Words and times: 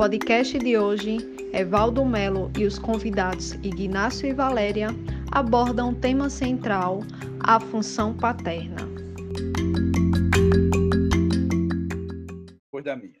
podcast 0.00 0.58
de 0.58 0.78
hoje, 0.78 1.18
Evaldo 1.52 2.06
Melo 2.06 2.50
e 2.58 2.64
os 2.64 2.78
convidados 2.78 3.52
Ignácio 3.56 4.26
e 4.26 4.32
Valéria 4.32 4.88
abordam 5.30 5.90
o 5.90 6.00
tema 6.00 6.30
central, 6.30 7.00
a 7.46 7.60
função 7.60 8.16
paterna. 8.16 8.78
Depois 12.62 12.82
da 12.82 12.96
minha. 12.96 13.20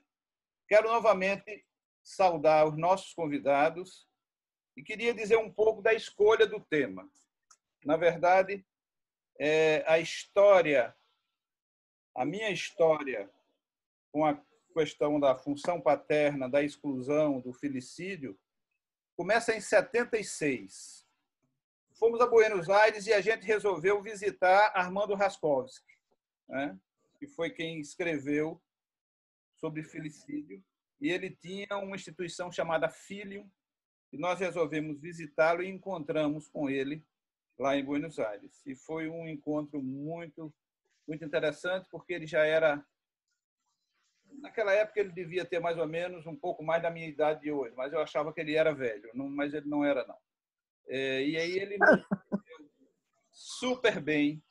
Quero 0.66 0.88
novamente 0.88 1.66
saudar 2.02 2.66
os 2.66 2.78
nossos 2.78 3.12
convidados 3.12 4.08
e 4.74 4.82
queria 4.82 5.12
dizer 5.12 5.36
um 5.36 5.52
pouco 5.52 5.82
da 5.82 5.92
escolha 5.92 6.46
do 6.46 6.60
tema. 6.60 7.06
Na 7.84 7.98
verdade, 7.98 8.64
é 9.38 9.84
a 9.86 9.98
história, 9.98 10.96
a 12.16 12.24
minha 12.24 12.48
história 12.48 13.30
com 14.10 14.24
a 14.24 14.32
questão 14.80 15.20
da 15.20 15.36
função 15.36 15.78
paterna, 15.78 16.48
da 16.48 16.62
exclusão, 16.62 17.38
do 17.38 17.52
filicídio, 17.52 18.38
começa 19.14 19.54
em 19.54 19.60
76. 19.60 21.06
Fomos 21.92 22.18
a 22.22 22.26
Buenos 22.26 22.70
Aires 22.70 23.06
e 23.06 23.12
a 23.12 23.20
gente 23.20 23.44
resolveu 23.44 24.00
visitar 24.02 24.72
Armando 24.74 25.14
Raskowski, 25.14 25.98
né? 26.48 26.78
que 27.18 27.26
foi 27.26 27.50
quem 27.50 27.78
escreveu 27.78 28.58
sobre 29.56 29.82
filicídio. 29.82 30.64
E 30.98 31.10
ele 31.10 31.30
tinha 31.30 31.76
uma 31.76 31.94
instituição 31.94 32.50
chamada 32.50 32.88
Filium, 32.88 33.50
e 34.10 34.16
nós 34.16 34.40
resolvemos 34.40 34.98
visitá-lo 34.98 35.62
e 35.62 35.68
encontramos 35.68 36.48
com 36.48 36.70
ele 36.70 37.04
lá 37.58 37.76
em 37.76 37.84
Buenos 37.84 38.18
Aires. 38.18 38.62
E 38.64 38.74
foi 38.74 39.10
um 39.10 39.28
encontro 39.28 39.82
muito, 39.82 40.52
muito 41.06 41.22
interessante, 41.22 41.86
porque 41.90 42.14
ele 42.14 42.26
já 42.26 42.46
era 42.46 42.82
naquela 44.40 44.72
época 44.72 45.00
ele 45.00 45.12
devia 45.12 45.44
ter 45.44 45.60
mais 45.60 45.78
ou 45.78 45.86
menos 45.86 46.26
um 46.26 46.36
pouco 46.36 46.62
mais 46.62 46.82
da 46.82 46.90
minha 46.90 47.06
idade 47.06 47.42
de 47.42 47.52
hoje, 47.52 47.74
mas 47.76 47.92
eu 47.92 48.00
achava 48.00 48.32
que 48.32 48.40
ele 48.40 48.54
era 48.54 48.74
velho, 48.74 49.10
não, 49.14 49.28
mas 49.28 49.54
ele 49.54 49.68
não 49.68 49.84
era 49.84 50.06
não. 50.06 50.16
É, 50.88 51.22
e 51.22 51.36
aí 51.36 51.58
ele 51.58 51.78
super 53.30 54.00
bem. 54.00 54.42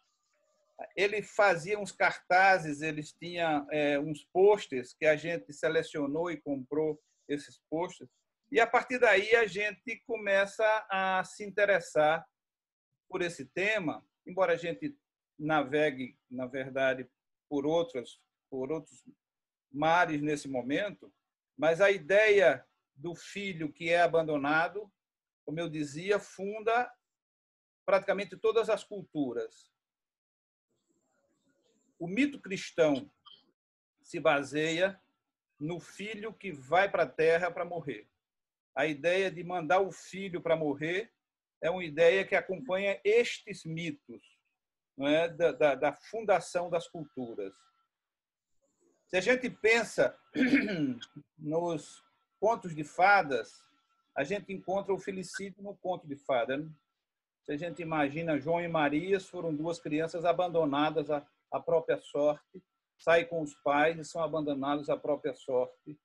Ele 0.96 1.22
fazia 1.22 1.78
uns 1.78 1.92
cartazes, 1.92 2.82
eles 2.82 3.12
tinham 3.12 3.68
é, 3.70 4.00
uns 4.00 4.24
posters 4.32 4.94
que 4.94 5.06
a 5.06 5.16
gente 5.16 5.52
selecionou 5.52 6.32
e 6.32 6.40
comprou 6.40 6.98
esses 7.28 7.62
posters. 7.70 8.10
E 8.50 8.60
a 8.62 8.66
partir 8.66 8.98
daí 8.98 9.36
a 9.36 9.46
gente 9.46 10.02
começa 10.08 10.88
a 10.90 11.24
se 11.26 11.44
interessar 11.44 12.26
por 13.10 13.22
esse 13.22 13.46
tema, 13.46 14.06
embora 14.26 14.54
a 14.54 14.58
gente 14.58 14.96
navegue, 15.38 16.18
na 16.32 16.46
verdade, 16.46 17.10
por 17.50 17.66
outros 17.66 18.22
por 18.50 18.72
outros 18.72 19.04
mares 19.72 20.22
nesse 20.22 20.48
momento, 20.48 21.12
mas 21.58 21.82
a 21.82 21.92
ideia 21.92 22.66
do 22.96 23.16
filho 23.16 23.72
que 23.72 23.90
é 23.90 24.02
abandonado, 24.02 24.92
como 25.46 25.60
eu 25.60 25.70
dizia, 25.70 26.20
funda 26.20 26.92
praticamente 27.86 28.38
todas 28.38 28.70
as 28.70 28.84
culturas. 28.84 29.72
O 31.98 32.08
mito 32.08 32.40
cristão 32.40 33.10
se 34.02 34.20
baseia 34.20 35.00
no 35.60 35.80
filho 35.80 36.34
que 36.34 36.52
vai 36.52 36.90
para 36.90 37.04
a 37.04 37.10
terra 37.10 37.52
para 37.52 37.66
morrer. 37.66 38.08
A 38.74 38.86
ideia 38.86 39.30
de 39.30 39.44
mandar 39.44 39.82
o 39.82 39.92
filho 39.92 40.42
para 40.42 40.56
morrer 40.56 41.12
é 41.62 41.70
uma 41.70 41.84
ideia 41.84 42.26
que 42.26 42.36
acompanha 42.36 43.00
estes 43.04 43.66
mitos 43.66 44.40
é? 45.00 45.28
da, 45.28 45.52
da, 45.52 45.76
da 45.76 45.94
fundação 45.94 46.70
das 46.70 46.88
culturas. 46.88 47.54
Se 49.10 49.18
a 49.18 49.22
gente 49.22 49.50
pensa 49.50 50.16
nos 51.36 52.04
contos 52.40 52.76
de 52.76 52.84
fadas, 52.84 53.66
a 54.16 54.24
gente 54.24 54.54
encontra 54.54 54.94
o 54.94 55.00
felicídio 55.00 55.64
no 55.64 55.76
conto 55.76 56.08
de 56.08 56.16
fada. 56.16 56.58
Né? 56.58 56.70
Se 57.44 57.52
a 57.52 57.58
gente 57.58 57.82
imagina 57.82 58.40
João 58.40 58.62
e 58.62 58.68
Maria, 58.68 59.20
foram 59.20 59.54
duas 59.54 59.80
crianças 59.80 60.26
abandonadas 60.26 61.10
à, 61.10 61.60
própria 61.60 61.98
sorte, 61.98 62.64
saem 63.00 63.26
com 63.26 63.42
os 63.42 63.56
pais 63.64 63.98
e 63.98 64.06
são 64.06 64.24
abandonados 64.24 64.92
à 64.92 64.96
própria 64.98 65.34
sorte 65.34 65.98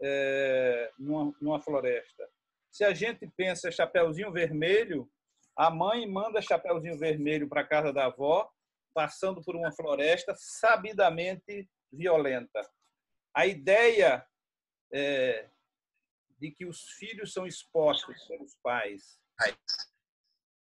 é, 0.00 0.90
numa, 0.98 1.34
numa 1.42 1.60
floresta. 1.60 2.26
Se 2.70 2.84
a 2.84 2.94
gente 2.94 3.30
pensa 3.36 3.70
Chapeuzinho 3.70 4.32
Vermelho, 4.32 5.10
a 5.54 5.70
mãe 5.70 6.06
manda 6.08 6.40
Chapeuzinho 6.40 6.96
Vermelho 6.96 7.50
para 7.50 7.66
casa 7.66 7.92
da 7.92 8.06
avó, 8.06 8.50
passando 8.94 9.42
por 9.42 9.54
uma 9.54 9.70
floresta, 9.70 10.32
sabidamente 10.34 11.68
violenta. 11.92 12.60
A 13.34 13.46
ideia 13.46 14.26
é, 14.92 15.50
de 16.38 16.50
que 16.50 16.64
os 16.64 16.82
filhos 16.92 17.32
são 17.32 17.46
expostos 17.46 18.24
pelos 18.26 18.54
pais 18.62 19.20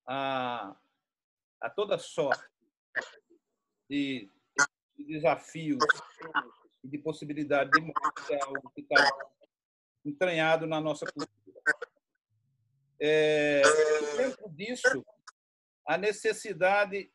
a, 0.06 0.77
a 1.60 1.71
toda 1.71 1.99
sorte 1.99 2.44
de, 3.88 4.31
de 4.97 5.05
desafios 5.05 5.78
e 6.83 6.88
de 6.88 6.99
possibilidade 6.99 7.71
de 7.71 7.81
morte 7.81 8.33
é 8.33 8.43
algo 8.43 8.71
que 8.75 8.81
está 8.81 9.09
entranhado 10.04 10.66
na 10.66 10.81
nossa 10.81 11.06
cultura. 11.06 11.62
É, 13.00 13.62
dentro 14.16 14.49
disso, 14.50 15.04
a 15.87 15.97
necessidade 15.97 17.12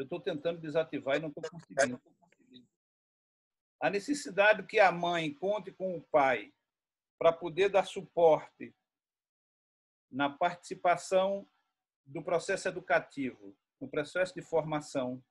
eu 0.00 0.04
estou 0.04 0.20
tentando 0.20 0.58
desativar 0.58 1.16
e 1.16 1.20
não 1.20 1.28
estou 1.28 1.42
conseguindo. 1.50 2.00
A 3.80 3.90
necessidade 3.90 4.66
que 4.66 4.78
a 4.78 4.90
mãe 4.90 5.32
conte 5.32 5.70
com 5.72 5.96
o 5.96 6.02
pai 6.02 6.52
para 7.18 7.32
poder 7.32 7.68
dar 7.68 7.84
suporte 7.84 8.74
na 10.10 10.30
participação 10.30 11.46
do 12.04 12.22
processo 12.22 12.66
educativo, 12.66 13.56
no 13.80 13.88
processo 13.88 14.34
de 14.34 14.42
formação, 14.42 15.22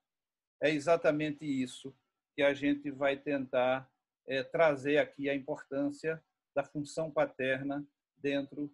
é 0.61 0.69
exatamente 0.69 1.45
isso 1.45 1.95
que 2.35 2.43
a 2.43 2.53
gente 2.53 2.91
vai 2.91 3.17
tentar 3.17 3.89
é, 4.27 4.43
trazer 4.43 4.99
aqui 4.99 5.29
a 5.29 5.35
importância 5.35 6.23
da 6.55 6.63
função 6.63 7.11
paterna 7.11 7.85
dentro 8.17 8.71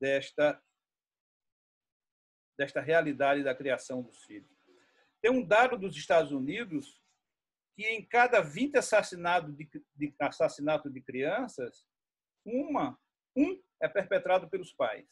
desta 0.00 0.62
desta 2.56 2.80
realidade 2.80 3.44
da 3.44 3.54
criação 3.54 4.02
dos 4.02 4.24
filhos. 4.24 4.57
Tem 5.22 5.30
um 5.30 5.44
dado 5.44 5.76
dos 5.76 5.96
Estados 5.96 6.32
Unidos 6.32 7.00
que 7.76 7.86
em 7.86 8.04
cada 8.04 8.40
20 8.40 8.76
assassinatos 8.76 9.54
de, 9.56 9.70
de, 9.94 10.14
assassinato 10.20 10.90
de 10.90 11.00
crianças, 11.00 11.84
uma, 12.44 12.98
um 13.36 13.62
é 13.80 13.88
perpetrado 13.88 14.48
pelos 14.50 14.72
pais. 14.72 15.06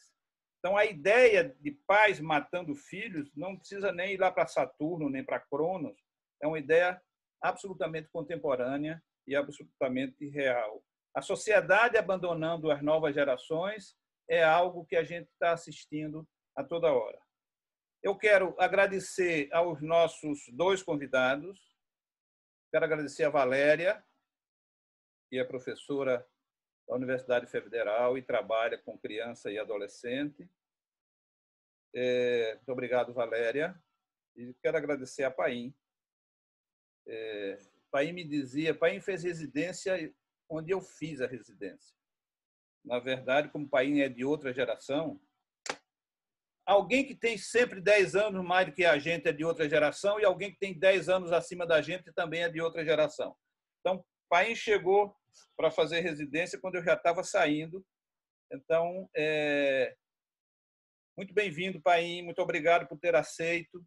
Então, 0.59 0.75
a 0.75 0.85
ideia 0.85 1.55
de 1.61 1.71
pais 1.87 2.19
matando 2.19 2.75
filhos 2.75 3.31
não 3.35 3.55
precisa 3.57 3.91
nem 3.93 4.15
ir 4.15 4.19
lá 4.19 4.31
para 4.31 4.47
Saturno, 4.47 5.09
nem 5.09 5.23
para 5.23 5.39
Cronos. 5.39 5.97
É 6.41 6.47
uma 6.47 6.59
ideia 6.59 7.01
absolutamente 7.41 8.09
contemporânea 8.09 9.01
e 9.25 9.33
absolutamente 9.35 10.27
real. 10.27 10.83
A 11.15 11.21
sociedade 11.21 11.97
abandonando 11.97 12.69
as 12.69 12.81
novas 12.81 13.15
gerações 13.15 13.95
é 14.29 14.43
algo 14.43 14.85
que 14.85 14.95
a 14.95 15.03
gente 15.03 15.29
está 15.29 15.53
assistindo 15.53 16.27
a 16.55 16.63
toda 16.63 16.91
hora. 16.91 17.19
Eu 18.07 18.15
quero 18.15 18.55
agradecer 18.57 19.49
aos 19.51 19.81
nossos 19.81 20.47
dois 20.53 20.81
convidados. 20.81 21.59
Quero 22.71 22.85
agradecer 22.85 23.25
a 23.25 23.29
Valéria, 23.29 24.01
que 25.29 25.37
é 25.37 25.43
professora 25.43 26.25
da 26.87 26.95
Universidade 26.95 27.47
Federal 27.47 28.17
e 28.17 28.21
trabalha 28.21 28.77
com 28.77 28.97
criança 28.97 29.51
e 29.51 29.59
adolescente. 29.59 30.49
É, 31.93 32.55
muito 32.55 32.71
obrigado, 32.71 33.13
Valéria. 33.13 33.77
E 34.37 34.53
quero 34.63 34.77
agradecer 34.77 35.25
a 35.25 35.31
Paim. 35.31 35.75
É, 37.05 37.59
Paim 37.91 38.13
me 38.13 38.23
dizia, 38.23 38.73
Paim 38.73 39.01
fez 39.01 39.21
residência 39.23 40.15
onde 40.49 40.71
eu 40.71 40.79
fiz 40.79 41.19
a 41.19 41.27
residência. 41.27 41.93
Na 42.85 42.99
verdade, 42.99 43.49
como 43.49 43.67
Paim 43.67 43.99
é 43.99 44.07
de 44.07 44.23
outra 44.23 44.53
geração, 44.53 45.19
alguém 46.67 47.05
que 47.05 47.15
tem 47.15 47.37
sempre 47.37 47.79
10 47.79 48.15
anos 48.15 48.45
mais 48.45 48.67
do 48.67 48.73
que 48.73 48.83
a 48.83 48.99
gente 48.99 49.27
é 49.27 49.31
de 49.31 49.45
outra 49.45 49.69
geração 49.69 50.19
e 50.19 50.25
alguém 50.25 50.51
que 50.51 50.59
tem 50.59 50.77
10 50.77 51.07
anos 51.07 51.31
acima 51.31 51.65
da 51.65 51.81
gente 51.81 52.11
também 52.11 52.43
é 52.43 52.49
de 52.49 52.59
outra 52.59 52.83
geração. 52.83 53.33
Então, 53.79 54.05
Paim 54.29 54.53
chegou 54.53 55.15
para 55.55 55.71
fazer 55.71 56.01
residência 56.01 56.59
quando 56.59 56.75
eu 56.75 56.83
já 56.83 56.93
estava 56.93 57.23
saindo. 57.23 57.85
Então, 58.51 59.09
é... 59.15 59.95
muito 61.17 61.33
bem-vindo, 61.33 61.81
Paim. 61.81 62.21
Muito 62.21 62.41
obrigado 62.41 62.85
por 62.85 62.99
ter 62.99 63.15
aceito. 63.15 63.81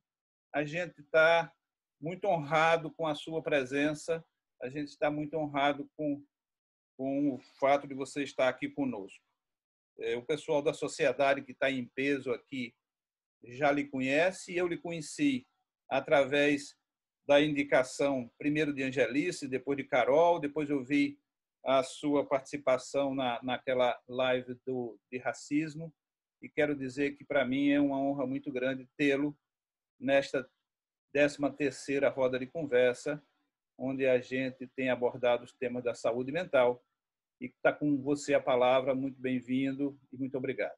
A 0.53 0.65
gente 0.65 0.99
está 1.03 1.53
muito 2.01 2.25
honrado 2.27 2.91
com 2.95 3.07
a 3.07 3.15
sua 3.15 3.43
presença. 3.43 4.25
A 4.63 4.71
gente 4.71 4.89
está 4.89 5.11
muito 5.11 5.37
honrado 5.37 5.87
com, 5.95 6.25
com 6.97 7.35
o 7.35 7.39
fato 7.59 7.87
de 7.87 7.95
você 7.95 8.23
estar 8.23 8.49
aqui 8.49 8.71
conosco. 8.71 9.23
É, 10.01 10.17
o 10.17 10.23
pessoal 10.23 10.63
da 10.63 10.73
sociedade 10.73 11.43
que 11.43 11.53
está 11.53 11.71
em 11.71 11.87
peso 11.87 12.33
aqui 12.33 12.75
já 13.45 13.71
lhe 13.71 13.85
conhece. 13.85 14.57
Eu 14.57 14.67
lhe 14.67 14.79
conheci 14.79 15.47
através 15.89 16.77
da 17.27 17.41
indicação, 17.41 18.31
primeiro 18.39 18.73
de 18.73 18.83
Angelice, 18.83 19.47
depois 19.47 19.77
de 19.77 19.85
Carol, 19.85 20.41
depois 20.41 20.71
eu 20.71 20.83
vi 20.83 21.19
a 21.65 21.83
sua 21.83 22.25
participação 22.25 23.15
na, 23.15 23.41
naquela 23.43 24.01
live 24.09 24.59
do, 24.67 24.99
de 25.13 25.19
racismo 25.19 25.95
e 26.41 26.49
quero 26.49 26.75
dizer 26.75 27.17
que 27.17 27.25
para 27.25 27.45
mim 27.45 27.71
é 27.71 27.79
uma 27.81 28.01
honra 28.01 28.27
muito 28.27 28.51
grande 28.51 28.89
tê-lo 28.97 29.37
nesta 29.99 30.49
13 31.13 31.39
terceira 31.57 32.09
roda 32.09 32.39
de 32.39 32.47
conversa, 32.47 33.23
onde 33.77 34.07
a 34.07 34.19
gente 34.21 34.67
tem 34.69 34.89
abordado 34.89 35.45
os 35.45 35.53
temas 35.53 35.85
da 35.85 35.95
saúde 35.95 36.33
mental 36.33 36.83
e 37.41 37.47
está 37.47 37.73
com 37.73 37.97
você 37.97 38.35
a 38.35 38.41
palavra. 38.41 38.95
Muito 38.95 39.21
bem-vindo 39.21 39.99
e 40.13 40.17
muito 40.17 40.37
obrigado. 40.37 40.77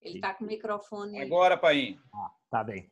Ele 0.00 0.16
está 0.16 0.32
com 0.32 0.44
o 0.44 0.46
microfone. 0.46 1.20
Agora, 1.20 1.56
Paim. 1.56 2.00
Ah, 2.14 2.30
tá 2.48 2.64
bem. 2.64 2.90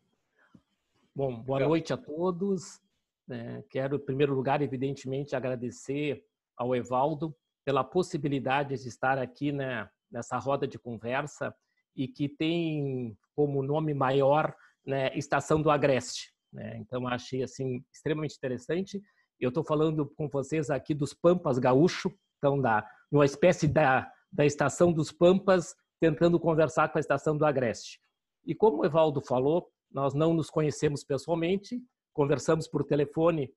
Bom, 1.14 1.40
boa 1.40 1.60
noite 1.60 1.92
a 1.92 1.96
todos. 1.96 2.82
É, 3.30 3.62
quero, 3.70 3.96
em 3.96 4.04
primeiro 4.04 4.34
lugar, 4.34 4.60
evidentemente, 4.60 5.34
agradecer 5.34 6.26
ao 6.56 6.74
Evaldo 6.74 7.36
pela 7.64 7.84
possibilidade 7.84 8.80
de 8.80 8.88
estar 8.88 9.18
aqui 9.18 9.52
né, 9.52 9.88
nessa 10.10 10.38
roda 10.38 10.66
de 10.66 10.78
conversa 10.78 11.54
e 11.94 12.06
que 12.06 12.28
tem 12.28 13.16
como 13.34 13.62
nome 13.62 13.92
maior 13.92 14.54
né, 14.86 15.16
Estação 15.16 15.60
do 15.60 15.70
Agreste. 15.70 16.32
Né? 16.52 16.76
Então, 16.78 17.06
achei 17.08 17.42
assim 17.42 17.84
extremamente 17.92 18.36
interessante. 18.36 19.02
Eu 19.38 19.48
estou 19.48 19.64
falando 19.64 20.06
com 20.16 20.28
vocês 20.28 20.70
aqui 20.70 20.94
dos 20.94 21.12
Pampas 21.12 21.58
Gaúcho, 21.58 22.12
então 22.38 22.60
da 22.60 22.86
uma 23.10 23.24
espécie 23.24 23.68
da, 23.68 24.10
da 24.32 24.44
Estação 24.44 24.92
dos 24.92 25.12
Pampas 25.12 25.74
tentando 26.00 26.38
conversar 26.38 26.90
com 26.90 26.98
a 26.98 27.00
estação 27.00 27.36
do 27.36 27.44
Agreste. 27.44 28.00
E 28.44 28.54
como 28.54 28.78
o 28.78 28.84
Evaldo 28.84 29.20
falou, 29.20 29.68
nós 29.90 30.14
não 30.14 30.34
nos 30.34 30.50
conhecemos 30.50 31.02
pessoalmente, 31.04 31.82
conversamos 32.12 32.68
por 32.68 32.84
telefone 32.84 33.52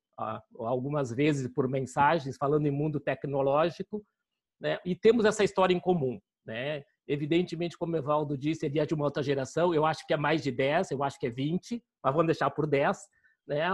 algumas 0.57 1.11
vezes 1.11 1.47
por 1.53 1.67
mensagens, 1.67 2.37
falando 2.37 2.65
em 2.65 2.71
mundo 2.71 2.99
tecnológico, 2.99 4.03
né? 4.59 4.77
e 4.85 4.95
temos 4.95 5.25
essa 5.25 5.43
história 5.43 5.73
em 5.73 5.79
comum. 5.79 6.19
Né? 6.45 6.83
Evidentemente, 7.07 7.77
como 7.77 7.93
o 7.93 7.97
Evaldo 7.97 8.37
disse, 8.37 8.65
ele 8.65 8.79
é 8.79 8.85
de 8.85 8.93
uma 8.93 9.05
outra 9.05 9.23
geração, 9.23 9.73
eu 9.73 9.85
acho 9.85 10.05
que 10.05 10.13
é 10.13 10.17
mais 10.17 10.43
de 10.43 10.51
10, 10.51 10.91
eu 10.91 11.03
acho 11.03 11.19
que 11.19 11.27
é 11.27 11.29
20, 11.29 11.81
mas 12.03 12.13
vamos 12.13 12.27
deixar 12.27 12.49
por 12.49 12.67
10. 12.67 12.97
Né? 13.47 13.65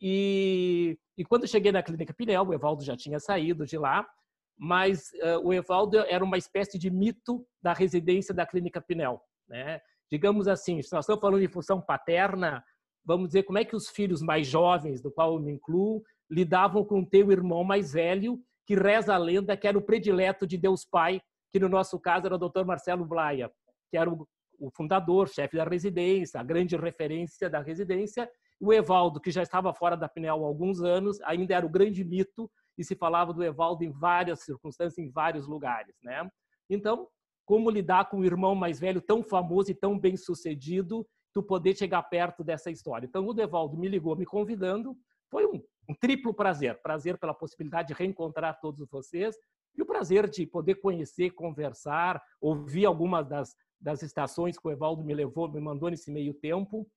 E, 0.00 0.98
e 1.16 1.24
quando 1.24 1.48
cheguei 1.48 1.72
na 1.72 1.82
Clínica 1.82 2.14
Pinel, 2.14 2.46
o 2.46 2.54
Evaldo 2.54 2.84
já 2.84 2.96
tinha 2.96 3.18
saído 3.18 3.66
de 3.66 3.76
lá, 3.76 4.06
mas 4.56 5.10
uh, 5.14 5.40
o 5.48 5.52
Evaldo 5.52 5.98
era 5.98 6.22
uma 6.22 6.38
espécie 6.38 6.78
de 6.78 6.90
mito 6.90 7.44
da 7.60 7.72
residência 7.72 8.32
da 8.32 8.46
Clínica 8.46 8.80
Pinel. 8.80 9.20
Né? 9.48 9.80
Digamos 10.10 10.46
assim, 10.46 10.76
nós 10.76 11.04
estamos 11.04 11.20
falando 11.20 11.40
de 11.40 11.48
função 11.48 11.80
paterna, 11.80 12.64
vamos 13.04 13.28
dizer 13.28 13.42
como 13.42 13.58
é 13.58 13.64
que 13.64 13.76
os 13.76 13.88
filhos 13.88 14.22
mais 14.22 14.46
jovens, 14.46 15.00
do 15.00 15.10
qual 15.10 15.34
eu 15.34 15.40
me 15.40 15.52
incluo, 15.52 16.02
lidavam 16.30 16.84
com 16.84 17.00
o 17.00 17.06
teu 17.06 17.30
irmão 17.30 17.62
mais 17.62 17.92
velho, 17.92 18.40
que 18.66 18.74
reza 18.74 19.14
a 19.14 19.18
lenda 19.18 19.56
que 19.56 19.68
era 19.68 19.76
o 19.76 19.82
predileto 19.82 20.46
de 20.46 20.56
Deus 20.56 20.84
Pai, 20.84 21.20
que 21.52 21.60
no 21.60 21.68
nosso 21.68 21.98
caso 22.00 22.26
era 22.26 22.36
o 22.36 22.38
Dr. 22.38 22.64
Marcelo 22.64 23.04
Blaia, 23.04 23.50
que 23.90 23.96
era 23.96 24.10
o, 24.10 24.26
o 24.58 24.70
fundador, 24.70 25.28
chefe 25.28 25.56
da 25.56 25.64
residência, 25.64 26.40
a 26.40 26.42
grande 26.42 26.76
referência 26.76 27.48
da 27.50 27.60
residência. 27.60 28.28
O 28.58 28.72
Evaldo, 28.72 29.20
que 29.20 29.30
já 29.30 29.42
estava 29.42 29.74
fora 29.74 29.96
da 29.96 30.08
Pinel 30.08 30.42
há 30.42 30.46
alguns 30.46 30.80
anos, 30.82 31.20
ainda 31.22 31.54
era 31.54 31.66
o 31.66 31.68
grande 31.68 32.02
mito 32.02 32.50
e 32.78 32.84
se 32.84 32.96
falava 32.96 33.32
do 33.32 33.44
Evaldo 33.44 33.84
em 33.84 33.90
várias 33.90 34.40
circunstâncias, 34.44 34.98
em 34.98 35.10
vários 35.10 35.46
lugares, 35.46 35.94
né? 36.02 36.28
Então, 36.68 37.06
como 37.44 37.70
lidar 37.70 38.08
com 38.08 38.20
o 38.20 38.24
irmão 38.24 38.54
mais 38.54 38.80
velho 38.80 39.00
tão 39.00 39.22
famoso 39.22 39.70
e 39.70 39.74
tão 39.74 39.98
bem 39.98 40.16
sucedido, 40.16 41.06
tu 41.34 41.42
poder 41.42 41.76
chegar 41.76 42.02
perto 42.04 42.44
dessa 42.44 42.70
história. 42.70 43.06
Então, 43.06 43.26
o 43.26 43.40
Evaldo 43.40 43.76
me 43.76 43.88
ligou 43.88 44.16
me 44.16 44.24
convidando, 44.24 44.96
foi 45.28 45.44
um, 45.44 45.60
um 45.88 45.94
triplo 45.94 46.32
prazer, 46.32 46.80
prazer 46.80 47.18
pela 47.18 47.34
possibilidade 47.34 47.88
de 47.88 47.94
reencontrar 47.94 48.60
todos 48.60 48.88
vocês 48.88 49.36
e 49.76 49.82
o 49.82 49.86
prazer 49.86 50.30
de 50.30 50.46
poder 50.46 50.76
conhecer, 50.76 51.32
conversar, 51.32 52.22
ouvir 52.40 52.86
algumas 52.86 53.26
das, 53.26 53.56
das 53.80 54.00
estações 54.02 54.56
que 54.56 54.68
o 54.68 54.70
Evaldo 54.70 55.02
me 55.02 55.12
levou, 55.12 55.50
me 55.50 55.60
mandou 55.60 55.90
nesse 55.90 56.10
meio 56.12 56.32
tempo, 56.32 56.88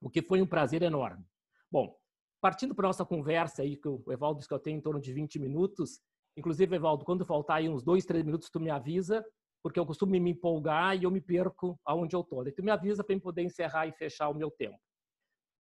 o 0.00 0.08
que 0.08 0.22
foi 0.22 0.40
um 0.40 0.46
prazer 0.46 0.82
enorme. 0.82 1.24
Bom, 1.68 1.96
partindo 2.40 2.72
para 2.72 2.86
nossa 2.86 3.04
conversa 3.04 3.62
aí, 3.62 3.76
que 3.76 3.88
o 3.88 4.00
Evaldo 4.08 4.38
disse 4.38 4.48
que 4.48 4.54
eu 4.54 4.60
tenho 4.60 4.78
em 4.78 4.80
torno 4.80 5.00
de 5.00 5.12
20 5.12 5.40
minutos, 5.40 6.00
inclusive, 6.36 6.76
Evaldo, 6.76 7.04
quando 7.04 7.26
faltar 7.26 7.56
aí 7.56 7.68
uns 7.68 7.82
dois, 7.82 8.04
três 8.04 8.24
minutos, 8.24 8.48
tu 8.48 8.60
me 8.60 8.70
avisa, 8.70 9.24
porque 9.66 9.80
eu 9.80 9.84
costumo 9.84 10.12
me 10.12 10.30
empolgar 10.30 10.96
e 10.96 11.02
eu 11.02 11.10
me 11.10 11.20
perco 11.20 11.76
aonde 11.84 12.14
eu 12.14 12.20
estou. 12.20 12.44
tu 12.52 12.62
me 12.62 12.70
avisa 12.70 13.02
para 13.02 13.18
poder 13.18 13.42
encerrar 13.42 13.88
e 13.88 13.92
fechar 13.92 14.28
o 14.28 14.34
meu 14.34 14.48
tempo. 14.48 14.78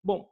Bom, 0.03 0.29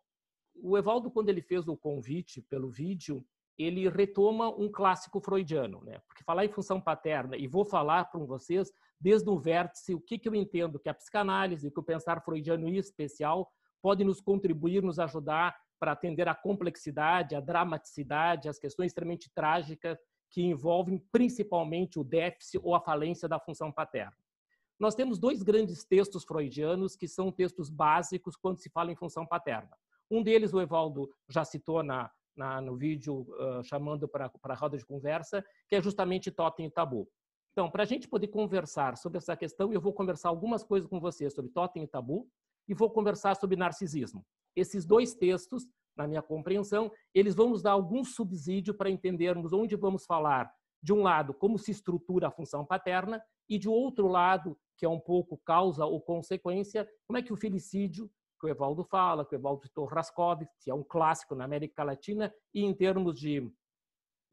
o 0.53 0.77
Evaldo, 0.77 1.09
quando 1.09 1.29
ele 1.29 1.41
fez 1.41 1.67
o 1.67 1.75
convite 1.75 2.39
pelo 2.39 2.69
vídeo, 2.69 3.25
ele 3.57 3.89
retoma 3.89 4.47
um 4.55 4.71
clássico 4.71 5.19
freudiano, 5.19 5.83
né? 5.83 5.97
Porque 6.07 6.23
falar 6.23 6.45
em 6.45 6.51
função 6.51 6.79
paterna, 6.79 7.35
e 7.35 7.47
vou 7.47 7.65
falar 7.65 8.05
para 8.11 8.23
vocês 8.23 8.71
desde 9.01 9.27
o 9.27 9.39
vértice 9.39 9.95
o 9.95 9.99
que, 9.99 10.19
que 10.19 10.29
eu 10.29 10.35
entendo 10.35 10.77
que 10.77 10.87
a 10.87 10.93
psicanálise, 10.93 11.71
que 11.71 11.79
o 11.79 11.83
pensar 11.83 12.23
freudiano 12.23 12.67
em 12.67 12.75
especial, 12.75 13.51
pode 13.81 14.03
nos 14.03 14.21
contribuir, 14.21 14.83
nos 14.83 14.99
ajudar 14.99 15.57
para 15.79 15.93
atender 15.93 16.27
à 16.27 16.35
complexidade, 16.35 17.33
à 17.33 17.39
dramaticidade, 17.39 18.47
às 18.47 18.59
questões 18.59 18.91
extremamente 18.91 19.31
trágicas 19.33 19.97
que 20.33 20.41
envolvem 20.41 20.97
principalmente 21.11 21.99
o 21.99 22.03
déficit 22.03 22.59
ou 22.63 22.73
a 22.73 22.81
falência 22.81 23.29
da 23.29 23.39
função 23.39 23.71
paterna. 23.71 24.17
Nós 24.79 24.95
temos 24.95 25.19
dois 25.19 25.43
grandes 25.43 25.85
textos 25.85 26.23
freudianos 26.25 26.95
que 26.95 27.07
são 27.07 27.31
textos 27.31 27.69
básicos 27.69 28.35
quando 28.35 28.57
se 28.57 28.69
fala 28.71 28.91
em 28.91 28.95
função 28.95 29.27
paterna. 29.27 29.77
Um 30.09 30.23
deles 30.23 30.51
o 30.51 30.59
Evaldo 30.59 31.07
já 31.29 31.45
citou 31.45 31.83
na, 31.83 32.09
na 32.35 32.59
no 32.59 32.75
vídeo 32.75 33.21
uh, 33.21 33.63
chamando 33.63 34.07
para 34.07 34.31
a 34.43 34.55
roda 34.55 34.75
de 34.75 34.85
conversa, 34.85 35.45
que 35.69 35.75
é 35.75 35.81
justamente 35.81 36.31
Totem 36.31 36.65
e 36.65 36.71
Tabu. 36.71 37.07
Então, 37.51 37.69
para 37.69 37.83
a 37.83 37.85
gente 37.85 38.07
poder 38.07 38.29
conversar 38.29 38.97
sobre 38.97 39.19
essa 39.19 39.37
questão, 39.37 39.71
eu 39.71 39.79
vou 39.79 39.93
conversar 39.93 40.29
algumas 40.29 40.63
coisas 40.63 40.89
com 40.89 40.99
você 40.99 41.29
sobre 41.29 41.51
Totem 41.51 41.83
e 41.83 41.87
Tabu 41.87 42.27
e 42.67 42.73
vou 42.73 42.89
conversar 42.89 43.35
sobre 43.35 43.55
narcisismo. 43.55 44.25
Esses 44.55 44.83
dois 44.83 45.13
textos, 45.13 45.67
na 45.95 46.07
minha 46.07 46.21
compreensão, 46.21 46.91
eles 47.13 47.35
vão 47.35 47.49
nos 47.49 47.61
dar 47.61 47.71
algum 47.71 48.03
subsídio 48.03 48.73
para 48.73 48.89
entendermos 48.89 49.53
onde 49.53 49.75
vamos 49.75 50.05
falar, 50.05 50.51
de 50.81 50.91
um 50.91 51.01
lado, 51.01 51.33
como 51.33 51.57
se 51.57 51.71
estrutura 51.71 52.27
a 52.27 52.31
função 52.31 52.65
paterna, 52.65 53.23
e 53.49 53.57
de 53.57 53.69
outro 53.69 54.07
lado, 54.07 54.57
que 54.77 54.85
é 54.85 54.89
um 54.89 54.99
pouco 54.99 55.37
causa 55.45 55.85
ou 55.85 56.01
consequência, 56.01 56.89
como 57.05 57.17
é 57.17 57.21
que 57.21 57.31
o 57.31 57.37
felicídio, 57.37 58.09
que 58.39 58.47
o 58.47 58.49
Evaldo 58.49 58.83
fala, 58.83 59.25
que 59.25 59.35
o 59.35 59.37
Evaldo 59.37 59.63
citou 59.63 59.85
Raskov, 59.85 60.45
que 60.59 60.69
é 60.69 60.73
um 60.73 60.83
clássico 60.83 61.35
na 61.35 61.45
América 61.45 61.83
Latina, 61.83 62.33
e 62.53 62.63
em 62.63 62.73
termos 62.73 63.19
de 63.19 63.51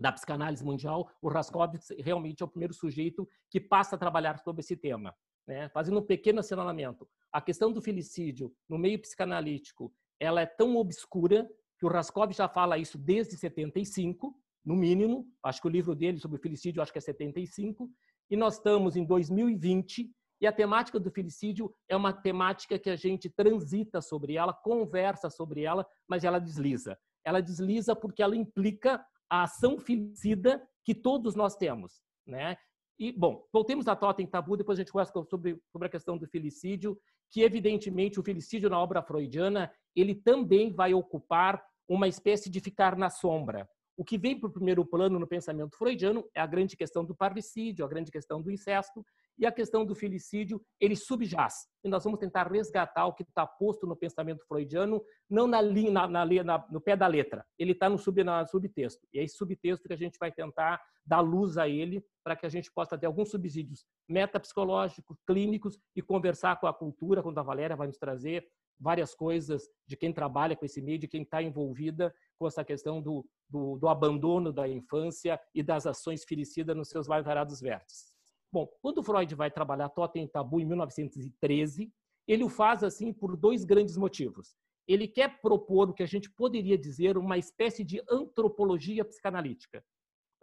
da 0.00 0.10
psicanálise 0.10 0.64
mundial, 0.64 1.10
o 1.20 1.28
Raskovitz 1.28 1.90
realmente 1.98 2.42
é 2.42 2.46
o 2.46 2.48
primeiro 2.48 2.72
sujeito 2.72 3.28
que 3.50 3.60
passa 3.60 3.96
a 3.96 3.98
trabalhar 3.98 4.38
sobre 4.38 4.60
esse 4.60 4.74
tema. 4.74 5.14
Né? 5.46 5.68
Fazendo 5.68 5.98
um 5.98 6.02
pequeno 6.02 6.40
assinalamento, 6.40 7.06
a 7.30 7.40
questão 7.40 7.70
do 7.70 7.82
felicídio 7.82 8.50
no 8.66 8.78
meio 8.78 8.98
psicanalítico 8.98 9.92
ela 10.18 10.40
é 10.40 10.46
tão 10.46 10.76
obscura 10.76 11.48
que 11.80 11.86
o 11.86 11.88
Raskov 11.88 12.30
já 12.32 12.46
fala 12.46 12.76
isso 12.76 12.98
desde 12.98 13.38
75, 13.38 14.36
no 14.62 14.76
mínimo. 14.76 15.26
Acho 15.42 15.62
que 15.62 15.66
o 15.66 15.70
livro 15.70 15.94
dele 15.94 16.18
sobre 16.18 16.36
o 16.36 16.40
felicídio 16.40 16.82
acho 16.82 16.92
que 16.92 16.98
é 16.98 17.00
75. 17.00 17.90
E 18.30 18.36
nós 18.36 18.56
estamos 18.56 18.96
em 18.96 19.04
2020 19.04 20.12
e 20.42 20.46
a 20.46 20.52
temática 20.52 21.00
do 21.00 21.10
felicídio 21.10 21.74
é 21.88 21.96
uma 21.96 22.12
temática 22.12 22.78
que 22.78 22.90
a 22.90 22.96
gente 22.96 23.30
transita 23.30 24.02
sobre 24.02 24.34
ela, 24.34 24.52
conversa 24.52 25.30
sobre 25.30 25.62
ela, 25.62 25.86
mas 26.06 26.22
ela 26.22 26.38
desliza. 26.38 26.98
Ela 27.24 27.40
desliza 27.40 27.96
porque 27.96 28.22
ela 28.22 28.36
implica 28.36 29.02
a 29.30 29.44
ação 29.44 29.78
felicida 29.78 30.62
que 30.84 30.94
todos 30.94 31.34
nós 31.34 31.56
temos, 31.56 32.02
né? 32.26 32.56
E, 32.98 33.10
bom, 33.12 33.46
voltemos 33.50 33.88
à 33.88 33.96
Totem 33.96 34.26
Tabu, 34.26 34.58
depois 34.58 34.78
a 34.78 34.82
gente 34.82 34.92
conversa 34.92 35.12
sobre, 35.24 35.58
sobre 35.72 35.88
a 35.88 35.90
questão 35.90 36.18
do 36.18 36.28
felicídio, 36.28 37.00
que 37.30 37.42
evidentemente 37.42 38.20
o 38.20 38.22
felicídio 38.22 38.68
na 38.68 38.78
obra 38.78 39.02
freudiana 39.02 39.72
ele 39.96 40.14
também 40.14 40.72
vai 40.72 40.92
ocupar 40.92 41.64
uma 41.90 42.06
espécie 42.06 42.48
de 42.48 42.60
ficar 42.60 42.96
na 42.96 43.10
sombra. 43.10 43.68
O 43.96 44.04
que 44.04 44.16
vem 44.16 44.38
para 44.38 44.48
o 44.48 44.52
primeiro 44.52 44.86
plano 44.86 45.18
no 45.18 45.26
pensamento 45.26 45.76
freudiano 45.76 46.24
é 46.34 46.40
a 46.40 46.46
grande 46.46 46.76
questão 46.76 47.04
do 47.04 47.14
parricídio, 47.14 47.84
a 47.84 47.88
grande 47.88 48.12
questão 48.12 48.40
do 48.40 48.50
incesto 48.50 49.04
e 49.36 49.44
a 49.44 49.50
questão 49.50 49.84
do 49.84 49.94
felicídio, 49.94 50.62
ele 50.80 50.94
subjaz. 50.94 51.66
E 51.84 51.88
nós 51.88 52.04
vamos 52.04 52.20
tentar 52.20 52.50
resgatar 52.50 53.06
o 53.06 53.12
que 53.12 53.24
está 53.24 53.44
posto 53.44 53.86
no 53.86 53.96
pensamento 53.96 54.46
freudiano, 54.46 55.02
não 55.28 55.46
na 55.46 55.60
linha, 55.60 55.90
na, 55.90 56.08
na, 56.08 56.24
na, 56.24 56.66
no 56.70 56.80
pé 56.80 56.96
da 56.96 57.06
letra. 57.06 57.44
Ele 57.58 57.72
está 57.72 57.90
no, 57.90 57.98
sub, 57.98 58.22
subtexto. 58.48 59.06
E 59.12 59.18
é 59.18 59.24
esse 59.24 59.36
subtexto 59.36 59.86
que 59.86 59.92
a 59.92 59.98
gente 59.98 60.16
vai 60.18 60.30
tentar 60.30 60.80
dar 61.04 61.20
luz 61.20 61.58
a 61.58 61.68
ele 61.68 62.02
para 62.22 62.36
que 62.36 62.46
a 62.46 62.50
gente 62.50 62.72
possa 62.72 62.96
ter 62.96 63.06
alguns 63.06 63.30
subsídios 63.30 63.84
metapsicológicos, 64.08 65.18
clínicos 65.26 65.78
e 65.96 66.00
conversar 66.00 66.60
com 66.60 66.66
a 66.66 66.72
cultura, 66.72 67.22
quando 67.22 67.38
a 67.38 67.42
Valéria 67.42 67.76
vai 67.76 67.88
nos 67.88 67.98
trazer 67.98 68.46
várias 68.80 69.14
coisas 69.14 69.68
de 69.86 69.96
quem 69.96 70.12
trabalha 70.12 70.56
com 70.56 70.64
esse 70.64 70.80
meio, 70.80 70.98
de 70.98 71.06
quem 71.06 71.22
está 71.22 71.42
envolvida 71.42 72.14
com 72.38 72.46
essa 72.46 72.64
questão 72.64 73.02
do, 73.02 73.24
do, 73.48 73.76
do, 73.76 73.88
abandono 73.88 74.52
da 74.52 74.66
infância 74.66 75.38
e 75.54 75.62
das 75.62 75.86
ações 75.86 76.24
filicidas 76.24 76.74
nos 76.74 76.88
seus 76.88 77.06
mais 77.06 77.24
variados 77.24 77.60
vértices. 77.60 78.10
Bom, 78.50 78.66
quando 78.80 79.02
Freud 79.02 79.34
vai 79.34 79.50
trabalhar 79.50 79.90
Totem 79.90 80.24
e 80.24 80.28
Tabu 80.28 80.58
em 80.60 80.64
1913, 80.64 81.92
ele 82.26 82.44
o 82.44 82.48
faz 82.48 82.82
assim 82.82 83.12
por 83.12 83.36
dois 83.36 83.64
grandes 83.64 83.96
motivos. 83.96 84.56
Ele 84.88 85.06
quer 85.06 85.40
propor 85.40 85.90
o 85.90 85.94
que 85.94 86.02
a 86.02 86.06
gente 86.06 86.30
poderia 86.30 86.76
dizer 86.76 87.16
uma 87.18 87.38
espécie 87.38 87.84
de 87.84 88.02
antropologia 88.10 89.04
psicanalítica. 89.04 89.84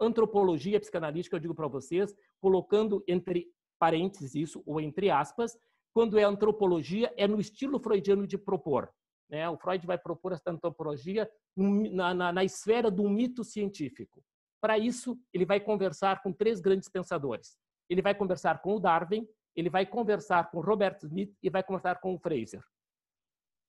Antropologia 0.00 0.78
psicanalítica, 0.78 1.36
eu 1.36 1.40
digo 1.40 1.54
para 1.54 1.66
vocês, 1.66 2.14
colocando 2.40 3.02
entre 3.06 3.46
parênteses 3.78 4.34
isso, 4.34 4.62
ou 4.64 4.80
entre 4.80 5.10
aspas, 5.10 5.58
quando 5.98 6.16
é 6.16 6.22
antropologia, 6.22 7.12
é 7.16 7.26
no 7.26 7.40
estilo 7.40 7.76
freudiano 7.80 8.24
de 8.24 8.38
propor. 8.38 8.88
Né? 9.28 9.50
O 9.50 9.56
Freud 9.56 9.84
vai 9.84 9.98
propor 9.98 10.30
essa 10.30 10.48
antropologia 10.48 11.28
na, 11.56 12.14
na, 12.14 12.32
na 12.32 12.44
esfera 12.44 12.88
do 12.88 13.10
mito 13.10 13.42
científico. 13.42 14.22
Para 14.60 14.78
isso, 14.78 15.18
ele 15.34 15.44
vai 15.44 15.58
conversar 15.58 16.22
com 16.22 16.32
três 16.32 16.60
grandes 16.60 16.88
pensadores. 16.88 17.58
Ele 17.90 18.00
vai 18.00 18.14
conversar 18.14 18.62
com 18.62 18.76
o 18.76 18.78
Darwin, 18.78 19.26
ele 19.56 19.68
vai 19.68 19.84
conversar 19.84 20.52
com 20.52 20.60
Robert 20.60 20.98
Smith 21.02 21.36
e 21.42 21.50
vai 21.50 21.64
conversar 21.64 22.00
com 22.00 22.14
o 22.14 22.18
Fraser. 22.20 22.62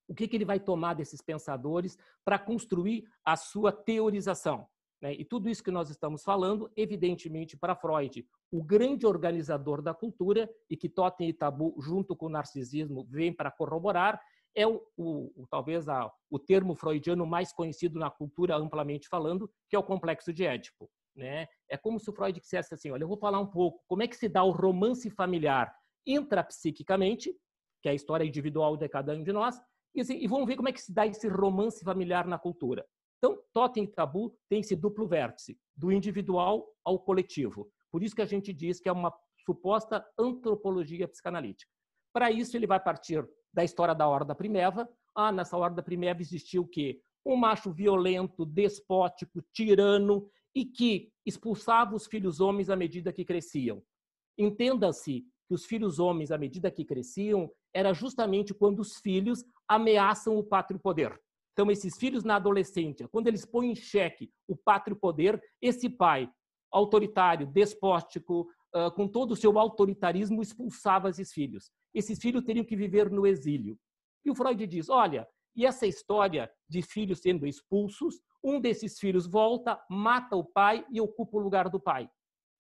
O 0.07 0.13
que, 0.13 0.27
que 0.27 0.37
ele 0.37 0.45
vai 0.45 0.59
tomar 0.59 0.93
desses 0.93 1.23
pensadores 1.23 1.97
para 2.23 2.37
construir 2.37 3.05
a 3.25 3.35
sua 3.35 3.71
teorização? 3.71 4.67
Né? 5.01 5.13
E 5.13 5.23
tudo 5.23 5.49
isso 5.49 5.63
que 5.63 5.71
nós 5.71 5.89
estamos 5.89 6.23
falando, 6.23 6.71
evidentemente, 6.75 7.57
para 7.57 7.75
Freud, 7.75 8.25
o 8.51 8.63
grande 8.63 9.05
organizador 9.05 9.81
da 9.81 9.93
cultura, 9.93 10.49
e 10.69 10.75
que 10.75 10.89
Totem 10.89 11.29
e 11.29 11.33
Tabu, 11.33 11.75
junto 11.79 12.15
com 12.15 12.25
o 12.25 12.29
narcisismo, 12.29 13.05
vem 13.09 13.33
para 13.33 13.51
corroborar, 13.51 14.21
é 14.55 14.67
o, 14.67 14.81
o, 14.97 15.47
talvez 15.49 15.87
a, 15.87 16.11
o 16.29 16.39
termo 16.39 16.75
freudiano 16.75 17.25
mais 17.25 17.53
conhecido 17.53 17.99
na 17.99 18.09
cultura, 18.09 18.55
amplamente 18.55 19.07
falando, 19.07 19.49
que 19.69 19.75
é 19.75 19.79
o 19.79 19.83
complexo 19.83 20.33
de 20.33 20.45
Édipo. 20.45 20.89
Né? 21.15 21.47
É 21.69 21.77
como 21.77 21.99
se 21.99 22.09
o 22.09 22.13
Freud 22.13 22.39
dissesse 22.39 22.73
assim: 22.73 22.91
olha, 22.91 23.03
eu 23.03 23.07
vou 23.07 23.17
falar 23.17 23.39
um 23.39 23.47
pouco 23.47 23.83
como 23.87 24.03
é 24.03 24.07
que 24.07 24.15
se 24.15 24.27
dá 24.27 24.43
o 24.43 24.51
romance 24.51 25.09
familiar 25.09 25.73
intrapsiquicamente, 26.05 27.35
que 27.81 27.89
é 27.89 27.91
a 27.91 27.95
história 27.95 28.25
individual 28.25 28.75
de 28.75 28.87
cada 28.89 29.13
um 29.13 29.23
de 29.23 29.31
nós, 29.31 29.61
e, 29.93 30.01
assim, 30.01 30.17
e 30.17 30.27
vamos 30.27 30.47
ver 30.47 30.55
como 30.55 30.69
é 30.69 30.71
que 30.71 30.81
se 30.81 30.93
dá 30.93 31.05
esse 31.05 31.27
romance 31.27 31.83
familiar 31.83 32.27
na 32.27 32.37
cultura. 32.37 32.85
Então, 33.19 33.37
totem 33.53 33.83
e 33.83 33.87
tabu 33.87 34.33
tem 34.49 34.61
esse 34.61 34.75
duplo 34.75 35.07
vértice, 35.07 35.59
do 35.75 35.91
individual 35.91 36.65
ao 36.83 36.97
coletivo. 36.97 37.69
Por 37.91 38.01
isso 38.01 38.15
que 38.15 38.21
a 38.21 38.25
gente 38.25 38.53
diz 38.53 38.79
que 38.79 38.87
é 38.87 38.91
uma 38.91 39.13
suposta 39.45 40.05
antropologia 40.17 41.07
psicanalítica. 41.07 41.71
Para 42.13 42.31
isso, 42.31 42.55
ele 42.55 42.65
vai 42.65 42.79
partir 42.79 43.27
da 43.53 43.63
história 43.63 43.93
da 43.93 44.07
Horda 44.07 44.33
Primeva. 44.33 44.89
Ah, 45.15 45.31
nessa 45.31 45.57
Horda 45.57 45.83
Primeva 45.83 46.21
existia 46.21 46.61
o 46.61 46.67
quê? 46.67 47.01
Um 47.25 47.35
macho 47.35 47.71
violento, 47.71 48.45
despótico, 48.45 49.43
tirano 49.53 50.29
e 50.55 50.65
que 50.65 51.11
expulsava 51.25 51.95
os 51.95 52.07
filhos 52.07 52.39
homens 52.39 52.69
à 52.69 52.75
medida 52.75 53.11
que 53.11 53.25
cresciam. 53.25 53.83
Entenda-se 54.37 55.25
que 55.47 55.53
os 55.53 55.65
filhos 55.65 55.99
homens, 55.99 56.31
à 56.31 56.37
medida 56.37 56.71
que 56.71 56.85
cresciam, 56.85 57.51
era 57.73 57.93
justamente 57.93 58.53
quando 58.53 58.79
os 58.79 58.97
filhos 58.97 59.43
ameaçam 59.67 60.37
o 60.37 60.43
pátrio 60.43 60.79
poder. 60.79 61.19
Então, 61.59 61.69
esses 61.69 61.97
filhos 61.97 62.23
na 62.23 62.37
adolescência, 62.37 63.05
quando 63.09 63.27
eles 63.27 63.45
põem 63.45 63.71
em 63.71 63.75
xeque 63.75 64.31
o 64.47 64.55
pátrio 64.55 64.95
poder, 64.95 65.43
esse 65.61 65.89
pai 65.89 66.31
autoritário, 66.71 67.45
despótico, 67.45 68.47
com 68.95 69.09
todo 69.09 69.31
o 69.31 69.35
seu 69.35 69.59
autoritarismo, 69.59 70.41
expulsava 70.41 71.09
esses 71.09 71.33
filhos. 71.33 71.69
Esses 71.93 72.17
filhos 72.17 72.45
teriam 72.45 72.63
que 72.63 72.77
viver 72.77 73.11
no 73.11 73.27
exílio. 73.27 73.77
E 74.23 74.31
o 74.31 74.35
Freud 74.35 74.65
diz: 74.65 74.87
olha, 74.89 75.27
e 75.53 75.65
essa 75.65 75.85
história 75.85 76.49
de 76.65 76.81
filhos 76.81 77.19
sendo 77.19 77.45
expulsos, 77.45 78.21
um 78.41 78.61
desses 78.61 78.97
filhos 78.97 79.27
volta, 79.27 79.77
mata 79.89 80.37
o 80.37 80.45
pai 80.45 80.85
e 80.89 81.01
ocupa 81.01 81.35
o 81.35 81.41
lugar 81.41 81.67
do 81.67 81.77
pai. 81.77 82.09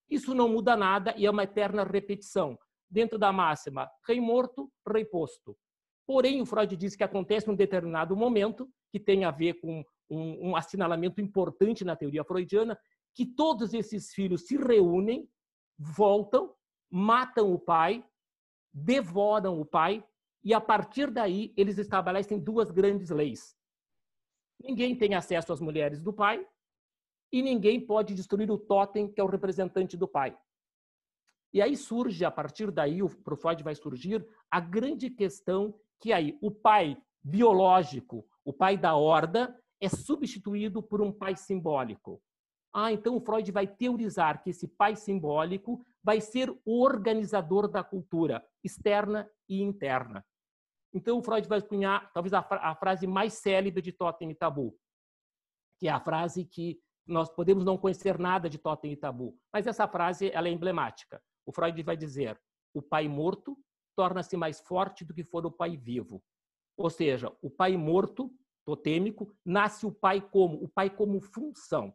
Isso 0.09 0.35
não 0.35 0.49
muda 0.49 0.75
nada 0.75 1.15
e 1.15 1.25
é 1.25 1.31
uma 1.31 1.43
eterna 1.43 1.85
repetição. 1.85 2.59
Dentro 2.89 3.17
da 3.17 3.31
máxima, 3.31 3.89
rei 4.05 4.19
morto, 4.19 4.69
rei 4.85 5.05
posto. 5.05 5.55
Porém, 6.05 6.41
o 6.41 6.45
Freud 6.45 6.75
diz 6.75 6.97
que 6.97 7.03
acontece 7.03 7.47
num 7.47 7.55
determinado 7.55 8.13
momento, 8.13 8.69
que 8.91 8.99
tem 8.99 9.23
a 9.23 9.31
ver 9.31 9.59
com 9.59 9.83
um, 10.09 10.49
um 10.49 10.55
assinalamento 10.55 11.21
importante 11.21 11.83
na 11.83 11.95
teoria 11.95 12.23
freudiana, 12.23 12.79
que 13.13 13.25
todos 13.25 13.73
esses 13.73 14.13
filhos 14.13 14.47
se 14.47 14.57
reúnem, 14.57 15.29
voltam, 15.77 16.53
matam 16.89 17.53
o 17.53 17.59
pai, 17.59 18.03
devoram 18.73 19.59
o 19.59 19.65
pai, 19.65 20.03
e 20.43 20.53
a 20.53 20.61
partir 20.61 21.11
daí 21.11 21.53
eles 21.57 21.77
estabelecem 21.77 22.39
duas 22.39 22.71
grandes 22.71 23.09
leis. 23.09 23.55
Ninguém 24.61 24.95
tem 24.95 25.13
acesso 25.13 25.53
às 25.53 25.61
mulheres 25.61 26.01
do 26.01 26.11
pai 26.11 26.45
e 27.31 27.41
ninguém 27.41 27.79
pode 27.79 28.13
destruir 28.13 28.49
o 28.51 28.57
totem 28.57 29.11
que 29.11 29.21
é 29.21 29.23
o 29.23 29.27
representante 29.27 29.95
do 29.95 30.07
pai. 30.07 30.37
E 31.53 31.61
aí 31.61 31.75
surge, 31.75 32.23
a 32.23 32.31
partir 32.31 32.71
daí, 32.71 32.99
para 33.23 33.33
o 33.33 33.37
Freud 33.37 33.63
vai 33.63 33.73
surgir 33.73 34.25
a 34.51 34.59
grande 34.59 35.09
questão 35.09 35.73
que 35.99 36.13
aí 36.13 36.37
o 36.41 36.51
pai 36.51 36.97
biológico, 37.23 38.25
o 38.49 38.53
pai 38.53 38.75
da 38.75 38.95
horda, 38.95 39.55
é 39.79 39.87
substituído 39.87 40.81
por 40.81 41.03
um 41.03 41.11
pai 41.11 41.35
simbólico. 41.35 42.19
Ah, 42.73 42.91
então 42.91 43.15
o 43.15 43.21
Freud 43.21 43.51
vai 43.51 43.67
teorizar 43.67 44.41
que 44.41 44.49
esse 44.49 44.67
pai 44.67 44.95
simbólico 44.95 45.85
vai 46.03 46.19
ser 46.19 46.49
o 46.65 46.83
organizador 46.83 47.67
da 47.67 47.83
cultura 47.83 48.43
externa 48.63 49.29
e 49.47 49.61
interna. 49.61 50.25
Então 50.91 51.19
o 51.19 51.21
Freud 51.21 51.47
vai 51.47 51.61
cunhar 51.61 52.11
talvez 52.11 52.33
a, 52.33 52.39
a 52.39 52.73
frase 52.73 53.05
mais 53.05 53.33
célebre 53.35 53.83
de 53.83 53.91
Totem 53.91 54.31
e 54.31 54.35
Tabu, 54.35 54.75
que 55.79 55.87
é 55.87 55.91
a 55.91 55.99
frase 55.99 56.43
que 56.43 56.81
nós 57.05 57.29
podemos 57.29 57.63
não 57.63 57.77
conhecer 57.77 58.17
nada 58.17 58.49
de 58.49 58.57
Totem 58.57 58.93
e 58.93 58.97
Tabu, 58.97 59.37
mas 59.53 59.67
essa 59.67 59.87
frase 59.87 60.31
ela 60.31 60.47
é 60.47 60.51
emblemática. 60.51 61.21
O 61.45 61.51
Freud 61.51 61.83
vai 61.83 61.95
dizer: 61.95 62.35
o 62.73 62.81
pai 62.81 63.07
morto 63.07 63.55
torna-se 63.95 64.35
mais 64.35 64.59
forte 64.59 65.05
do 65.05 65.13
que 65.13 65.23
for 65.23 65.45
o 65.45 65.51
pai 65.51 65.77
vivo. 65.77 66.23
Ou 66.79 66.89
seja, 66.89 67.29
o 67.41 67.49
pai 67.49 67.75
morto, 67.75 68.31
totêmico, 68.65 69.35
nasce 69.45 69.85
o 69.85 69.91
pai 69.91 70.21
como? 70.21 70.63
O 70.63 70.69
pai 70.69 70.89
como 70.89 71.19
função. 71.19 71.93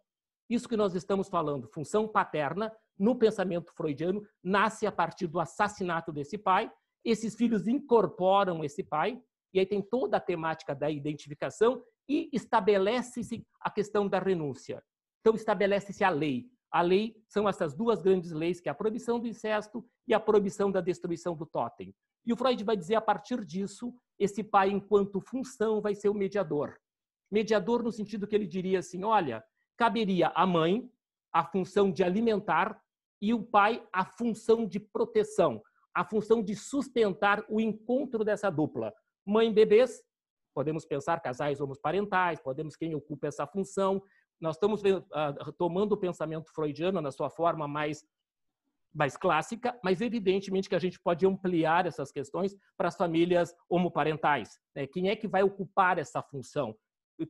Isso 0.49 0.69
que 0.69 0.77
nós 0.77 0.95
estamos 0.95 1.27
falando, 1.27 1.67
função 1.67 2.07
paterna, 2.07 2.71
no 2.99 3.17
pensamento 3.17 3.73
freudiano, 3.73 4.23
nasce 4.43 4.87
a 4.87 4.93
partir 4.93 5.27
do 5.27 5.41
assassinato 5.41 6.13
desse 6.13 6.37
pai. 6.37 6.71
Esses 7.03 7.35
filhos 7.35 7.67
incorporam 7.67 8.63
esse 8.63 8.85
pai, 8.85 9.19
e 9.55 9.59
aí 9.59 9.65
tem 9.65 9.81
toda 9.81 10.19
a 10.19 10.21
temática 10.21 10.75
da 10.75 10.91
identificação 10.91 11.83
e 12.07 12.29
estabelece-se 12.31 13.43
a 13.59 13.71
questão 13.71 14.07
da 14.07 14.19
renúncia. 14.19 14.85
Então, 15.21 15.35
estabelece-se 15.35 16.05
a 16.05 16.11
lei. 16.11 16.47
A 16.71 16.83
lei 16.83 17.17
são 17.27 17.49
essas 17.49 17.75
duas 17.75 18.03
grandes 18.03 18.33
leis, 18.33 18.61
que 18.61 18.69
é 18.69 18.73
a 18.73 18.75
proibição 18.75 19.19
do 19.19 19.27
incesto 19.27 19.83
e 20.07 20.13
a 20.13 20.21
proibição 20.21 20.71
da 20.71 20.83
destruição 20.83 21.35
do 21.35 21.47
totem. 21.47 21.95
E 22.27 22.33
o 22.33 22.37
Freud 22.37 22.63
vai 22.65 22.77
dizer, 22.77 22.95
a 22.95 23.01
partir 23.01 23.45
disso, 23.45 23.95
esse 24.19 24.43
pai, 24.43 24.71
enquanto 24.71 25.21
função, 25.21 25.81
vai 25.81 25.95
ser 25.95 26.09
o 26.09 26.15
mediador. 26.15 26.77
Mediador 27.31 27.83
no 27.83 27.93
sentido 27.93 28.27
que 28.27 28.35
ele 28.35 28.47
diria 28.47 28.79
assim, 28.79 29.05
olha, 29.05 29.45
caberia 29.77 30.29
à 30.29 30.47
mãe 30.47 30.89
a 31.33 31.45
função 31.45 31.91
de 31.91 32.05
alimentar 32.05 32.81
e 33.21 33.35
o 33.35 33.43
pai 33.43 33.87
a 33.93 34.05
função 34.05 34.67
de 34.67 34.79
proteção, 34.79 35.63
a 35.93 36.05
função 36.05 36.43
de 36.43 36.55
sustentar 36.55 37.45
o 37.49 37.61
encontro 37.61 38.25
dessa 38.25 38.51
dupla. 38.51 38.95
Mãe 39.27 39.53
bebês, 39.53 40.03
podemos 40.55 40.85
pensar 40.85 41.21
casais 41.21 41.61
homoparentais, 41.61 42.41
podemos 42.41 42.77
quem 42.77 42.95
ocupa 42.95 43.27
essa 43.27 43.47
função, 43.47 44.03
nós 44.41 44.57
estamos 44.57 44.83
uh, 44.83 45.53
tomando 45.59 45.93
o 45.93 45.97
pensamento 45.97 46.53
freudiano 46.53 47.01
na 47.01 47.11
sua 47.11 47.31
forma 47.31 47.67
mais 47.67 48.05
mais 48.95 49.17
clássica, 49.17 49.79
mas 49.83 50.01
evidentemente 50.01 50.69
que 50.69 50.75
a 50.75 50.79
gente 50.79 51.01
pode 51.01 51.27
ampliar 51.27 51.87
essas 51.87 52.13
questões 52.13 52.55
para 52.77 52.89
as 52.89 52.97
famílias 52.97 53.55
homoparentais. 53.69 54.59
Né? 54.75 54.87
Quem 54.87 55.09
é 55.09 55.17
que 55.17 55.27
vai 55.27 55.43
ocupar 55.43 55.99
essa 55.99 56.23
função? 56.23 56.75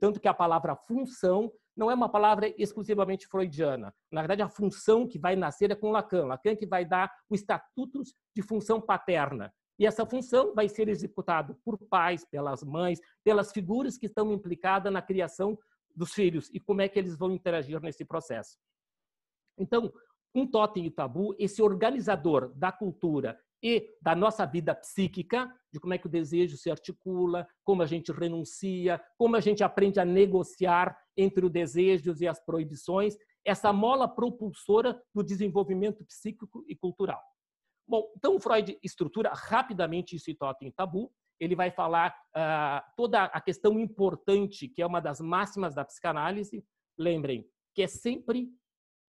Tanto 0.01 0.21
que 0.21 0.29
a 0.29 0.35
palavra 0.35 0.77
função 0.77 1.51
não 1.77 1.91
é 1.91 1.95
uma 1.95 2.09
palavra 2.09 2.53
exclusivamente 2.57 3.27
freudiana. 3.27 3.93
Na 4.11 4.21
verdade, 4.23 4.43
a 4.43 4.49
função 4.49 5.09
que 5.09 5.19
vai 5.19 5.35
nascer 5.35 5.71
é 5.71 5.75
com 5.75 5.91
Lacan. 5.91 6.27
Lacan 6.27 6.55
que 6.57 6.67
vai 6.67 6.85
dar 6.85 7.13
o 7.29 7.35
estatutos 7.35 8.15
de 8.35 8.43
função 8.43 8.81
paterna. 8.81 9.53
E 9.79 9.87
essa 9.87 10.07
função 10.07 10.55
vai 10.55 10.69
ser 10.69 10.89
executada 10.89 11.57
por 11.65 11.79
pais, 11.89 12.25
pelas 12.25 12.63
mães, 12.63 13.01
pelas 13.25 13.51
figuras 13.51 13.99
que 13.99 14.07
estão 14.07 14.33
implicadas 14.33 14.93
na 14.93 15.03
criação 15.03 15.59
dos 15.95 16.13
filhos 16.13 16.49
e 16.53 16.61
como 16.61 16.81
é 16.81 16.89
que 16.89 16.99
eles 16.99 17.17
vão 17.17 17.33
interagir 17.33 17.81
nesse 17.81 18.05
processo. 18.05 18.57
Então, 19.59 19.93
um 20.35 20.47
totem 20.47 20.87
e 20.87 20.91
tabu, 20.91 21.35
esse 21.39 21.63
organizador 21.63 22.53
da 22.57 22.73
cultura 22.73 23.39
e 23.63 23.97
da 24.03 24.15
nossa 24.15 24.45
vida 24.45 24.75
psíquica, 24.75 25.51
de 25.73 25.81
como 25.81 25.95
é 25.95 25.99
que 25.99 26.07
o 26.07 26.11
desejo 26.11 26.57
se 26.57 26.71
articula, 26.71 27.47
como 27.65 27.83
a 27.83 27.87
gente 27.87 28.13
renuncia, 28.13 29.01
como 29.17 29.37
a 29.37 29.41
gente 29.41 29.65
aprende 29.65 29.99
a 29.99 30.05
negociar 30.05 30.97
entre 31.17 31.47
os 31.47 31.51
desejos 31.51 32.21
e 32.21 32.29
as 32.29 32.39
proibições, 32.45 33.17
essa 33.45 33.73
mola 33.73 34.09
propulsora 34.09 35.01
do 35.15 35.23
desenvolvimento 35.23 36.05
psíquico 36.05 36.65
e 36.69 36.75
cultural. 36.75 37.23
Bom, 37.87 38.11
então 38.17 38.41
Freud 38.41 38.79
estrutura 38.83 39.33
rapidamente 39.35 40.17
isso 40.17 40.31
em 40.31 40.35
Totem 40.35 40.69
e 40.69 40.73
Tabu, 40.73 41.13
ele 41.39 41.55
vai 41.55 41.71
falar 41.71 42.15
uh, 42.37 42.83
toda 42.97 43.25
a 43.25 43.41
questão 43.41 43.79
importante, 43.79 44.69
que 44.69 44.81
é 44.81 44.87
uma 44.87 45.01
das 45.01 45.21
máximas 45.21 45.75
da 45.75 45.85
psicanálise. 45.85 46.65
Lembrem 46.99 47.47
que 47.75 47.83
é 47.83 47.87
sempre, 47.87 48.49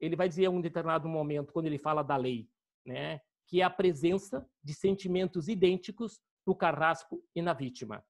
ele 0.05 0.15
vai 0.15 0.27
dizer 0.27 0.45
em 0.45 0.49
um 0.49 0.61
determinado 0.61 1.07
momento, 1.07 1.53
quando 1.53 1.65
ele 1.67 1.77
fala 1.77 2.03
da 2.03 2.15
lei, 2.15 2.49
né, 2.85 3.19
que 3.47 3.61
é 3.61 3.63
a 3.63 3.69
presença 3.69 4.47
de 4.63 4.73
sentimentos 4.73 5.47
idênticos 5.47 6.19
no 6.45 6.55
carrasco 6.55 7.23
e 7.35 7.41
na 7.41 7.53
vítima. 7.53 8.03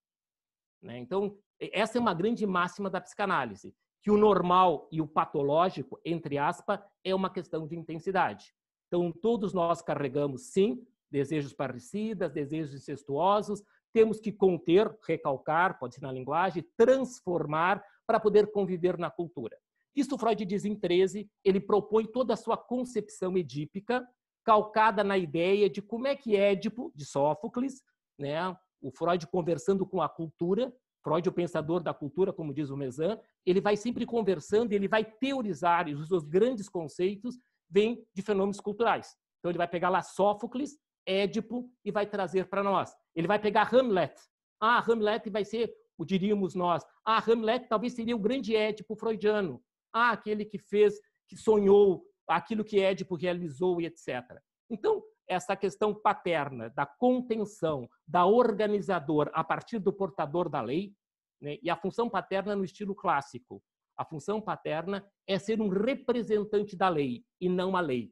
Né? 0.82 0.98
Então, 0.98 1.38
essa 1.60 1.98
é 1.98 2.02
uma 2.02 2.14
grande 2.14 2.46
máxima 2.46 2.90
da 2.90 3.02
psicanálise, 3.02 3.76
que 4.02 4.12
o 4.12 4.18
normal 4.18 4.88
e 4.92 5.02
o 5.02 5.08
patológico, 5.08 6.00
entre 6.06 6.38
aspas, 6.38 6.80
é 7.04 7.16
uma 7.16 7.30
questão 7.30 7.66
de 7.68 7.76
intensidade. 7.76 8.54
Então, 8.88 9.12
todos 9.12 9.54
nós 9.54 9.82
carregamos, 9.82 10.52
sim, 10.52 10.86
desejos 11.10 11.54
parricidas, 11.54 12.32
desejos 12.32 12.76
incestuosos, 12.76 13.64
temos 13.94 14.20
que 14.20 14.32
conter, 14.32 14.94
recalcar, 15.08 15.80
pode 15.80 15.96
ser 15.96 16.02
na 16.02 16.12
linguagem, 16.12 16.66
transformar 16.78 17.84
para 18.06 18.20
poder 18.20 18.52
conviver 18.52 18.98
na 18.98 19.10
cultura. 19.10 19.58
Isso 19.96 20.18
Freud 20.18 20.44
diz 20.46 20.66
em 20.66 20.76
13, 20.76 21.30
ele 21.44 21.60
propõe 21.60 22.06
toda 22.06 22.34
a 22.34 22.38
sua 22.38 22.58
concepção 22.58 23.38
edípica, 23.38 24.06
calcada 24.44 25.04
na 25.04 25.18
ideia 25.18 25.70
de 25.70 25.82
como 25.82 26.08
é 26.08 26.16
que 26.16 26.36
Édipo, 26.36 26.92
de 26.94 27.06
Sófocles, 27.06 27.82
né, 28.20 28.56
o 28.82 28.92
Freud 28.92 29.26
conversando 29.28 29.86
com 29.86 30.02
a 30.02 30.10
cultura, 30.10 30.72
Freud, 31.06 31.30
o 31.30 31.32
pensador 31.32 31.84
da 31.84 31.94
cultura, 31.94 32.34
como 32.34 32.52
diz 32.52 32.72
o 32.72 32.78
Mezan, 32.78 33.20
ele 33.46 33.62
vai 33.62 33.78
sempre 33.78 34.08
conversando, 34.08 34.74
ele 34.74 34.88
vai 34.88 35.06
teorizar, 35.06 35.88
e 35.88 35.94
os 35.94 36.08
seus 36.08 36.24
grandes 36.24 36.68
conceitos 36.68 37.38
vêm 37.70 38.04
de 38.12 38.24
fenômenos 38.24 38.60
culturais. 38.60 39.16
Então, 39.38 39.52
ele 39.52 39.58
vai 39.60 39.68
pegar 39.68 39.90
lá 39.90 40.02
Sófocles, 40.02 40.80
Édipo 41.06 41.70
e 41.84 41.92
vai 41.92 42.08
trazer 42.08 42.50
para 42.50 42.64
nós. 42.64 42.92
Ele 43.16 43.28
vai 43.28 43.38
pegar 43.38 43.72
Hamlet. 43.72 44.20
Ah, 44.60 44.80
Hamlet 44.80 45.30
vai 45.30 45.46
ser, 45.46 45.72
o 45.96 46.04
diríamos 46.04 46.56
nós, 46.56 46.84
ah, 47.06 47.20
Hamlet 47.20 47.68
talvez 47.68 47.94
seria 47.94 48.16
o 48.16 48.20
grande 48.20 48.56
Édipo 48.56 48.96
freudiano. 48.96 49.64
Ah, 49.98 50.12
aquele 50.12 50.44
que 50.44 50.60
fez, 50.60 51.00
que 51.26 51.38
sonhou 51.38 52.06
aquilo 52.28 52.66
que 52.66 52.82
Édipo 52.82 53.16
realizou 53.16 53.80
e 53.80 53.86
etc. 53.86 54.24
Então, 54.70 55.02
essa 55.26 55.56
questão 55.56 55.94
paterna 55.94 56.70
da 56.70 56.86
contenção, 56.86 57.90
da 58.06 58.26
organizador 58.26 59.32
a 59.34 59.42
partir 59.42 59.80
do 59.80 59.94
portador 59.94 60.50
da 60.50 60.62
lei, 60.62 60.94
né, 61.42 61.58
e 61.64 61.70
a 61.70 61.78
função 61.78 62.10
paterna 62.10 62.58
no 62.58 62.66
estilo 62.66 62.94
clássico. 62.94 63.64
A 63.98 64.04
função 64.04 64.42
paterna 64.42 65.10
é 65.26 65.40
ser 65.40 65.62
um 65.62 65.70
representante 65.70 66.76
da 66.76 66.90
lei 66.90 67.24
e 67.40 67.48
não 67.48 67.78
a 67.78 67.80
lei. 67.80 68.12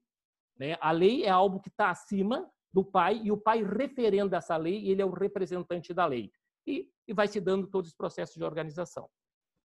Né? 0.58 0.78
A 0.80 0.92
lei 0.92 1.24
é 1.24 1.30
algo 1.30 1.60
que 1.60 1.68
está 1.68 1.90
acima 1.90 2.50
do 2.72 2.86
pai 2.86 3.20
e 3.22 3.30
o 3.30 3.38
pai 3.38 3.62
referenda 3.62 4.38
essa 4.38 4.56
lei 4.56 4.80
e 4.80 4.92
ele 4.92 5.02
é 5.02 5.06
o 5.06 5.12
representante 5.12 5.94
da 5.94 6.06
lei. 6.06 6.32
E, 6.66 6.90
e 7.06 7.14
vai 7.14 7.28
se 7.28 7.42
dando 7.42 7.68
todos 7.68 7.90
os 7.90 7.96
processos 7.96 8.36
de 8.36 8.44
organização. 8.46 9.10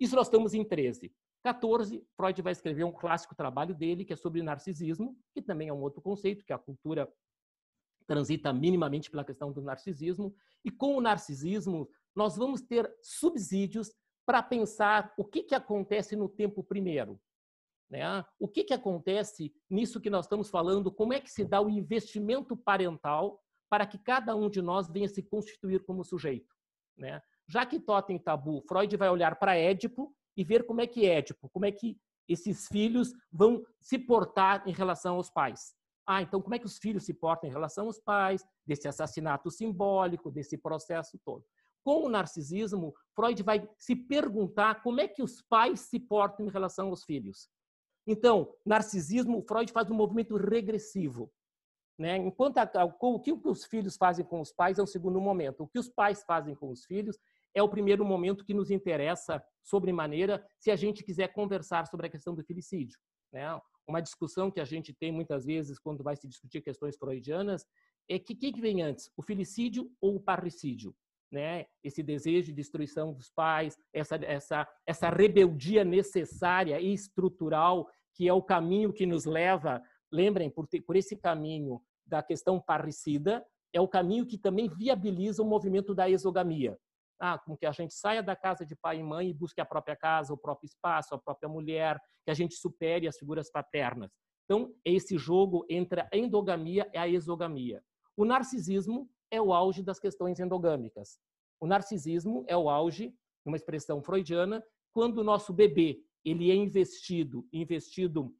Isso 0.00 0.16
nós 0.16 0.26
estamos 0.26 0.54
em 0.54 0.64
13. 0.64 1.12
14, 1.42 2.04
Freud 2.16 2.42
vai 2.42 2.52
escrever 2.52 2.84
um 2.84 2.92
clássico 2.92 3.34
trabalho 3.34 3.74
dele, 3.74 4.04
que 4.04 4.12
é 4.12 4.16
sobre 4.16 4.42
narcisismo, 4.42 5.16
que 5.32 5.40
também 5.40 5.68
é 5.68 5.72
um 5.72 5.80
outro 5.80 6.02
conceito, 6.02 6.44
que 6.44 6.52
a 6.52 6.58
cultura 6.58 7.10
transita 8.06 8.52
minimamente 8.52 9.10
pela 9.10 9.24
questão 9.24 9.52
do 9.52 9.62
narcisismo. 9.62 10.34
E 10.64 10.70
com 10.70 10.96
o 10.96 11.00
narcisismo, 11.00 11.88
nós 12.14 12.36
vamos 12.36 12.60
ter 12.60 12.92
subsídios 13.02 13.94
para 14.26 14.42
pensar 14.42 15.12
o 15.16 15.24
que, 15.24 15.42
que 15.42 15.54
acontece 15.54 16.16
no 16.16 16.28
tempo 16.28 16.62
primeiro. 16.62 17.20
Né? 17.88 18.24
O 18.38 18.46
que, 18.48 18.64
que 18.64 18.74
acontece 18.74 19.54
nisso 19.70 20.00
que 20.00 20.10
nós 20.10 20.26
estamos 20.26 20.50
falando? 20.50 20.92
Como 20.92 21.12
é 21.12 21.20
que 21.20 21.30
se 21.30 21.44
dá 21.44 21.60
o 21.60 21.70
investimento 21.70 22.56
parental 22.56 23.42
para 23.70 23.86
que 23.86 23.98
cada 23.98 24.34
um 24.34 24.50
de 24.50 24.60
nós 24.60 24.88
venha 24.88 25.08
se 25.08 25.22
constituir 25.22 25.84
como 25.84 26.04
sujeito? 26.04 26.54
Né? 26.96 27.22
Já 27.46 27.64
que 27.64 27.80
Totem 27.80 28.18
Tabu, 28.18 28.62
Freud 28.68 28.94
vai 28.96 29.08
olhar 29.08 29.36
para 29.36 29.56
Édipo 29.56 30.14
e 30.38 30.44
ver 30.44 30.64
como 30.64 30.80
é 30.80 30.86
que 30.86 31.04
Édipo, 31.04 31.50
como 31.50 31.66
é 31.66 31.72
que 31.72 31.98
esses 32.28 32.68
filhos 32.68 33.12
vão 33.32 33.64
se 33.80 33.98
portar 33.98 34.62
em 34.68 34.72
relação 34.72 35.16
aos 35.16 35.28
pais. 35.28 35.74
Ah, 36.06 36.22
então 36.22 36.40
como 36.40 36.54
é 36.54 36.58
que 36.60 36.66
os 36.66 36.78
filhos 36.78 37.04
se 37.04 37.12
portam 37.12 37.50
em 37.50 37.52
relação 37.52 37.86
aos 37.86 37.98
pais, 37.98 38.44
desse 38.64 38.86
assassinato 38.86 39.50
simbólico, 39.50 40.30
desse 40.30 40.56
processo 40.56 41.18
todo. 41.24 41.44
Com 41.82 42.04
o 42.04 42.08
narcisismo, 42.08 42.94
Freud 43.16 43.42
vai 43.42 43.68
se 43.76 43.96
perguntar 43.96 44.80
como 44.82 45.00
é 45.00 45.08
que 45.08 45.22
os 45.22 45.42
pais 45.42 45.80
se 45.80 45.98
portam 45.98 46.46
em 46.46 46.50
relação 46.50 46.88
aos 46.88 47.04
filhos. 47.04 47.48
Então, 48.06 48.54
narcisismo, 48.64 49.42
Freud 49.42 49.72
faz 49.72 49.90
um 49.90 49.94
movimento 49.94 50.36
regressivo. 50.36 51.32
Né? 51.98 52.16
Enquanto 52.16 52.58
a, 52.58 52.84
o 53.00 53.18
que 53.18 53.32
os 53.32 53.64
filhos 53.64 53.96
fazem 53.96 54.24
com 54.24 54.40
os 54.40 54.52
pais 54.52 54.78
é 54.78 54.82
o 54.82 54.86
segundo 54.86 55.20
momento. 55.20 55.64
O 55.64 55.68
que 55.68 55.80
os 55.80 55.88
pais 55.88 56.22
fazem 56.22 56.54
com 56.54 56.70
os 56.70 56.84
filhos 56.84 57.18
é 57.54 57.62
o 57.62 57.68
primeiro 57.68 58.04
momento 58.04 58.44
que 58.44 58.54
nos 58.54 58.70
interessa 58.70 59.42
sobremaneira 59.62 60.44
se 60.58 60.70
a 60.70 60.76
gente 60.76 61.02
quiser 61.02 61.28
conversar 61.28 61.86
sobre 61.86 62.06
a 62.06 62.10
questão 62.10 62.34
do 62.34 62.44
filicídio. 62.44 62.98
Né? 63.32 63.44
Uma 63.86 64.00
discussão 64.00 64.50
que 64.50 64.60
a 64.60 64.64
gente 64.64 64.92
tem 64.92 65.12
muitas 65.12 65.44
vezes 65.44 65.78
quando 65.78 66.02
vai 66.02 66.16
se 66.16 66.28
discutir 66.28 66.60
questões 66.60 66.96
freudianas 66.96 67.66
é 68.08 68.18
que 68.18 68.34
quem 68.34 68.52
que 68.52 68.60
vem 68.60 68.82
antes, 68.82 69.10
o 69.16 69.22
filicídio 69.22 69.90
ou 70.00 70.16
o 70.16 70.20
parricídio? 70.20 70.94
Né? 71.30 71.66
Esse 71.84 72.02
desejo 72.02 72.46
de 72.46 72.52
destruição 72.54 73.12
dos 73.12 73.30
pais, 73.30 73.76
essa, 73.92 74.16
essa, 74.16 74.68
essa 74.86 75.10
rebeldia 75.10 75.84
necessária 75.84 76.80
e 76.80 76.92
estrutural 76.92 77.86
que 78.14 78.26
é 78.26 78.32
o 78.32 78.42
caminho 78.42 78.92
que 78.92 79.06
nos 79.06 79.24
leva, 79.24 79.80
lembrem, 80.10 80.50
por, 80.50 80.66
por 80.84 80.96
esse 80.96 81.16
caminho 81.16 81.80
da 82.04 82.20
questão 82.20 82.60
parricida, 82.60 83.46
é 83.72 83.80
o 83.80 83.86
caminho 83.86 84.26
que 84.26 84.36
também 84.36 84.68
viabiliza 84.68 85.40
o 85.40 85.46
movimento 85.46 85.94
da 85.94 86.10
exogamia. 86.10 86.76
Ah, 87.20 87.38
com 87.38 87.56
que 87.56 87.66
a 87.66 87.72
gente 87.72 87.94
saia 87.94 88.22
da 88.22 88.36
casa 88.36 88.64
de 88.64 88.76
pai 88.76 88.98
e 88.98 89.02
mãe 89.02 89.30
e 89.30 89.34
busque 89.34 89.60
a 89.60 89.64
própria 89.64 89.96
casa, 89.96 90.32
o 90.32 90.38
próprio 90.38 90.66
espaço, 90.66 91.14
a 91.14 91.18
própria 91.18 91.48
mulher, 91.48 92.00
que 92.24 92.30
a 92.30 92.34
gente 92.34 92.54
supere 92.54 93.08
as 93.08 93.18
figuras 93.18 93.50
paternas. 93.50 94.12
Então, 94.44 94.72
é 94.84 94.92
esse 94.92 95.18
jogo 95.18 95.66
entre 95.68 96.00
a 96.00 96.08
endogamia 96.12 96.88
e 96.94 96.96
a 96.96 97.08
exogamia. 97.08 97.82
O 98.16 98.24
narcisismo 98.24 99.10
é 99.30 99.40
o 99.42 99.52
auge 99.52 99.82
das 99.82 99.98
questões 99.98 100.40
endogâmicas. 100.40 101.18
O 101.60 101.66
narcisismo 101.66 102.44
é 102.46 102.56
o 102.56 102.70
auge, 102.70 103.14
numa 103.44 103.56
expressão 103.56 104.02
freudiana, 104.02 104.64
quando 104.92 105.18
o 105.18 105.24
nosso 105.24 105.52
bebê 105.52 106.02
ele 106.24 106.50
é 106.50 106.54
investido, 106.54 107.46
investido 107.52 108.34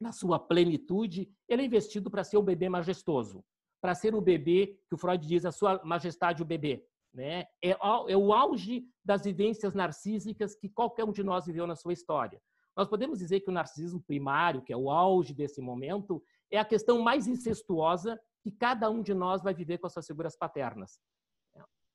na 0.00 0.12
sua 0.12 0.38
plenitude, 0.38 1.30
ele 1.48 1.62
é 1.62 1.64
investido 1.64 2.10
para 2.10 2.24
ser 2.24 2.38
um 2.38 2.44
bebê 2.44 2.68
majestoso, 2.68 3.44
para 3.80 3.94
ser 3.94 4.14
o 4.14 4.20
bebê 4.20 4.78
que 4.88 4.94
o 4.94 4.98
Freud 4.98 5.26
diz 5.26 5.44
a 5.44 5.52
sua 5.52 5.82
majestade 5.84 6.42
o 6.42 6.46
bebê, 6.46 6.84
né? 7.18 7.46
É, 7.62 7.70
é 7.70 8.16
o 8.16 8.32
auge 8.32 8.84
das 9.04 9.22
vivências 9.24 9.74
narcísicas 9.74 10.54
que 10.54 10.68
qualquer 10.68 11.04
um 11.04 11.10
de 11.10 11.24
nós 11.24 11.46
viveu 11.46 11.66
na 11.66 11.74
sua 11.74 11.92
história. 11.92 12.40
Nós 12.76 12.88
podemos 12.88 13.18
dizer 13.18 13.40
que 13.40 13.50
o 13.50 13.52
narcisismo 13.52 14.00
primário, 14.00 14.62
que 14.62 14.72
é 14.72 14.76
o 14.76 14.88
auge 14.88 15.34
desse 15.34 15.60
momento, 15.60 16.22
é 16.48 16.58
a 16.58 16.64
questão 16.64 17.02
mais 17.02 17.26
incestuosa 17.26 18.18
que 18.40 18.52
cada 18.52 18.88
um 18.88 19.02
de 19.02 19.12
nós 19.12 19.42
vai 19.42 19.52
viver 19.52 19.78
com 19.78 19.88
as 19.88 19.92
suas 19.92 20.06
figuras 20.06 20.36
paternas. 20.36 21.00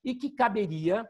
E 0.03 0.13
que 0.13 0.29
caberia 0.29 1.09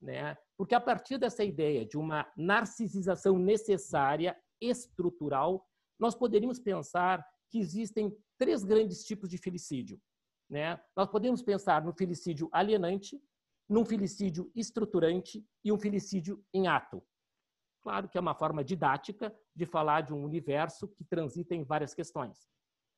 né? 0.00 0.36
Porque 0.56 0.76
a 0.76 0.80
partir 0.80 1.18
dessa 1.18 1.42
ideia 1.42 1.84
de 1.84 1.96
uma 1.96 2.24
narcisização 2.36 3.36
necessária, 3.36 4.36
estrutural, 4.60 5.66
nós 5.98 6.14
poderíamos 6.14 6.60
pensar 6.60 7.24
que 7.50 7.58
existem 7.58 8.16
três 8.38 8.62
grandes 8.62 9.04
tipos 9.04 9.28
de 9.28 9.38
filicídio. 9.38 10.00
Né? 10.48 10.80
Nós 10.96 11.08
podemos 11.08 11.42
pensar 11.42 11.84
no 11.84 11.92
filicídio 11.92 12.48
alienante, 12.52 13.20
num 13.68 13.84
filicídio 13.84 14.50
estruturante 14.54 15.44
e 15.64 15.70
um 15.70 15.78
filicídio 15.78 16.42
em 16.52 16.66
ato. 16.66 17.02
Claro 17.82 18.08
que 18.08 18.18
é 18.18 18.20
uma 18.20 18.34
forma 18.34 18.64
didática 18.64 19.34
de 19.54 19.66
falar 19.66 20.02
de 20.02 20.12
um 20.12 20.22
universo 20.22 20.88
que 20.88 21.04
transita 21.04 21.54
em 21.54 21.64
várias 21.64 21.94
questões. 21.94 22.48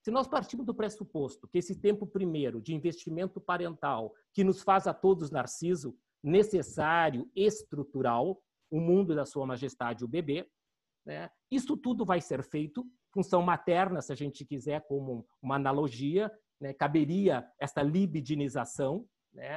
Se 0.02 0.11
nós 0.11 0.26
partimos 0.26 0.64
do 0.64 0.74
pressuposto 0.74 1.46
que 1.48 1.59
esse 1.59 1.78
tempo 1.78 2.06
primeiro 2.06 2.61
de 2.61 2.74
investimento 2.74 3.40
parental, 3.40 4.14
que 4.33 4.42
nos 4.42 4.62
faz 4.62 4.87
a 4.87 4.94
todos 4.94 5.30
narciso, 5.30 5.96
necessário, 6.22 7.30
estrutural, 7.35 8.42
o 8.70 8.80
mundo 8.80 9.14
da 9.14 9.26
sua 9.26 9.46
majestade, 9.46 10.04
o 10.04 10.09
bebê. 10.09 10.48
Né? 11.04 11.30
Isso 11.50 11.76
tudo 11.76 12.04
vai 12.04 12.20
ser 12.20 12.42
feito, 12.42 12.87
função 13.12 13.42
materna, 13.42 14.00
se 14.00 14.12
a 14.12 14.16
gente 14.16 14.44
quiser, 14.44 14.87
como 14.87 15.26
uma 15.42 15.56
analogia, 15.56 16.30
né? 16.61 16.72
caberia 16.72 17.46
essa 17.59 17.83
libidinização. 17.83 19.06
Né? 19.33 19.50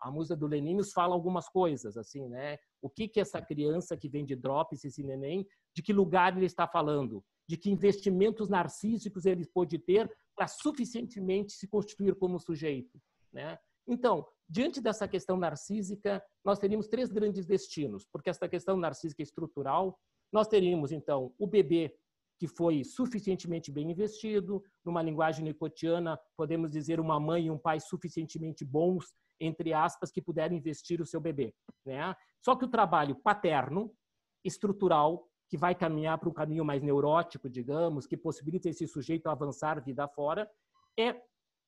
A 0.00 0.10
musa 0.10 0.36
do 0.36 0.46
Lenin 0.46 0.74
nos 0.74 0.92
fala 0.92 1.14
algumas 1.14 1.48
coisas, 1.48 1.96
assim, 1.96 2.28
né? 2.28 2.58
O 2.80 2.88
que 2.88 3.08
que 3.08 3.20
essa 3.20 3.40
criança 3.42 3.96
que 3.96 4.08
vem 4.08 4.24
de 4.24 4.36
drops, 4.36 4.84
esse 4.84 5.02
neném, 5.02 5.46
de 5.74 5.82
que 5.82 5.92
lugar 5.92 6.36
ele 6.36 6.46
está 6.46 6.66
falando? 6.66 7.24
De 7.48 7.56
que 7.56 7.70
investimentos 7.70 8.48
narcísicos 8.48 9.26
ele 9.26 9.46
pode 9.46 9.78
ter 9.78 10.10
para 10.36 10.46
suficientemente 10.46 11.52
se 11.52 11.66
constituir 11.66 12.14
como 12.14 12.38
sujeito, 12.38 13.00
né? 13.32 13.58
Então, 13.88 14.26
diante 14.48 14.80
dessa 14.80 15.08
questão 15.08 15.36
narcísica, 15.36 16.22
nós 16.44 16.58
teríamos 16.58 16.86
três 16.88 17.10
grandes 17.10 17.46
destinos, 17.46 18.06
porque 18.12 18.30
essa 18.30 18.48
questão 18.48 18.76
narcísica 18.76 19.22
estrutural, 19.22 19.98
nós 20.30 20.46
teríamos, 20.46 20.92
então, 20.92 21.34
o 21.38 21.46
bebê 21.46 21.96
que 22.38 22.46
foi 22.46 22.84
suficientemente 22.84 23.70
bem 23.72 23.90
investido, 23.90 24.62
numa 24.84 25.02
linguagem 25.02 25.44
nicotiana, 25.44 26.18
podemos 26.36 26.70
dizer 26.70 27.00
uma 27.00 27.18
mãe 27.18 27.46
e 27.46 27.50
um 27.50 27.58
pai 27.58 27.80
suficientemente 27.80 28.64
bons, 28.64 29.12
entre 29.40 29.72
aspas, 29.72 30.10
que 30.10 30.22
puderam 30.22 30.54
investir 30.54 31.00
o 31.00 31.06
seu 31.06 31.20
bebê. 31.20 31.52
Né? 31.84 32.14
Só 32.40 32.54
que 32.54 32.64
o 32.64 32.70
trabalho 32.70 33.16
paterno, 33.16 33.92
estrutural, 34.44 35.28
que 35.48 35.56
vai 35.56 35.74
caminhar 35.74 36.18
para 36.18 36.28
um 36.28 36.32
caminho 36.32 36.64
mais 36.64 36.82
neurótico, 36.82 37.48
digamos, 37.48 38.06
que 38.06 38.16
possibilita 38.16 38.68
esse 38.68 38.86
sujeito 38.86 39.28
avançar 39.28 39.82
vida 39.82 40.06
fora, 40.06 40.48
é, 40.98 41.20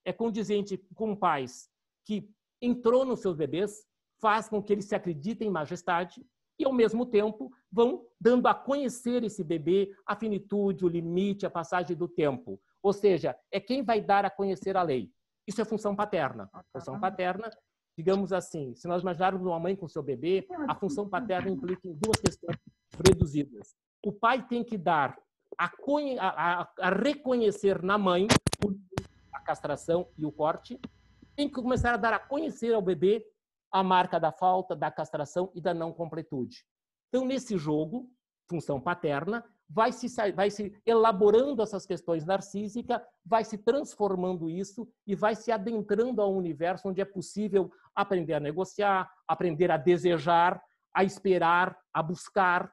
é 0.05 0.13
condizente 0.13 0.79
com 0.95 1.17
pais 1.17 1.69
que 2.07 2.31
entrou 2.63 3.05
nos 3.05 3.21
seus 3.21 3.37
bebês, 3.37 3.87
faz 4.21 4.49
com 4.49 4.63
que 4.63 4.73
eles 4.73 4.85
se 4.85 4.95
acreditem 4.95 5.49
em 5.49 5.51
majestade 5.51 6.25
e, 6.61 6.65
ao 6.65 6.73
mesmo 6.73 7.07
tempo, 7.07 7.51
vão 7.73 8.07
dando 8.21 8.47
a 8.47 8.55
conhecer 8.55 9.25
esse 9.25 9.43
bebê 9.43 9.91
a 10.07 10.15
finitude, 10.15 10.85
o 10.85 10.89
limite, 10.89 11.47
a 11.47 11.51
passagem 11.51 11.97
do 11.97 12.07
tempo. 12.07 12.61
Ou 12.83 12.93
seja, 12.93 13.35
é 13.51 13.59
quem 13.59 13.83
vai 13.83 14.01
dar 14.01 14.27
a 14.27 14.31
conhecer 14.31 14.77
a 14.77 14.83
lei. 14.83 15.11
Isso 15.47 15.63
é 15.63 15.65
função 15.65 15.97
paterna. 15.97 16.51
Função 16.71 17.01
paterna, 17.01 17.51
digamos 17.97 18.31
assim, 18.31 18.75
se 18.75 18.87
nós 18.87 19.01
imaginarmos 19.01 19.41
uma 19.43 19.59
mãe 19.59 19.75
com 19.75 19.89
seu 19.89 20.03
bebê, 20.03 20.47
a 20.69 20.75
função 20.75 21.09
paterna 21.09 21.51
implica 21.51 21.89
em 21.89 21.95
duas 21.95 22.21
questões 22.21 22.59
reduzidas. 23.07 23.75
O 24.05 24.13
pai 24.13 24.47
tem 24.47 24.63
que 24.63 24.77
dar 24.77 25.17
a, 25.59 25.71
a, 26.19 26.71
a 26.79 26.91
reconhecer 26.91 27.83
na 27.83 27.97
mãe 27.97 28.29
a 29.33 29.41
castração 29.41 30.09
e 30.19 30.27
o 30.27 30.33
corte, 30.33 30.79
tem 31.35 31.49
que 31.49 31.55
começar 31.55 31.95
a 31.95 31.97
dar 31.97 32.13
a 32.13 32.19
conhecer 32.19 32.75
ao 32.75 32.83
bebê 32.83 33.25
a 33.73 33.83
marca 33.83 34.19
da 34.19 34.33
falta, 34.33 34.75
da 34.75 34.91
castração 34.91 35.51
e 35.55 35.61
da 35.61 35.73
não 35.73 35.93
completude. 35.93 36.65
Então, 37.09 37.25
nesse 37.25 37.57
jogo, 37.57 38.11
função 38.49 38.81
paterna, 38.81 39.45
vai 39.69 39.93
se, 39.93 40.09
vai 40.33 40.51
se 40.51 40.77
elaborando 40.85 41.63
essas 41.63 41.87
questões 41.87 42.25
narcísicas, 42.25 43.01
vai 43.25 43.45
se 43.45 43.57
transformando 43.59 44.51
isso 44.51 44.89
e 45.07 45.15
vai 45.15 45.37
se 45.37 45.53
adentrando 45.53 46.21
ao 46.21 46.35
universo 46.35 46.89
onde 46.89 47.01
é 47.01 47.05
possível 47.05 47.71
aprender 47.95 48.35
a 48.35 48.41
negociar, 48.41 49.09
aprender 49.29 49.71
a 49.71 49.77
desejar, 49.77 50.61
a 50.93 51.05
esperar, 51.05 51.79
a 51.95 52.03
buscar. 52.03 52.73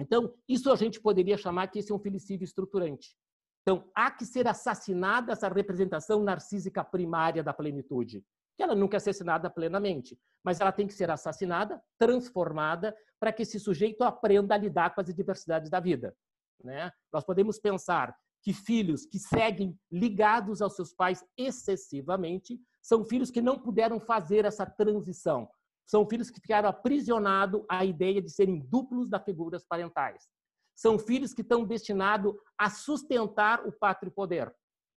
Então, 0.00 0.34
isso 0.48 0.72
a 0.72 0.76
gente 0.76 1.00
poderia 1.00 1.36
chamar 1.36 1.68
que 1.68 1.78
esse 1.78 1.92
é 1.92 1.94
um 1.94 2.00
felicídio 2.00 2.44
estruturante. 2.44 3.16
Então, 3.62 3.88
há 3.94 4.10
que 4.10 4.26
ser 4.26 4.48
assassinada 4.48 5.32
essa 5.32 5.48
representação 5.48 6.22
narcísica 6.22 6.84
primária 6.84 7.42
da 7.42 7.54
plenitude 7.54 8.24
que 8.56 8.62
ela 8.62 8.74
nunca 8.74 8.96
é 8.96 8.98
assassinada 8.98 9.50
plenamente, 9.50 10.18
mas 10.42 10.60
ela 10.60 10.72
tem 10.72 10.86
que 10.86 10.94
ser 10.94 11.10
assassinada, 11.10 11.82
transformada, 11.98 12.94
para 13.18 13.32
que 13.32 13.42
esse 13.42 13.58
sujeito 13.58 14.02
aprenda 14.02 14.54
a 14.54 14.58
lidar 14.58 14.94
com 14.94 15.00
as 15.00 15.14
diversidades 15.14 15.70
da 15.70 15.80
vida. 15.80 16.16
Né? 16.62 16.90
Nós 17.12 17.24
podemos 17.24 17.58
pensar 17.58 18.14
que 18.42 18.52
filhos 18.52 19.06
que 19.06 19.18
seguem 19.18 19.78
ligados 19.90 20.60
aos 20.60 20.76
seus 20.76 20.92
pais 20.92 21.24
excessivamente 21.36 22.60
são 22.82 23.04
filhos 23.04 23.30
que 23.30 23.40
não 23.40 23.58
puderam 23.58 23.98
fazer 23.98 24.44
essa 24.44 24.66
transição. 24.66 25.48
São 25.86 26.06
filhos 26.06 26.30
que 26.30 26.40
ficaram 26.40 26.68
aprisionados 26.68 27.62
à 27.68 27.84
ideia 27.84 28.20
de 28.20 28.30
serem 28.30 28.60
duplos 28.60 29.08
das 29.08 29.24
figuras 29.24 29.64
parentais. 29.64 30.28
São 30.74 30.98
filhos 30.98 31.32
que 31.32 31.42
estão 31.42 31.64
destinados 31.64 32.34
a 32.58 32.68
sustentar 32.68 33.66
o 33.66 33.72
pátrio 33.72 34.12
poder. 34.12 34.54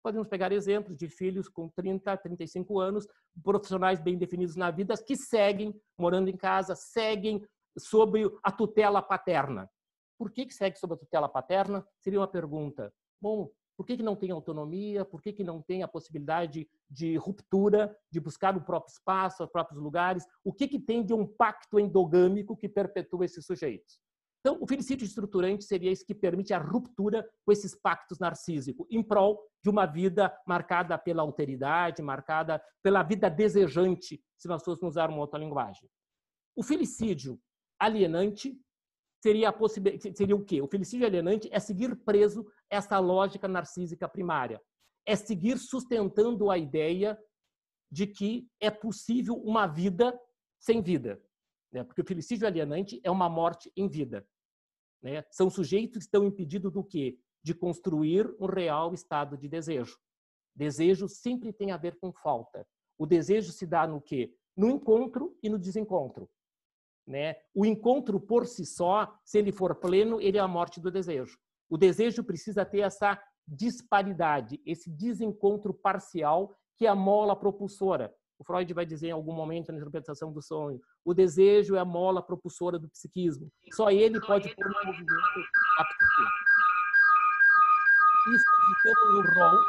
Podemos 0.04 0.28
pegar 0.28 0.52
exemplos 0.52 0.98
de 0.98 1.08
filhos 1.08 1.48
com 1.48 1.66
30, 1.70 2.14
35 2.18 2.78
anos, 2.78 3.08
profissionais 3.42 3.98
bem 3.98 4.18
definidos 4.18 4.54
na 4.54 4.70
vida, 4.70 4.94
que 5.02 5.16
seguem 5.16 5.74
morando 5.98 6.28
em 6.28 6.36
casa, 6.36 6.74
seguem 6.76 7.42
sob 7.78 8.30
a 8.42 8.52
tutela 8.52 9.00
paterna. 9.00 9.66
Por 10.18 10.30
que, 10.30 10.44
que 10.44 10.52
segue 10.52 10.78
sob 10.78 10.92
a 10.92 10.98
tutela 10.98 11.26
paterna? 11.26 11.82
Seria 12.00 12.20
uma 12.20 12.28
pergunta. 12.28 12.92
Bom, 13.18 13.50
por 13.78 13.86
que, 13.86 13.96
que 13.96 14.02
não 14.02 14.14
tem 14.14 14.30
autonomia? 14.30 15.06
Por 15.06 15.22
que, 15.22 15.32
que 15.32 15.42
não 15.42 15.62
tem 15.62 15.82
a 15.82 15.88
possibilidade 15.88 16.68
de 16.90 17.16
ruptura, 17.16 17.96
de 18.12 18.20
buscar 18.20 18.54
o 18.58 18.62
próprio 18.62 18.92
espaço, 18.92 19.42
os 19.42 19.50
próprios 19.50 19.82
lugares? 19.82 20.26
O 20.44 20.52
que, 20.52 20.68
que 20.68 20.78
tem 20.78 21.02
de 21.02 21.14
um 21.14 21.26
pacto 21.26 21.80
endogâmico 21.80 22.54
que 22.54 22.68
perpetua 22.68 23.24
esses 23.24 23.46
sujeitos? 23.46 24.03
Então, 24.46 24.58
o 24.60 24.66
felicídio 24.66 25.06
estruturante 25.06 25.64
seria 25.64 25.90
isso 25.90 26.04
que 26.04 26.14
permite 26.14 26.52
a 26.52 26.58
ruptura 26.58 27.26
com 27.46 27.50
esses 27.50 27.74
pactos 27.74 28.18
narcísicos, 28.18 28.86
em 28.90 29.02
prol 29.02 29.42
de 29.62 29.70
uma 29.70 29.86
vida 29.86 30.36
marcada 30.46 30.98
pela 30.98 31.22
alteridade, 31.22 32.02
marcada 32.02 32.62
pela 32.82 33.02
vida 33.02 33.30
desejante, 33.30 34.22
se 34.36 34.46
nós 34.46 34.62
fôssemos 34.62 34.92
usar 34.92 35.08
uma 35.08 35.20
outra 35.20 35.38
linguagem. 35.38 35.88
O 36.54 36.62
felicídio 36.62 37.40
alienante 37.80 38.54
seria, 39.22 39.48
a 39.48 39.54
seria 40.14 40.36
o 40.36 40.44
quê? 40.44 40.60
O 40.60 40.68
felicídio 40.68 41.06
alienante 41.06 41.48
é 41.50 41.58
seguir 41.58 41.96
preso 42.04 42.46
essa 42.68 42.98
lógica 42.98 43.48
narcísica 43.48 44.06
primária. 44.06 44.60
É 45.06 45.16
seguir 45.16 45.56
sustentando 45.56 46.50
a 46.50 46.58
ideia 46.58 47.18
de 47.90 48.06
que 48.06 48.46
é 48.60 48.70
possível 48.70 49.36
uma 49.36 49.66
vida 49.66 50.14
sem 50.60 50.82
vida. 50.82 51.18
Né? 51.72 51.82
Porque 51.82 52.02
o 52.02 52.06
felicídio 52.06 52.46
alienante 52.46 53.00
é 53.02 53.10
uma 53.10 53.28
morte 53.28 53.72
em 53.74 53.88
vida. 53.88 54.26
Né? 55.04 55.22
São 55.30 55.50
sujeitos 55.50 55.98
que 55.98 56.04
estão 56.04 56.24
impedidos 56.24 56.72
do 56.72 56.82
quê? 56.82 57.18
De 57.42 57.54
construir 57.54 58.34
um 58.40 58.46
real 58.46 58.94
estado 58.94 59.36
de 59.36 59.46
desejo. 59.46 59.98
Desejo 60.56 61.06
sempre 61.06 61.52
tem 61.52 61.72
a 61.72 61.76
ver 61.76 61.98
com 62.00 62.10
falta. 62.10 62.66
O 62.96 63.04
desejo 63.04 63.52
se 63.52 63.66
dá 63.66 63.86
no 63.86 64.00
quê? 64.00 64.34
No 64.56 64.70
encontro 64.70 65.36
e 65.42 65.50
no 65.50 65.58
desencontro. 65.58 66.26
Né? 67.06 67.36
O 67.54 67.66
encontro 67.66 68.18
por 68.18 68.46
si 68.46 68.64
só, 68.64 69.14
se 69.22 69.38
ele 69.38 69.52
for 69.52 69.74
pleno, 69.74 70.22
ele 70.22 70.38
é 70.38 70.40
a 70.40 70.48
morte 70.48 70.80
do 70.80 70.90
desejo. 70.90 71.38
O 71.68 71.76
desejo 71.76 72.24
precisa 72.24 72.64
ter 72.64 72.80
essa 72.80 73.20
disparidade, 73.46 74.58
esse 74.64 74.90
desencontro 74.90 75.74
parcial 75.74 76.56
que 76.78 76.86
é 76.86 76.88
a 76.88 76.94
mola 76.94 77.36
propulsora. 77.36 78.14
O 78.38 78.44
Freud 78.44 78.72
vai 78.74 78.84
dizer 78.84 79.08
em 79.08 79.12
algum 79.12 79.32
momento 79.32 79.70
na 79.70 79.78
interpretação 79.78 80.32
do 80.32 80.42
sonho, 80.42 80.80
o 81.04 81.14
desejo 81.14 81.76
é 81.76 81.78
a 81.78 81.84
mola 81.84 82.22
propulsora 82.22 82.78
do 82.78 82.88
psiquismo. 82.88 83.50
Só 83.72 83.90
ele 83.90 84.20
pode 84.20 84.54
pôr 84.54 84.66
em 84.66 84.86
movimento 84.86 85.12
a 85.78 85.84
psique. 85.84 86.44
Isso 88.34 88.44
ficamos 88.82 89.14
no 89.14 89.34
rol. 89.34 89.60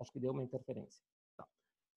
Acho 0.00 0.12
que 0.12 0.20
deu 0.20 0.32
uma 0.32 0.42
interferência. 0.42 1.02
Tá. 1.36 1.46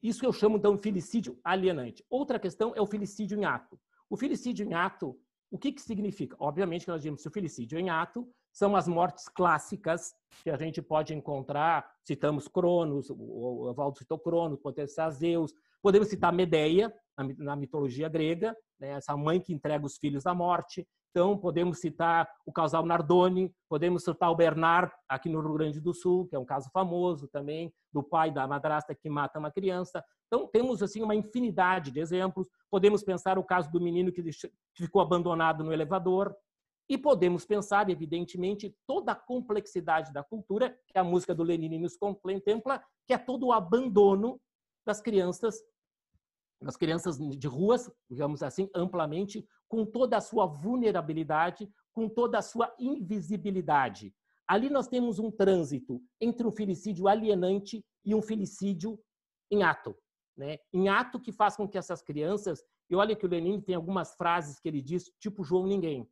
Isso 0.01 0.25
eu 0.25 0.34
chamo 0.34 0.58
então 0.58 0.75
de 0.75 0.82
felicídio 0.82 1.39
alienante. 1.43 2.03
Outra 2.10 2.39
questão 2.39 2.73
é 2.75 2.82
o 2.82 2.88
felicídio 2.88 3.38
em 3.38 3.45
ato. 3.45 3.80
O 4.10 4.17
felicídio 4.17 4.65
em 4.65 4.73
ato, 4.73 5.19
o 5.51 5.58
que, 5.58 5.71
que 5.71 5.82
significa? 5.82 6.36
Obviamente 6.39 6.86
que 6.86 6.91
nós 6.91 7.01
dizemos 7.01 7.21
que 7.21 7.27
o 7.27 7.32
felicídio 7.32 7.80
em 7.80 7.89
ato 7.89 8.27
são 8.57 8.75
as 8.75 8.87
mortes 8.87 9.29
clássicas 9.29 10.15
que 10.43 10.49
a 10.49 10.57
gente 10.57 10.81
pode 10.81 11.13
encontrar. 11.13 11.87
Citamos 12.03 12.47
Cronos, 12.47 13.07
o 13.11 13.69
Evaldo 13.69 13.99
citou 13.99 14.17
Cronos, 14.17 14.59
podemos 14.59 14.95
Zeus, 15.11 15.53
podemos 15.79 16.07
citar 16.07 16.33
Medeia, 16.33 16.91
na 17.37 17.55
mitologia 17.55 18.09
grega, 18.09 18.57
né? 18.79 18.93
essa 18.93 19.15
mãe 19.15 19.39
que 19.39 19.53
entrega 19.53 19.85
os 19.85 19.97
filhos 19.97 20.25
à 20.25 20.33
morte. 20.33 20.87
Então, 21.11 21.37
podemos 21.37 21.79
citar 21.79 22.27
o 22.47 22.51
casal 22.51 22.83
Nardoni, 22.83 23.53
podemos 23.69 24.03
citar 24.03 24.31
o 24.31 24.35
Bernard, 24.35 24.91
aqui 25.07 25.29
no 25.29 25.39
Rio 25.39 25.53
Grande 25.53 25.79
do 25.79 25.93
Sul, 25.93 26.27
que 26.27 26.35
é 26.35 26.39
um 26.39 26.45
caso 26.45 26.67
famoso 26.71 27.27
também, 27.27 27.71
do 27.93 28.01
pai 28.01 28.31
da 28.31 28.47
madrasta 28.47 28.95
que 28.95 29.07
mata 29.07 29.37
uma 29.37 29.51
criança. 29.51 30.03
Então, 30.25 30.47
temos 30.47 30.81
assim 30.81 31.03
uma 31.03 31.15
infinidade 31.15 31.91
de 31.91 31.99
exemplos. 31.99 32.47
Podemos 32.71 33.03
pensar 33.03 33.37
o 33.37 33.43
caso 33.43 33.71
do 33.71 33.79
menino 33.79 34.11
que 34.11 34.23
ficou 34.75 35.01
abandonado 35.01 35.63
no 35.63 35.71
elevador, 35.71 36.35
e 36.89 36.97
podemos 36.97 37.45
pensar, 37.45 37.89
evidentemente, 37.89 38.76
toda 38.86 39.12
a 39.12 39.15
complexidade 39.15 40.13
da 40.13 40.23
cultura, 40.23 40.78
que 40.88 40.97
a 40.97 41.04
música 41.04 41.36
do 41.36 41.43
Lenin 41.43 41.80
nos 41.80 41.97
contempla, 41.97 42.82
que 43.06 43.13
é 43.13 43.17
todo 43.17 43.47
o 43.47 43.54
abandono 43.54 44.39
das 44.86 45.02
crianças, 45.02 45.62
das 46.62 46.78
crianças 46.78 47.17
de 47.17 47.47
ruas, 47.47 47.91
digamos 48.10 48.41
assim, 48.41 48.69
amplamente, 48.73 49.45
com 49.67 49.86
toda 49.86 50.17
a 50.17 50.21
sua 50.21 50.45
vulnerabilidade, 50.45 51.69
com 51.91 52.08
toda 52.08 52.38
a 52.38 52.41
sua 52.41 52.73
invisibilidade. 52.80 54.15
Ali 54.47 54.69
nós 54.69 54.88
temos 54.88 55.19
um 55.19 55.30
trânsito 55.30 56.02
entre 56.21 56.47
um 56.47 56.52
felicídio 56.52 57.08
alienante 57.10 57.86
e 58.06 58.15
um 58.15 58.21
felicídio 58.21 58.97
em 59.52 59.62
ato. 59.62 59.93
Né? 60.38 60.58
Em 60.71 60.88
ato 60.88 61.19
que 61.19 61.34
faz 61.34 61.58
com 61.58 61.67
que 61.67 61.78
essas 61.78 62.02
crianças, 62.02 62.63
e 62.89 62.95
olha 62.95 63.15
que 63.15 63.26
o 63.26 63.30
Lenin 63.30 63.60
tem 63.60 63.76
algumas 63.76 64.15
frases 64.15 64.58
que 64.58 64.69
ele 64.69 64.82
diz, 64.82 65.12
tipo 65.19 65.43
João 65.43 65.67
Ninguém, 65.67 66.10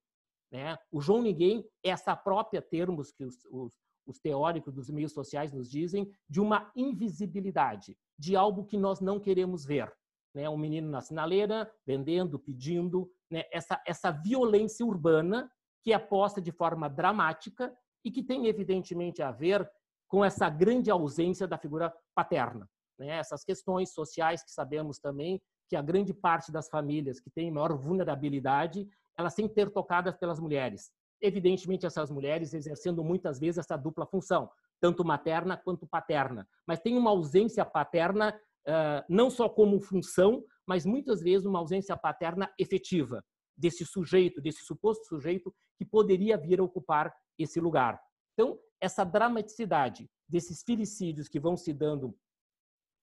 né? 0.51 0.77
O 0.91 1.01
João 1.01 1.21
Ninguém 1.21 1.65
é 1.83 1.89
essa 1.89 2.15
própria 2.15 2.61
termos 2.61 3.11
que 3.11 3.23
os, 3.23 3.45
os, 3.51 3.73
os 4.05 4.19
teóricos 4.19 4.73
dos 4.73 4.89
meios 4.89 5.11
sociais 5.11 5.51
nos 5.51 5.69
dizem 5.69 6.09
de 6.29 6.39
uma 6.39 6.71
invisibilidade, 6.75 7.97
de 8.17 8.35
algo 8.35 8.65
que 8.65 8.77
nós 8.77 8.99
não 8.99 9.19
queremos 9.19 9.65
ver. 9.65 9.91
Né? 10.33 10.49
Um 10.49 10.57
menino 10.57 10.89
na 10.89 11.01
sinaleira, 11.01 11.71
vendendo, 11.85 12.37
pedindo, 12.37 13.09
né? 13.29 13.43
essa, 13.51 13.81
essa 13.85 14.11
violência 14.11 14.85
urbana 14.85 15.51
que 15.81 15.93
é 15.93 15.99
posta 15.99 16.41
de 16.41 16.51
forma 16.51 16.89
dramática 16.89 17.75
e 18.03 18.11
que 18.11 18.23
tem 18.23 18.47
evidentemente 18.47 19.21
a 19.21 19.31
ver 19.31 19.69
com 20.07 20.23
essa 20.23 20.49
grande 20.49 20.91
ausência 20.91 21.47
da 21.47 21.57
figura 21.57 21.93
paterna. 22.13 22.69
Né? 22.99 23.09
Essas 23.09 23.43
questões 23.43 23.93
sociais 23.93 24.43
que 24.43 24.51
sabemos 24.51 24.99
também 24.99 25.41
que 25.67 25.75
a 25.75 25.81
grande 25.81 26.13
parte 26.13 26.51
das 26.51 26.69
famílias 26.69 27.19
que 27.19 27.29
tem 27.29 27.51
maior 27.51 27.75
vulnerabilidade 27.75 28.87
elas 29.17 29.33
têm 29.33 29.47
que 29.47 29.55
ter 29.55 29.69
tocadas 29.69 30.15
pelas 30.17 30.39
mulheres. 30.39 30.91
evidentemente 31.21 31.85
essas 31.85 32.11
mulheres 32.11 32.53
exercendo 32.53 33.03
muitas 33.03 33.39
vezes 33.39 33.57
essa 33.59 33.77
dupla 33.77 34.05
função, 34.05 34.49
tanto 34.79 35.03
materna 35.03 35.57
quanto 35.57 35.87
paterna, 35.87 36.47
mas 36.67 36.79
tem 36.79 36.97
uma 36.97 37.09
ausência 37.09 37.65
paterna 37.65 38.37
não 39.07 39.29
só 39.29 39.47
como 39.47 39.79
função, 39.79 40.43
mas 40.67 40.85
muitas 40.85 41.21
vezes 41.21 41.45
uma 41.45 41.59
ausência 41.59 41.95
paterna 41.95 42.51
efetiva 42.59 43.23
desse 43.57 43.85
sujeito, 43.85 44.41
desse 44.41 44.63
suposto 44.63 45.05
sujeito 45.05 45.53
que 45.77 45.85
poderia 45.85 46.37
vir 46.37 46.59
a 46.59 46.63
ocupar 46.63 47.13
esse 47.37 47.59
lugar. 47.59 48.01
Então, 48.33 48.59
essa 48.81 49.03
dramaticidade 49.03 50.09
desses 50.27 50.63
filicídios 50.63 51.29
que 51.29 51.39
vão 51.39 51.55
se 51.55 51.71
dando 51.71 52.17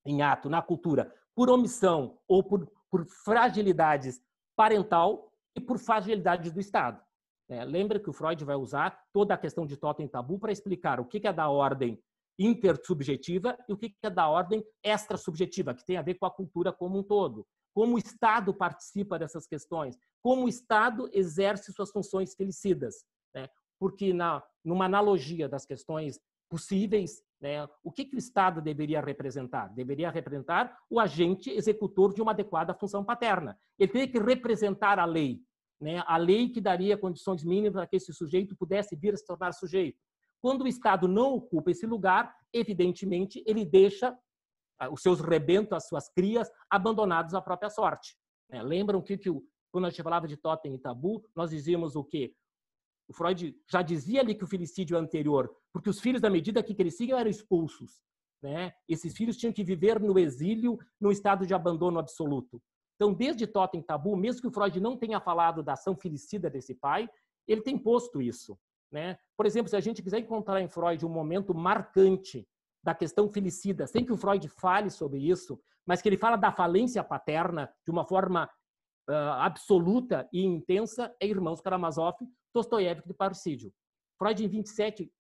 em 0.05 0.21
ato 0.23 0.51
na 0.51 0.61
cultura 0.61 1.15
por 1.35 1.49
omissão 1.49 2.19
ou 2.29 2.43
por, 2.43 2.71
por 2.91 3.07
fragilidades 3.25 4.21
parental 4.55 5.32
e 5.57 5.61
por 5.61 5.79
fragilidades 5.79 6.53
do 6.53 6.61
Estado. 6.61 7.03
É, 7.49 7.65
lembra 7.65 8.01
que 8.01 8.09
o 8.09 8.13
Freud 8.13 8.45
vai 8.45 8.57
usar 8.57 8.99
toda 9.13 9.35
a 9.35 9.39
questão 9.39 9.67
de 9.67 9.77
totem 9.77 10.09
tabu 10.09 10.39
para 10.39 10.53
explicar 10.53 11.01
o 11.01 11.05
que 11.05 11.27
é 11.27 11.33
da 11.33 11.49
ordem 11.49 12.03
intersubjetiva 12.39 13.59
e 13.69 13.73
o 13.73 13.77
que 13.77 13.95
é 14.03 14.11
da 14.11 14.29
ordem 14.29 14.65
extrasubjetiva, 14.83 15.75
que 15.75 15.85
tem 15.85 15.97
a 15.97 16.03
ver 16.03 16.15
com 16.15 16.27
a 16.27 16.31
cultura 16.31 16.73
como 16.73 16.99
um 16.99 17.03
todo. 17.03 17.47
Como 17.75 17.95
o 17.95 17.99
Estado 17.99 18.55
participa 18.55 19.19
dessas 19.19 19.47
questões, 19.47 19.99
como 20.23 20.45
o 20.45 20.49
Estado 20.49 21.09
exerce 21.13 21.73
suas 21.73 21.91
funções 21.91 22.35
felicidas. 22.35 23.05
Né? 23.35 23.49
Porque, 23.79 24.13
na, 24.13 24.43
numa 24.65 24.85
analogia 24.85 25.49
das 25.49 25.67
questões 25.67 26.21
possíveis, 26.49 27.23
né, 27.43 27.69
o 27.83 27.91
que, 27.91 28.05
que 28.05 28.15
o 28.15 28.19
Estado 28.19 28.63
deveria 28.63 29.01
representar? 29.01 29.67
Deveria 29.75 30.11
representar 30.11 30.79
o 30.89 31.01
agente 31.01 31.51
executor 31.51 32.15
de 32.15 32.23
uma 32.23 32.31
adequada 32.31 32.73
função 32.73 33.05
paterna. 33.05 33.59
Ele 33.77 33.91
teria 33.91 34.07
que 34.07 34.19
representar 34.21 35.01
a 35.01 35.05
lei, 35.05 35.41
né, 35.81 36.05
a 36.07 36.17
lei 36.17 36.49
que 36.49 36.61
daria 36.61 36.97
condições 36.97 37.43
mínimas 37.43 37.73
para 37.73 37.87
que 37.89 37.97
esse 37.97 38.15
sujeito 38.15 38.55
pudesse 38.55 38.95
vir 38.95 39.13
a 39.13 39.17
se 39.17 39.27
tornar 39.27 39.53
sujeito. 39.53 39.99
Quando 40.41 40.63
o 40.63 40.69
Estado 40.69 41.09
não 41.09 41.35
ocupa 41.35 41.73
esse 41.73 41.85
lugar, 41.85 42.33
evidentemente, 42.53 43.43
ele 43.45 43.65
deixa 43.65 44.17
ah, 44.79 44.89
os 44.89 45.03
seus 45.03 45.21
rebentos, 45.21 45.73
as 45.73 45.89
suas 45.89 46.09
crias, 46.09 46.49
abandonados 46.71 47.35
à 47.35 47.43
própria 47.43 47.71
sorte. 47.71 48.17
Né? 48.49 48.63
Lembram 48.63 49.03
que, 49.03 49.19
que 49.19 49.31
quando 49.73 49.87
a 49.87 49.91
gente 49.91 50.03
falava 50.03 50.29
de 50.29 50.37
totem 50.37 50.75
e 50.75 50.79
tabu, 50.79 51.25
nós 51.35 51.51
dizíamos 51.51 51.97
o 51.97 52.05
quê? 52.05 52.33
O 53.09 53.13
Freud 53.13 53.55
já 53.71 53.83
dizia 53.83 54.21
ali 54.21 54.35
que 54.35 54.45
o 54.45 54.47
filicídio 54.47 54.97
é 54.97 55.01
anterior, 55.01 55.55
porque 55.73 55.91
os 55.91 56.01
filhos, 56.01 56.25
à 56.25 56.31
medida 56.31 56.63
que 56.63 56.75
cresciam, 56.75 57.19
eram 57.19 57.31
expulsos. 57.31 58.03
Né? 58.43 58.73
Esses 58.89 59.15
filhos 59.15 59.37
tinham 59.37 59.53
que 59.53 59.63
viver 59.63 60.01
no 60.01 60.19
exílio, 60.19 60.79
no 61.01 61.13
estado 61.13 61.47
de 61.47 61.55
abandono 61.55 61.99
absoluto. 61.99 62.61
Então, 62.97 63.13
desde 63.13 63.47
Totem 63.47 63.83
Tabu, 63.83 64.17
mesmo 64.17 64.43
que 64.43 64.49
o 64.49 64.53
Freud 64.53 64.81
não 64.81 64.97
tenha 64.97 65.21
falado 65.21 65.63
da 65.63 65.73
ação 65.73 65.97
filicida 65.97 66.51
desse 66.51 66.75
pai, 66.75 67.09
ele 67.47 67.63
tem 67.63 67.79
posto 67.79 68.21
isso. 68.21 68.59
Né? 68.91 69.19
Por 69.37 69.47
exemplo, 69.47 69.69
se 69.69 69.77
a 69.77 69.81
gente 69.81 70.03
quiser 70.03 70.19
encontrar 70.19 70.61
em 70.61 70.69
Freud 70.69 71.05
um 71.05 71.09
momento 71.09 71.55
marcante 71.55 72.47
da 72.83 72.95
questão 72.95 73.29
filicida, 73.29 73.87
sem 73.87 74.05
que 74.05 74.13
o 74.13 74.17
Freud 74.17 74.47
fale 74.49 74.91
sobre 74.91 75.19
isso, 75.19 75.61
mas 75.87 76.03
que 76.03 76.09
ele 76.09 76.17
fala 76.17 76.37
da 76.37 76.53
falência 76.53 77.03
paterna 77.03 77.73
de 77.85 77.91
uma 77.91 78.05
forma 78.05 78.49
uh, 79.09 79.13
absoluta 79.39 80.29
e 80.33 80.45
intensa, 80.45 81.15
é 81.21 81.27
Irmãos 81.27 81.61
Karamazov, 81.61 82.17
Dostoiévski 82.55 83.09
de 83.09 83.15
parricídio. 83.15 83.73
Freud, 84.19 84.45
em 84.45 84.49
27, 84.49 85.11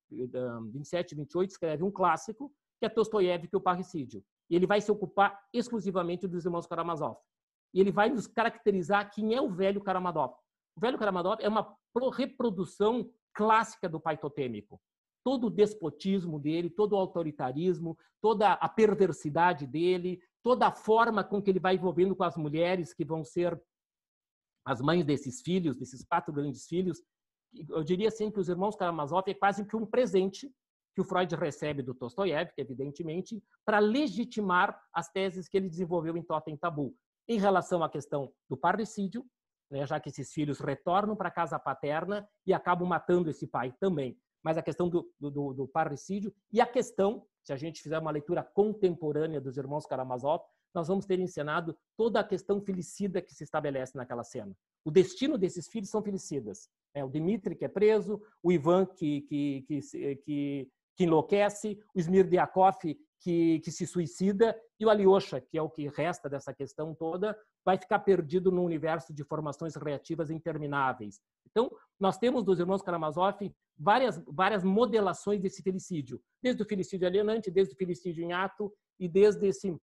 27 0.72 1.14
28, 1.14 1.50
escreve 1.50 1.82
um 1.82 1.90
clássico, 1.90 2.52
que 2.78 2.86
é 2.86 2.88
Dostoiévski, 2.88 3.56
o 3.56 3.60
parricídio. 3.60 4.24
E 4.48 4.56
ele 4.56 4.66
vai 4.66 4.80
se 4.80 4.90
ocupar 4.92 5.40
exclusivamente 5.52 6.28
dos 6.28 6.44
Irmãos 6.44 6.66
Karamazov. 6.66 7.16
E 7.74 7.80
ele 7.80 7.90
vai 7.90 8.10
nos 8.10 8.26
caracterizar 8.26 9.10
quem 9.12 9.34
é 9.34 9.40
o 9.40 9.50
velho 9.50 9.80
Karamazov. 9.80 10.34
O 10.76 10.80
velho 10.80 10.98
Karamazov 10.98 11.42
é 11.42 11.48
uma 11.48 11.76
reprodução 12.14 13.10
clássica 13.34 13.88
do 13.88 14.00
pai 14.00 14.16
totêmico. 14.18 14.80
Todo 15.24 15.46
o 15.46 15.50
despotismo 15.50 16.38
dele, 16.38 16.68
todo 16.68 16.92
o 16.92 16.96
autoritarismo, 16.96 17.96
toda 18.20 18.52
a 18.52 18.68
perversidade 18.68 19.66
dele, 19.66 20.20
toda 20.42 20.66
a 20.66 20.72
forma 20.72 21.22
com 21.22 21.40
que 21.40 21.50
ele 21.50 21.60
vai 21.60 21.76
envolvendo 21.76 22.14
com 22.14 22.24
as 22.24 22.36
mulheres 22.36 22.92
que 22.92 23.04
vão 23.04 23.24
ser 23.24 23.60
as 24.64 24.80
mães 24.80 25.04
desses 25.04 25.40
filhos, 25.40 25.76
desses 25.76 26.04
quatro 26.04 26.32
grandes 26.32 26.66
filhos. 26.66 27.02
Eu 27.68 27.82
diria 27.82 28.08
assim 28.08 28.30
que 28.30 28.40
os 28.40 28.48
irmãos 28.48 28.76
Karamazov 28.76 29.28
é 29.30 29.34
quase 29.34 29.64
que 29.64 29.76
um 29.76 29.86
presente 29.86 30.50
que 30.94 31.00
o 31.00 31.04
Freud 31.04 31.34
recebe 31.36 31.82
do 31.82 31.94
Dostoiévski, 31.94 32.60
evidentemente, 32.60 33.42
para 33.64 33.78
legitimar 33.78 34.78
as 34.92 35.08
teses 35.10 35.48
que 35.48 35.56
ele 35.56 35.68
desenvolveu 35.68 36.16
em 36.16 36.22
Totem 36.22 36.56
Tabu, 36.56 36.94
em 37.28 37.38
relação 37.38 37.82
à 37.82 37.88
questão 37.88 38.32
do 38.48 38.56
parricídio, 38.56 39.24
né, 39.70 39.86
já 39.86 39.98
que 39.98 40.10
esses 40.10 40.32
filhos 40.32 40.60
retornam 40.60 41.16
para 41.16 41.28
a 41.28 41.32
casa 41.32 41.58
paterna 41.58 42.28
e 42.46 42.52
acabam 42.52 42.86
matando 42.86 43.30
esse 43.30 43.46
pai 43.46 43.74
também. 43.80 44.18
Mas 44.42 44.58
a 44.58 44.62
questão 44.62 44.88
do, 44.88 45.10
do, 45.18 45.54
do 45.54 45.68
parricídio 45.68 46.34
e 46.52 46.60
a 46.60 46.66
questão, 46.66 47.26
se 47.42 47.52
a 47.52 47.56
gente 47.56 47.80
fizer 47.80 47.98
uma 47.98 48.10
leitura 48.10 48.42
contemporânea 48.42 49.40
dos 49.40 49.56
irmãos 49.56 49.86
Karamazov, 49.86 50.44
nós 50.74 50.88
vamos 50.88 51.06
ter 51.06 51.18
ensinado 51.20 51.76
toda 51.96 52.20
a 52.20 52.24
questão 52.24 52.60
felicida 52.60 53.22
que 53.22 53.34
se 53.34 53.44
estabelece 53.44 53.96
naquela 53.96 54.24
cena. 54.24 54.54
O 54.84 54.90
destino 54.90 55.38
desses 55.38 55.68
filhos 55.68 55.90
são 55.90 56.02
felicidas. 56.02 56.68
É, 56.94 57.04
o 57.04 57.08
Dmitri, 57.08 57.56
que 57.56 57.64
é 57.64 57.68
preso, 57.68 58.20
o 58.42 58.52
Ivan, 58.52 58.86
que, 58.86 59.22
que, 59.22 59.64
que, 59.66 59.80
que, 60.24 60.68
que 60.96 61.04
enlouquece, 61.04 61.78
o 61.94 61.98
Smirdiakov, 61.98 62.76
que, 63.20 63.60
que 63.60 63.70
se 63.70 63.86
suicida, 63.86 64.54
e 64.78 64.84
o 64.84 64.90
Alyosha, 64.90 65.40
que 65.40 65.56
é 65.56 65.62
o 65.62 65.70
que 65.70 65.88
resta 65.88 66.28
dessa 66.28 66.52
questão 66.52 66.94
toda, 66.94 67.38
vai 67.64 67.78
ficar 67.78 68.00
perdido 68.00 68.50
no 68.50 68.64
universo 68.64 69.14
de 69.14 69.24
formações 69.24 69.76
reativas 69.76 70.28
intermináveis. 70.30 71.20
Então, 71.48 71.70
nós 72.00 72.18
temos 72.18 72.42
dos 72.42 72.58
irmãos 72.58 72.82
Karamazov 72.82 73.54
várias, 73.78 74.22
várias 74.26 74.64
modelações 74.64 75.40
desse 75.40 75.62
felicídio, 75.62 76.20
desde 76.42 76.62
o 76.62 76.66
felicídio 76.66 77.06
alienante, 77.06 77.50
desde 77.50 77.74
o 77.74 77.76
felicídio 77.76 78.24
em 78.24 78.32
ato 78.32 78.72
e 78.98 79.08
desde 79.08 79.46
esse, 79.46 79.76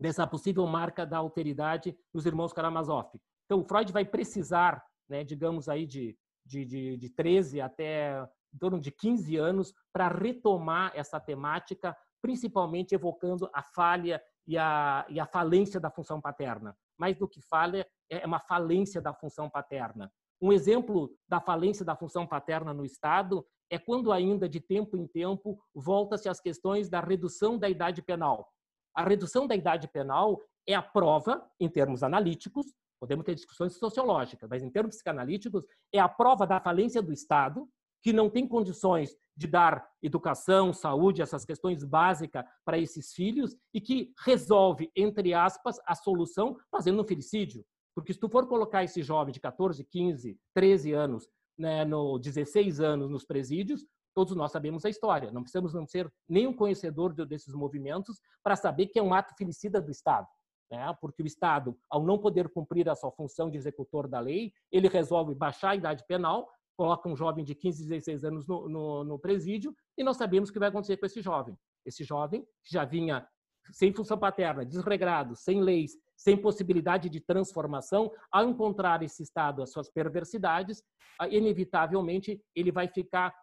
dessa 0.00 0.26
possível 0.26 0.66
marca 0.66 1.04
da 1.04 1.18
alteridade 1.18 1.96
dos 2.12 2.24
irmãos 2.26 2.52
Karamazov. 2.52 3.10
Então, 3.44 3.64
Freud 3.64 3.92
vai 3.92 4.04
precisar, 4.04 4.82
né, 5.08 5.24
digamos 5.24 5.68
aí, 5.68 5.86
de, 5.86 6.16
de, 6.44 6.64
de, 6.64 6.96
de 6.96 7.10
13 7.10 7.60
até 7.60 8.22
em 8.52 8.58
torno 8.58 8.80
de 8.80 8.90
15 8.90 9.36
anos 9.36 9.74
para 9.92 10.08
retomar 10.08 10.92
essa 10.94 11.20
temática, 11.20 11.96
principalmente 12.20 12.94
evocando 12.94 13.48
a 13.52 13.62
falha 13.62 14.22
e 14.46 14.56
a, 14.56 15.06
e 15.08 15.20
a 15.20 15.26
falência 15.26 15.78
da 15.78 15.90
função 15.90 16.20
paterna. 16.20 16.76
Mais 16.98 17.16
do 17.16 17.28
que 17.28 17.40
falha, 17.42 17.86
é 18.10 18.26
uma 18.26 18.40
falência 18.40 19.00
da 19.00 19.12
função 19.12 19.48
paterna. 19.50 20.10
Um 20.40 20.52
exemplo 20.52 21.14
da 21.28 21.40
falência 21.40 21.84
da 21.84 21.96
função 21.96 22.26
paterna 22.26 22.72
no 22.72 22.84
Estado 22.84 23.44
é 23.70 23.78
quando, 23.78 24.10
ainda 24.12 24.48
de 24.48 24.60
tempo 24.60 24.96
em 24.96 25.06
tempo, 25.06 25.60
volta-se 25.74 26.28
às 26.28 26.40
questões 26.40 26.88
da 26.88 27.00
redução 27.00 27.58
da 27.58 27.68
idade 27.68 28.00
penal. 28.02 28.48
A 28.94 29.02
redução 29.02 29.46
da 29.46 29.54
idade 29.54 29.88
penal 29.88 30.40
é 30.66 30.74
a 30.74 30.82
prova, 30.82 31.46
em 31.60 31.68
termos 31.68 32.02
analíticos, 32.02 32.66
podemos 32.98 33.24
ter 33.24 33.34
discussões 33.34 33.74
sociológicas, 33.74 34.48
mas 34.48 34.62
em 34.62 34.70
termos 34.70 34.96
psicanalíticos, 34.96 35.64
é 35.92 35.98
a 35.98 36.08
prova 36.08 36.46
da 36.46 36.60
falência 36.60 37.00
do 37.00 37.12
Estado 37.12 37.68
que 38.02 38.12
não 38.12 38.30
tem 38.30 38.46
condições 38.46 39.16
de 39.36 39.46
dar 39.46 39.88
educação, 40.02 40.72
saúde, 40.72 41.22
essas 41.22 41.44
questões 41.44 41.84
básicas 41.84 42.44
para 42.64 42.78
esses 42.78 43.12
filhos 43.12 43.56
e 43.72 43.80
que 43.80 44.12
resolve, 44.24 44.90
entre 44.96 45.34
aspas, 45.34 45.78
a 45.86 45.94
solução 45.94 46.56
fazendo 46.70 47.02
um 47.02 47.06
felicídio. 47.06 47.64
Porque 47.94 48.12
se 48.12 48.20
tu 48.20 48.28
for 48.28 48.46
colocar 48.46 48.84
esse 48.84 49.02
jovem 49.02 49.32
de 49.32 49.40
14, 49.40 49.84
15, 49.84 50.38
13 50.54 50.92
anos, 50.92 51.28
né, 51.58 51.84
no 51.84 52.18
16 52.18 52.80
anos 52.80 53.10
nos 53.10 53.24
presídios, 53.24 53.84
todos 54.14 54.34
nós 54.36 54.52
sabemos 54.52 54.84
a 54.84 54.90
história. 54.90 55.32
Não 55.32 55.42
precisamos 55.42 55.74
não 55.74 55.86
ser 55.86 56.12
nenhum 56.28 56.52
conhecedor 56.52 57.12
desses 57.12 57.54
movimentos 57.54 58.20
para 58.42 58.56
saber 58.56 58.86
que 58.86 58.98
é 58.98 59.02
um 59.02 59.14
ato 59.14 59.34
felicida 59.36 59.80
do 59.80 59.90
Estado. 59.90 60.26
Né? 60.70 60.96
Porque 61.00 61.22
o 61.22 61.26
Estado, 61.26 61.76
ao 61.90 62.04
não 62.04 62.18
poder 62.18 62.48
cumprir 62.48 62.88
a 62.88 62.94
sua 62.94 63.10
função 63.10 63.50
de 63.50 63.56
executor 63.56 64.06
da 64.06 64.20
lei, 64.20 64.52
ele 64.70 64.88
resolve 64.88 65.34
baixar 65.34 65.70
a 65.70 65.76
idade 65.76 66.04
penal 66.06 66.48
coloca 66.78 67.08
um 67.08 67.16
jovem 67.16 67.44
de 67.44 67.56
15, 67.56 67.88
16 67.88 68.24
anos 68.24 68.46
no, 68.46 68.68
no, 68.68 69.02
no 69.02 69.18
presídio 69.18 69.74
e 69.96 70.04
nós 70.04 70.16
sabemos 70.16 70.48
o 70.48 70.52
que 70.52 70.60
vai 70.60 70.68
acontecer 70.68 70.96
com 70.96 71.06
esse 71.06 71.20
jovem. 71.20 71.58
Esse 71.84 72.04
jovem 72.04 72.42
que 72.64 72.72
já 72.72 72.84
vinha 72.84 73.26
sem 73.72 73.92
função 73.92 74.16
paterna, 74.16 74.64
desregrado, 74.64 75.34
sem 75.34 75.60
leis, 75.60 75.92
sem 76.16 76.36
possibilidade 76.36 77.08
de 77.08 77.20
transformação, 77.20 78.10
ao 78.30 78.48
encontrar 78.48 79.02
esse 79.02 79.22
estado, 79.24 79.60
as 79.60 79.72
suas 79.72 79.90
perversidades, 79.90 80.82
inevitavelmente 81.28 82.40
ele 82.54 82.70
vai 82.70 82.86
ficar 82.86 83.34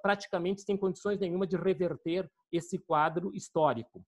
praticamente 0.00 0.62
sem 0.62 0.76
condições 0.76 1.18
nenhuma 1.18 1.46
de 1.46 1.56
reverter 1.56 2.30
esse 2.52 2.78
quadro 2.78 3.34
histórico. 3.34 4.04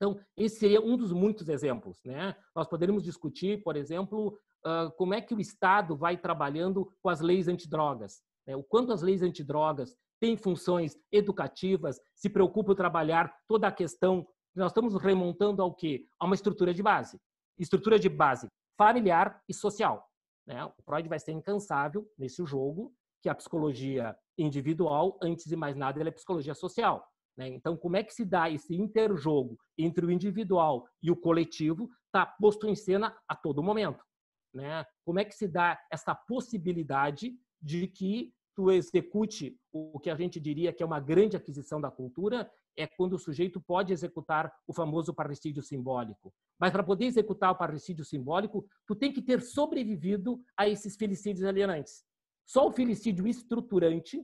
Então, 0.00 0.18
esse 0.34 0.58
seria 0.58 0.80
um 0.80 0.96
dos 0.96 1.12
muitos 1.12 1.48
exemplos. 1.50 2.00
Né? 2.04 2.34
Nós 2.56 2.66
poderíamos 2.66 3.04
discutir, 3.04 3.62
por 3.62 3.76
exemplo, 3.76 4.38
uh, 4.64 4.90
como 4.96 5.12
é 5.12 5.20
que 5.20 5.34
o 5.34 5.40
Estado 5.40 5.94
vai 5.94 6.16
trabalhando 6.16 6.90
com 7.02 7.10
as 7.10 7.20
leis 7.20 7.48
antidrogas. 7.48 8.22
Né? 8.46 8.56
O 8.56 8.62
quanto 8.62 8.92
as 8.94 9.02
leis 9.02 9.20
antidrogas 9.20 9.94
têm 10.18 10.38
funções 10.38 10.96
educativas, 11.12 12.00
se 12.14 12.30
preocupam 12.30 12.72
em 12.72 12.76
trabalhar 12.76 13.30
toda 13.46 13.68
a 13.68 13.72
questão. 13.72 14.26
Nós 14.56 14.70
estamos 14.70 14.94
remontando 14.94 15.60
ao 15.60 15.74
quê? 15.74 16.06
A 16.18 16.24
uma 16.24 16.34
estrutura 16.34 16.72
de 16.72 16.82
base. 16.82 17.20
Estrutura 17.58 17.98
de 17.98 18.08
base 18.08 18.48
familiar 18.78 19.42
e 19.46 19.52
social. 19.52 20.08
Né? 20.46 20.64
O 20.64 20.82
Freud 20.82 21.06
vai 21.10 21.18
ser 21.18 21.32
incansável 21.32 22.10
nesse 22.18 22.42
jogo 22.46 22.90
que 23.22 23.28
a 23.28 23.34
psicologia 23.34 24.16
individual, 24.38 25.18
antes 25.22 25.44
de 25.44 25.54
mais 25.54 25.76
nada, 25.76 26.00
ela 26.00 26.08
é 26.08 26.12
psicologia 26.12 26.54
social. 26.54 27.06
Né? 27.36 27.48
Então, 27.48 27.76
como 27.76 27.96
é 27.96 28.02
que 28.02 28.12
se 28.12 28.24
dá 28.24 28.50
esse 28.50 28.74
interjogo 28.74 29.58
entre 29.78 30.04
o 30.04 30.10
individual 30.10 30.86
e 31.02 31.10
o 31.10 31.16
coletivo 31.16 31.88
está 32.10 32.26
posto 32.26 32.68
em 32.68 32.74
cena 32.74 33.16
a 33.28 33.34
todo 33.34 33.62
momento. 33.62 34.04
Né? 34.52 34.84
Como 35.04 35.20
é 35.20 35.24
que 35.24 35.34
se 35.34 35.46
dá 35.46 35.80
essa 35.90 36.14
possibilidade 36.14 37.32
de 37.62 37.86
que 37.86 38.32
tu 38.54 38.70
execute 38.70 39.56
o 39.72 39.98
que 40.00 40.10
a 40.10 40.16
gente 40.16 40.40
diria 40.40 40.72
que 40.72 40.82
é 40.82 40.86
uma 40.86 40.98
grande 40.98 41.36
aquisição 41.36 41.80
da 41.80 41.90
cultura, 41.90 42.50
é 42.76 42.86
quando 42.86 43.14
o 43.14 43.18
sujeito 43.18 43.60
pode 43.60 43.92
executar 43.92 44.52
o 44.66 44.72
famoso 44.72 45.14
parricídio 45.14 45.62
simbólico. 45.62 46.34
Mas 46.58 46.72
para 46.72 46.82
poder 46.82 47.06
executar 47.06 47.52
o 47.52 47.56
parricídio 47.56 48.04
simbólico, 48.04 48.66
tu 48.86 48.94
tem 48.96 49.12
que 49.12 49.22
ter 49.22 49.40
sobrevivido 49.40 50.42
a 50.56 50.68
esses 50.68 50.96
felicídios 50.96 51.44
alienantes. 51.44 52.04
Só 52.44 52.66
o 52.66 52.72
felicídio 52.72 53.28
estruturante 53.28 54.20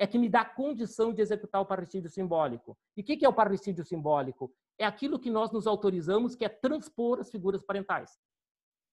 é 0.00 0.06
que 0.06 0.18
me 0.18 0.30
dá 0.30 0.42
condição 0.42 1.12
de 1.12 1.20
executar 1.20 1.60
o 1.60 1.66
parricídio 1.66 2.08
simbólico. 2.08 2.76
E 2.96 3.02
o 3.02 3.04
que 3.04 3.22
é 3.22 3.28
o 3.28 3.34
parricídio 3.34 3.84
simbólico? 3.84 4.50
É 4.78 4.86
aquilo 4.86 5.18
que 5.18 5.30
nós 5.30 5.52
nos 5.52 5.66
autorizamos, 5.66 6.34
que 6.34 6.42
é 6.42 6.48
transpor 6.48 7.20
as 7.20 7.30
figuras 7.30 7.62
parentais. 7.62 8.18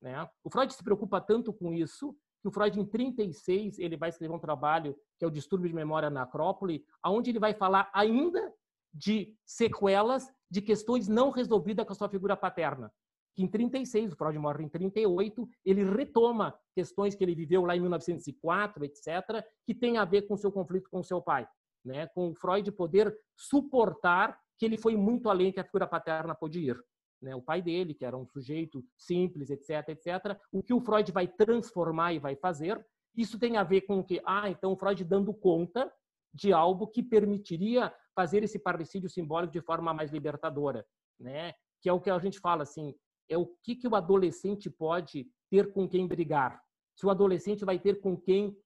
Né? 0.02 0.30
O 0.43 0.50
Freud 0.50 0.74
se 0.74 0.84
preocupa 0.84 1.22
tanto 1.22 1.54
com 1.54 1.74
isso 1.74 2.13
que 2.41 2.50
o 2.50 2.52
Freud, 2.52 2.78
em 2.78 2.86
36, 2.86 3.80
ele 3.80 3.96
vai 3.96 4.10
escrever 4.10 4.34
um 4.34 4.39
trabalho 4.39 5.00
que 5.17 5.24
é 5.24 5.28
o 5.28 5.32
Distúrbio 5.32 5.70
de 5.70 5.74
Memória 5.74 6.10
na 6.10 6.24
Acrópole, 6.24 6.84
onde 7.06 7.32
ele 7.32 7.39
vai 7.39 7.54
falar 7.54 7.89
ainda 7.93 8.54
de 8.93 9.34
sequelas 9.46 10.30
de 10.52 10.62
questões 10.62 11.08
não 11.08 11.30
resolvidas 11.30 11.86
com 11.86 11.93
a 11.93 11.96
sua 11.96 12.10
figura 12.10 12.36
paterna. 12.36 12.91
Que 13.38 13.43
em 13.43 13.47
36, 13.47 14.13
o 14.13 14.15
Freud 14.15 14.39
morre 14.39 14.63
em 14.63 14.67
38, 14.67 15.47
ele 15.63 15.84
retoma 15.84 16.58
questões 16.73 17.13
que 17.13 17.23
ele 17.23 17.36
viveu 17.36 17.63
lá 17.63 17.78
em 17.78 17.80
1904, 17.80 18.84
etc., 18.84 19.45
que 19.63 19.76
tem 19.76 20.00
a 20.00 20.06
ver 20.06 20.23
com 20.23 20.36
seu 20.36 20.52
conflito 20.52 20.89
com 20.89 21.04
seu 21.04 21.21
pai. 21.21 21.47
Né? 21.86 22.08
Com 22.08 22.32
o 22.32 22.36
Freud 22.36 22.71
poder 22.71 23.15
suportar 23.36 24.39
que 24.58 24.65
ele 24.65 24.76
foi 24.76 24.95
muito 24.95 25.30
além 25.30 25.52
que 25.52 25.60
a 25.60 25.63
figura 25.63 25.86
paterna 25.86 26.34
pôde 26.34 26.60
ir. 26.62 26.84
Né? 27.21 27.36
O 27.36 27.41
pai 27.43 27.62
dele, 27.62 27.93
que 27.93 28.04
era 28.04 28.17
um 28.17 28.26
sujeito 28.26 28.84
simples, 28.97 29.52
etc., 29.52 29.89
etc., 29.89 30.36
o 30.52 30.63
que 30.63 30.73
o 30.73 30.82
Freud 30.82 31.12
vai 31.12 31.28
transformar 31.28 32.13
e 32.13 32.19
vai 32.19 32.36
fazer, 32.36 32.84
isso 33.15 33.38
tem 33.38 33.56
a 33.56 33.63
ver 33.63 33.82
com 33.82 34.00
o 34.00 34.04
que, 34.04 34.19
ah, 34.26 34.50
então 34.50 34.71
o 34.71 34.76
Freud 34.76 35.04
dando 35.04 35.32
conta 35.32 35.93
de 36.34 36.52
algo 36.52 36.88
que 36.88 37.04
permitiria 37.04 37.93
fazer 38.15 38.43
esse 38.43 38.58
parricídio 38.58 39.10
simbólico 39.10 39.54
de 39.54 39.62
forma 39.62 39.93
mais 39.93 40.12
libertadora, 40.12 40.84
né? 41.19 41.54
Que 41.82 41.89
é 41.89 41.93
o 41.93 42.02
que 42.02 42.10
a 42.10 42.17
gente 42.17 42.39
fala 42.39 42.63
assim, 42.63 42.95
é 43.29 43.37
o 43.37 43.45
que 43.63 43.75
que 43.75 43.87
o 43.87 43.95
adolescente 43.95 44.69
pode 44.69 45.27
ter 45.49 45.71
com 45.71 45.87
quem 45.87 46.07
brigar. 46.07 46.61
Se 46.95 47.05
o 47.05 47.09
adolescente 47.09 47.65
vai 47.65 47.79
ter 47.79 48.01
com 48.01 48.17
quem 48.17 48.57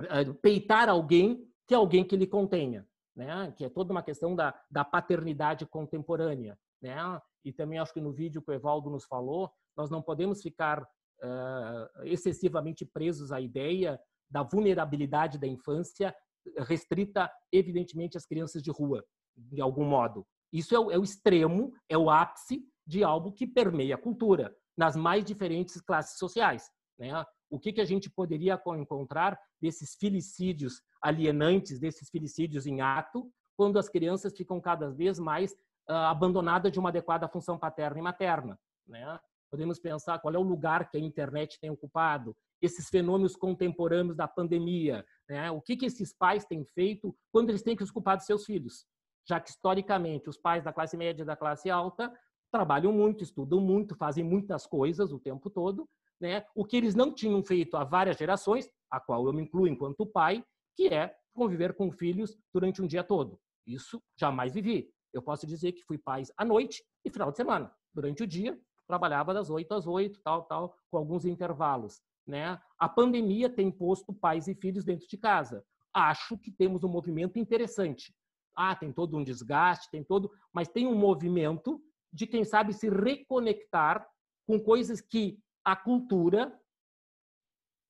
uh, 0.00 0.34
peitar 0.42 0.88
alguém, 0.88 1.48
que 1.66 1.74
é 1.74 1.76
alguém 1.76 2.04
que 2.04 2.16
lhe 2.16 2.26
contenha, 2.26 2.86
né? 3.16 3.52
Que 3.56 3.64
é 3.64 3.68
toda 3.68 3.92
uma 3.92 4.02
questão 4.02 4.34
da, 4.34 4.58
da 4.70 4.84
paternidade 4.84 5.66
contemporânea, 5.66 6.58
né? 6.82 6.96
E 7.44 7.52
também 7.52 7.78
acho 7.78 7.94
que 7.94 8.00
no 8.00 8.12
vídeo 8.12 8.42
que 8.42 8.50
o 8.50 8.54
Evaldo 8.54 8.90
nos 8.90 9.04
falou, 9.04 9.50
nós 9.76 9.90
não 9.90 10.02
podemos 10.02 10.42
ficar 10.42 10.82
uh, 10.82 12.04
excessivamente 12.04 12.84
presos 12.84 13.32
à 13.32 13.40
ideia 13.40 14.00
da 14.28 14.42
vulnerabilidade 14.42 15.38
da 15.38 15.46
infância 15.46 16.14
restrita, 16.58 17.30
evidentemente, 17.52 18.16
às 18.16 18.26
crianças 18.26 18.62
de 18.62 18.70
rua, 18.70 19.04
de 19.36 19.60
algum 19.60 19.84
modo. 19.84 20.26
Isso 20.52 20.74
é 20.74 20.78
o, 20.78 20.90
é 20.90 20.98
o 20.98 21.02
extremo, 21.02 21.72
é 21.88 21.96
o 21.96 22.10
ápice 22.10 22.64
de 22.90 23.04
algo 23.04 23.30
que 23.30 23.46
permeia 23.46 23.94
a 23.94 23.98
cultura, 23.98 24.52
nas 24.76 24.96
mais 24.96 25.24
diferentes 25.24 25.80
classes 25.80 26.18
sociais. 26.18 26.68
Né? 26.98 27.24
O 27.48 27.58
que, 27.58 27.72
que 27.72 27.80
a 27.80 27.84
gente 27.84 28.10
poderia 28.10 28.60
encontrar 28.76 29.38
desses 29.62 29.94
filicídios 29.94 30.82
alienantes, 31.00 31.78
desses 31.78 32.10
filicídios 32.10 32.66
em 32.66 32.80
ato, 32.80 33.30
quando 33.56 33.78
as 33.78 33.88
crianças 33.88 34.36
ficam 34.36 34.60
cada 34.60 34.90
vez 34.90 35.20
mais 35.20 35.52
uh, 35.88 36.10
abandonadas 36.10 36.72
de 36.72 36.80
uma 36.80 36.88
adequada 36.88 37.28
função 37.28 37.56
paterna 37.56 38.00
e 38.00 38.02
materna. 38.02 38.58
Né? 38.88 39.20
Podemos 39.48 39.78
pensar 39.78 40.18
qual 40.18 40.34
é 40.34 40.38
o 40.38 40.42
lugar 40.42 40.90
que 40.90 40.96
a 40.96 41.00
internet 41.00 41.60
tem 41.60 41.70
ocupado, 41.70 42.36
esses 42.60 42.88
fenômenos 42.88 43.36
contemporâneos 43.36 44.16
da 44.16 44.26
pandemia, 44.26 45.04
né? 45.28 45.48
o 45.52 45.60
que, 45.60 45.76
que 45.76 45.86
esses 45.86 46.12
pais 46.12 46.44
têm 46.44 46.64
feito 46.64 47.16
quando 47.30 47.50
eles 47.50 47.62
têm 47.62 47.76
que 47.76 47.84
se 47.84 47.90
ocupar 47.92 48.16
dos 48.16 48.26
seus 48.26 48.44
filhos. 48.44 48.84
Já 49.28 49.38
que, 49.38 49.50
historicamente, 49.50 50.28
os 50.28 50.36
pais 50.36 50.64
da 50.64 50.72
classe 50.72 50.96
média 50.96 51.22
e 51.22 51.26
da 51.26 51.36
classe 51.36 51.70
alta 51.70 52.12
trabalham 52.50 52.92
muito, 52.92 53.22
estudam 53.22 53.60
muito, 53.60 53.94
fazem 53.94 54.24
muitas 54.24 54.66
coisas 54.66 55.12
o 55.12 55.18
tempo 55.18 55.48
todo, 55.48 55.88
né? 56.20 56.44
o 56.54 56.64
que 56.64 56.76
eles 56.76 56.94
não 56.94 57.12
tinham 57.12 57.42
feito 57.42 57.76
há 57.76 57.84
várias 57.84 58.16
gerações, 58.16 58.68
a 58.90 59.00
qual 59.00 59.26
eu 59.26 59.32
me 59.32 59.42
incluo 59.42 59.66
enquanto 59.66 60.06
pai, 60.06 60.44
que 60.76 60.88
é 60.88 61.14
conviver 61.32 61.74
com 61.74 61.90
filhos 61.90 62.36
durante 62.52 62.82
um 62.82 62.86
dia 62.86 63.04
todo. 63.04 63.38
Isso 63.66 64.02
jamais 64.18 64.52
vivi. 64.52 64.92
Eu 65.12 65.22
posso 65.22 65.46
dizer 65.46 65.72
que 65.72 65.84
fui 65.84 65.98
pai 65.98 66.22
à 66.36 66.44
noite 66.44 66.82
e 67.04 67.10
final 67.10 67.30
de 67.30 67.36
semana. 67.36 67.72
Durante 67.92 68.22
o 68.22 68.26
dia, 68.26 68.58
trabalhava 68.86 69.32
das 69.32 69.50
8 69.50 69.72
às 69.72 69.86
8, 69.86 70.20
tal, 70.22 70.44
tal, 70.44 70.76
com 70.90 70.98
alguns 70.98 71.24
intervalos. 71.24 72.00
Né? 72.26 72.60
A 72.78 72.88
pandemia 72.88 73.48
tem 73.48 73.70
posto 73.70 74.12
pais 74.12 74.48
e 74.48 74.54
filhos 74.54 74.84
dentro 74.84 75.06
de 75.06 75.16
casa. 75.16 75.64
Acho 75.92 76.38
que 76.38 76.50
temos 76.50 76.84
um 76.84 76.88
movimento 76.88 77.38
interessante. 77.38 78.14
Ah, 78.56 78.74
tem 78.74 78.92
todo 78.92 79.16
um 79.16 79.24
desgaste, 79.24 79.90
tem 79.90 80.04
todo, 80.04 80.30
mas 80.52 80.68
tem 80.68 80.86
um 80.86 80.94
movimento 80.94 81.80
de 82.12 82.26
quem 82.26 82.44
sabe 82.44 82.72
se 82.72 82.88
reconectar 82.88 84.06
com 84.46 84.58
coisas 84.58 85.00
que 85.00 85.38
a 85.64 85.76
cultura 85.76 86.52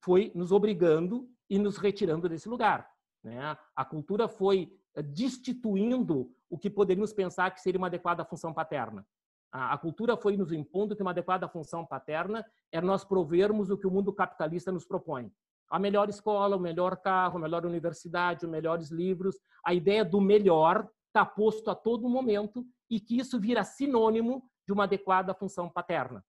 foi 0.03 0.31
nos 0.35 0.53
obrigando 0.53 1.29
e 1.49 1.59
nos 1.59 1.77
retirando 1.77 2.29
desse 2.29 2.49
lugar. 2.49 2.91
Né? 3.23 3.57
A 3.75 3.85
cultura 3.85 4.29
foi 4.29 4.73
eh, 4.95 5.03
destituindo 5.03 6.33
o 6.49 6.59
que 6.59 6.71
poderíamos 6.71 7.13
pensar 7.13 7.51
que 7.51 7.61
seria 7.61 7.79
uma 7.79 7.87
adequada 7.87 8.25
função 8.25 8.53
paterna. 8.53 9.07
A, 9.53 9.77
cultura 9.77 10.17
foi 10.17 10.37
nos 10.37 10.53
impondo 10.53 10.95
que 10.95 11.03
uma 11.03 11.11
adequada 11.11 11.49
função 11.49 11.85
paterna 11.85 12.47
é 12.71 12.81
nós 12.81 13.05
provermos 13.05 13.69
o 13.69 13.77
que 13.77 13.87
o 13.87 13.91
mundo 13.91 14.13
capitalista 14.13 14.71
nos 14.71 14.85
propõe. 14.85 15.33
A 15.69 15.79
melhor 15.79 16.09
escola, 16.09 16.57
o 16.57 16.61
melhor 16.61 16.97
carro, 16.99 17.37
a 17.37 17.41
melhor 17.41 17.67
universidade, 17.67 18.45
os 18.45 18.51
melhores 18.51 18.91
livros. 18.91 19.37
A 19.65 19.75
ideia 19.75 20.05
do 20.05 20.21
melhor 20.21 20.89
está 21.09 21.27
posto 21.27 21.69
a 21.69 21.75
todo 21.75 22.09
momento 22.09 22.65
e 22.91 23.01
que 23.01 23.19
isso 23.19 23.39
vira 23.39 23.63
sinônimo 23.65 24.43
de 24.67 24.73
uma 24.73 24.85
adequada 24.85 25.35
função 25.35 25.71
paterna. 25.71 26.25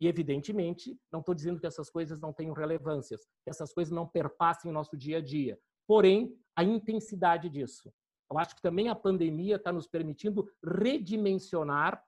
E, 0.00 0.06
evidentemente, 0.06 1.00
não 1.10 1.20
estou 1.20 1.34
dizendo 1.34 1.58
que 1.58 1.66
essas 1.66 1.88
coisas 1.88 2.20
não 2.20 2.32
tenham 2.32 2.54
relevâncias, 2.54 3.22
que 3.42 3.50
essas 3.50 3.72
coisas 3.72 3.92
não 3.92 4.06
perpassem 4.06 4.70
o 4.70 4.74
nosso 4.74 4.96
dia 4.96 5.18
a 5.18 5.22
dia. 5.22 5.58
Porém, 5.86 6.38
a 6.54 6.62
intensidade 6.62 7.48
disso. 7.48 7.92
Eu 8.30 8.38
acho 8.38 8.54
que 8.54 8.62
também 8.62 8.88
a 8.88 8.94
pandemia 8.94 9.56
está 9.56 9.72
nos 9.72 9.86
permitindo 9.86 10.46
redimensionar 10.62 12.02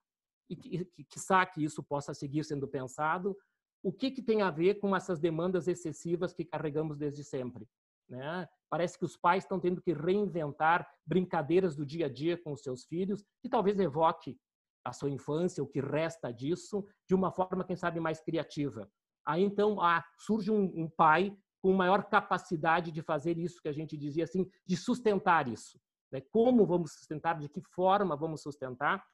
e 0.50 0.56
que, 0.56 0.84
que, 0.84 1.04
que 1.04 1.64
isso 1.64 1.82
possa 1.82 2.12
seguir 2.12 2.44
sendo 2.44 2.66
pensado, 2.66 3.36
o 3.82 3.92
que, 3.92 4.10
que 4.10 4.22
tem 4.22 4.42
a 4.42 4.50
ver 4.50 4.76
com 4.80 4.96
essas 4.96 5.18
demandas 5.18 5.68
excessivas 5.68 6.32
que 6.32 6.44
carregamos 6.44 6.96
desde 6.96 7.22
sempre? 7.22 7.68
Né? 8.08 8.48
Parece 8.70 8.98
que 8.98 9.04
os 9.04 9.16
pais 9.16 9.44
estão 9.44 9.58
tendo 9.58 9.80
que 9.80 9.92
reinventar 9.92 10.88
brincadeiras 11.06 11.74
do 11.74 11.86
dia 11.86 12.06
a 12.06 12.08
dia 12.08 12.36
com 12.36 12.52
os 12.52 12.62
seus 12.62 12.84
filhos, 12.84 13.24
que 13.40 13.48
talvez 13.48 13.78
evoque 13.78 14.38
a 14.84 14.92
sua 14.92 15.10
infância, 15.10 15.62
o 15.62 15.66
que 15.66 15.80
resta 15.80 16.32
disso, 16.32 16.86
de 17.06 17.14
uma 17.14 17.30
forma, 17.32 17.64
quem 17.64 17.76
sabe, 17.76 18.00
mais 18.00 18.20
criativa. 18.20 18.90
Aí 19.26 19.42
então 19.42 19.80
ah, 19.80 20.04
surge 20.18 20.50
um, 20.50 20.64
um 20.74 20.88
pai 20.88 21.36
com 21.60 21.72
maior 21.72 22.04
capacidade 22.04 22.92
de 22.92 23.02
fazer 23.02 23.36
isso 23.36 23.60
que 23.60 23.68
a 23.68 23.72
gente 23.72 23.96
dizia 23.96 24.24
assim, 24.24 24.48
de 24.66 24.76
sustentar 24.76 25.48
isso. 25.48 25.78
Né? 26.10 26.20
Como 26.30 26.64
vamos 26.66 26.92
sustentar, 26.92 27.38
de 27.38 27.48
que 27.48 27.60
forma 27.74 28.16
vamos 28.16 28.42
sustentar, 28.42 29.04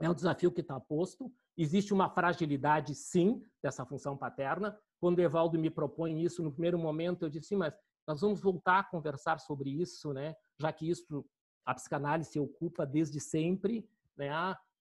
é 0.00 0.08
um 0.08 0.14
desafio 0.14 0.50
que 0.50 0.62
está 0.62 0.80
posto. 0.80 1.30
Existe 1.56 1.92
uma 1.92 2.08
fragilidade, 2.08 2.94
sim, 2.94 3.42
dessa 3.62 3.84
função 3.84 4.16
paterna. 4.16 4.76
Quando 4.98 5.20
Evaldo 5.20 5.58
me 5.58 5.70
propõe 5.70 6.22
isso, 6.22 6.42
no 6.42 6.50
primeiro 6.50 6.78
momento, 6.78 7.24
eu 7.24 7.28
disse, 7.28 7.54
mas 7.54 7.74
nós 8.10 8.22
vamos 8.22 8.40
voltar 8.40 8.80
a 8.80 8.84
conversar 8.84 9.38
sobre 9.38 9.70
isso, 9.70 10.12
né? 10.12 10.34
já 10.58 10.72
que 10.72 10.90
isso 10.90 11.24
a 11.64 11.72
psicanálise 11.72 12.32
se 12.32 12.40
ocupa 12.40 12.84
desde 12.84 13.20
sempre. 13.20 13.88
Né? 14.16 14.30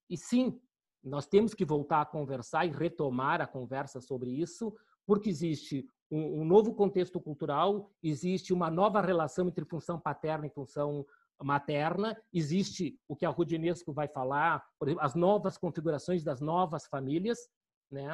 E 0.09 0.17
sim, 0.17 0.59
nós 1.03 1.27
temos 1.27 1.53
que 1.53 1.63
voltar 1.63 2.01
a 2.01 2.05
conversar 2.05 2.65
e 2.65 2.71
retomar 2.71 3.39
a 3.39 3.45
conversa 3.45 4.01
sobre 4.01 4.31
isso, 4.31 4.75
porque 5.05 5.29
existe 5.29 5.87
um, 6.09 6.41
um 6.41 6.45
novo 6.45 6.73
contexto 6.73 7.21
cultural, 7.21 7.91
existe 8.01 8.51
uma 8.51 8.71
nova 8.71 8.99
relação 8.99 9.47
entre 9.47 9.63
função 9.63 9.99
paterna 9.99 10.47
e 10.47 10.49
função 10.49 11.05
materna, 11.39 12.19
existe 12.33 12.99
o 13.07 13.15
que 13.15 13.27
a 13.27 13.29
Rudinesco 13.29 13.93
vai 13.93 14.07
falar, 14.07 14.65
por 14.79 14.87
exemplo, 14.87 15.05
as 15.05 15.13
novas 15.13 15.55
configurações 15.55 16.23
das 16.23 16.41
novas 16.41 16.87
famílias, 16.87 17.47
né? 17.91 18.11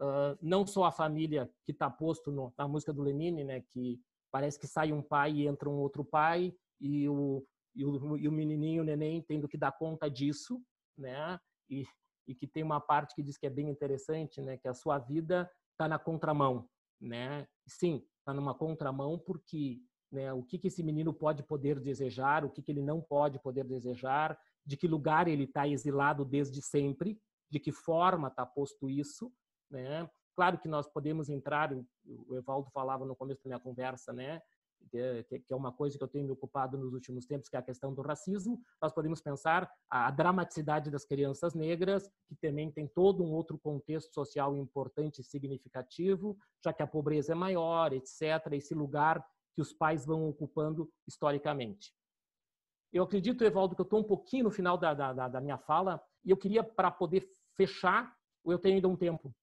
Uh, 0.00 0.36
não 0.40 0.66
só 0.66 0.84
a 0.84 0.92
família 0.92 1.50
que 1.64 1.70
está 1.70 1.88
posto 1.90 2.32
no, 2.32 2.52
na 2.56 2.66
música 2.66 2.92
do 2.92 3.02
Lenine, 3.02 3.44
né? 3.44 3.60
Que 3.60 4.00
parece 4.32 4.58
que 4.58 4.66
sai 4.66 4.92
um 4.92 5.02
pai 5.02 5.32
e 5.32 5.46
entra 5.46 5.68
um 5.68 5.78
outro 5.78 6.04
pai 6.04 6.52
e 6.80 7.08
o, 7.08 7.46
e 7.74 7.84
o, 7.84 8.16
e 8.16 8.26
o 8.26 8.32
menininho, 8.32 8.82
o 8.82 8.84
neném, 8.84 9.22
tendo 9.22 9.46
que 9.46 9.58
dar 9.58 9.72
conta 9.72 10.10
disso, 10.10 10.60
né? 10.98 11.38
E, 11.70 11.84
e 12.26 12.34
que 12.34 12.46
tem 12.46 12.62
uma 12.62 12.80
parte 12.80 13.14
que 13.14 13.22
diz 13.22 13.36
que 13.36 13.46
é 13.46 13.50
bem 13.50 13.68
interessante, 13.68 14.40
né? 14.40 14.56
Que 14.56 14.66
a 14.66 14.74
sua 14.74 14.98
vida 14.98 15.48
está 15.72 15.86
na 15.86 15.98
contramão, 15.98 16.68
né? 17.00 17.46
Sim, 17.66 18.04
está 18.18 18.32
numa 18.32 18.54
contramão 18.54 19.18
porque 19.18 19.80
né, 20.10 20.32
o 20.32 20.42
que, 20.42 20.58
que 20.58 20.68
esse 20.68 20.82
menino 20.82 21.12
pode 21.12 21.42
poder 21.42 21.80
desejar, 21.80 22.44
o 22.44 22.50
que, 22.50 22.62
que 22.62 22.70
ele 22.70 22.82
não 22.82 23.00
pode 23.00 23.38
poder 23.38 23.64
desejar, 23.64 24.38
de 24.64 24.76
que 24.76 24.86
lugar 24.86 25.26
ele 25.26 25.44
está 25.44 25.66
exilado 25.66 26.24
desde 26.24 26.60
sempre, 26.60 27.18
de 27.50 27.58
que 27.58 27.72
forma 27.72 28.28
está 28.28 28.44
posto 28.44 28.88
isso, 28.88 29.32
né? 29.70 30.08
Claro 30.34 30.58
que 30.58 30.68
nós 30.68 30.88
podemos 30.88 31.28
entrar, 31.28 31.72
o 31.72 32.34
Evaldo 32.34 32.70
falava 32.70 33.04
no 33.04 33.14
começo 33.14 33.42
da 33.44 33.48
minha 33.48 33.60
conversa, 33.60 34.12
né? 34.12 34.40
Que, 34.90 35.24
é 35.48 35.54
uma 35.54 35.70
coisa 35.72 35.96
que 35.96 36.02
eu 36.02 36.08
tenho 36.08 36.24
me 36.24 36.32
ocupado 36.32 36.76
nos 36.76 36.92
últimos 36.92 37.24
tempos, 37.24 37.48
que 37.48 37.54
é 37.54 37.58
a 37.58 37.62
questão 37.62 37.94
do 37.94 38.02
racismo. 38.02 38.60
Nós 38.80 38.92
podemos 38.92 39.20
pensar 39.20 39.70
a, 39.88 40.08
a 40.08 40.10
dramaticidade 40.10 40.90
das 40.90 41.04
crianças 41.04 41.54
negras, 41.54 42.10
que 42.26 42.34
também 42.34 42.70
tem 42.70 42.88
todo 42.88 43.22
um 43.22 43.32
outro 43.32 43.58
contexto 43.58 44.12
social 44.12 44.56
importante 44.56 45.20
e 45.20 45.24
significativo, 45.24 46.36
já 46.64 46.72
que 46.72 46.82
a 46.82 46.86
pobreza 46.86 47.32
é 47.32 47.34
maior, 47.34 47.92
etc. 47.92 48.22
Esse 48.52 48.74
lugar 48.74 49.24
que 49.54 49.62
os 49.62 49.72
pais 49.72 50.04
vão 50.04 50.28
ocupando 50.28 50.90
historicamente. 51.06 51.94
Eu 52.92 53.04
acredito, 53.04 53.44
Evaldo, 53.44 53.74
que 53.74 53.80
eu 53.80 53.84
estou 53.84 54.00
um 54.00 54.04
pouquinho 54.04 54.44
no 54.44 54.50
final 54.50 54.76
da, 54.76 54.92
da, 54.92 55.28
da 55.28 55.40
minha 55.40 55.58
fala 55.58 56.02
e 56.24 56.30
eu 56.30 56.36
queria, 56.36 56.62
para 56.62 56.90
poder 56.90 57.28
fechar, 57.56 58.14
eu 58.44 58.58
tenho 58.58 58.76
ainda 58.76 58.88
um 58.88 58.96
tempo. 58.96 59.34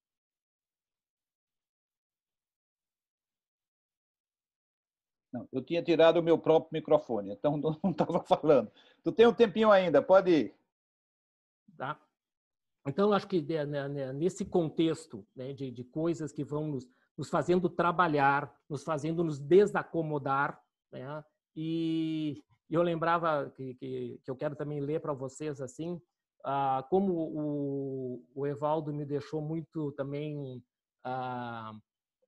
Não, 5.32 5.48
eu 5.52 5.64
tinha 5.64 5.84
tirado 5.84 6.18
o 6.18 6.24
meu 6.24 6.38
próprio 6.38 6.74
microfone, 6.74 7.32
então 7.32 7.58
não 7.84 7.92
estava 7.92 8.22
falando. 8.22 8.72
Tu 9.04 9.12
tem 9.12 9.28
um 9.28 9.34
tempinho 9.34 9.72
ainda, 9.72 10.02
pode 10.02 10.32
ir. 10.32 10.56
Tá. 11.78 12.00
Então, 12.88 13.14
acho 13.14 13.28
que 13.28 13.42
né, 13.42 13.66
né, 13.66 13.88
né, 13.88 14.14
nesse 14.14 14.44
contexto 14.44 15.26
né, 15.36 15.54
de, 15.54 15.70
de, 15.70 15.84
coisas 15.84 16.32
que 16.32 16.44
vão 16.44 16.68
nos, 16.68 16.90
nos, 17.18 17.30
fazendo 17.30 17.70
trabalhar, 17.70 18.54
nos 18.68 18.84
fazendo 18.84 19.24
nos 19.24 19.38
desacomodar, 19.38 20.60
né, 20.92 21.24
e 21.56 22.44
eu 22.70 22.82
lembrava 22.82 23.52
que, 23.56 23.76
que, 23.76 24.22
que 24.24 24.32
eu 24.32 24.36
quero 24.36 24.56
também 24.56 24.80
ler 24.80 25.02
para 25.02 25.14
vocês 25.14 25.62
assim, 25.62 26.02
ah, 26.44 26.86
como 26.90 27.14
o, 27.14 28.26
o, 28.34 28.48
Evaldo 28.48 28.94
me 28.94 29.06
deixou 29.06 29.42
muito 29.42 29.92
também 29.94 30.64
ah, 31.04 31.74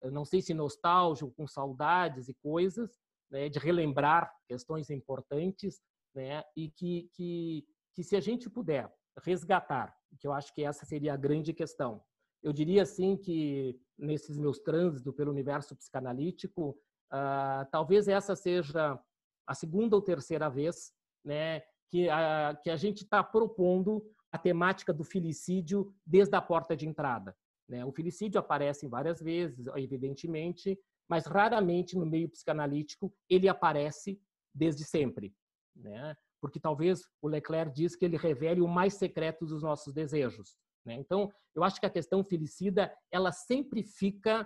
não 0.09 0.25
sei 0.25 0.41
se 0.41 0.53
nostálgico, 0.53 1.31
com 1.31 1.45
saudades 1.45 2.27
e 2.27 2.33
coisas, 2.33 2.99
né, 3.29 3.49
de 3.49 3.59
relembrar 3.59 4.33
questões 4.47 4.89
importantes, 4.89 5.81
né, 6.15 6.43
e 6.55 6.69
que, 6.71 7.09
que, 7.13 7.65
que 7.93 8.03
se 8.03 8.15
a 8.15 8.19
gente 8.19 8.49
puder 8.49 8.91
resgatar, 9.23 9.95
que 10.19 10.27
eu 10.27 10.33
acho 10.33 10.53
que 10.53 10.63
essa 10.63 10.85
seria 10.85 11.13
a 11.13 11.17
grande 11.17 11.53
questão. 11.53 12.01
Eu 12.41 12.51
diria 12.51 12.81
assim 12.81 13.15
que 13.15 13.79
nesses 13.97 14.37
meus 14.37 14.59
trânsitos 14.59 15.13
pelo 15.15 15.31
universo 15.31 15.75
psicanalítico, 15.75 16.71
uh, 17.13 17.65
talvez 17.71 18.07
essa 18.07 18.35
seja 18.35 18.99
a 19.45 19.53
segunda 19.53 19.95
ou 19.95 20.01
terceira 20.01 20.49
vez, 20.49 20.91
né, 21.23 21.61
que 21.89 22.09
a, 22.09 22.57
que 22.63 22.69
a 22.69 22.75
gente 22.75 23.03
está 23.03 23.23
propondo 23.23 24.03
a 24.31 24.37
temática 24.37 24.93
do 24.93 25.03
filicídio 25.03 25.93
desde 26.05 26.35
a 26.35 26.41
porta 26.41 26.75
de 26.75 26.87
entrada. 26.87 27.35
Né? 27.71 27.85
O 27.85 27.91
filicídio 27.93 28.37
aparece 28.37 28.85
várias 28.85 29.21
vezes, 29.21 29.65
evidentemente, 29.77 30.77
mas 31.09 31.25
raramente 31.25 31.97
no 31.97 32.05
meio 32.05 32.29
psicanalítico 32.29 33.13
ele 33.29 33.47
aparece 33.47 34.21
desde 34.53 34.83
sempre. 34.83 35.33
Né? 35.73 36.13
Porque 36.41 36.59
talvez 36.59 37.01
o 37.21 37.29
Leclerc 37.29 37.73
diz 37.73 37.95
que 37.95 38.03
ele 38.03 38.17
revele 38.17 38.59
o 38.59 38.67
mais 38.67 38.95
secreto 38.95 39.45
dos 39.45 39.63
nossos 39.63 39.93
desejos. 39.93 40.57
Né? 40.85 40.95
Então, 40.95 41.31
eu 41.55 41.63
acho 41.63 41.79
que 41.79 41.85
a 41.85 41.89
questão 41.89 42.25
filicida 42.25 42.93
ela 43.09 43.31
sempre 43.31 43.83
fica 43.83 44.41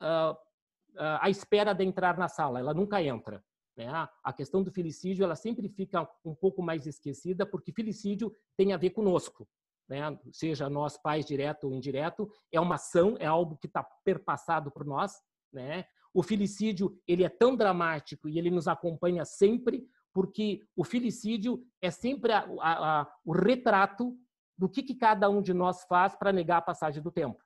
uh, 0.00 0.32
uh, 0.32 1.18
à 1.20 1.28
espera 1.28 1.72
de 1.72 1.82
entrar 1.84 2.16
na 2.16 2.28
sala, 2.28 2.60
ela 2.60 2.72
nunca 2.72 3.02
entra. 3.02 3.44
Né? 3.76 3.88
A 4.22 4.32
questão 4.32 4.62
do 4.62 4.70
filicídio 4.70 5.24
ela 5.24 5.34
sempre 5.34 5.68
fica 5.68 6.08
um 6.24 6.36
pouco 6.36 6.62
mais 6.62 6.86
esquecida, 6.86 7.44
porque 7.44 7.72
filicídio 7.72 8.32
tem 8.56 8.72
a 8.72 8.76
ver 8.76 8.90
conosco 8.90 9.48
né? 9.88 10.18
seja 10.32 10.68
nós 10.68 10.96
pais 10.96 11.26
direto 11.26 11.64
ou 11.64 11.74
indireto, 11.74 12.30
é 12.50 12.60
uma 12.60 12.76
ação, 12.76 13.16
é 13.18 13.26
algo 13.26 13.56
que 13.56 13.66
está 13.66 13.84
perpassado 14.04 14.70
por 14.70 14.84
nós. 14.84 15.12
Né? 15.52 15.84
O 16.12 16.22
filicídio 16.22 16.98
ele 17.06 17.24
é 17.24 17.28
tão 17.28 17.56
dramático 17.56 18.28
e 18.28 18.38
ele 18.38 18.50
nos 18.50 18.68
acompanha 18.68 19.24
sempre, 19.24 19.86
porque 20.12 20.60
o 20.76 20.84
filicídio 20.84 21.64
é 21.82 21.90
sempre 21.90 22.32
a, 22.32 22.46
a, 22.60 23.00
a, 23.00 23.12
o 23.24 23.32
retrato 23.32 24.16
do 24.56 24.68
que, 24.68 24.82
que 24.82 24.94
cada 24.94 25.28
um 25.28 25.42
de 25.42 25.52
nós 25.52 25.84
faz 25.84 26.14
para 26.14 26.32
negar 26.32 26.58
a 26.58 26.62
passagem 26.62 27.02
do 27.02 27.10
tempo. 27.10 27.42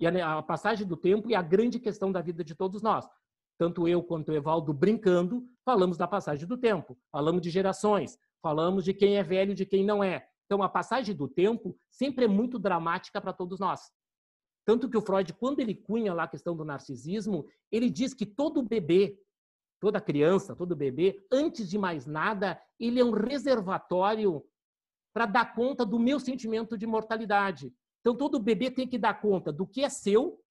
E 0.00 0.06
a, 0.06 0.42
passagem 0.42 0.86
do 0.86 0.96
tempo 0.96 1.30
é 1.30 1.34
a 1.34 1.42
grande 1.42 1.80
questão 1.80 2.12
da 2.12 2.20
vida 2.20 2.44
de 2.44 2.54
todos 2.54 2.82
nós. 2.82 3.08
Tanto 3.58 3.88
eu 3.88 4.02
quanto 4.02 4.30
o 4.30 4.34
Evaldo, 4.34 4.72
brincando, 4.72 5.44
falamos 5.64 5.96
da 5.96 6.06
passagem 6.06 6.46
do 6.46 6.56
tempo, 6.56 6.96
falamos 7.10 7.42
de 7.42 7.50
gerações, 7.50 8.16
falamos 8.40 8.84
de 8.84 8.94
quem 8.94 9.16
é 9.16 9.22
velho 9.22 9.54
de 9.54 9.66
quem 9.66 9.84
não 9.84 10.04
é. 10.04 10.28
Então, 10.48 10.62
a 10.62 10.68
passagem 10.68 11.14
do 11.14 11.28
tempo 11.28 11.78
sempre 11.90 12.24
é 12.24 12.28
muito 12.28 12.58
dramática 12.58 13.20
para 13.20 13.34
todos 13.34 13.60
nós. 13.60 13.92
Tanto 14.64 14.88
que 14.88 14.96
o 14.96 15.02
Freud, 15.02 15.34
quando 15.34 15.60
ele 15.60 15.74
cunha 15.74 16.14
lá 16.14 16.22
a 16.22 16.28
questão 16.28 16.56
do 16.56 16.64
narcisismo, 16.64 17.46
ele 17.70 17.90
diz 17.90 18.14
que 18.14 18.24
todo 18.24 18.62
bebê, 18.62 19.20
toda 19.78 20.00
criança, 20.00 20.56
todo 20.56 20.74
bebê, 20.74 21.22
antes 21.30 21.68
de 21.68 21.76
mais 21.76 22.06
nada, 22.06 22.58
ele 22.80 22.98
é 22.98 23.04
um 23.04 23.10
reservatório 23.10 24.42
para 25.12 25.26
dar 25.26 25.54
conta 25.54 25.84
do 25.84 25.98
meu 25.98 26.18
sentimento 26.18 26.78
de 26.78 26.86
mortalidade. 26.86 27.70
Então, 28.00 28.16
todo 28.16 28.40
bebê 28.40 28.70
tem 28.70 28.88
que 28.88 28.96
dar 28.96 29.20
conta 29.20 29.52
do 29.52 29.66
que 29.66 29.84
é 29.84 29.90
seu 29.90 30.42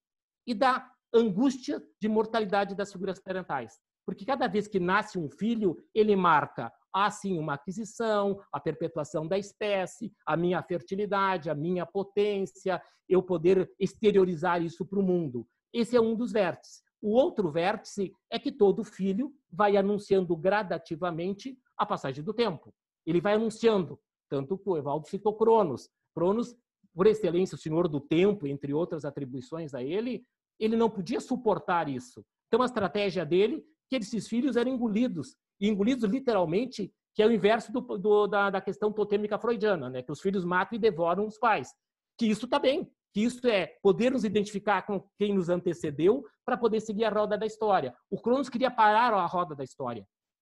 e 0.46 0.54
da 0.54 0.92
angústia 1.12 1.84
de 2.00 2.08
mortalidade 2.08 2.76
das 2.76 2.92
figuras 2.92 3.20
parentais. 3.20 3.82
Porque 4.08 4.24
cada 4.24 4.48
vez 4.48 4.70
que 4.70 4.80
nasce 4.80 5.20
um 5.20 5.30
filho, 5.30 5.78
ele 5.94 6.16
marca 6.16 6.72
há 6.94 7.12
sim 7.12 7.38
uma 7.38 7.56
aquisição, 7.56 8.42
a 8.54 8.58
perpetuação 8.58 9.28
da 9.28 9.38
espécie, 9.38 10.14
a 10.26 10.38
minha 10.38 10.64
fertilidade, 10.64 11.50
a 11.50 11.54
minha 11.54 11.86
potência, 11.86 12.82
eu 13.10 13.22
poder 13.22 13.70
exteriorizar 13.78 14.64
isso 14.64 14.86
para 14.86 14.98
o 14.98 15.04
mundo. 15.04 15.46
Esse 15.74 15.98
é 15.98 16.02
um 16.02 16.16
dos 16.16 16.32
vértices. 16.32 16.82
O 17.02 17.12
outro 17.12 17.52
vértice 17.52 18.14
é 18.32 18.40
que 18.40 18.50
todo 18.50 18.82
filho 18.82 19.34
vai 19.52 19.76
anunciando 19.76 20.36
gradativamente 20.38 21.60
a 21.78 21.86
passagem 21.86 22.24
do 22.24 22.34
tempo. 22.34 22.74
Ele 23.06 23.20
vai 23.20 23.34
anunciando, 23.34 24.00
tanto 24.30 24.58
que 24.58 24.70
o 24.70 24.78
Evaldo 24.78 25.06
citou 25.10 25.36
Cronos. 25.36 25.90
Cronos, 26.16 26.56
por 26.96 27.08
excelência, 27.08 27.56
o 27.56 27.60
senhor 27.60 27.90
do 27.90 28.00
tempo, 28.00 28.48
entre 28.48 28.74
outras 28.74 29.04
atribuições 29.04 29.74
a 29.74 29.84
ele, 29.84 30.26
ele 30.58 30.78
não 30.78 30.90
podia 30.90 31.20
suportar 31.20 31.90
isso. 31.90 32.26
Então, 32.48 32.62
a 32.62 32.66
estratégia 32.66 33.26
dele 33.26 33.64
que 33.90 33.96
esses 33.96 34.28
filhos 34.28 34.56
eram 34.56 34.72
engolidos 34.72 35.36
e 35.60 35.68
engolidos 35.68 36.04
literalmente, 36.10 36.94
que 37.16 37.22
é 37.22 37.28
o 37.28 37.32
inverso 37.32 37.72
do, 37.72 37.82
do, 37.98 38.28
da, 38.28 38.50
da, 38.50 38.62
questão 38.62 38.92
totêmica 38.92 39.40
freudiana, 39.40 39.90
né? 39.90 40.04
que 40.04 40.12
os 40.12 40.22
filhos 40.22 40.46
matam 40.46 40.78
e 40.78 40.80
devoram 40.80 41.26
os 41.26 41.38
pais. 41.38 41.74
Que 42.18 42.28
isso 42.28 42.46
está 42.46 42.60
bem, 42.60 42.92
que 43.14 43.22
isso 43.22 43.46
é 43.48 43.68
poder 43.82 44.12
nos 44.12 44.24
identificar 44.24 44.84
com 44.84 45.08
quem 45.18 45.34
nos 45.34 45.50
antecedeu 45.50 46.24
para 46.46 46.58
poder 46.58 46.80
seguir 46.82 47.06
a 47.06 47.10
roda 47.10 47.38
da 47.38 47.46
história. 47.46 47.96
O 48.10 48.20
Cronos 48.22 48.50
queria 48.50 48.70
parar 48.70 49.14
a 49.14 49.26
roda 49.26 49.56
da 49.56 49.64
história. 49.64 50.08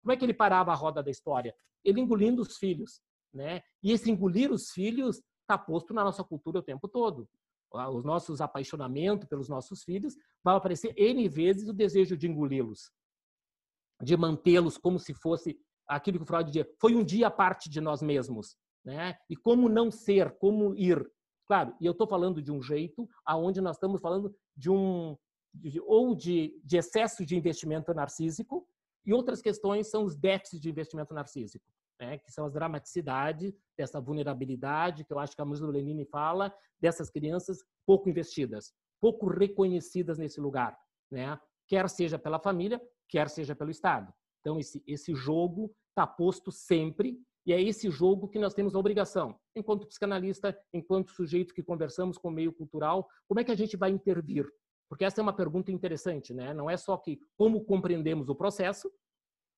Como 0.03 0.13
é 0.13 0.17
que 0.17 0.25
ele 0.25 0.35
parava 0.35 0.73
a 0.73 0.75
roda 0.75 1.03
da 1.03 1.11
história? 1.11 1.55
Ele 1.85 2.01
engolindo 2.01 2.43
os 2.43 2.57
filhos. 2.57 3.01
Né? 3.33 3.63
E 3.83 3.93
esse 3.93 4.11
engolir 4.11 4.53
os 4.53 4.71
filhos 4.71 5.23
está 5.41 5.57
posto 5.57 5.95
na 5.95 6.05
nossa 6.05 6.23
cultura 6.23 6.59
o 6.59 6.63
tempo 6.63 6.87
todo. 6.87 7.29
Os 7.73 8.05
nossos 8.05 8.41
apaixonamentos 8.43 9.27
pelos 9.27 9.49
nossos 9.49 9.83
filhos 9.83 10.15
vai 10.45 10.55
aparecer 10.55 10.93
N 10.97 11.27
vezes 11.29 11.69
o 11.69 11.73
desejo 11.73 12.17
de 12.17 12.29
engoli-los 12.29 12.91
de 14.03 14.17
mantê-los 14.17 14.77
como 14.77 14.99
se 14.99 15.15
fosse 15.15 15.57
aquilo 15.89 16.19
que 16.19 16.25
o 16.25 16.27
Freud 16.27 16.47
dizia, 16.47 16.69
foi 16.81 16.95
um 16.95 17.05
dia 17.05 17.31
parte 17.31 17.71
de 17.71 17.81
nós 17.81 18.03
mesmos, 18.03 18.57
né? 18.85 19.17
E 19.31 19.37
como 19.37 19.69
não 19.69 19.91
ser, 19.91 20.37
como 20.39 20.75
ir. 20.75 21.05
Claro, 21.47 21.75
e 21.81 21.87
eu 21.87 21.93
estou 21.93 22.07
falando 22.07 22.43
de 22.43 22.51
um 22.51 22.63
jeito 22.63 23.09
aonde 23.25 23.61
nós 23.61 23.77
estamos 23.77 24.01
falando 24.01 24.35
de 24.57 24.71
um 24.71 25.17
de, 25.55 25.81
ou 25.83 26.15
de, 26.15 26.59
de 26.65 26.79
excesso 26.79 27.27
de 27.27 27.37
investimento 27.37 27.93
narcísico 27.93 28.67
e 29.05 29.13
outras 29.13 29.43
questões 29.43 29.91
são 29.91 30.05
os 30.05 30.17
déficits 30.17 30.61
de 30.61 30.71
investimento 30.71 31.13
narcísico, 31.13 31.65
né? 32.01 32.19
Que 32.19 32.33
são 32.33 32.47
as 32.47 32.53
dramaticidades 32.53 33.55
dessa 33.77 34.01
vulnerabilidade 34.01 35.05
que 35.05 35.13
eu 35.13 35.19
acho 35.19 35.37
que 35.37 35.43
a 35.43 35.45
Mussolini 35.45 36.05
fala 36.07 36.53
dessas 36.81 37.11
crianças 37.11 37.59
pouco 37.87 38.09
investidas, 38.09 38.73
pouco 39.01 39.29
reconhecidas 39.29 40.19
nesse 40.19 40.41
lugar, 40.41 40.77
né? 41.11 41.39
Quer 41.69 41.89
seja 41.89 42.19
pela 42.19 42.39
família, 42.39 42.81
quer 43.13 43.29
seja 43.29 43.55
pelo 43.55 43.71
Estado. 43.71 44.13
Então, 44.41 44.59
esse, 44.59 44.83
esse 44.87 45.15
jogo 45.15 45.71
está 45.91 46.07
posto 46.07 46.51
sempre, 46.51 47.21
e 47.45 47.53
é 47.53 47.61
esse 47.61 47.91
jogo 47.91 48.29
que 48.29 48.39
nós 48.39 48.55
temos 48.55 48.75
a 48.75 48.79
obrigação, 48.79 49.39
enquanto 49.55 49.87
psicanalista, 49.87 50.59
enquanto 50.73 51.11
sujeito 51.11 51.53
que 51.53 51.63
conversamos 51.63 52.17
com 52.17 52.29
o 52.29 52.33
meio 52.33 52.53
cultural, 52.53 53.07
como 53.29 53.39
é 53.39 53.45
que 53.45 53.51
a 53.51 53.57
gente 53.57 53.77
vai 53.77 53.91
intervir? 53.91 54.49
Porque 54.89 55.05
essa 55.05 55.21
é 55.21 55.23
uma 55.23 55.35
pergunta 55.35 55.71
interessante, 55.71 56.33
né? 56.33 56.55
Não 56.55 56.71
é 56.71 56.77
só 56.77 56.97
que 56.97 57.21
como 57.37 57.65
compreendemos 57.65 58.29
o 58.29 58.35
processo, 58.35 58.91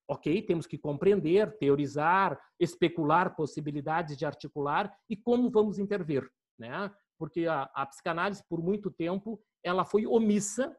ok, 0.08 0.42
temos 0.42 0.66
que 0.66 0.78
compreender, 0.78 1.56
teorizar, 1.58 2.40
especular 2.58 3.36
possibilidades 3.36 4.16
de 4.16 4.26
articular 4.26 4.92
e 5.08 5.16
como 5.16 5.50
vamos 5.50 5.78
intervir, 5.78 6.28
né? 6.58 6.90
Porque 7.18 7.46
a, 7.46 7.70
a 7.74 7.86
psicanálise, 7.86 8.42
por 8.48 8.62
muito 8.62 8.90
tempo, 8.90 9.40
ela 9.62 9.84
foi 9.84 10.06
omissa 10.06 10.76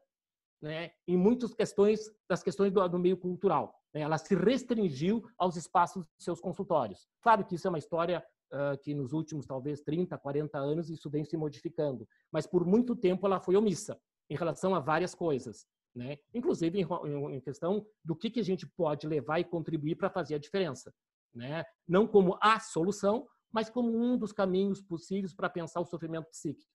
né, 0.66 0.89
em 1.07 1.16
muitas 1.16 1.53
questões 1.53 2.11
das 2.28 2.41
questões 2.41 2.74
do, 2.74 2.88
do 2.88 2.97
meio 2.97 3.16
cultural. 3.16 3.72
Né? 3.93 4.01
Ela 4.01 4.18
se 4.18 4.34
restringiu 4.34 5.24
aos 5.38 5.55
espaços 5.55 6.03
de 6.18 6.24
seus 6.24 6.41
consultórios. 6.41 7.07
Claro 7.22 7.45
que 7.45 7.53
isso 7.53 7.68
é 7.68 7.70
uma 7.70 7.78
história 7.78 8.26
uh, 8.51 8.76
que 8.82 8.95
nos 8.95 9.13
últimos 9.13 9.45
talvez 9.45 9.82
30, 9.82 10.18
40 10.18 10.57
anos 10.57 10.89
isso 10.89 11.07
vem 11.07 11.24
se 11.24 11.38
modificando, 11.38 12.07
mas 12.32 12.47
por 12.47 12.66
muito 12.66 12.95
tempo 12.95 13.28
ela 13.28 13.39
foi 13.39 13.55
omissa 13.55 13.95
em 14.28 14.36
relação 14.36 14.74
a 14.74 14.80
várias 14.80 15.13
coisas, 15.13 15.68
né? 15.95 16.18
Inclusive 16.34 16.82
em, 16.82 17.36
em 17.36 17.39
questão 17.41 17.86
do 18.03 18.16
que 18.16 18.32
que 18.32 18.39
a 18.39 18.43
gente 18.43 18.66
pode 18.66 19.05
levar 19.05 19.39
e 19.39 19.43
contribuir 19.43 19.93
para 19.93 20.09
fazer 20.09 20.34
a 20.34 20.39
diferença, 20.39 20.91
né? 21.32 21.63
Não 21.88 22.07
como 22.07 22.39
a 22.41 22.59
solução, 22.59 23.28
mas 23.53 23.70
como 23.70 23.95
um 23.95 24.18
dos 24.18 24.34
caminhos 24.34 24.82
possíveis 24.82 25.32
para 25.32 25.47
pensar 25.47 25.80
o 25.80 25.86
sofrimento 25.86 26.28
psíquico. 26.32 26.74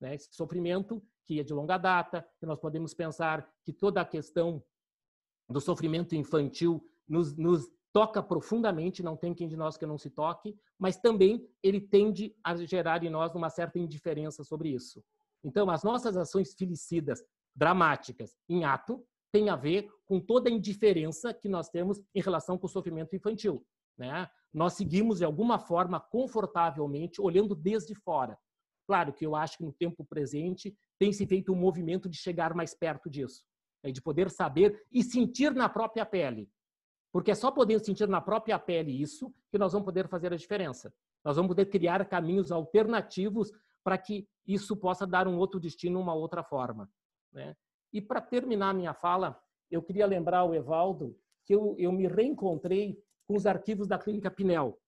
Né? 0.00 0.14
Esse 0.14 0.28
sofrimento 0.32 1.02
que 1.24 1.40
é 1.40 1.42
de 1.42 1.52
longa 1.52 1.78
data, 1.78 2.26
que 2.38 2.46
nós 2.46 2.58
podemos 2.58 2.92
pensar 2.94 3.48
que 3.64 3.72
toda 3.72 4.00
a 4.00 4.04
questão 4.04 4.62
do 5.48 5.60
sofrimento 5.60 6.14
infantil 6.14 6.84
nos, 7.08 7.36
nos 7.36 7.68
toca 7.92 8.22
profundamente, 8.22 9.02
não 9.02 9.16
tem 9.16 9.32
quem 9.32 9.46
de 9.46 9.56
nós 9.56 9.76
que 9.76 9.86
não 9.86 9.96
se 9.96 10.10
toque, 10.10 10.58
mas 10.78 10.96
também 10.96 11.48
ele 11.62 11.80
tende 11.80 12.34
a 12.42 12.56
gerar 12.56 13.04
em 13.04 13.10
nós 13.10 13.34
uma 13.34 13.48
certa 13.48 13.78
indiferença 13.78 14.42
sobre 14.42 14.70
isso. 14.70 15.02
Então, 15.44 15.70
as 15.70 15.84
nossas 15.84 16.16
ações 16.16 16.54
felicidas, 16.54 17.22
dramáticas, 17.54 18.36
em 18.48 18.64
ato, 18.64 19.06
têm 19.30 19.48
a 19.48 19.56
ver 19.56 19.88
com 20.06 20.18
toda 20.18 20.48
a 20.48 20.52
indiferença 20.52 21.32
que 21.32 21.48
nós 21.48 21.68
temos 21.68 22.00
em 22.14 22.20
relação 22.20 22.58
com 22.58 22.66
o 22.66 22.70
sofrimento 22.70 23.14
infantil. 23.14 23.64
Né? 23.96 24.28
Nós 24.52 24.74
seguimos, 24.74 25.18
de 25.18 25.24
alguma 25.24 25.58
forma, 25.58 26.00
confortavelmente, 26.00 27.20
olhando 27.20 27.54
desde 27.54 27.94
fora. 27.94 28.38
Claro 28.86 29.12
que 29.12 29.24
eu 29.24 29.34
acho 29.34 29.58
que 29.58 29.64
no 29.64 29.72
tempo 29.72 30.04
presente 30.04 30.76
tem 30.98 31.12
se 31.12 31.26
feito 31.26 31.52
um 31.52 31.56
movimento 31.56 32.08
de 32.08 32.16
chegar 32.18 32.54
mais 32.54 32.74
perto 32.74 33.08
disso 33.08 33.44
é 33.84 33.92
de 33.92 34.00
poder 34.00 34.30
saber 34.30 34.82
e 34.90 35.04
sentir 35.04 35.54
na 35.54 35.68
própria 35.68 36.06
pele. 36.06 36.50
Porque 37.12 37.30
é 37.30 37.34
só 37.34 37.52
podendo 37.52 37.84
sentir 37.84 38.08
na 38.08 38.20
própria 38.20 38.58
pele 38.58 38.90
isso 38.90 39.32
que 39.50 39.58
nós 39.58 39.72
vamos 39.72 39.84
poder 39.84 40.08
fazer 40.08 40.32
a 40.32 40.36
diferença. 40.36 40.92
Nós 41.22 41.36
vamos 41.36 41.50
poder 41.50 41.66
criar 41.66 42.04
caminhos 42.06 42.50
alternativos 42.50 43.52
para 43.84 43.98
que 43.98 44.26
isso 44.46 44.74
possa 44.74 45.06
dar 45.06 45.28
um 45.28 45.36
outro 45.36 45.60
destino, 45.60 46.00
uma 46.00 46.14
outra 46.14 46.42
forma. 46.42 46.90
Né? 47.30 47.54
E 47.92 48.00
para 48.00 48.22
terminar 48.22 48.74
minha 48.74 48.94
fala, 48.94 49.38
eu 49.70 49.82
queria 49.82 50.06
lembrar 50.06 50.44
o 50.44 50.54
Evaldo 50.54 51.14
que 51.44 51.54
eu, 51.54 51.76
eu 51.78 51.92
me 51.92 52.08
reencontrei 52.08 52.98
com 53.26 53.36
os 53.36 53.44
arquivos 53.44 53.86
da 53.86 53.98
Clínica 53.98 54.30
Pinel. 54.30 54.80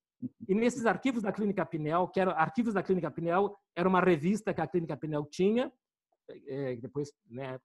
E 0.48 0.54
nesses 0.54 0.86
arquivos 0.86 1.22
da 1.22 1.32
Clínica 1.32 1.64
Pinel, 1.66 2.08
que 2.08 2.20
eram 2.20 2.32
arquivos 2.32 2.74
da 2.74 2.82
Clínica 2.82 3.10
Pinel, 3.10 3.56
era 3.74 3.88
uma 3.88 4.00
revista 4.00 4.54
que 4.54 4.60
a 4.60 4.66
Clínica 4.66 4.96
Pinel 4.96 5.26
tinha, 5.26 5.70
é, 6.48 6.76
depois 6.76 7.12
né, 7.28 7.58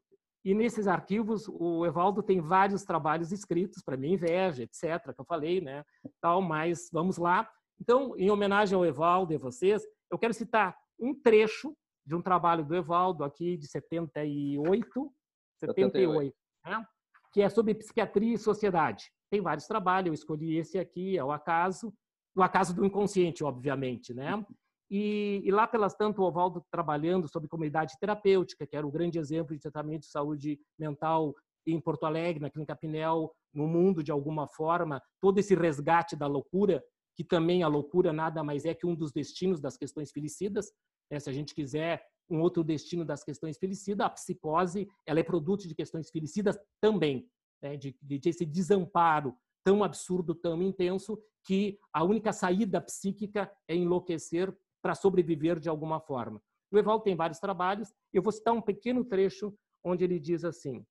e 0.43 0.55
nesses 0.55 0.87
arquivos, 0.87 1.47
o 1.47 1.85
Evaldo 1.85 2.23
tem 2.23 2.41
vários 2.41 2.83
trabalhos 2.83 3.31
escritos, 3.31 3.83
para 3.83 3.95
minha 3.95 4.15
inveja, 4.15 4.63
etc., 4.63 5.13
que 5.13 5.21
eu 5.21 5.25
falei, 5.25 5.61
né? 5.61 5.83
Tal, 6.19 6.41
mas 6.41 6.89
vamos 6.91 7.17
lá. 7.17 7.47
Então, 7.79 8.15
em 8.17 8.29
homenagem 8.31 8.75
ao 8.75 8.85
Evaldo 8.85 9.33
e 9.33 9.35
a 9.35 9.39
vocês, 9.39 9.83
eu 10.09 10.17
quero 10.17 10.33
citar 10.33 10.75
um 10.99 11.13
trecho 11.13 11.75
de 12.05 12.15
um 12.15 12.21
trabalho 12.21 12.65
do 12.65 12.75
Evaldo 12.75 13.23
aqui 13.23 13.55
de 13.55 13.67
78, 13.67 15.13
78, 15.57 16.35
né? 16.65 16.85
que 17.31 17.41
é 17.41 17.49
sobre 17.49 17.75
psiquiatria 17.75 18.33
e 18.33 18.37
sociedade. 18.37 19.11
Tem 19.29 19.41
vários 19.41 19.67
trabalhos, 19.67 20.07
eu 20.07 20.13
escolhi 20.13 20.57
esse 20.57 20.79
aqui, 20.79 21.17
é 21.17 21.23
o 21.23 21.31
acaso, 21.31 21.93
o 22.35 22.41
acaso 22.41 22.73
do 22.73 22.85
inconsciente, 22.85 23.43
obviamente, 23.43 24.13
né? 24.13 24.43
E, 24.89 25.41
e, 25.45 25.51
lá 25.51 25.65
pelas 25.65 25.95
tanto, 25.95 26.21
o 26.21 26.25
Ovaldo 26.25 26.65
trabalhando 26.69 27.25
sobre 27.25 27.47
comunidade 27.47 27.97
terapêutica, 27.97 28.67
que 28.67 28.75
era 28.75 28.85
o 28.85 28.91
grande 28.91 29.17
exemplo 29.17 29.55
de 29.55 29.61
tratamento 29.61 30.01
de 30.01 30.07
saúde 30.07 30.59
mental 30.77 31.33
em 31.65 31.79
Porto 31.79 32.05
Alegre, 32.05 32.41
na 32.41 32.49
Clínica 32.49 32.75
Pinel, 32.75 33.31
no 33.53 33.67
mundo 33.67 34.03
de 34.03 34.11
alguma 34.11 34.47
forma, 34.47 35.01
todo 35.21 35.37
esse 35.37 35.55
resgate 35.55 36.15
da 36.15 36.27
loucura, 36.27 36.83
que 37.15 37.23
também 37.23 37.63
a 37.63 37.67
loucura 37.67 38.11
nada 38.11 38.43
mais 38.43 38.65
é 38.65 38.73
que 38.73 38.85
um 38.85 38.95
dos 38.95 39.13
destinos 39.13 39.61
das 39.61 39.77
questões 39.77 40.11
felicidas. 40.11 40.71
Né? 41.09 41.19
Se 41.19 41.29
a 41.29 41.33
gente 41.33 41.55
quiser 41.55 42.05
um 42.29 42.41
outro 42.41 42.63
destino 42.63 43.05
das 43.05 43.23
questões 43.23 43.57
felicidas, 43.57 44.05
a 44.05 44.09
psicose 44.09 44.89
ela 45.05 45.19
é 45.19 45.23
produto 45.23 45.67
de 45.67 45.75
questões 45.75 46.09
felicidas 46.09 46.57
também, 46.81 47.29
né? 47.61 47.77
de, 47.77 47.95
de 48.01 48.29
esse 48.29 48.45
desamparo 48.45 49.35
tão 49.63 49.83
absurdo, 49.83 50.33
tão 50.33 50.61
intenso, 50.61 51.21
que 51.43 51.79
a 51.91 52.03
única 52.03 52.31
saída 52.31 52.79
psíquica 52.81 53.51
é 53.67 53.75
enlouquecer 53.75 54.55
para 54.81 54.95
sobreviver 54.95 55.59
de 55.59 55.69
alguma 55.69 55.99
forma. 55.99 56.41
O 56.71 56.77
Evaldo 56.77 57.03
tem 57.03 57.15
vários 57.15 57.39
trabalhos, 57.39 57.93
eu 58.13 58.21
vou 58.21 58.31
citar 58.31 58.53
um 58.53 58.61
pequeno 58.61 59.03
trecho 59.03 59.53
onde 59.83 60.03
ele 60.03 60.19
diz 60.19 60.43
assim: 60.43 60.85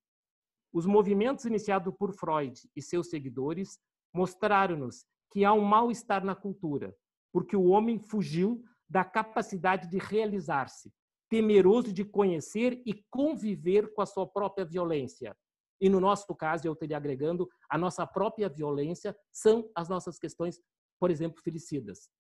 Os 0.73 0.87
movimentos 0.87 1.45
iniciados 1.45 1.95
por 1.97 2.13
Freud 2.13 2.61
e 2.77 2.83
seus 2.83 3.09
seguidores 3.09 3.79
mostraram-nos 4.13 5.05
que 5.31 5.45
há 5.45 5.53
um 5.53 5.63
mal-estar 5.63 6.25
na 6.25 6.35
cultura, 6.35 6.95
porque 7.33 7.57
o 7.57 7.67
homem 7.67 7.99
fugiu 7.99 8.63
da 8.89 9.05
capacidade 9.05 9.89
de 9.89 9.99
realizar-se, 9.99 10.93
temeroso 11.29 11.93
de 11.93 12.05
conhecer 12.05 12.83
e 12.85 13.05
conviver 13.09 13.95
com 13.95 14.03
a 14.03 14.07
sua 14.07 14.27
própria 14.27 14.65
violência. 14.65 15.37
E 15.81 15.89
no 15.89 16.01
nosso 16.01 16.35
caso, 16.35 16.67
eu 16.67 16.77
teria 16.77 16.97
agregando, 16.97 17.49
a 17.69 17.79
nossa 17.79 18.07
própria 18.07 18.49
violência 18.49 19.17
são 19.33 19.71
as 19.75 19.89
nossas 19.89 20.19
questões, 20.19 20.61
por 20.99 21.11
exemplo, 21.11 21.41
felicidas 21.43 22.11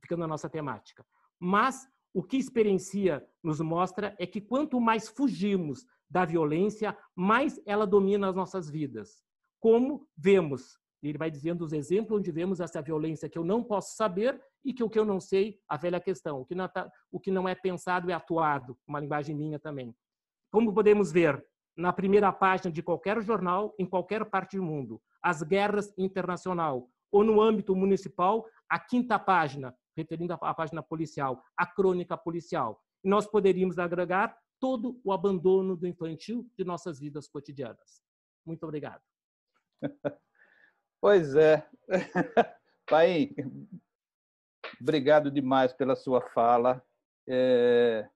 ficando 0.00 0.20
na 0.20 0.26
nossa 0.26 0.48
temática. 0.48 1.04
Mas 1.38 1.86
o 2.12 2.22
que 2.22 2.36
experiencia 2.36 3.24
nos 3.42 3.60
mostra 3.60 4.14
é 4.18 4.26
que 4.26 4.40
quanto 4.40 4.80
mais 4.80 5.08
fugimos 5.08 5.86
da 6.08 6.24
violência, 6.24 6.96
mais 7.14 7.60
ela 7.66 7.86
domina 7.86 8.28
as 8.28 8.34
nossas 8.34 8.70
vidas. 8.70 9.22
Como 9.60 10.08
vemos, 10.16 10.78
ele 11.02 11.18
vai 11.18 11.30
dizendo 11.30 11.64
os 11.64 11.72
exemplos 11.72 12.18
onde 12.18 12.32
vemos 12.32 12.60
essa 12.60 12.80
violência 12.80 13.28
que 13.28 13.38
eu 13.38 13.44
não 13.44 13.62
posso 13.62 13.94
saber 13.94 14.40
e 14.64 14.72
que 14.72 14.82
o 14.82 14.88
que 14.88 14.98
eu 14.98 15.04
não 15.04 15.20
sei, 15.20 15.60
a 15.68 15.76
velha 15.76 16.00
questão, 16.00 16.40
o 16.40 16.46
que 16.46 16.54
não, 16.54 16.68
tá, 16.68 16.90
o 17.12 17.20
que 17.20 17.30
não 17.30 17.48
é 17.48 17.54
pensado 17.54 18.10
é 18.10 18.14
atuado, 18.14 18.76
uma 18.86 19.00
linguagem 19.00 19.36
minha 19.36 19.58
também. 19.58 19.94
Como 20.50 20.72
podemos 20.72 21.12
ver 21.12 21.44
na 21.78 21.92
primeira 21.92 22.32
página 22.32 22.72
de 22.72 22.82
qualquer 22.82 23.22
jornal, 23.22 23.72
em 23.78 23.86
qualquer 23.86 24.24
parte 24.24 24.56
do 24.56 24.64
mundo, 24.64 25.00
as 25.22 25.44
guerras 25.44 25.94
internacional, 25.96 26.90
ou 27.12 27.22
no 27.22 27.40
âmbito 27.40 27.74
municipal, 27.74 28.44
a 28.68 28.80
quinta 28.80 29.16
página, 29.16 29.72
referindo 29.96 30.32
à 30.32 30.52
página 30.52 30.82
policial, 30.82 31.40
a 31.56 31.64
crônica 31.64 32.16
policial. 32.18 32.82
Nós 33.02 33.28
poderíamos 33.28 33.78
agregar 33.78 34.36
todo 34.60 35.00
o 35.04 35.12
abandono 35.12 35.76
do 35.76 35.86
infantil 35.86 36.50
de 36.58 36.64
nossas 36.64 36.98
vidas 36.98 37.28
cotidianas. 37.28 38.02
Muito 38.44 38.64
obrigado. 38.64 39.02
Pois 41.00 41.36
é. 41.36 41.64
Pai, 42.90 43.30
obrigado 44.80 45.30
demais 45.30 45.72
pela 45.72 45.94
sua 45.94 46.20
fala. 46.30 46.84
É... 47.28 48.10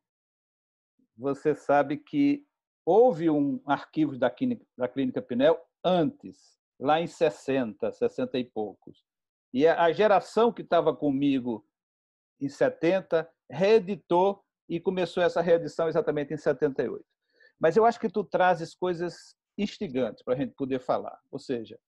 Você 1.17 1.55
sabe 1.55 1.99
que 1.99 2.45
houve 2.85 3.31
um 3.31 3.61
arquivo 3.67 4.17
da 4.19 4.31
Clínica, 4.31 4.65
da 4.77 4.89
Clínica 4.89 5.23
Pinel 5.23 5.61
antes, 5.85 6.59
lá 6.79 7.01
em 7.01 7.07
60, 7.07 7.93
60 7.93 8.39
e 8.39 8.45
poucos. 8.45 9.05
E 9.53 9.67
a 9.67 9.93
geração 9.93 10.53
que 10.53 10.63
estava 10.63 10.95
comigo 10.95 11.67
em 12.43 12.49
70, 12.49 13.29
reeditou 13.49 14.43
e 14.69 14.81
começou 14.81 15.23
essa 15.23 15.41
reedição 15.41 15.89
exatamente 15.89 16.35
em 16.35 16.37
78. 16.37 17.05
Mas 17.59 17.77
eu 17.77 17.85
acho 17.85 18.01
que 18.01 18.09
tu 18.09 18.25
trazes 18.25 18.75
coisas 18.75 19.37
instigantes 19.57 20.23
para 20.23 20.35
a 20.35 20.37
gente 20.37 20.53
poder 20.55 20.81
falar. 20.81 21.17
Ou 21.31 21.39
seja, 21.39 21.79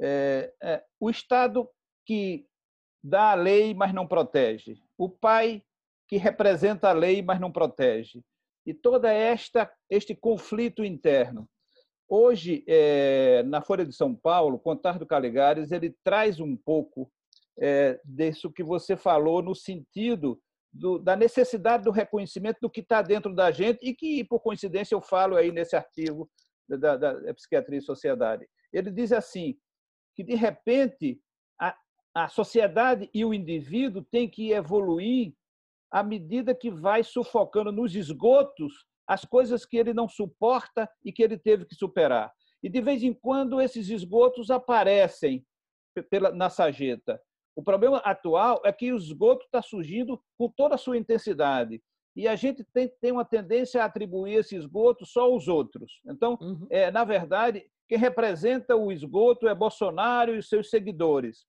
é, 0.00 0.54
é, 0.62 0.84
o 1.00 1.10
Estado 1.10 1.68
que 2.06 2.46
dá 3.02 3.32
a 3.32 3.34
lei, 3.34 3.74
mas 3.74 3.92
não 3.92 4.06
protege. 4.06 4.80
O 4.96 5.08
pai 5.08 5.62
que 6.06 6.16
representa 6.16 6.90
a 6.90 6.92
lei, 6.92 7.22
mas 7.22 7.40
não 7.40 7.50
protege. 7.50 8.22
E 8.66 8.74
toda 8.74 9.12
esta 9.12 9.70
este 9.88 10.14
conflito 10.14 10.84
interno. 10.84 11.48
Hoje, 12.08 12.64
é, 12.66 13.42
na 13.44 13.62
Folha 13.62 13.86
de 13.86 13.92
São 13.92 14.14
Paulo, 14.14 14.58
Contar 14.58 14.98
do 14.98 15.06
Caligares, 15.06 15.70
ele 15.70 15.94
traz 16.02 16.40
um 16.40 16.56
pouco 16.56 17.10
é, 17.58 18.00
disso 18.04 18.50
que 18.50 18.64
você 18.64 18.96
falou, 18.96 19.42
no 19.42 19.54
sentido 19.54 20.40
do, 20.72 20.98
da 20.98 21.16
necessidade 21.16 21.84
do 21.84 21.90
reconhecimento 21.90 22.58
do 22.60 22.70
que 22.70 22.80
está 22.80 23.02
dentro 23.02 23.34
da 23.34 23.50
gente 23.50 23.78
e 23.82 23.94
que, 23.94 24.24
por 24.24 24.40
coincidência, 24.40 24.94
eu 24.94 25.00
falo 25.00 25.36
aí 25.36 25.52
nesse 25.52 25.76
artigo 25.76 26.28
da, 26.68 26.96
da, 26.96 27.14
da 27.14 27.34
Psiquiatria 27.34 27.78
e 27.78 27.82
Sociedade. 27.82 28.46
Ele 28.72 28.90
diz 28.90 29.12
assim, 29.12 29.56
que, 30.14 30.24
de 30.24 30.34
repente, 30.34 31.20
a, 31.60 31.76
a 32.14 32.28
sociedade 32.28 33.08
e 33.12 33.24
o 33.24 33.34
indivíduo 33.34 34.04
têm 34.10 34.28
que 34.28 34.52
evoluir 34.52 35.32
à 35.90 36.02
medida 36.02 36.54
que 36.54 36.70
vai 36.70 37.02
sufocando 37.02 37.72
nos 37.72 37.94
esgotos 37.94 38.84
as 39.06 39.24
coisas 39.24 39.66
que 39.66 39.76
ele 39.76 39.92
não 39.92 40.08
suporta 40.08 40.88
e 41.04 41.12
que 41.12 41.22
ele 41.22 41.36
teve 41.36 41.64
que 41.64 41.74
superar. 41.74 42.32
E, 42.62 42.68
de 42.68 42.80
vez 42.80 43.02
em 43.02 43.12
quando, 43.12 43.60
esses 43.60 43.88
esgotos 43.88 44.50
aparecem 44.50 45.44
pela, 46.08 46.30
na 46.30 46.48
sarjeta. 46.48 47.20
O 47.56 47.62
problema 47.62 47.98
atual 47.98 48.62
é 48.64 48.72
que 48.72 48.92
o 48.92 48.96
esgoto 48.96 49.44
está 49.44 49.60
surgindo 49.60 50.22
com 50.38 50.48
toda 50.48 50.76
a 50.76 50.78
sua 50.78 50.96
intensidade. 50.96 51.82
e 52.14 52.28
a 52.28 52.36
gente 52.36 52.64
tem, 52.64 52.88
tem 53.00 53.12
uma 53.12 53.24
tendência 53.24 53.82
a 53.82 53.86
atribuir 53.86 54.34
esse 54.34 54.56
esgoto 54.56 55.04
só 55.04 55.22
aos 55.22 55.48
outros. 55.48 56.00
Então, 56.06 56.38
uhum. 56.40 56.66
é, 56.70 56.90
na 56.90 57.04
verdade, 57.04 57.66
quem 57.88 57.98
representa 57.98 58.76
o 58.76 58.92
esgoto 58.92 59.48
é 59.48 59.54
Bolsonaro 59.54 60.34
e 60.34 60.38
os 60.38 60.48
seus 60.48 60.70
seguidores. 60.70 61.46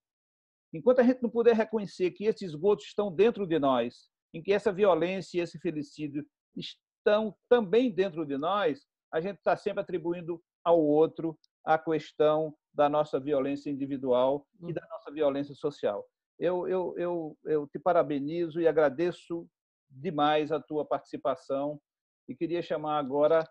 Enquanto 0.74 1.00
a 1.00 1.04
gente 1.04 1.22
não 1.22 1.30
puder 1.30 1.56
reconhecer 1.56 2.12
que 2.12 2.26
esses 2.26 2.50
esgotos 2.50 2.86
estão 2.86 3.14
dentro 3.14 3.46
de 3.46 3.60
nós, 3.60 4.10
em 4.34 4.42
que 4.42 4.54
essa 4.54 4.72
violência 4.72 5.38
e 5.38 5.42
esse 5.42 5.60
felicídio 5.60 6.26
estão 6.56 7.36
também 7.50 7.92
dentro 7.92 8.26
de 8.26 8.38
nós, 8.38 8.86
a 9.12 9.20
gente 9.20 9.38
está 9.38 9.56
sempre 9.56 9.82
atribuindo 9.82 10.42
ao 10.64 10.80
outro 10.80 11.38
a 11.66 11.78
questão 11.78 12.56
da 12.74 12.88
nossa 12.88 13.20
violência 13.20 13.70
individual 13.70 14.48
e 14.60 14.66
uhum. 14.66 14.74
da 14.74 14.88
nossa 14.90 15.12
violência 15.12 15.54
social. 15.54 16.06
Eu, 16.40 16.68
eu, 16.68 16.96
eu, 16.98 17.38
eu 17.46 17.68
te 17.68 17.78
parabenizo 17.78 18.60
e 18.62 18.68
agradeço 18.68 19.48
demais 19.90 20.52
a 20.52 20.60
tua 20.60 20.86
participação 20.86 21.80
e 22.28 22.36
queria 22.36 22.62
chamar 22.62 22.98
agora 22.98 23.48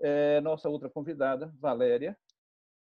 é, 0.00 0.40
nossa 0.40 0.68
outra 0.68 0.88
convidada, 0.88 1.52
Valéria, 1.60 2.16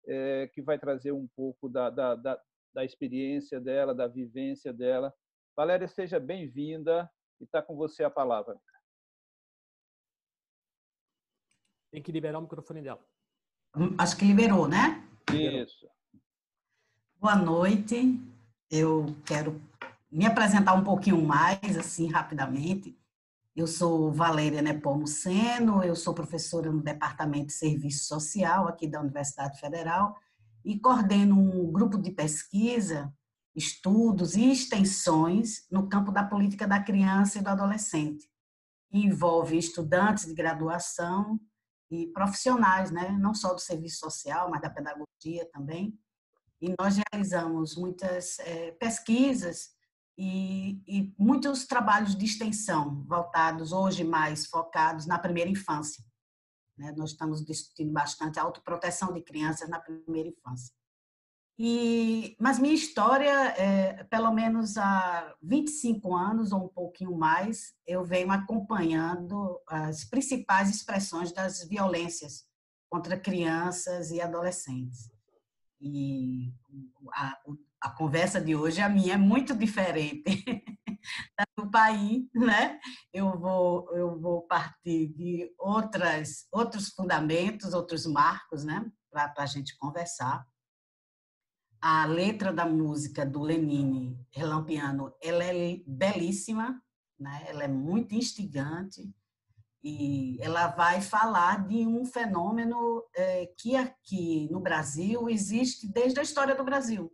é, 0.07 0.47
que 0.53 0.61
vai 0.61 0.77
trazer 0.77 1.11
um 1.11 1.27
pouco 1.35 1.67
da, 1.67 1.89
da, 1.89 2.15
da, 2.15 2.41
da 2.73 2.85
experiência 2.85 3.59
dela, 3.59 3.93
da 3.93 4.07
vivência 4.07 4.71
dela. 4.71 5.13
Valéria, 5.55 5.87
seja 5.87 6.19
bem-vinda 6.19 7.09
e 7.39 7.43
está 7.43 7.61
com 7.61 7.75
você 7.75 8.03
a 8.03 8.09
palavra. 8.09 8.59
Tem 11.91 12.01
que 12.01 12.11
liberar 12.11 12.39
o 12.39 12.41
microfone 12.41 12.81
dela. 12.81 13.05
Acho 13.97 14.17
que 14.17 14.25
liberou, 14.25 14.67
né? 14.67 15.07
Isso. 15.31 15.87
Boa 17.19 17.35
noite. 17.35 18.19
Eu 18.69 19.15
quero 19.25 19.61
me 20.11 20.25
apresentar 20.25 20.73
um 20.73 20.83
pouquinho 20.83 21.21
mais, 21.21 21.77
assim, 21.77 22.07
rapidamente. 22.07 22.97
Eu 23.55 23.67
sou 23.67 24.11
Valéria 24.11 24.61
Nepomuceno, 24.61 25.83
eu 25.83 25.95
sou 25.95 26.13
professora 26.13 26.71
no 26.71 26.81
Departamento 26.81 27.47
de 27.47 27.53
Serviço 27.53 28.05
Social 28.05 28.67
aqui 28.67 28.87
da 28.87 28.99
Universidade 28.99 29.59
Federal 29.59 30.17
e 30.65 30.79
coordeno 30.79 31.37
um 31.37 31.71
grupo 31.71 31.97
de 31.97 32.11
pesquisa, 32.11 33.13
estudos 33.55 34.35
e 34.35 34.51
extensões 34.51 35.65
no 35.69 35.87
campo 35.87 36.11
da 36.11 36.23
política 36.23 36.67
da 36.67 36.81
criança 36.81 37.39
e 37.39 37.41
do 37.41 37.49
adolescente. 37.49 38.29
Envolve 38.91 39.57
estudantes 39.57 40.25
de 40.25 40.33
graduação 40.33 41.39
e 41.89 42.07
profissionais, 42.07 42.91
né? 42.91 43.11
não 43.11 43.33
só 43.33 43.53
do 43.53 43.59
serviço 43.59 43.99
social, 43.99 44.49
mas 44.49 44.61
da 44.61 44.69
pedagogia 44.69 45.49
também. 45.51 45.97
E 46.61 46.73
nós 46.79 46.97
realizamos 47.11 47.75
muitas 47.75 48.39
é, 48.39 48.71
pesquisas 48.71 49.69
e, 50.17 50.81
e, 50.87 51.13
muitos 51.17 51.65
trabalhos 51.65 52.15
de 52.15 52.25
extensão 52.25 53.03
voltados 53.05 53.71
hoje 53.71 54.03
mais 54.03 54.45
focados 54.45 55.05
na 55.05 55.19
primeira 55.19 55.49
infância. 55.49 56.03
Né? 56.77 56.93
Nós 56.95 57.11
estamos 57.11 57.43
discutindo 57.43 57.91
bastante 57.91 58.39
a 58.39 58.43
autoproteção 58.43 59.13
de 59.13 59.21
crianças 59.21 59.69
na 59.69 59.79
primeira 59.79 60.29
infância. 60.29 60.73
E, 61.57 62.35
mas 62.39 62.57
minha 62.57 62.73
história, 62.73 63.29
é, 63.57 64.03
pelo 64.05 64.31
menos 64.31 64.75
há 64.75 65.35
25 65.41 66.15
anos 66.15 66.51
ou 66.51 66.65
um 66.65 66.69
pouquinho 66.69 67.15
mais, 67.15 67.73
eu 67.85 68.03
venho 68.03 68.31
acompanhando 68.31 69.61
as 69.67 70.03
principais 70.03 70.69
expressões 70.69 71.31
das 71.31 71.63
violências 71.67 72.45
contra 72.89 73.19
crianças 73.19 74.09
e 74.09 74.19
adolescentes. 74.19 75.11
E 75.79 76.51
a, 77.13 77.37
a 77.81 77.89
conversa 77.91 78.41
de 78.41 78.55
hoje, 78.55 78.81
a 78.81 78.89
minha, 78.89 79.13
é 79.13 79.17
muito 79.17 79.55
diferente 79.55 80.23
do 81.55 81.69
país, 81.69 82.23
né? 82.33 82.79
Eu 83.13 83.37
vou, 83.37 83.95
eu 83.95 84.19
vou 84.19 84.41
partir 84.47 85.07
de 85.07 85.53
outras, 85.59 86.47
outros 86.51 86.89
fundamentos, 86.89 87.73
outros 87.73 88.07
marcos, 88.07 88.63
né? 88.63 88.89
Para 89.11 89.33
a 89.37 89.45
gente 89.45 89.77
conversar 89.77 90.43
a 91.85 92.05
letra 92.05 92.53
da 92.53 92.65
música 92.65 93.25
do 93.25 93.41
Lenine, 93.41 94.17
Relampiano, 94.31 95.13
ela 95.21 95.43
é 95.43 95.81
belíssima, 95.85 96.81
né? 97.19 97.43
ela 97.47 97.65
é 97.65 97.67
muito 97.67 98.15
instigante 98.15 99.13
e 99.83 100.37
ela 100.39 100.67
vai 100.67 101.01
falar 101.01 101.67
de 101.67 101.85
um 101.85 102.05
fenômeno 102.05 103.03
é, 103.13 103.47
que 103.57 103.75
aqui 103.75 104.47
no 104.49 104.61
Brasil 104.61 105.29
existe 105.29 105.85
desde 105.85 106.21
a 106.21 106.23
história 106.23 106.55
do 106.55 106.63
Brasil. 106.63 107.11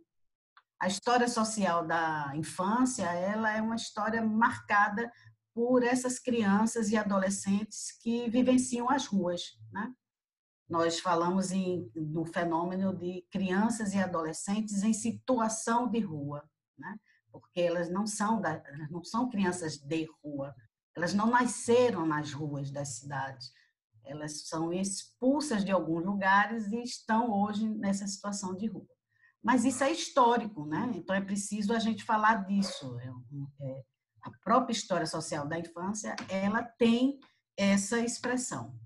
A 0.80 0.86
história 0.86 1.26
social 1.26 1.84
da 1.84 2.30
infância, 2.36 3.06
ela 3.06 3.52
é 3.52 3.60
uma 3.60 3.74
história 3.74 4.22
marcada 4.24 5.10
por 5.52 5.82
essas 5.82 6.20
crianças 6.20 6.90
e 6.90 6.96
adolescentes 6.96 7.90
que 8.00 8.30
vivenciam 8.30 8.88
as 8.88 9.04
ruas, 9.04 9.58
né? 9.72 9.92
Nós 10.70 11.00
falamos 11.00 11.50
em, 11.50 11.90
do 11.96 12.24
fenômeno 12.24 12.96
de 12.96 13.26
crianças 13.28 13.92
e 13.92 13.98
adolescentes 13.98 14.84
em 14.84 14.92
situação 14.92 15.90
de 15.90 15.98
rua, 15.98 16.48
né? 16.78 16.96
porque 17.32 17.60
elas 17.60 17.90
não 17.90 18.06
são, 18.06 18.40
da, 18.40 18.62
não 18.88 19.02
são 19.02 19.28
crianças 19.28 19.76
de 19.78 20.06
rua, 20.22 20.54
elas 20.96 21.12
não 21.12 21.26
nasceram 21.28 22.06
nas 22.06 22.32
ruas 22.32 22.70
das 22.70 23.00
cidades, 23.00 23.50
elas 24.04 24.46
são 24.46 24.72
expulsas 24.72 25.64
de 25.64 25.72
alguns 25.72 26.04
lugares 26.04 26.70
e 26.70 26.80
estão 26.82 27.32
hoje 27.32 27.68
nessa 27.68 28.06
situação 28.06 28.56
de 28.56 28.66
rua. 28.66 28.86
Mas 29.42 29.64
isso 29.64 29.82
é 29.82 29.90
histórico, 29.90 30.64
né? 30.66 30.88
então 30.94 31.16
é 31.16 31.20
preciso 31.20 31.72
a 31.72 31.80
gente 31.80 32.04
falar 32.04 32.46
disso. 32.46 32.96
É, 33.00 33.08
é, 33.66 33.82
a 34.22 34.30
própria 34.44 34.72
história 34.72 35.06
social 35.06 35.48
da 35.48 35.58
infância, 35.58 36.14
ela 36.28 36.62
tem 36.62 37.18
essa 37.56 37.98
expressão 37.98 38.78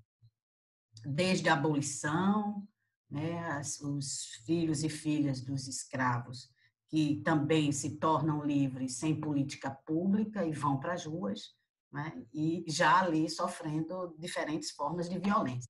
desde 1.04 1.48
a 1.48 1.54
abolição, 1.54 2.66
né, 3.10 3.60
os 3.82 4.40
filhos 4.44 4.82
e 4.82 4.88
filhas 4.88 5.40
dos 5.40 5.68
escravos 5.68 6.52
que 6.88 7.22
também 7.24 7.72
se 7.72 7.96
tornam 7.98 8.44
livres 8.44 8.98
sem 8.98 9.20
política 9.20 9.70
pública 9.84 10.44
e 10.44 10.52
vão 10.52 10.78
para 10.78 10.92
as 10.92 11.04
ruas, 11.04 11.54
né, 11.92 12.24
e 12.32 12.64
já 12.68 13.00
ali 13.00 13.28
sofrendo 13.28 14.14
diferentes 14.18 14.70
formas 14.70 15.08
de 15.08 15.18
violência. 15.18 15.68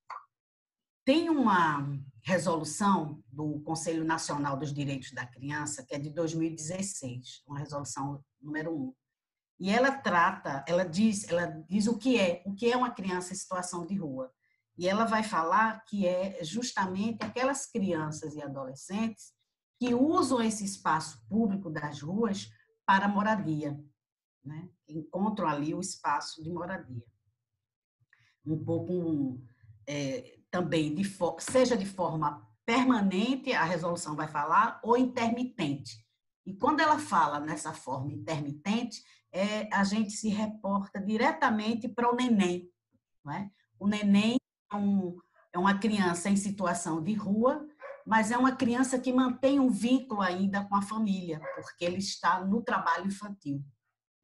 Tem 1.05 1.28
uma 1.28 1.87
resolução 2.22 3.22
do 3.26 3.61
Conselho 3.61 4.05
Nacional 4.05 4.57
dos 4.57 4.72
Direitos 4.72 5.12
da 5.12 5.26
Criança, 5.26 5.85
que 5.85 5.95
é 5.95 5.99
de 5.99 6.11
2016, 6.11 7.43
uma 7.47 7.59
resolução 7.59 8.24
número 8.41 8.74
1. 8.74 8.95
E 9.61 9.70
ela 9.70 9.93
trata, 9.93 10.64
ela 10.66 10.85
diz, 10.85 11.28
ela 11.28 11.47
diz 11.68 11.87
o 11.87 11.97
que 11.97 12.18
é, 12.18 12.43
o 12.47 12.55
que 12.55 12.70
é 12.70 12.76
uma 12.76 12.91
criança 12.91 13.32
em 13.32 13.37
situação 13.37 13.87
de 13.87 13.95
rua. 13.97 14.32
E 14.77 14.89
ela 14.89 15.05
vai 15.05 15.22
falar 15.22 15.85
que 15.85 16.07
é 16.07 16.43
justamente 16.43 17.25
aquelas 17.25 17.66
crianças 17.66 18.35
e 18.35 18.43
adolescentes 18.43 19.33
que 19.79 19.95
usam 19.95 20.43
esse 20.43 20.64
espaço 20.64 21.25
público 21.29 21.70
das 21.70 22.01
ruas 22.01 22.51
para 22.87 23.09
moradia, 23.09 23.79
né? 24.45 24.68
encontram 24.89 25.49
ali 25.49 25.75
o 25.75 25.81
espaço 25.81 26.43
de 26.43 26.51
moradia. 26.51 27.05
Um 28.45 28.62
pouco 28.62 29.41
é, 29.87 30.39
também, 30.51 30.95
de 30.95 31.05
seja 31.41 31.77
de 31.77 31.87
forma 31.87 32.47
permanente, 32.66 33.53
a 33.53 33.64
resolução 33.64 34.14
vai 34.14 34.29
falar, 34.29 34.81
ou 34.83 34.97
intermitente. 34.97 36.05
E 36.47 36.55
quando 36.55 36.81
ela 36.81 36.99
fala 36.99 37.41
nessa 37.41 37.72
forma 37.72 38.12
intermitente, 38.12 39.03
é, 39.33 39.68
a 39.75 39.83
gente 39.83 40.12
se 40.12 40.29
reporta 40.29 41.01
diretamente 41.01 41.89
para 41.89 42.11
o 42.11 42.14
neném. 42.14 42.70
Não 43.25 43.33
é? 43.33 43.51
O 43.79 43.87
neném 43.87 44.37
um, 44.75 45.16
é 45.53 45.59
uma 45.59 45.79
criança 45.79 46.29
em 46.29 46.37
situação 46.37 47.03
de 47.03 47.14
rua, 47.14 47.66
mas 48.07 48.31
é 48.31 48.37
uma 48.37 48.55
criança 48.55 48.99
que 48.99 49.12
mantém 49.12 49.59
um 49.59 49.70
vínculo 49.70 50.20
ainda 50.20 50.64
com 50.64 50.77
a 50.77 50.83
família, 50.83 51.41
porque 51.55 51.85
ele 51.85 51.99
está 51.99 52.45
no 52.45 52.62
trabalho 52.62 53.07
infantil, 53.07 53.64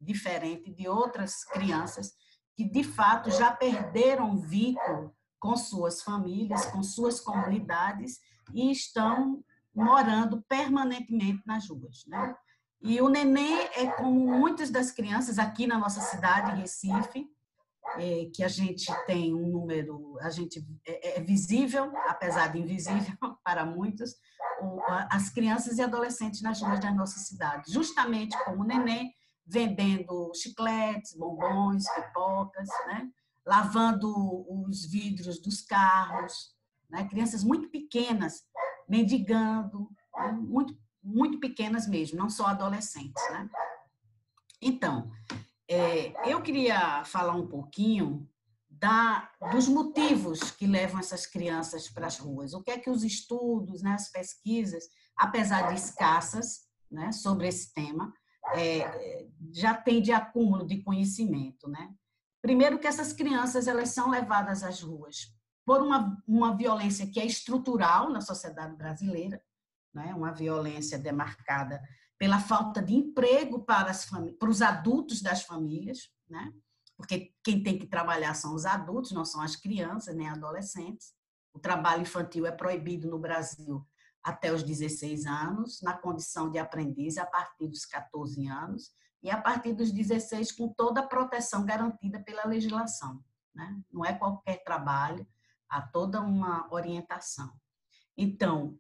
diferente 0.01 0.71
de 0.71 0.89
outras 0.89 1.45
crianças 1.45 2.13
que 2.55 2.65
de 2.65 2.85
fato 2.85 3.31
já 3.31 3.51
perderam 3.51 4.37
vínculo 4.37 5.15
com 5.39 5.57
suas 5.57 6.03
famílias, 6.03 6.67
com 6.67 6.83
suas 6.83 7.19
comunidades 7.19 8.21
e 8.53 8.71
estão 8.71 9.43
morando 9.75 10.43
permanentemente 10.43 11.41
nas 11.47 11.69
ruas, 11.69 12.05
né? 12.07 12.37
E 12.83 13.01
o 13.01 13.09
neném 13.09 13.61
é 13.75 13.87
como 13.93 14.27
muitas 14.27 14.71
das 14.71 14.91
crianças 14.91 15.39
aqui 15.39 15.67
na 15.67 15.79
nossa 15.79 16.01
cidade, 16.01 16.61
Recife, 16.61 17.27
é, 17.97 18.31
que 18.35 18.43
a 18.43 18.49
gente 18.49 18.87
tem 19.07 19.35
um 19.35 19.47
número, 19.47 20.17
a 20.21 20.31
gente 20.31 20.65
é, 20.87 21.19
é 21.19 21.21
visível, 21.23 21.93
apesar 22.07 22.49
de 22.49 22.59
invisível 22.59 23.17
para 23.45 23.65
muitos, 23.65 24.15
as 25.11 25.31
crianças 25.31 25.79
e 25.79 25.83
adolescentes 25.83 26.43
nas 26.43 26.61
ruas 26.61 26.81
da 26.81 26.93
nossa 26.93 27.19
cidade, 27.19 27.73
justamente 27.73 28.37
como 28.45 28.65
neném, 28.65 29.13
vendendo 29.47 30.33
chicletes, 30.35 31.17
bombons, 31.17 31.85
pipocas, 31.95 32.69
né? 32.87 33.11
lavando 33.45 34.09
os 34.49 34.87
vidros 34.87 35.41
dos 35.41 35.63
carros, 35.63 36.55
né? 36.89 37.09
crianças 37.09 37.43
muito 37.43 37.69
pequenas, 37.71 38.43
mendigando, 38.89 39.91
né? 40.15 40.33
muito, 40.33 40.79
muito 41.03 41.41
pequenas 41.41 41.89
mesmo, 41.89 42.19
não 42.19 42.31
só 42.31 42.47
adolescentes. 42.47 43.23
Né? 43.31 43.51
Então, 44.63 45.11
É, 45.73 46.13
eu 46.29 46.43
queria 46.43 47.05
falar 47.05 47.37
um 47.37 47.47
pouquinho 47.47 48.29
da, 48.69 49.31
dos 49.53 49.69
motivos 49.69 50.51
que 50.51 50.67
levam 50.67 50.99
essas 50.99 51.27
crianças 51.27 51.89
para 51.89 52.09
as 52.09 52.19
ruas. 52.19 52.53
O 52.53 52.61
que 52.61 52.73
é 52.73 52.79
que 52.79 52.91
os 52.91 53.05
estudos, 53.05 53.81
né, 53.81 53.93
as 53.93 54.11
pesquisas, 54.11 54.83
apesar 55.17 55.69
de 55.69 55.75
escassas 55.77 56.63
né, 56.91 57.13
sobre 57.13 57.47
esse 57.47 57.73
tema, 57.73 58.13
é, 58.53 59.29
já 59.53 59.73
tem 59.73 60.03
de 60.03 60.11
acúmulo 60.11 60.67
de 60.67 60.83
conhecimento. 60.83 61.69
Né? 61.69 61.95
Primeiro 62.43 62.81
que 62.81 62.89
essas 62.89 63.13
crianças 63.13 63.69
elas 63.69 63.91
são 63.91 64.11
levadas 64.11 64.65
às 64.65 64.81
ruas 64.81 65.33
por 65.65 65.81
uma, 65.83 66.21
uma 66.27 66.57
violência 66.57 67.07
que 67.07 67.21
é 67.21 67.25
estrutural 67.25 68.11
na 68.11 68.21
sociedade 68.21 68.75
brasileira, 68.75 69.41
né? 69.95 70.13
uma 70.17 70.33
violência 70.33 70.99
demarcada 70.99 71.81
pela 72.21 72.39
falta 72.39 72.83
de 72.83 72.95
emprego 72.95 73.65
para, 73.65 73.91
as 73.91 74.05
para 74.05 74.51
os 74.51 74.61
adultos 74.61 75.23
das 75.23 75.43
famílias, 75.43 76.11
né? 76.29 76.53
porque 76.95 77.33
quem 77.43 77.63
tem 77.63 77.79
que 77.79 77.87
trabalhar 77.87 78.35
são 78.35 78.55
os 78.55 78.67
adultos, 78.67 79.13
não 79.13 79.25
são 79.25 79.41
as 79.41 79.57
crianças 79.57 80.15
nem 80.15 80.29
adolescentes. 80.29 81.15
O 81.55 81.59
trabalho 81.59 82.03
infantil 82.03 82.45
é 82.45 82.53
proibido 82.53 83.09
no 83.09 83.19
Brasil 83.19 83.83
até 84.23 84.53
os 84.53 84.63
16 84.63 85.25
anos, 85.25 85.81
na 85.81 85.95
condição 85.95 86.51
de 86.51 86.59
aprendiz 86.59 87.17
a 87.17 87.25
partir 87.25 87.67
dos 87.69 87.87
14 87.87 88.47
anos 88.47 88.93
e 89.23 89.31
a 89.31 89.41
partir 89.41 89.73
dos 89.73 89.91
16 89.91 90.53
com 90.53 90.69
toda 90.69 91.01
a 91.01 91.07
proteção 91.07 91.65
garantida 91.65 92.21
pela 92.21 92.45
legislação. 92.45 93.25
Né? 93.55 93.81
Não 93.91 94.05
é 94.05 94.13
qualquer 94.13 94.63
trabalho, 94.63 95.27
há 95.71 95.81
toda 95.81 96.21
uma 96.21 96.69
orientação. 96.71 97.51
Então, 98.15 98.79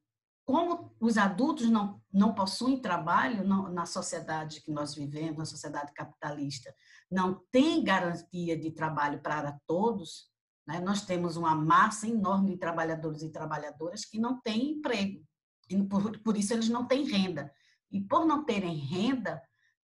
como 0.50 0.92
os 0.98 1.16
adultos 1.16 1.70
não, 1.70 2.02
não 2.12 2.34
possuem 2.34 2.82
trabalho 2.82 3.44
não, 3.44 3.70
na 3.72 3.86
sociedade 3.86 4.60
que 4.60 4.72
nós 4.72 4.96
vivemos, 4.96 5.38
na 5.38 5.44
sociedade 5.44 5.92
capitalista, 5.92 6.74
não 7.08 7.40
tem 7.52 7.84
garantia 7.84 8.58
de 8.58 8.72
trabalho 8.72 9.20
para 9.20 9.56
todos, 9.64 10.28
né? 10.66 10.80
nós 10.80 11.02
temos 11.02 11.36
uma 11.36 11.54
massa 11.54 12.08
enorme 12.08 12.50
de 12.50 12.56
trabalhadores 12.56 13.22
e 13.22 13.30
trabalhadoras 13.30 14.04
que 14.04 14.18
não 14.18 14.40
têm 14.40 14.72
emprego, 14.72 15.24
e 15.68 15.80
por, 15.84 16.18
por 16.18 16.36
isso 16.36 16.52
eles 16.52 16.68
não 16.68 16.84
têm 16.84 17.08
renda. 17.08 17.52
E 17.88 18.00
por 18.00 18.26
não 18.26 18.44
terem 18.44 18.74
renda, 18.74 19.40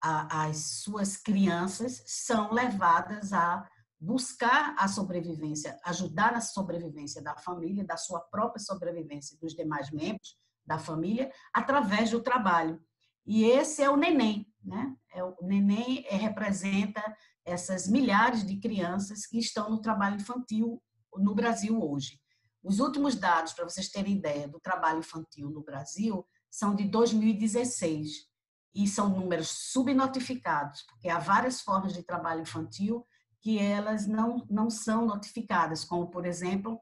a, 0.02 0.46
as 0.46 0.80
suas 0.82 1.16
crianças 1.16 2.02
são 2.04 2.52
levadas 2.52 3.32
a 3.32 3.64
buscar 4.00 4.74
a 4.76 4.88
sobrevivência, 4.88 5.78
ajudar 5.84 6.32
na 6.32 6.40
sobrevivência 6.40 7.22
da 7.22 7.36
família, 7.36 7.84
da 7.84 7.96
sua 7.96 8.18
própria 8.18 8.60
sobrevivência 8.60 9.38
dos 9.40 9.54
demais 9.54 9.88
membros 9.92 10.36
da 10.68 10.78
família, 10.78 11.32
através 11.52 12.10
do 12.10 12.22
trabalho. 12.22 12.80
E 13.26 13.44
esse 13.44 13.82
é 13.82 13.90
o 13.90 13.96
neném, 13.96 14.46
né? 14.62 14.94
É, 15.12 15.24
o 15.24 15.34
neném 15.42 16.04
é, 16.08 16.16
representa 16.16 17.02
essas 17.44 17.88
milhares 17.88 18.46
de 18.46 18.60
crianças 18.60 19.26
que 19.26 19.38
estão 19.38 19.70
no 19.70 19.80
trabalho 19.80 20.16
infantil 20.16 20.80
no 21.16 21.34
Brasil 21.34 21.82
hoje. 21.82 22.20
Os 22.62 22.78
últimos 22.78 23.16
dados, 23.16 23.54
para 23.54 23.64
vocês 23.64 23.88
terem 23.88 24.16
ideia, 24.16 24.46
do 24.46 24.60
trabalho 24.60 24.98
infantil 24.98 25.50
no 25.50 25.62
Brasil 25.62 26.26
são 26.50 26.74
de 26.74 26.84
2016 26.84 28.28
e 28.74 28.86
são 28.86 29.08
números 29.08 29.48
subnotificados, 29.48 30.82
porque 30.82 31.08
há 31.08 31.18
várias 31.18 31.60
formas 31.62 31.94
de 31.94 32.02
trabalho 32.02 32.42
infantil 32.42 33.06
que 33.40 33.58
elas 33.58 34.06
não, 34.06 34.46
não 34.50 34.68
são 34.68 35.06
notificadas, 35.06 35.84
como, 35.84 36.10
por 36.10 36.26
exemplo, 36.26 36.78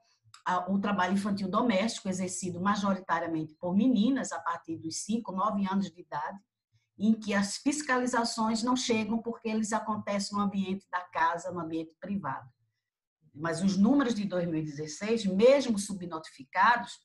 o 0.69 0.79
trabalho 0.79 1.15
infantil 1.15 1.49
doméstico, 1.49 2.09
exercido 2.09 2.61
majoritariamente 2.61 3.55
por 3.55 3.75
meninas 3.75 4.33
a 4.33 4.39
partir 4.39 4.77
dos 4.77 4.99
5, 5.05 5.33
9 5.33 5.67
anos 5.67 5.91
de 5.91 6.01
idade, 6.01 6.39
em 6.99 7.13
que 7.13 7.35
as 7.35 7.57
fiscalizações 7.57 8.63
não 8.63 8.77
chegam 8.77 9.19
porque 9.19 9.49
eles 9.49 9.73
acontecem 9.73 10.37
no 10.37 10.45
ambiente 10.45 10.87
da 10.91 11.01
casa, 11.01 11.51
no 11.51 11.61
ambiente 11.61 11.95
privado. 12.01 12.49
Mas 13.35 13.63
os 13.63 13.77
números 13.77 14.15
de 14.15 14.25
2016, 14.25 15.27
mesmo 15.27 15.79
subnotificados, 15.79 16.99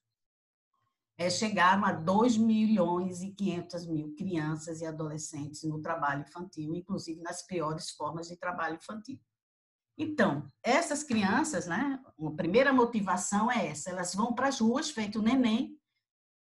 é, 1.17 1.29
chegaram 1.29 1.85
a 1.85 1.91
2 1.91 2.37
milhões 2.37 3.21
e 3.21 3.31
500 3.31 3.85
mil 3.85 4.15
crianças 4.15 4.81
e 4.81 4.85
adolescentes 4.85 5.63
no 5.63 5.81
trabalho 5.81 6.21
infantil, 6.21 6.73
inclusive 6.73 7.21
nas 7.21 7.45
piores 7.45 7.91
formas 7.91 8.27
de 8.27 8.37
trabalho 8.37 8.75
infantil. 8.75 9.19
Então, 10.01 10.51
essas 10.63 11.03
crianças, 11.03 11.67
né, 11.67 12.03
a 12.19 12.31
primeira 12.31 12.73
motivação 12.73 13.51
é 13.51 13.67
essa, 13.67 13.91
elas 13.91 14.15
vão 14.15 14.33
para 14.33 14.47
as 14.47 14.59
ruas, 14.59 14.89
feito 14.89 15.19
o 15.19 15.21
neném, 15.21 15.79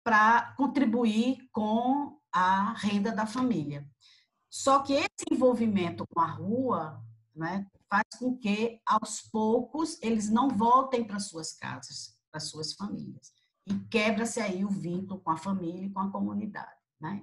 para 0.04 0.52
contribuir 0.56 1.48
com 1.52 2.20
a 2.32 2.72
renda 2.72 3.12
da 3.12 3.24
família. 3.24 3.88
Só 4.50 4.80
que 4.80 4.94
esse 4.94 5.26
envolvimento 5.30 6.04
com 6.08 6.20
a 6.20 6.26
rua 6.26 7.00
né, 7.36 7.64
faz 7.88 8.06
com 8.18 8.36
que, 8.36 8.80
aos 8.84 9.20
poucos, 9.20 9.96
eles 10.02 10.28
não 10.28 10.48
voltem 10.48 11.04
para 11.04 11.20
suas 11.20 11.52
casas, 11.52 12.18
para 12.32 12.40
suas 12.40 12.72
famílias. 12.72 13.32
E 13.64 13.78
quebra-se 13.88 14.40
aí 14.40 14.64
o 14.64 14.68
vínculo 14.68 15.20
com 15.20 15.30
a 15.30 15.36
família 15.36 15.86
e 15.86 15.92
com 15.92 16.00
a 16.00 16.10
comunidade. 16.10 16.80
Né? 17.00 17.22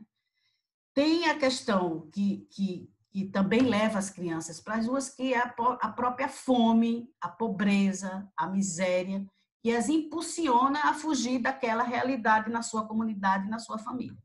Tem 0.93 1.25
a 1.25 1.37
questão 1.37 2.09
que, 2.11 2.47
que 2.49 2.92
que 3.13 3.25
também 3.25 3.61
leva 3.61 3.99
as 3.99 4.09
crianças 4.09 4.59
para 4.59 4.75
as 4.75 4.87
ruas, 4.87 5.07
que 5.07 5.35
é 5.35 5.37
a 5.37 5.91
própria 5.91 6.27
fome, 6.27 7.07
a 7.21 7.29
pobreza, 7.29 8.27
a 8.35 8.47
miséria, 8.47 9.23
que 9.61 9.69
as 9.69 9.87
impulsiona 9.87 10.79
a 10.89 10.95
fugir 10.95 11.39
daquela 11.39 11.83
realidade 11.83 12.49
na 12.49 12.63
sua 12.63 12.87
comunidade, 12.87 13.47
na 13.47 13.59
sua 13.59 13.77
família. 13.77 14.17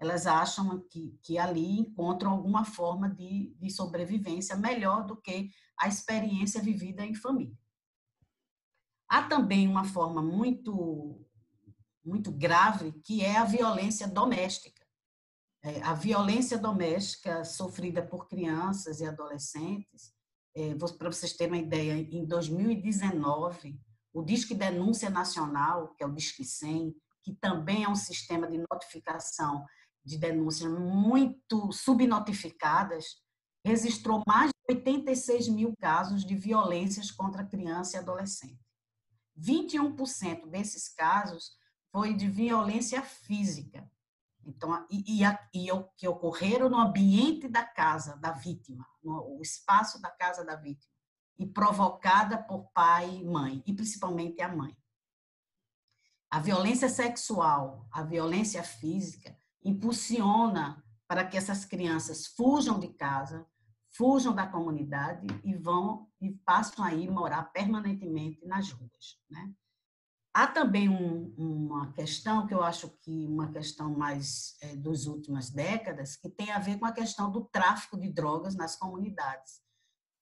Elas 0.00 0.26
acham 0.26 0.80
que, 0.88 1.18
que 1.22 1.38
ali 1.38 1.80
encontram 1.80 2.30
alguma 2.30 2.64
forma 2.64 3.10
de, 3.10 3.54
de 3.60 3.70
sobrevivência 3.70 4.56
melhor 4.56 5.04
do 5.04 5.14
que 5.14 5.50
a 5.78 5.86
experiência 5.86 6.62
vivida 6.62 7.04
em 7.04 7.14
família. 7.14 7.58
Há 9.06 9.24
também 9.24 9.68
uma 9.68 9.84
forma 9.84 10.22
muito, 10.22 11.20
muito 12.02 12.32
grave, 12.32 12.92
que 13.04 13.22
é 13.22 13.36
a 13.36 13.44
violência 13.44 14.08
doméstica 14.08 14.77
é, 15.62 15.82
a 15.82 15.94
violência 15.94 16.56
doméstica 16.56 17.44
sofrida 17.44 18.02
por 18.02 18.28
crianças 18.28 19.00
e 19.00 19.06
adolescentes, 19.06 20.12
é, 20.54 20.74
para 20.74 21.10
vocês 21.10 21.32
terem 21.32 21.54
uma 21.54 21.62
ideia, 21.62 21.94
em 21.94 22.24
2019, 22.24 23.80
o 24.12 24.22
Disque 24.22 24.54
Denúncia 24.54 25.10
Nacional, 25.10 25.94
que 25.94 26.02
é 26.02 26.06
o 26.06 26.14
Disque 26.14 26.44
100, 26.44 26.94
que 27.22 27.34
também 27.34 27.84
é 27.84 27.88
um 27.88 27.94
sistema 27.94 28.48
de 28.48 28.58
notificação 28.70 29.64
de 30.04 30.16
denúncias 30.16 30.70
muito 30.70 31.70
subnotificadas, 31.72 33.04
registrou 33.64 34.22
mais 34.26 34.50
de 34.50 34.74
86 34.74 35.48
mil 35.48 35.74
casos 35.78 36.24
de 36.24 36.34
violências 36.34 37.10
contra 37.10 37.44
criança 37.44 37.96
e 37.96 38.00
adolescente. 38.00 38.58
21% 39.38 40.48
desses 40.48 40.88
casos 40.88 41.52
foi 41.92 42.14
de 42.14 42.28
violência 42.28 43.02
física, 43.02 43.88
então, 44.44 44.86
e, 44.90 45.22
e, 45.22 45.24
e 45.54 45.72
o 45.72 45.84
que 45.96 46.08
ocorreram 46.08 46.68
no 46.68 46.78
ambiente 46.78 47.48
da 47.48 47.64
casa 47.64 48.16
da 48.16 48.32
vítima, 48.32 48.86
no 49.02 49.40
espaço 49.42 50.00
da 50.00 50.10
casa 50.10 50.44
da 50.44 50.56
vítima, 50.56 50.92
e 51.38 51.46
provocada 51.46 52.38
por 52.38 52.70
pai 52.72 53.08
e 53.16 53.24
mãe, 53.24 53.62
e 53.66 53.72
principalmente 53.72 54.40
a 54.40 54.48
mãe. 54.48 54.76
A 56.30 56.40
violência 56.40 56.88
sexual, 56.88 57.86
a 57.90 58.02
violência 58.02 58.62
física, 58.62 59.36
impulsiona 59.62 60.84
para 61.06 61.26
que 61.26 61.36
essas 61.36 61.64
crianças 61.64 62.26
fujam 62.26 62.78
de 62.78 62.88
casa, 62.88 63.46
fujam 63.90 64.34
da 64.34 64.46
comunidade 64.46 65.26
e 65.42 65.54
vão 65.54 66.10
e 66.20 66.30
passam 66.30 66.84
a 66.84 66.92
ir 66.92 67.10
morar 67.10 67.44
permanentemente 67.44 68.44
nas 68.44 68.70
ruas, 68.70 69.18
né? 69.30 69.52
Há 70.38 70.46
também 70.46 70.88
um, 70.88 71.34
uma 71.36 71.92
questão 71.94 72.46
que 72.46 72.54
eu 72.54 72.62
acho 72.62 72.88
que 73.02 73.26
uma 73.26 73.50
questão 73.50 73.90
mais 73.90 74.56
é, 74.60 74.76
das 74.76 75.06
últimas 75.06 75.50
décadas, 75.50 76.14
que 76.14 76.28
tem 76.28 76.52
a 76.52 76.60
ver 76.60 76.78
com 76.78 76.86
a 76.86 76.92
questão 76.92 77.28
do 77.28 77.46
tráfico 77.46 77.98
de 77.98 78.08
drogas 78.08 78.54
nas 78.54 78.76
comunidades. 78.76 79.60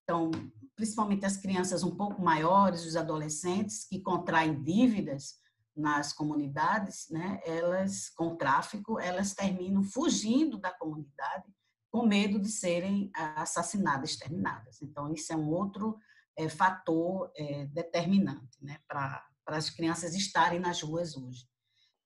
Então, 0.03 0.31
principalmente 0.75 1.27
as 1.27 1.37
crianças 1.37 1.83
um 1.83 1.95
pouco 1.95 2.23
maiores, 2.23 2.87
os 2.87 2.97
adolescentes 2.97 3.85
que 3.85 4.01
contraem 4.01 4.62
dívidas 4.62 5.35
nas 5.77 6.14
comunidades, 6.14 7.11
né, 7.11 7.39
elas 7.45 8.09
com 8.09 8.37
tráfico, 8.37 8.99
elas 8.99 9.35
terminam 9.35 9.83
fugindo 9.85 10.57
da 10.57 10.73
comunidade 10.73 11.45
com 11.91 12.07
medo 12.07 12.41
de 12.41 12.49
serem 12.49 13.11
assassinadas, 13.14 14.12
exterminadas. 14.12 14.81
Então, 14.81 15.12
isso 15.12 15.31
é 15.31 15.37
um 15.37 15.51
outro 15.51 15.99
é, 16.35 16.49
fator 16.49 17.31
é, 17.37 17.67
determinante 17.67 18.64
né, 18.64 18.79
para 18.89 19.26
para 19.47 19.57
as 19.57 19.70
crianças 19.70 20.14
estarem 20.14 20.59
nas 20.59 20.82
ruas 20.82 21.16
hoje. 21.16 21.47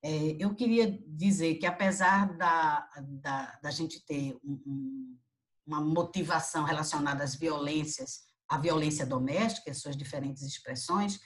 É, 0.05 0.37
eu 0.39 0.55
queria 0.55 0.99
dizer 1.07 1.55
que, 1.57 1.67
apesar 1.67 2.37
da, 2.37 2.89
da, 3.23 3.59
da 3.63 3.71
gente 3.71 4.05
ter 4.05 4.39
um, 4.45 5.19
uma 5.67 5.81
motivação 5.81 6.65
relacionada 6.65 7.25
às 7.25 7.35
violências, 7.35 8.21
à 8.49 8.59
violência 8.59 9.07
doméstica, 9.07 9.73
suas 9.73 9.97
diferentes 9.97 10.43
expressões, 10.43 11.19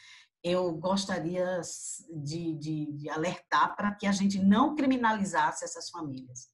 eu 0.43 0.73
gostaria 0.73 1.61
de, 2.23 2.55
de, 2.55 2.93
de 2.93 3.09
alertar 3.09 3.75
para 3.75 3.95
que 3.95 4.07
a 4.07 4.13
gente 4.13 4.39
não 4.39 4.75
criminalizasse 4.75 5.65
essas 5.65 5.89
famílias. 5.89 6.49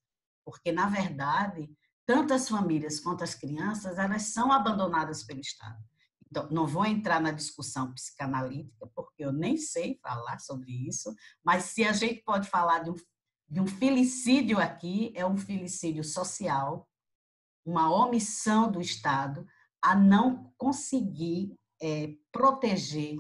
Porque, 0.45 0.71
na 0.71 0.89
verdade, 0.89 1.69
tanto 2.07 2.33
as 2.33 2.49
famílias 2.49 3.01
quanto 3.01 3.25
as 3.25 3.35
crianças, 3.35 3.99
elas 3.99 4.23
são 4.33 4.53
abandonadas 4.53 5.25
pelo 5.25 5.41
Estado. 5.41 5.83
Então, 6.31 6.49
não 6.51 6.67
vou 6.67 6.87
entrar 6.87 7.21
na 7.21 7.33
discussão 7.33 7.93
psicanalítica, 7.93 8.87
porque 8.95 9.25
eu 9.25 9.33
nem 9.33 9.57
sei 9.57 9.99
falar 10.01 10.39
sobre 10.39 10.71
isso, 10.87 11.13
mas 11.45 11.65
se 11.65 11.85
a 11.85 11.93
gente 11.93 12.23
pode 12.23 12.49
falar 12.49 12.81
de 12.81 12.91
um, 12.91 12.95
de 13.49 13.61
um 13.61 13.67
filicídio 13.67 14.61
aqui, 14.61 15.13
é 15.17 15.27
um 15.27 15.37
filicídio 15.37 16.05
social, 16.05 16.89
uma 17.67 17.93
omissão 17.93 18.71
do 18.71 18.81
Estado 18.81 19.45
a 19.83 19.97
não 19.97 20.53
conseguir 20.57 21.59
é, 21.83 22.15
proteger, 22.31 23.17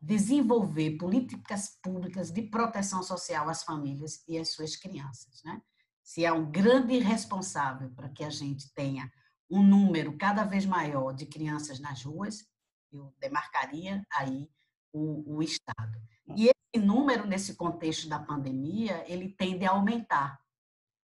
desenvolver 0.00 0.96
políticas 0.96 1.76
públicas 1.82 2.30
de 2.30 2.42
proteção 2.42 3.02
social 3.02 3.48
às 3.48 3.64
famílias 3.64 4.22
e 4.26 4.38
às 4.38 4.52
suas 4.52 4.76
crianças. 4.76 5.42
Né? 5.44 5.60
Se 6.02 6.24
é 6.24 6.32
um 6.32 6.50
grande 6.50 6.98
responsável 6.98 7.90
para 7.90 8.08
que 8.08 8.24
a 8.24 8.30
gente 8.30 8.72
tenha 8.72 9.10
um 9.50 9.62
número 9.62 10.16
cada 10.16 10.44
vez 10.44 10.66
maior 10.66 11.12
de 11.12 11.26
crianças 11.26 11.80
nas 11.80 12.02
ruas, 12.02 12.46
eu 12.92 13.14
demarcaria 13.18 14.04
aí 14.12 14.48
o, 14.92 15.36
o 15.36 15.42
Estado. 15.42 16.00
E 16.36 16.48
esse 16.48 16.84
número, 16.84 17.26
nesse 17.26 17.54
contexto 17.54 18.08
da 18.08 18.18
pandemia, 18.18 19.04
ele 19.10 19.30
tende 19.30 19.64
a 19.64 19.70
aumentar 19.70 20.40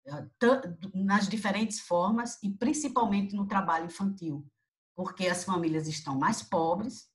eh, 0.06 0.26
nas 0.94 1.28
diferentes 1.28 1.80
formas 1.80 2.38
e 2.42 2.50
principalmente 2.50 3.34
no 3.34 3.46
trabalho 3.46 3.86
infantil, 3.86 4.46
porque 4.94 5.26
as 5.26 5.44
famílias 5.44 5.88
estão 5.88 6.16
mais 6.16 6.42
pobres, 6.42 7.08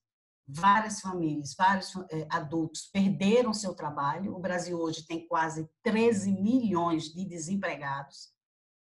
várias 0.47 1.01
famílias, 1.01 1.55
vários 1.55 1.95
eh, 2.11 2.27
adultos 2.29 2.87
perderam 2.91 3.53
seu 3.53 3.73
trabalho. 3.73 4.35
O 4.35 4.39
Brasil 4.39 4.77
hoje 4.77 5.05
tem 5.05 5.27
quase 5.27 5.69
13 5.83 6.31
milhões 6.31 7.05
de 7.05 7.25
desempregados. 7.25 8.33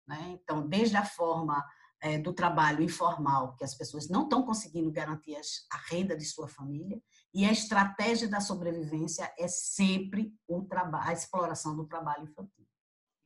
Né? 0.07 0.39
Então, 0.43 0.67
desde 0.67 0.97
a 0.97 1.05
forma 1.05 1.65
é, 2.01 2.19
do 2.19 2.33
trabalho 2.33 2.83
informal, 2.83 3.55
que 3.57 3.65
as 3.65 3.75
pessoas 3.75 4.09
não 4.09 4.25
estão 4.25 4.43
conseguindo 4.43 4.91
garantir 4.91 5.37
a 5.71 5.77
renda 5.89 6.17
de 6.17 6.25
sua 6.25 6.49
família, 6.49 7.01
e 7.33 7.45
a 7.45 7.53
estratégia 7.53 8.29
da 8.29 8.41
sobrevivência 8.41 9.33
é 9.39 9.47
sempre 9.47 10.35
o 10.49 10.67
a 10.95 11.13
exploração 11.13 11.77
do 11.77 11.87
trabalho 11.87 12.25
infantil. 12.25 12.67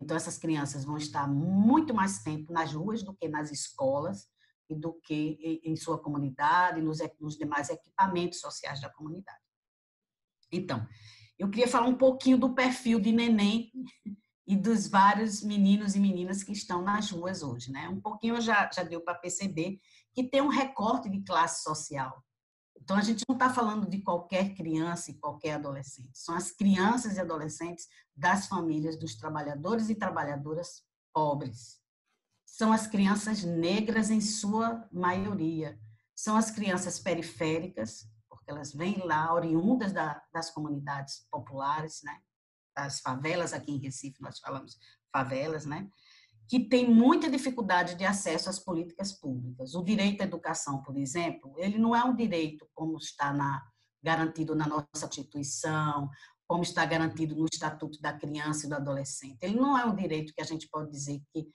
Então, 0.01 0.17
essas 0.17 0.37
crianças 0.37 0.85
vão 0.85 0.97
estar 0.97 1.27
muito 1.27 1.95
mais 1.95 2.23
tempo 2.23 2.53
nas 2.53 2.73
ruas 2.73 3.03
do 3.03 3.15
que 3.15 3.29
nas 3.29 3.51
escolas 3.51 4.29
e 4.69 4.75
do 4.75 4.93
que 4.93 5.61
em 5.65 5.77
sua 5.77 5.99
comunidade, 5.99 6.81
nos, 6.81 6.99
nos 7.21 7.37
demais 7.37 7.71
equipamentos 7.71 8.41
sociais 8.41 8.81
da 8.81 8.91
comunidade. 8.91 9.39
Então, 10.51 10.87
eu 11.39 11.51
queria 11.51 11.69
falar 11.69 11.87
um 11.87 11.97
pouquinho 11.97 12.39
do 12.39 12.55
perfil 12.55 13.01
de 13.01 13.13
neném 13.13 13.73
e 14.47 14.57
dos 14.57 14.87
vários 14.87 15.43
meninos 15.43 15.95
e 15.95 16.01
meninas 16.01 16.43
que 16.43 16.53
estão 16.53 16.83
nas 16.83 17.11
ruas 17.11 17.43
hoje. 17.43 17.73
Né? 17.73 17.89
Um 17.89 18.01
pouquinho 18.01 18.41
já, 18.41 18.71
já 18.73 18.83
deu 18.83 19.01
para 19.01 19.15
perceber 19.15 19.79
que 20.13 20.25
tem 20.25 20.43
um 20.43 20.49
recorte 20.49 21.09
de 21.09 21.23
classe 21.23 21.63
social. 21.63 22.23
Então, 22.77 22.97
a 22.97 23.03
gente 23.03 23.25
não 23.27 23.35
está 23.35 23.49
falando 23.49 23.89
de 23.89 24.03
qualquer 24.03 24.55
criança 24.55 25.11
e 25.11 25.15
qualquer 25.15 25.55
adolescente. 25.55 26.11
São 26.13 26.35
as 26.35 26.51
crianças 26.51 27.17
e 27.17 27.21
adolescentes 27.21 27.89
das 28.15 28.47
famílias 28.47 28.99
dos 28.99 29.15
trabalhadores 29.15 29.89
e 29.89 29.95
trabalhadoras 29.95 30.83
pobres. 31.13 31.81
São 32.45 32.73
as 32.73 32.87
crianças 32.87 33.43
negras 33.43 34.11
em 34.11 34.21
sua 34.21 34.87
maioria. 34.93 35.81
São 36.15 36.37
as 36.37 36.51
crianças 36.51 37.01
periféricas, 37.01 38.07
porque 38.29 38.51
elas 38.51 38.73
vêm 38.75 38.99
lá 39.05 39.33
oriundas 39.33 39.93
da, 39.93 40.23
das 40.33 40.51
comunidades 40.51 41.27
populares, 41.31 42.03
né? 42.05 42.21
As 42.75 43.01
favelas 43.01 43.53
aqui 43.53 43.73
em 43.73 43.79
Recife, 43.79 44.21
nós 44.21 44.39
falamos 44.39 44.77
favelas, 45.13 45.65
né? 45.65 45.89
que 46.49 46.61
tem 46.61 46.89
muita 46.89 47.31
dificuldade 47.31 47.95
de 47.95 48.05
acesso 48.05 48.51
às 48.51 48.59
políticas 48.59 49.13
públicas. 49.13 49.75
O 49.75 49.83
direito 49.83 50.21
à 50.21 50.25
educação, 50.25 50.83
por 50.83 50.97
exemplo, 50.97 51.55
ele 51.59 51.79
não 51.79 51.97
é 51.97 52.05
um 52.05 52.15
direito 52.15 52.69
como 52.75 52.99
está 52.99 53.33
na, 53.33 53.63
garantido 54.03 54.55
na 54.55 54.67
nossa 54.67 55.07
Constituição, 55.07 56.11
como 56.47 56.63
está 56.63 56.85
garantido 56.85 57.35
no 57.35 57.47
Estatuto 57.51 58.01
da 58.01 58.13
Criança 58.13 58.67
e 58.67 58.69
do 58.69 58.75
Adolescente. 58.75 59.39
Ele 59.41 59.57
não 59.57 59.79
é 59.79 59.85
um 59.87 59.97
direito 59.97 60.35
que 60.35 60.43
a 60.43 60.47
gente 60.47 60.69
pode 60.69 60.91
dizer 60.91 61.23
que 61.33 61.49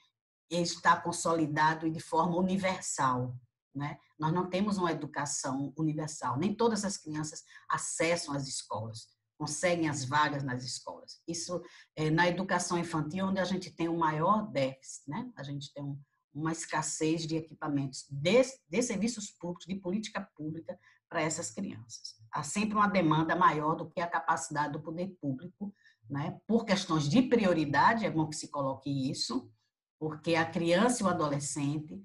está 0.49 0.99
consolidado 0.99 1.85
e 1.85 1.91
de 1.91 1.99
forma 1.99 2.35
universal. 2.35 3.35
Né? 3.75 3.99
Nós 4.17 4.33
não 4.33 4.49
temos 4.49 4.79
uma 4.79 4.91
educação 4.91 5.71
universal. 5.77 6.39
Nem 6.39 6.55
todas 6.55 6.83
as 6.83 6.97
crianças 6.97 7.43
acessam 7.69 8.33
as 8.33 8.47
escolas 8.47 9.07
conseguem 9.39 9.87
as 9.87 10.03
vagas 10.03 10.43
nas 10.43 10.65
escolas. 10.65 11.21
Isso 11.25 11.63
é 11.95 12.09
na 12.09 12.27
educação 12.27 12.77
infantil, 12.77 13.27
onde 13.27 13.39
a 13.39 13.45
gente 13.45 13.71
tem 13.71 13.87
o 13.87 13.93
um 13.93 13.97
maior 13.97 14.51
déficit, 14.51 15.09
né? 15.09 15.31
A 15.37 15.43
gente 15.43 15.73
tem 15.73 15.81
um, 15.81 15.97
uma 16.33 16.51
escassez 16.51 17.25
de 17.25 17.37
equipamentos, 17.37 18.05
de, 18.11 18.41
de 18.67 18.81
serviços 18.83 19.31
públicos, 19.31 19.65
de 19.65 19.75
política 19.75 20.29
pública 20.35 20.77
para 21.07 21.21
essas 21.21 21.49
crianças. 21.51 22.19
Há 22.33 22.43
sempre 22.43 22.75
uma 22.75 22.89
demanda 22.89 23.33
maior 23.33 23.75
do 23.75 23.89
que 23.89 24.01
a 24.01 24.07
capacidade 24.07 24.73
do 24.73 24.81
poder 24.81 25.07
público, 25.21 25.73
né? 26.09 26.37
Por 26.45 26.65
questões 26.65 27.07
de 27.07 27.21
prioridade, 27.21 28.05
é 28.05 28.11
bom 28.11 28.27
que 28.27 28.35
se 28.35 28.49
coloque 28.49 29.09
isso, 29.09 29.49
porque 29.97 30.35
a 30.35 30.45
criança 30.45 31.01
e 31.01 31.05
o 31.05 31.09
adolescente 31.09 31.97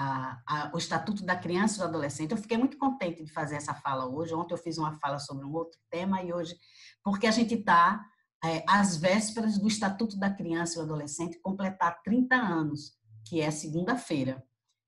a, 0.00 0.40
a, 0.46 0.70
o 0.72 0.78
Estatuto 0.78 1.24
da 1.24 1.34
Criança 1.34 1.74
e 1.74 1.78
do 1.78 1.84
Adolescente. 1.84 2.30
Eu 2.30 2.36
fiquei 2.36 2.56
muito 2.56 2.78
contente 2.78 3.24
de 3.24 3.32
fazer 3.32 3.56
essa 3.56 3.74
fala 3.74 4.06
hoje. 4.06 4.32
Ontem 4.32 4.54
eu 4.54 4.58
fiz 4.58 4.78
uma 4.78 4.92
fala 4.92 5.18
sobre 5.18 5.44
um 5.44 5.52
outro 5.52 5.76
tema 5.90 6.22
e 6.22 6.32
hoje, 6.32 6.56
porque 7.02 7.26
a 7.26 7.32
gente 7.32 7.54
está 7.54 8.00
é, 8.44 8.64
às 8.68 8.96
vésperas 8.96 9.58
do 9.58 9.66
Estatuto 9.66 10.16
da 10.16 10.30
Criança 10.30 10.74
e 10.74 10.76
do 10.76 10.82
Adolescente 10.82 11.40
completar 11.40 12.00
30 12.04 12.36
anos, 12.36 12.92
que 13.26 13.40
é 13.40 13.50
segunda-feira. 13.50 14.40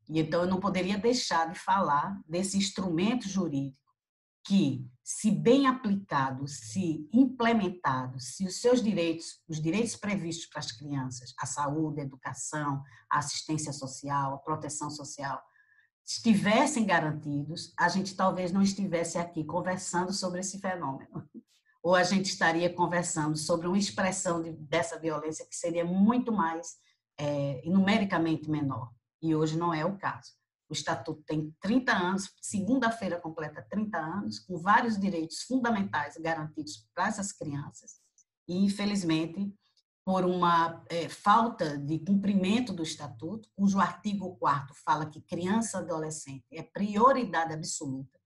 E 0.09 0.21
então 0.21 0.43
eu 0.43 0.49
não 0.49 0.61
poderia 0.61 0.97
deixar 0.97 1.51
de 1.51 1.59
falar 1.59 2.17
desse 2.29 2.57
instrumento 2.57 3.29
jurídico 3.29 3.80
que, 4.45 4.87
se 5.03 5.31
bem 5.31 5.67
aplicado, 5.67 6.47
se 6.47 7.09
implementado, 7.13 8.19
se 8.19 8.47
os 8.47 8.61
seus 8.61 8.83
direitos, 8.83 9.41
os 9.49 9.61
direitos 9.61 9.97
previstos 9.97 10.47
para 10.47 10.61
as 10.61 10.73
crianças, 10.73 11.35
a 11.39 11.47
saúde, 11.47 12.01
a 12.01 12.05
educação, 12.05 12.83
a 13.11 13.19
assistência 13.19 13.73
social, 13.73 14.35
a 14.35 14.39
proteção 14.39 14.91
social, 14.91 15.41
estivessem 16.07 16.85
garantidos, 16.85 17.73
a 17.79 17.89
gente 17.89 18.17
talvez 18.17 18.51
não 18.51 18.63
estivesse 18.63 19.19
aqui 19.19 19.45
conversando 19.45 20.13
sobre 20.13 20.41
esse 20.41 20.59
fenômeno. 20.59 21.29
Ou 21.83 21.95
a 21.95 22.03
gente 22.03 22.27
estaria 22.27 22.73
conversando 22.73 23.37
sobre 23.37 23.67
uma 23.67 23.79
expressão 23.79 24.43
de, 24.43 24.53
dessa 24.53 24.99
violência 24.99 25.47
que 25.47 25.57
seria 25.57 25.85
muito 25.85 26.33
mais 26.33 26.77
é, 27.19 27.63
numericamente 27.65 28.51
menor. 28.51 28.91
E 29.23 29.35
hoje 29.35 29.57
não 29.57 29.73
é 29.73 29.85
o 29.85 29.97
caso. 29.97 30.33
O 30.71 30.73
Estatuto 30.73 31.25
tem 31.27 31.53
30 31.61 31.93
anos, 31.93 32.31
segunda-feira 32.41 33.21
completa 33.21 33.67
30 33.69 33.99
anos, 33.99 34.39
com 34.39 34.57
vários 34.57 34.97
direitos 34.97 35.43
fundamentais 35.43 36.17
garantidos 36.17 36.89
para 36.95 37.09
essas 37.09 37.33
crianças. 37.33 37.97
E, 38.47 38.57
infelizmente, 38.57 39.53
por 40.05 40.25
uma 40.25 40.85
é, 40.89 41.09
falta 41.09 41.77
de 41.77 41.99
cumprimento 41.99 42.73
do 42.73 42.85
Estatuto, 42.85 43.49
cujo 43.57 43.81
artigo 43.81 44.37
4 44.37 44.73
fala 44.85 45.07
que 45.07 45.21
criança 45.21 45.79
e 45.79 45.81
adolescente 45.81 46.45
é 46.53 46.63
prioridade 46.63 47.53
absoluta, 47.53 48.19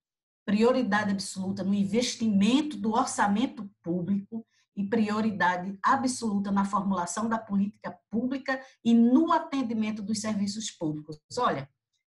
prioridade 0.44 1.12
absoluta 1.12 1.64
no 1.64 1.72
investimento 1.72 2.76
do 2.76 2.92
orçamento 2.92 3.70
público 3.82 4.46
e 4.76 4.84
prioridade 4.84 5.78
absoluta 5.82 6.50
na 6.50 6.64
formulação 6.64 7.26
da 7.26 7.38
política 7.38 7.98
pública 8.10 8.60
e 8.84 8.92
no 8.92 9.32
atendimento 9.32 10.02
dos 10.02 10.20
serviços 10.20 10.70
públicos. 10.70 11.18
Olha, 11.38 11.68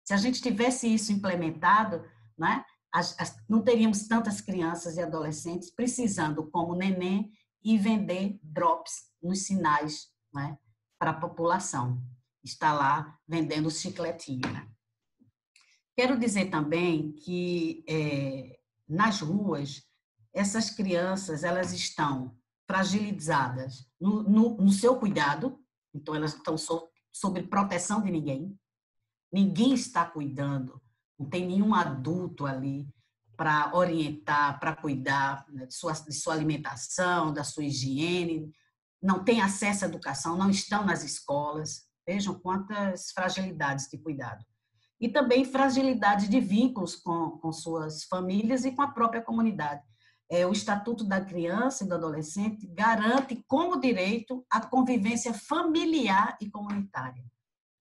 se 0.09 0.13
a 0.15 0.17
gente 0.17 0.41
tivesse 0.41 0.91
isso 0.91 1.11
implementado, 1.11 2.03
né, 2.35 2.65
as, 2.91 3.15
as, 3.19 3.37
não 3.47 3.61
teríamos 3.61 4.07
tantas 4.07 4.41
crianças 4.41 4.97
e 4.97 5.01
adolescentes 5.03 5.69
precisando, 5.69 6.49
como 6.49 6.73
neném, 6.73 7.31
e 7.63 7.77
vender 7.77 8.39
drops 8.41 9.11
nos 9.21 9.43
sinais 9.43 10.07
né, 10.33 10.57
para 10.97 11.11
a 11.11 11.19
população. 11.19 12.01
Está 12.43 12.73
lá 12.73 13.19
vendendo 13.27 13.69
chicletinho. 13.69 14.51
Né? 14.51 14.67
Quero 15.95 16.17
dizer 16.17 16.49
também 16.49 17.11
que 17.11 17.85
é, 17.87 18.59
nas 18.87 19.21
ruas, 19.21 19.83
essas 20.33 20.71
crianças 20.71 21.43
elas 21.43 21.71
estão 21.71 22.35
fragilizadas 22.67 23.87
no, 24.01 24.23
no, 24.23 24.57
no 24.57 24.71
seu 24.71 24.95
cuidado, 24.95 25.63
então 25.93 26.15
elas 26.15 26.33
estão 26.33 26.57
so, 26.57 26.89
sob 27.13 27.43
proteção 27.43 28.01
de 28.01 28.09
ninguém, 28.09 28.57
Ninguém 29.31 29.73
está 29.73 30.05
cuidando, 30.05 30.81
não 31.17 31.29
tem 31.29 31.45
nenhum 31.45 31.73
adulto 31.73 32.45
ali 32.45 32.87
para 33.37 33.71
orientar, 33.73 34.59
para 34.59 34.75
cuidar 34.75 35.45
né, 35.49 35.65
de 35.65 35.73
sua, 35.73 35.93
de 35.93 36.13
sua 36.13 36.33
alimentação, 36.33 37.31
da 37.31 37.43
sua 37.43 37.63
higiene, 37.63 38.51
não 39.01 39.23
tem 39.23 39.41
acesso 39.41 39.85
à 39.85 39.87
educação, 39.87 40.37
não 40.37 40.49
estão 40.49 40.85
nas 40.85 41.03
escolas. 41.03 41.87
Vejam 42.05 42.37
quantas 42.37 43.11
fragilidades 43.11 43.87
de 43.87 43.97
cuidado. 43.97 44.43
E 44.99 45.07
também 45.07 45.45
fragilidade 45.45 46.27
de 46.27 46.39
vínculos 46.41 46.95
com, 46.95 47.31
com 47.37 47.53
suas 47.53 48.03
famílias 48.03 48.65
e 48.65 48.71
com 48.71 48.81
a 48.81 48.91
própria 48.91 49.21
comunidade. 49.21 49.81
É, 50.29 50.45
o 50.45 50.51
Estatuto 50.51 51.03
da 51.03 51.21
Criança 51.21 51.83
e 51.83 51.87
do 51.87 51.95
Adolescente 51.95 52.67
garante 52.67 53.41
como 53.47 53.79
direito 53.79 54.45
a 54.49 54.59
convivência 54.59 55.33
familiar 55.33 56.37
e 56.41 56.49
comunitária. 56.51 57.23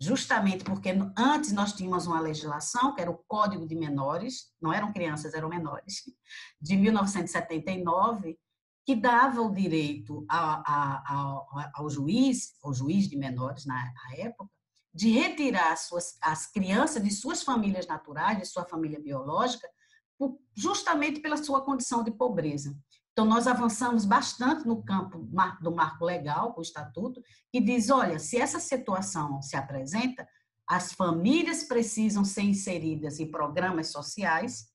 Justamente 0.01 0.65
porque 0.65 0.91
antes 1.17 1.53
nós 1.53 1.73
tínhamos 1.73 2.07
uma 2.07 2.21
legislação, 2.21 2.95
que 2.95 3.01
era 3.01 3.11
o 3.11 3.19
Código 3.27 3.67
de 3.67 3.75
Menores, 3.75 4.53
não 4.61 4.73
eram 4.73 4.93
crianças, 4.93 5.35
eram 5.35 5.49
menores, 5.49 6.05
de 6.61 6.77
1979, 6.77 8.39
que 8.87 8.95
dava 8.95 9.43
o 9.43 9.53
direito 9.53 10.25
a, 10.31 10.63
a, 10.67 10.97
a, 10.97 11.71
ao 11.75 11.91
juiz, 11.91 12.55
ao 12.63 12.73
juiz 12.73 13.09
de 13.09 13.17
menores 13.17 13.67
na 13.67 13.93
época, 14.17 14.51
de 14.95 15.11
retirar 15.11 15.73
as, 15.73 15.81
suas, 15.81 16.17
as 16.23 16.51
crianças 16.51 17.03
de 17.03 17.11
suas 17.11 17.43
famílias 17.43 17.87
naturais, 17.87 18.39
de 18.39 18.47
sua 18.47 18.65
família 18.65 19.01
biológica, 19.01 19.69
justamente 20.55 21.21
pela 21.21 21.37
sua 21.37 21.61
condição 21.61 22.03
de 22.03 22.11
pobreza. 22.11 22.77
Então, 23.19 23.27
nós 23.27 23.49
avançamos 23.49 24.05
bastante 24.05 24.65
no 24.65 24.81
campo 24.81 25.19
do 25.61 25.75
marco 25.75 26.05
legal, 26.05 26.53
com 26.53 26.61
o 26.61 26.63
estatuto, 26.63 27.21
que 27.51 27.61
diz: 27.61 27.91
olha, 27.91 28.17
se 28.17 28.39
essa 28.39 28.61
situação 28.61 29.43
se 29.43 29.57
apresenta, 29.57 30.25
as 30.65 30.93
famílias 30.93 31.65
precisam 31.65 32.25
ser 32.25 32.43
inseridas 32.43 33.19
em 33.19 33.29
programas 33.29 33.89
sociais 33.89 34.69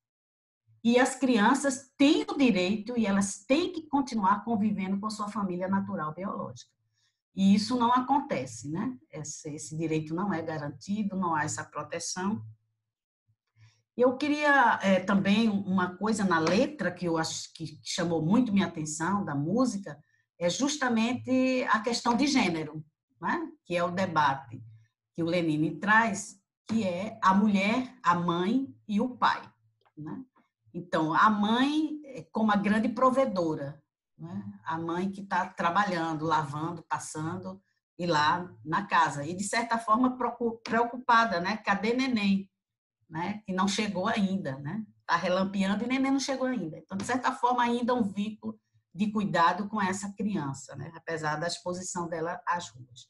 e 0.84 1.00
as 1.00 1.16
crianças 1.16 1.90
têm 1.98 2.26
o 2.30 2.38
direito 2.38 3.00
e 3.00 3.06
elas 3.06 3.46
têm 3.46 3.72
que 3.72 3.88
continuar 3.88 4.44
convivendo 4.44 5.00
com 5.00 5.10
sua 5.10 5.30
família 5.30 5.70
natural 5.70 6.14
biológica. 6.14 6.70
E 7.34 7.56
isso 7.56 7.80
não 7.80 7.94
acontece, 7.94 8.70
né? 8.70 8.94
Esse, 9.10 9.52
esse 9.56 9.78
direito 9.78 10.14
não 10.14 10.34
é 10.34 10.42
garantido, 10.42 11.16
não 11.16 11.34
há 11.34 11.46
essa 11.46 11.64
proteção. 11.64 12.44
Eu 13.96 14.18
queria 14.18 14.80
é, 14.82 15.00
também 15.00 15.50
uma 15.50 15.96
coisa 15.96 16.24
na 16.24 16.40
letra 16.40 16.92
que 16.92 17.06
eu 17.06 17.18
acho 17.18 17.54
que 17.54 17.80
chamou 17.84 18.22
muito 18.22 18.52
minha 18.52 18.68
atenção 18.68 19.24
da 19.24 19.36
música 19.36 19.98
é 20.40 20.50
justamente 20.50 21.64
a 21.70 21.80
questão 21.80 22.16
de 22.16 22.26
gênero, 22.26 22.84
né? 23.22 23.48
que 23.66 23.76
é 23.76 23.84
o 23.84 23.92
debate 23.92 24.64
que 25.14 25.22
o 25.22 25.28
Lenine 25.28 25.80
traz, 25.80 26.40
que 26.68 26.84
é 26.84 27.20
a 27.22 27.34
mulher, 27.36 27.96
a 28.02 28.16
mãe 28.16 28.68
e 28.88 29.00
o 29.00 29.16
pai. 29.16 29.42
Né? 29.96 30.24
Então, 30.74 31.14
a 31.14 31.30
mãe 31.30 32.02
é 32.06 32.24
como 32.32 32.52
a 32.52 32.56
grande 32.56 32.90
provedora, 32.90 33.80
né? 34.18 34.44
a 34.66 34.78
mãe 34.78 35.12
que 35.12 35.22
está 35.22 35.48
trabalhando, 35.48 36.26
lavando, 36.26 36.84
passando, 36.90 37.62
e 37.98 38.08
lá 38.08 38.52
na 38.66 38.86
casa. 38.88 39.26
E, 39.26 39.36
de 39.36 39.44
certa 39.44 39.78
forma, 39.78 40.18
preocupada, 40.64 41.40
né? 41.40 41.58
Cadê 41.58 41.94
neném? 41.94 42.50
Né, 43.14 43.44
que 43.46 43.54
não 43.54 43.68
chegou 43.68 44.08
ainda, 44.08 44.58
né? 44.58 44.84
Está 45.02 45.16
relampeando 45.16 45.84
e 45.84 45.88
neném 45.88 46.12
não 46.12 46.20
chegou 46.20 46.48
ainda. 46.48 46.80
Então, 46.80 46.98
de 46.98 47.06
certa 47.06 47.32
forma, 47.32 47.62
ainda 47.62 47.94
um 47.94 48.02
vínculo 48.02 48.60
de 48.92 49.12
cuidado 49.12 49.70
com 49.70 49.80
essa 49.80 50.12
criança, 50.14 50.76
né? 50.76 50.92
apesar 50.96 51.36
da 51.36 51.46
exposição 51.46 52.08
dela 52.08 52.42
às 52.48 52.70
ruas. 52.70 53.08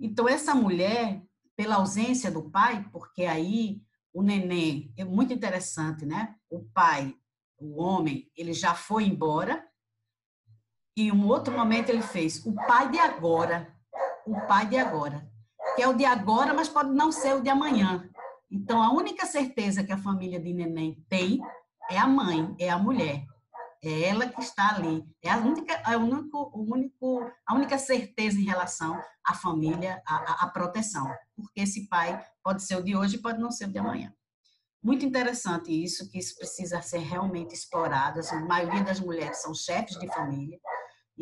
Então, 0.00 0.26
essa 0.26 0.54
mulher, 0.54 1.22
pela 1.54 1.76
ausência 1.76 2.30
do 2.30 2.50
pai, 2.50 2.88
porque 2.90 3.24
aí 3.24 3.82
o 4.10 4.22
neném, 4.22 4.90
é 4.96 5.04
muito 5.04 5.34
interessante, 5.34 6.06
né? 6.06 6.34
O 6.48 6.64
pai, 6.72 7.14
o 7.58 7.82
homem, 7.82 8.30
ele 8.34 8.54
já 8.54 8.74
foi 8.74 9.04
embora, 9.04 9.66
e 10.96 11.12
um 11.12 11.26
outro 11.26 11.52
momento 11.52 11.90
ele 11.90 12.02
fez 12.02 12.44
o 12.46 12.54
pai 12.54 12.90
de 12.90 12.98
agora, 12.98 13.74
o 14.26 14.38
pai 14.46 14.66
de 14.66 14.76
agora, 14.76 15.30
que 15.76 15.82
é 15.82 15.88
o 15.88 15.94
de 15.94 16.04
agora, 16.04 16.54
mas 16.54 16.68
pode 16.68 16.90
não 16.90 17.12
ser 17.12 17.34
o 17.34 17.42
de 17.42 17.48
amanhã. 17.48 18.08
Então, 18.52 18.82
a 18.82 18.92
única 18.92 19.24
certeza 19.24 19.82
que 19.82 19.92
a 19.92 19.96
família 19.96 20.38
de 20.38 20.52
neném 20.52 21.02
tem 21.08 21.40
é 21.90 21.96
a 21.96 22.06
mãe, 22.06 22.54
é 22.58 22.68
a 22.68 22.78
mulher. 22.78 23.24
É 23.82 24.08
ela 24.10 24.28
que 24.28 24.42
está 24.42 24.76
ali. 24.76 25.02
É 25.22 25.30
a 25.30 25.38
única, 25.38 25.72
é 25.72 25.96
o 25.96 26.00
único, 26.00 26.50
o 26.52 26.70
único, 26.70 27.32
a 27.46 27.54
única 27.54 27.78
certeza 27.78 28.38
em 28.38 28.44
relação 28.44 29.02
à 29.24 29.32
família, 29.32 30.02
à, 30.06 30.44
à 30.44 30.48
proteção. 30.48 31.10
Porque 31.34 31.62
esse 31.62 31.88
pai 31.88 32.22
pode 32.44 32.62
ser 32.62 32.76
o 32.76 32.82
de 32.82 32.94
hoje 32.94 33.16
e 33.16 33.22
pode 33.22 33.40
não 33.40 33.50
ser 33.50 33.64
o 33.68 33.72
de 33.72 33.78
amanhã. 33.78 34.12
Muito 34.82 35.06
interessante 35.06 35.72
isso, 35.72 36.10
que 36.10 36.18
isso 36.18 36.36
precisa 36.36 36.82
ser 36.82 36.98
realmente 36.98 37.54
explorado. 37.54 38.20
Assim, 38.20 38.36
a 38.36 38.40
maioria 38.44 38.84
das 38.84 39.00
mulheres 39.00 39.40
são 39.40 39.54
chefes 39.54 39.98
de 39.98 40.06
família, 40.08 40.60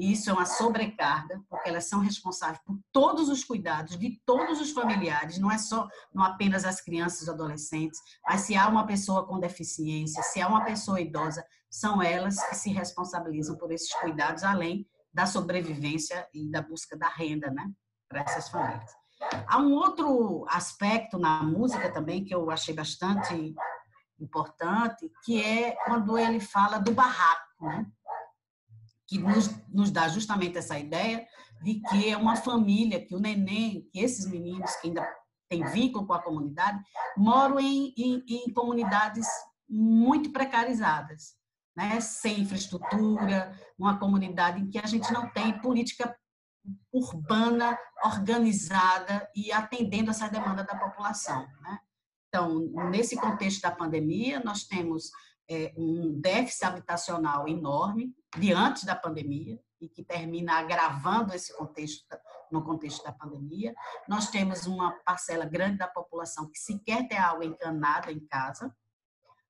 e 0.01 0.13
isso 0.13 0.31
é 0.31 0.33
uma 0.33 0.47
sobrecarga, 0.47 1.43
porque 1.47 1.69
elas 1.69 1.85
são 1.85 2.01
responsáveis 2.01 2.59
por 2.65 2.79
todos 2.91 3.29
os 3.29 3.45
cuidados 3.45 3.99
de 3.99 4.19
todos 4.25 4.59
os 4.59 4.71
familiares, 4.71 5.39
não 5.39 5.51
é 5.51 5.59
só 5.59 5.87
não 6.15 6.25
apenas 6.25 6.65
as 6.65 6.81
crianças 6.81 7.27
e 7.27 7.31
adolescentes, 7.31 8.01
mas 8.27 8.41
se 8.41 8.57
há 8.57 8.67
uma 8.67 8.87
pessoa 8.87 9.27
com 9.27 9.39
deficiência, 9.39 10.23
se 10.23 10.41
há 10.41 10.49
uma 10.49 10.65
pessoa 10.65 11.03
idosa, 11.03 11.45
são 11.69 12.03
elas 12.03 12.43
que 12.49 12.57
se 12.57 12.73
responsabilizam 12.73 13.59
por 13.59 13.71
esses 13.71 13.93
cuidados, 13.95 14.43
além 14.43 14.89
da 15.13 15.27
sobrevivência 15.27 16.27
e 16.33 16.51
da 16.51 16.63
busca 16.63 16.97
da 16.97 17.09
renda, 17.09 17.51
né, 17.51 17.71
para 18.09 18.23
essas 18.23 18.49
famílias. 18.49 18.91
Há 19.47 19.59
um 19.59 19.73
outro 19.73 20.47
aspecto 20.49 21.19
na 21.19 21.43
música 21.43 21.93
também 21.93 22.25
que 22.25 22.35
eu 22.35 22.51
achei 22.51 22.75
bastante 22.75 23.55
importante, 24.19 25.11
que 25.25 25.43
é 25.43 25.73
quando 25.85 26.17
ele 26.17 26.41
fala 26.41 26.79
do 26.79 26.93
barraco, 26.93 27.67
né? 27.67 27.87
Que 29.11 29.19
nos, 29.19 29.51
nos 29.69 29.91
dá 29.91 30.07
justamente 30.07 30.57
essa 30.57 30.79
ideia 30.79 31.27
de 31.65 31.81
que 31.81 32.09
é 32.09 32.17
uma 32.17 32.37
família, 32.37 33.05
que 33.05 33.15
o 33.15 33.19
neném, 33.19 33.89
que 33.93 33.99
esses 33.99 34.25
meninos 34.25 34.71
que 34.77 34.87
ainda 34.87 35.05
têm 35.49 35.65
vínculo 35.65 36.07
com 36.07 36.13
a 36.13 36.23
comunidade, 36.23 36.81
moram 37.17 37.59
em, 37.59 37.93
em, 37.99 38.25
em 38.29 38.53
comunidades 38.53 39.27
muito 39.69 40.31
precarizadas, 40.31 41.35
né? 41.77 42.01
sem 42.01 42.43
infraestrutura, 42.43 43.53
uma 43.77 43.99
comunidade 43.99 44.61
em 44.61 44.71
que 44.71 44.79
a 44.79 44.87
gente 44.87 45.13
não 45.13 45.29
tem 45.29 45.61
política 45.61 46.17
urbana 46.93 47.77
organizada 48.05 49.29
e 49.35 49.51
atendendo 49.51 50.11
essa 50.11 50.29
demanda 50.29 50.63
da 50.63 50.79
população. 50.79 51.49
Né? 51.63 51.81
Então, 52.29 52.71
nesse 52.91 53.17
contexto 53.17 53.63
da 53.63 53.73
pandemia, 53.73 54.41
nós 54.45 54.63
temos 54.63 55.11
é, 55.51 55.75
um 55.77 56.13
déficit 56.21 56.65
habitacional 56.65 57.49
enorme 57.49 58.15
de 58.37 58.53
antes 58.53 58.85
da 58.85 58.95
pandemia 58.95 59.61
e 59.81 59.89
que 59.89 60.05
termina 60.05 60.59
agravando 60.59 61.35
esse 61.35 61.57
contexto 61.57 62.05
no 62.51 62.65
contexto 62.65 63.05
da 63.05 63.13
pandemia. 63.13 63.75
Nós 64.09 64.29
temos 64.29 64.67
uma 64.67 64.93
parcela 65.05 65.45
grande 65.45 65.79
da 65.79 65.89
população 65.89 66.51
que 66.51 66.59
sequer 66.59 67.07
tem 67.09 67.19
água 67.19 67.45
encanada 67.45 68.11
em 68.11 68.21
casa, 68.27 68.75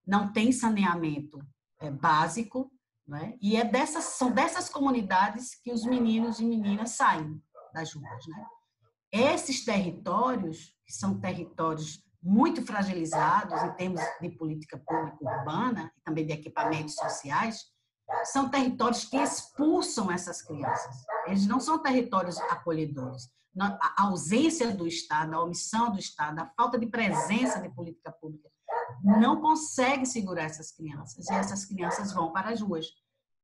não 0.07 0.33
tem 0.33 0.53
saneamento 0.53 1.39
é, 1.79 1.91
básico, 1.91 2.71
né? 3.07 3.37
e 3.41 3.57
é 3.57 3.65
dessas, 3.65 4.05
são 4.05 4.31
dessas 4.31 4.69
comunidades 4.69 5.55
que 5.55 5.73
os 5.73 5.85
meninos 5.85 6.41
e 6.41 6.45
meninas 6.45 6.91
saem 6.91 7.43
das 7.73 7.93
ruas. 7.93 8.27
Né? 8.27 8.47
Esses 9.13 9.65
territórios, 9.65 10.77
que 10.87 10.93
são 10.93 11.19
territórios 11.19 12.05
muito 12.23 12.65
fragilizados 12.65 13.63
em 13.63 13.73
termos 13.75 14.01
de 14.21 14.31
política 14.31 14.79
pública 14.79 15.17
urbana 15.21 15.91
e 15.97 16.01
também 16.03 16.27
de 16.27 16.33
equipamentos 16.33 16.95
sociais, 16.95 17.65
são 18.25 18.49
territórios 18.49 19.05
que 19.05 19.17
expulsam 19.17 20.11
essas 20.11 20.43
crianças. 20.43 21.05
Eles 21.27 21.47
não 21.47 21.61
são 21.61 21.79
territórios 21.79 22.39
acolhedores. 22.39 23.31
A 23.59 24.05
ausência 24.05 24.73
do 24.73 24.87
Estado, 24.87 25.35
a 25.35 25.43
omissão 25.43 25.91
do 25.91 25.99
Estado, 25.99 26.39
a 26.39 26.47
falta 26.57 26.79
de 26.79 26.87
presença 26.87 27.61
de 27.61 27.69
política 27.69 28.13
pública 28.13 28.49
não 29.03 29.41
consegue 29.41 30.07
segurar 30.07 30.45
essas 30.45 30.71
crianças 30.71 31.29
e 31.29 31.33
essas 31.33 31.65
crianças 31.65 32.13
vão 32.13 32.33
para 32.33 32.51
as 32.51 32.61
ruas, 32.61 32.87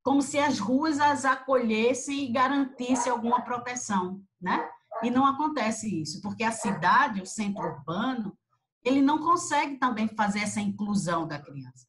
como 0.03 0.23
se 0.23 0.39
as 0.39 0.59
ruas 0.59 1.01
as 1.01 1.25
acolhessem 1.25 2.25
e 2.25 2.33
garantissem 2.33 3.11
alguma 3.11 3.43
proteção, 3.43 4.23
né? 4.41 4.69
E 5.03 5.11
não 5.11 5.27
acontece 5.27 6.01
isso, 6.01 6.23
porque 6.23 6.45
a 6.45 6.53
cidade, 6.53 7.21
o 7.21 7.27
centro 7.27 7.62
urbano, 7.62 8.37
ele 8.85 9.03
não 9.03 9.19
consegue 9.19 9.77
também 9.79 10.09
fazer 10.09 10.41
essa 10.41 10.61
inclusão 10.61 11.27
da 11.27 11.39
criança. 11.39 11.87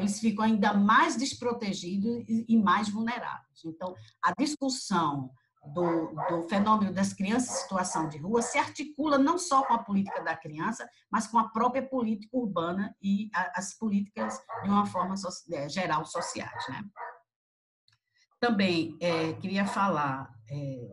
Eles 0.00 0.18
ficam 0.18 0.44
ainda 0.44 0.72
mais 0.72 1.16
desprotegidos 1.16 2.24
e 2.28 2.56
mais 2.56 2.88
vulneráveis. 2.88 3.64
Então, 3.64 3.94
a 4.22 4.32
discussão 4.38 5.30
do, 5.74 6.14
do, 6.28 6.48
fenômeno 6.48 6.92
das 6.92 7.12
crianças 7.12 7.50
em 7.50 7.62
situação 7.62 8.08
de 8.08 8.18
rua 8.18 8.40
se 8.40 8.58
articula 8.58 9.18
não 9.18 9.38
só 9.38 9.62
com 9.62 9.74
a 9.74 9.82
política 9.82 10.22
da 10.22 10.34
criança, 10.34 10.88
mas 11.10 11.26
com 11.26 11.38
a 11.38 11.48
própria 11.50 11.86
política 11.86 12.36
urbana 12.36 12.96
e 13.00 13.30
as 13.54 13.74
políticas, 13.74 14.40
de 14.62 14.70
uma 14.70 14.86
forma 14.86 15.14
é, 15.52 15.68
geral, 15.68 16.04
sociais. 16.06 16.64
Né? 16.68 16.82
Também 18.40 18.96
é, 19.00 19.34
queria 19.34 19.66
falar 19.66 20.34
é, 20.50 20.90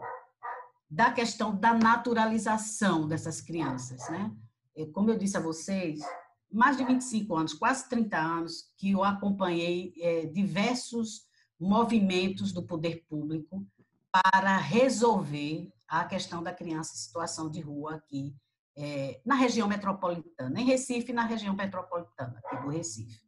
da 0.90 1.12
questão 1.12 1.56
da 1.56 1.74
naturalização 1.74 3.08
dessas 3.08 3.40
crianças. 3.40 4.10
Né? 4.10 4.32
É, 4.76 4.86
como 4.88 5.10
eu 5.10 5.18
disse 5.18 5.38
a 5.38 5.42
vocês, 5.42 6.02
mais 6.52 6.78
de 6.78 6.84
25 6.84 7.36
anos, 7.36 7.54
quase 7.54 7.88
30 7.90 8.18
anos, 8.18 8.72
que 8.78 8.92
eu 8.92 9.04
acompanhei 9.04 9.94
é, 10.00 10.26
diversos 10.26 11.28
movimentos 11.60 12.52
do 12.52 12.64
poder 12.64 13.06
público 13.10 13.66
para 14.12 14.58
resolver 14.58 15.72
a 15.88 16.06
questão 16.06 16.42
da 16.44 16.54
criança 16.54 16.94
em 16.94 16.98
situação 16.98 17.50
de 17.50 17.62
rua 17.62 17.96
aqui 17.96 18.36
é, 18.78 19.20
na 19.26 19.36
região 19.36 19.68
metropolitana, 19.68 20.60
em 20.60 20.66
Recife, 20.66 21.12
na 21.12 21.26
região 21.26 21.56
metropolitana 21.56 22.40
aqui 22.44 22.62
do 22.62 22.70
Recife. 22.70 23.20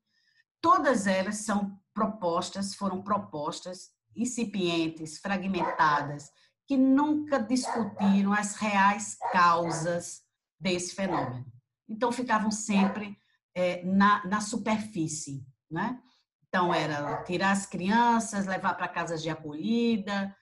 Todas 0.61 1.07
elas 1.07 1.37
são 1.37 1.79
propostas, 1.93 2.75
foram 2.75 3.01
propostas 3.01 3.89
incipientes, 4.15 5.17
fragmentadas, 5.17 6.29
que 6.67 6.77
nunca 6.77 7.39
discutiram 7.39 8.31
as 8.31 8.55
reais 8.55 9.17
causas 9.31 10.21
desse 10.59 10.93
fenômeno. 10.93 11.45
Então, 11.89 12.11
ficavam 12.11 12.51
sempre 12.51 13.17
é, 13.55 13.83
na, 13.83 14.25
na 14.25 14.41
superfície, 14.41 15.45
né? 15.69 16.01
Então, 16.47 16.73
era 16.73 17.23
tirar 17.23 17.51
as 17.51 17.65
crianças, 17.65 18.45
levar 18.45 18.73
para 18.73 18.87
casas 18.87 19.21
de 19.21 19.29
acolhida, 19.29 20.35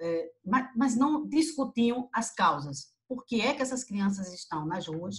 é, 0.00 0.30
mas, 0.44 0.70
mas 0.74 0.96
não 0.96 1.28
discutiam 1.28 2.08
as 2.12 2.32
causas. 2.32 2.94
Por 3.06 3.24
que 3.26 3.40
é 3.40 3.54
que 3.54 3.62
essas 3.62 3.84
crianças 3.84 4.32
estão 4.32 4.64
nas 4.64 4.86
ruas? 4.86 5.16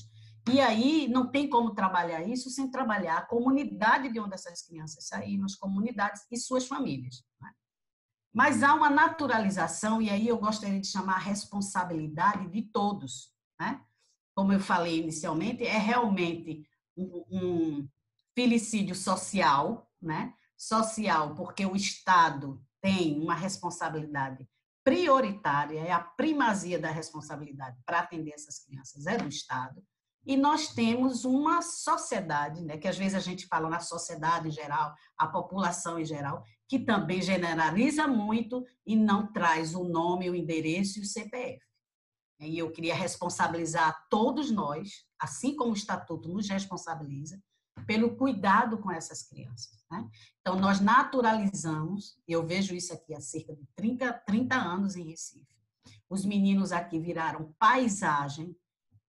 E 0.49 0.59
aí 0.59 1.07
não 1.07 1.29
tem 1.29 1.47
como 1.47 1.75
trabalhar 1.75 2.23
isso 2.23 2.49
sem 2.49 2.71
trabalhar 2.71 3.17
a 3.17 3.25
comunidade 3.25 4.11
de 4.11 4.19
onde 4.19 4.33
essas 4.33 4.63
crianças 4.63 5.07
saíram, 5.07 5.45
as 5.45 5.55
comunidades 5.55 6.23
e 6.31 6.37
suas 6.37 6.67
famílias. 6.67 7.23
Né? 7.39 7.51
Mas 8.33 8.63
há 8.63 8.73
uma 8.73 8.89
naturalização, 8.89 10.01
e 10.01 10.09
aí 10.09 10.27
eu 10.27 10.39
gostaria 10.39 10.79
de 10.79 10.87
chamar 10.87 11.15
a 11.15 11.19
responsabilidade 11.19 12.47
de 12.49 12.63
todos. 12.63 13.31
Né? 13.59 13.79
Como 14.41 14.53
eu 14.53 14.59
falei 14.59 14.97
inicialmente, 14.97 15.63
é 15.63 15.77
realmente 15.77 16.67
um, 16.97 17.23
um 17.31 17.89
filicídio 18.33 18.95
social, 18.95 19.87
né? 20.01 20.33
social, 20.57 21.35
porque 21.35 21.63
o 21.63 21.75
Estado 21.75 22.59
tem 22.81 23.21
uma 23.21 23.35
responsabilidade 23.35 24.49
prioritária, 24.83 25.81
é 25.81 25.91
a 25.91 25.99
primazia 25.99 26.79
da 26.79 26.89
responsabilidade 26.89 27.77
para 27.85 27.99
atender 27.99 28.31
essas 28.31 28.57
crianças, 28.57 29.05
é 29.05 29.15
do 29.15 29.27
Estado. 29.27 29.79
E 30.25 30.35
nós 30.35 30.69
temos 30.69 31.23
uma 31.23 31.61
sociedade, 31.61 32.63
né, 32.63 32.79
que 32.79 32.87
às 32.87 32.97
vezes 32.97 33.13
a 33.13 33.19
gente 33.19 33.45
fala 33.45 33.69
na 33.69 33.79
sociedade 33.79 34.47
em 34.47 34.51
geral, 34.51 34.95
a 35.15 35.27
população 35.27 35.99
em 35.99 36.05
geral, 36.05 36.43
que 36.67 36.79
também 36.79 37.21
generaliza 37.21 38.07
muito 38.07 38.65
e 38.87 38.95
não 38.95 39.31
traz 39.31 39.75
o 39.75 39.83
nome, 39.83 40.31
o 40.31 40.35
endereço 40.35 40.97
e 40.97 41.03
o 41.03 41.05
CPF. 41.05 41.70
E 42.41 42.57
eu 42.57 42.71
queria 42.71 42.95
responsabilizar 42.95 44.07
todos 44.09 44.49
nós, 44.49 45.05
assim 45.19 45.55
como 45.55 45.71
o 45.71 45.75
Estatuto 45.75 46.29
nos 46.29 46.49
responsabiliza, 46.49 47.41
pelo 47.85 48.15
cuidado 48.15 48.77
com 48.77 48.91
essas 48.91 49.23
crianças. 49.23 49.85
Né? 49.89 50.09
Então, 50.39 50.59
nós 50.59 50.79
naturalizamos, 50.79 52.17
eu 52.27 52.45
vejo 52.45 52.75
isso 52.75 52.93
aqui 52.93 53.13
há 53.13 53.21
cerca 53.21 53.55
de 53.55 53.65
30, 53.75 54.11
30 54.25 54.55
anos 54.55 54.95
em 54.95 55.09
Recife. 55.09 55.55
Os 56.09 56.25
meninos 56.25 56.71
aqui 56.71 56.99
viraram 56.99 57.53
paisagem, 57.57 58.55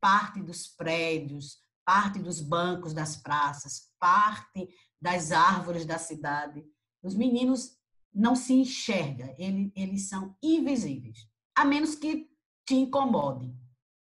parte 0.01 0.43
dos 0.43 0.69
prédios, 0.69 1.59
parte 1.85 2.19
dos 2.19 2.41
bancos 2.41 2.93
das 2.93 3.17
praças, 3.17 3.91
parte 3.99 4.69
das 5.01 5.33
árvores 5.33 5.85
da 5.85 5.99
cidade. 5.99 6.65
Os 7.03 7.15
meninos 7.15 7.77
não 8.15 8.37
se 8.37 8.53
enxergam, 8.53 9.35
eles, 9.39 9.73
eles 9.75 10.09
são 10.09 10.37
invisíveis, 10.43 11.27
a 11.57 11.65
menos 11.65 11.95
que 11.95 12.32
te 12.67 12.75
incomodem. 12.75 13.57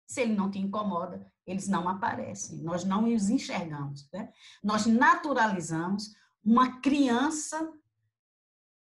Se 0.08 0.22
ele 0.22 0.36
não 0.36 0.50
te 0.50 0.60
incomoda, 0.60 1.26
eles 1.46 1.68
não 1.68 1.90
aparecem, 1.90 2.60
nós 2.60 2.84
não 2.84 3.14
os 3.14 3.30
enxergamos. 3.30 4.08
Né? 4.12 4.32
Nós 4.64 4.86
naturalizamos 4.86 6.14
uma 6.44 6.80
criança 6.82 7.72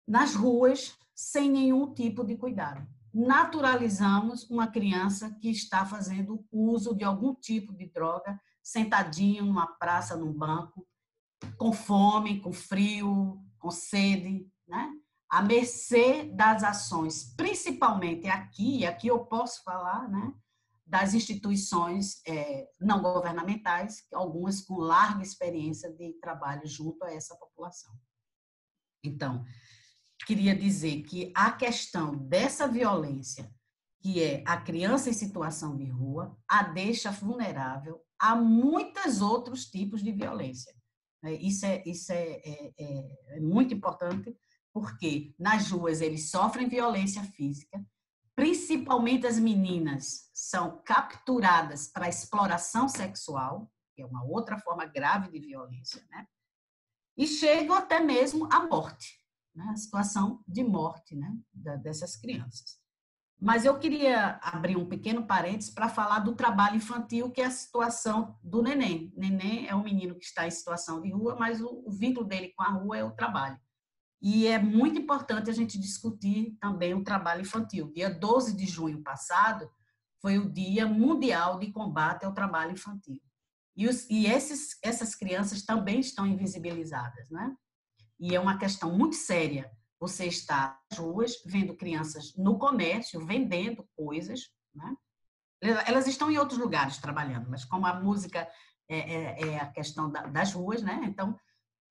nas 0.07 0.35
ruas 0.35 0.97
sem 1.13 1.49
nenhum 1.49 1.93
tipo 1.93 2.23
de 2.23 2.35
cuidado. 2.35 2.85
Naturalizamos 3.13 4.49
uma 4.49 4.67
criança 4.67 5.31
que 5.39 5.49
está 5.49 5.85
fazendo 5.85 6.45
uso 6.51 6.95
de 6.95 7.03
algum 7.03 7.35
tipo 7.35 7.73
de 7.73 7.87
droga, 7.87 8.39
sentadinho 8.63 9.45
numa 9.45 9.67
praça, 9.67 10.15
num 10.15 10.31
banco, 10.31 10.87
com 11.57 11.73
fome, 11.73 12.39
com 12.39 12.53
frio, 12.53 13.43
com 13.59 13.69
sede, 13.69 14.47
né? 14.67 14.91
À 15.31 15.41
mercê 15.41 16.25
das 16.25 16.61
ações, 16.61 17.33
principalmente 17.37 18.27
aqui, 18.27 18.85
aqui 18.85 19.07
eu 19.07 19.25
posso 19.25 19.63
falar, 19.63 20.09
né? 20.09 20.33
das 20.85 21.13
instituições 21.13 22.21
é, 22.27 22.67
não 22.77 23.01
governamentais, 23.01 24.05
algumas 24.13 24.59
com 24.59 24.75
larga 24.75 25.23
experiência 25.23 25.89
de 25.93 26.11
trabalho 26.19 26.67
junto 26.67 27.01
a 27.05 27.13
essa 27.13 27.33
população. 27.37 27.93
Então, 29.01 29.45
queria 30.27 30.53
dizer 30.53 31.03
que 31.03 31.31
a 31.33 31.49
questão 31.49 32.17
dessa 32.27 32.67
violência, 32.67 33.49
que 34.01 34.21
é 34.21 34.43
a 34.45 34.57
criança 34.57 35.09
em 35.09 35.13
situação 35.13 35.77
de 35.77 35.85
rua, 35.85 36.37
a 36.45 36.63
deixa 36.63 37.09
vulnerável 37.09 38.01
a 38.19 38.35
muitos 38.35 39.21
outros 39.21 39.67
tipos 39.67 40.03
de 40.03 40.11
violência. 40.11 40.75
É, 41.23 41.33
isso 41.33 41.65
é, 41.65 41.83
isso 41.85 42.11
é, 42.11 42.41
é, 42.43 42.73
é, 42.77 43.37
é 43.37 43.39
muito 43.39 43.73
importante, 43.73 44.35
porque 44.73 45.33
nas 45.37 45.71
ruas 45.71 46.01
eles 46.01 46.29
sofrem 46.29 46.67
violência 46.67 47.23
física, 47.23 47.83
principalmente 48.35 49.27
as 49.27 49.37
meninas, 49.37 50.29
são 50.33 50.81
capturadas 50.83 51.87
para 51.87 52.09
exploração 52.09 52.87
sexual, 52.87 53.71
que 53.93 54.01
é 54.01 54.05
uma 54.05 54.23
outra 54.23 54.57
forma 54.57 54.85
grave 54.85 55.29
de 55.29 55.39
violência, 55.45 56.03
né? 56.09 56.25
E 57.17 57.27
chegam 57.27 57.75
até 57.75 57.99
mesmo 57.99 58.47
à 58.51 58.65
morte, 58.65 59.19
né? 59.53 59.65
a 59.69 59.75
situação 59.75 60.43
de 60.47 60.63
morte 60.63 61.15
né? 61.15 61.37
dessas 61.53 62.15
crianças. 62.15 62.79
Mas 63.39 63.65
eu 63.65 63.77
queria 63.79 64.39
abrir 64.41 64.77
um 64.77 64.87
pequeno 64.87 65.25
parênteses 65.25 65.73
para 65.73 65.89
falar 65.89 66.19
do 66.19 66.35
trabalho 66.35 66.77
infantil, 66.77 67.31
que 67.31 67.41
é 67.41 67.45
a 67.45 67.51
situação 67.51 68.37
do 68.41 68.61
neném. 68.61 69.11
Neném 69.17 69.67
é 69.67 69.75
um 69.75 69.83
menino 69.83 70.15
que 70.15 70.25
está 70.25 70.47
em 70.47 70.51
situação 70.51 71.01
de 71.01 71.11
rua, 71.11 71.35
mas 71.35 71.59
o, 71.59 71.83
o 71.85 71.91
vínculo 71.91 72.25
dele 72.25 72.53
com 72.55 72.61
a 72.63 72.69
rua 72.69 72.97
é 72.97 73.03
o 73.03 73.11
trabalho. 73.11 73.59
E 74.21 74.45
é 74.45 74.59
muito 74.59 74.99
importante 74.99 75.49
a 75.49 75.53
gente 75.53 75.79
discutir 75.79 76.55
também 76.59 76.93
o 76.93 77.03
trabalho 77.03 77.41
infantil. 77.41 77.91
Dia 77.91 78.09
12 78.09 78.55
de 78.55 78.67
junho 78.67 79.01
passado 79.01 79.69
foi 80.21 80.37
o 80.37 80.47
Dia 80.47 80.85
Mundial 80.85 81.57
de 81.57 81.71
Combate 81.71 82.23
ao 82.23 82.33
Trabalho 82.33 82.73
Infantil. 82.73 83.19
E, 83.75 83.87
os, 83.87 84.07
e 84.09 84.27
esses, 84.27 84.77
essas 84.83 85.15
crianças 85.15 85.63
também 85.63 85.99
estão 85.99 86.27
invisibilizadas, 86.27 87.29
né? 87.31 87.55
E 88.19 88.35
é 88.35 88.39
uma 88.39 88.59
questão 88.59 88.95
muito 88.95 89.15
séria. 89.15 89.71
Você 89.99 90.27
está 90.27 90.79
nas 90.91 90.99
ruas 90.99 91.41
vendo 91.45 91.75
crianças 91.75 92.35
no 92.35 92.59
comércio 92.59 93.25
vendendo 93.25 93.87
coisas, 93.95 94.51
né? 94.75 94.95
Elas 95.87 96.07
estão 96.07 96.29
em 96.29 96.37
outros 96.37 96.59
lugares 96.59 96.97
trabalhando, 96.97 97.49
mas 97.49 97.65
como 97.65 97.85
a 97.85 97.99
música 97.99 98.47
é, 98.89 98.97
é, 98.97 99.47
é 99.47 99.59
a 99.59 99.67
questão 99.67 100.11
da, 100.11 100.27
das 100.27 100.53
ruas, 100.53 100.83
né? 100.83 101.01
Então, 101.05 101.35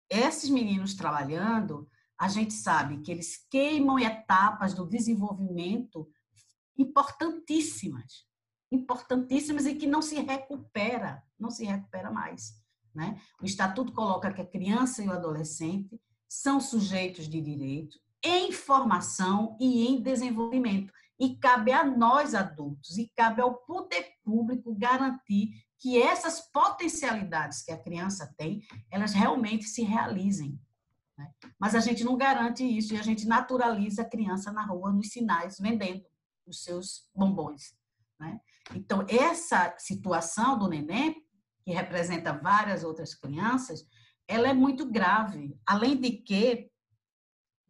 esses 0.08 0.50
meninos 0.50 0.94
trabalhando, 0.94 1.88
a 2.20 2.28
gente 2.28 2.52
sabe 2.52 3.00
que 3.00 3.10
eles 3.10 3.46
queimam 3.50 3.98
etapas 3.98 4.74
do 4.74 4.86
desenvolvimento 4.86 6.06
importantíssimas, 6.76 8.26
importantíssimas 8.70 9.64
e 9.64 9.74
que 9.74 9.86
não 9.86 10.02
se 10.02 10.20
recupera, 10.20 11.22
não 11.38 11.50
se 11.50 11.64
recupera 11.64 12.10
mais. 12.10 12.60
Né? 12.94 13.18
O 13.40 13.46
Estatuto 13.46 13.94
coloca 13.94 14.30
que 14.30 14.42
a 14.42 14.46
criança 14.46 15.02
e 15.02 15.08
o 15.08 15.12
adolescente 15.12 15.98
são 16.28 16.60
sujeitos 16.60 17.26
de 17.26 17.40
direito 17.40 17.98
em 18.22 18.52
formação 18.52 19.56
e 19.58 19.86
em 19.86 20.02
desenvolvimento. 20.02 20.92
E 21.18 21.36
cabe 21.36 21.72
a 21.72 21.82
nós 21.82 22.34
adultos 22.34 22.98
e 22.98 23.10
cabe 23.16 23.40
ao 23.40 23.54
poder 23.64 24.12
público 24.22 24.74
garantir 24.74 25.52
que 25.78 26.00
essas 26.00 26.40
potencialidades 26.52 27.62
que 27.62 27.72
a 27.72 27.82
criança 27.82 28.30
tem, 28.36 28.60
elas 28.90 29.14
realmente 29.14 29.64
se 29.64 29.82
realizem. 29.82 30.60
Né? 31.20 31.30
Mas 31.58 31.74
a 31.74 31.80
gente 31.80 32.02
não 32.02 32.16
garante 32.16 32.64
isso 32.64 32.94
e 32.94 32.98
a 32.98 33.02
gente 33.02 33.26
naturaliza 33.28 34.02
a 34.02 34.08
criança 34.08 34.50
na 34.50 34.64
rua, 34.64 34.90
nos 34.90 35.08
sinais, 35.08 35.58
vendendo 35.58 36.02
os 36.46 36.64
seus 36.64 37.06
bombons. 37.14 37.74
Né? 38.18 38.40
Então, 38.74 39.04
essa 39.06 39.74
situação 39.78 40.58
do 40.58 40.66
neném, 40.66 41.22
que 41.62 41.72
representa 41.72 42.32
várias 42.32 42.82
outras 42.82 43.14
crianças, 43.14 43.84
ela 44.26 44.48
é 44.48 44.54
muito 44.54 44.90
grave. 44.90 45.54
Além 45.66 46.00
de 46.00 46.12
que 46.12 46.70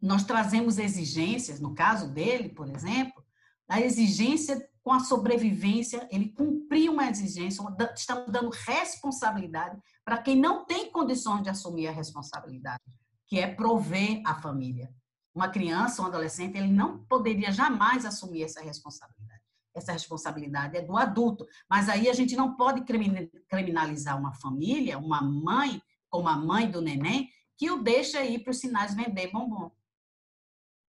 nós 0.01 0.23
trazemos 0.23 0.77
exigências, 0.77 1.59
no 1.59 1.75
caso 1.75 2.09
dele, 2.09 2.49
por 2.49 2.69
exemplo, 2.69 3.21
a 3.67 3.81
exigência 3.81 4.65
com 4.81 4.93
a 4.93 5.01
sobrevivência, 5.01 6.07
ele 6.09 6.29
cumpriu 6.29 6.93
uma 6.93 7.09
exigência, 7.09 7.61
estamos 7.95 8.31
dando 8.31 8.49
responsabilidade 8.49 9.77
para 10.05 10.21
quem 10.21 10.37
não 10.37 10.65
tem 10.65 10.89
condições 10.89 11.43
de 11.43 11.49
assumir 11.49 11.87
a 11.87 11.91
responsabilidade 11.91 12.81
que 13.31 13.39
é 13.39 13.47
prover 13.47 14.21
a 14.25 14.35
família. 14.35 14.93
Uma 15.33 15.47
criança, 15.47 16.01
um 16.01 16.05
adolescente, 16.05 16.57
ele 16.57 16.67
não 16.67 17.05
poderia 17.05 17.49
jamais 17.49 18.05
assumir 18.05 18.43
essa 18.43 18.59
responsabilidade. 18.59 19.39
Essa 19.73 19.93
responsabilidade 19.93 20.75
é 20.75 20.81
do 20.81 20.97
adulto. 20.97 21.47
Mas 21.69 21.87
aí 21.87 22.09
a 22.09 22.13
gente 22.13 22.35
não 22.35 22.57
pode 22.57 22.83
criminalizar 23.47 24.19
uma 24.19 24.33
família, 24.33 24.97
uma 24.99 25.21
mãe, 25.21 25.81
como 26.09 26.27
a 26.27 26.35
mãe 26.35 26.69
do 26.69 26.81
neném, 26.81 27.29
que 27.57 27.71
o 27.71 27.81
deixa 27.81 28.21
ir 28.21 28.39
para 28.43 28.51
os 28.51 28.59
sinais 28.59 28.93
vender 28.93 29.31
bombom. 29.31 29.71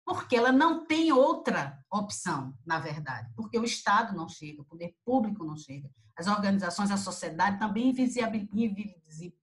Porque 0.05 0.35
ela 0.35 0.51
não 0.51 0.85
tem 0.85 1.11
outra 1.11 1.83
opção, 1.91 2.55
na 2.63 2.77
verdade. 2.77 3.33
Porque 3.35 3.57
o 3.57 3.63
Estado 3.63 4.15
não 4.15 4.29
chega, 4.29 4.61
o 4.61 4.65
poder 4.65 4.95
público 5.03 5.43
não 5.43 5.57
chega. 5.57 5.89
As 6.15 6.27
organizações, 6.27 6.91
a 6.91 6.97
sociedade 6.97 7.57
também 7.57 7.89
invisibiliza 7.89 9.33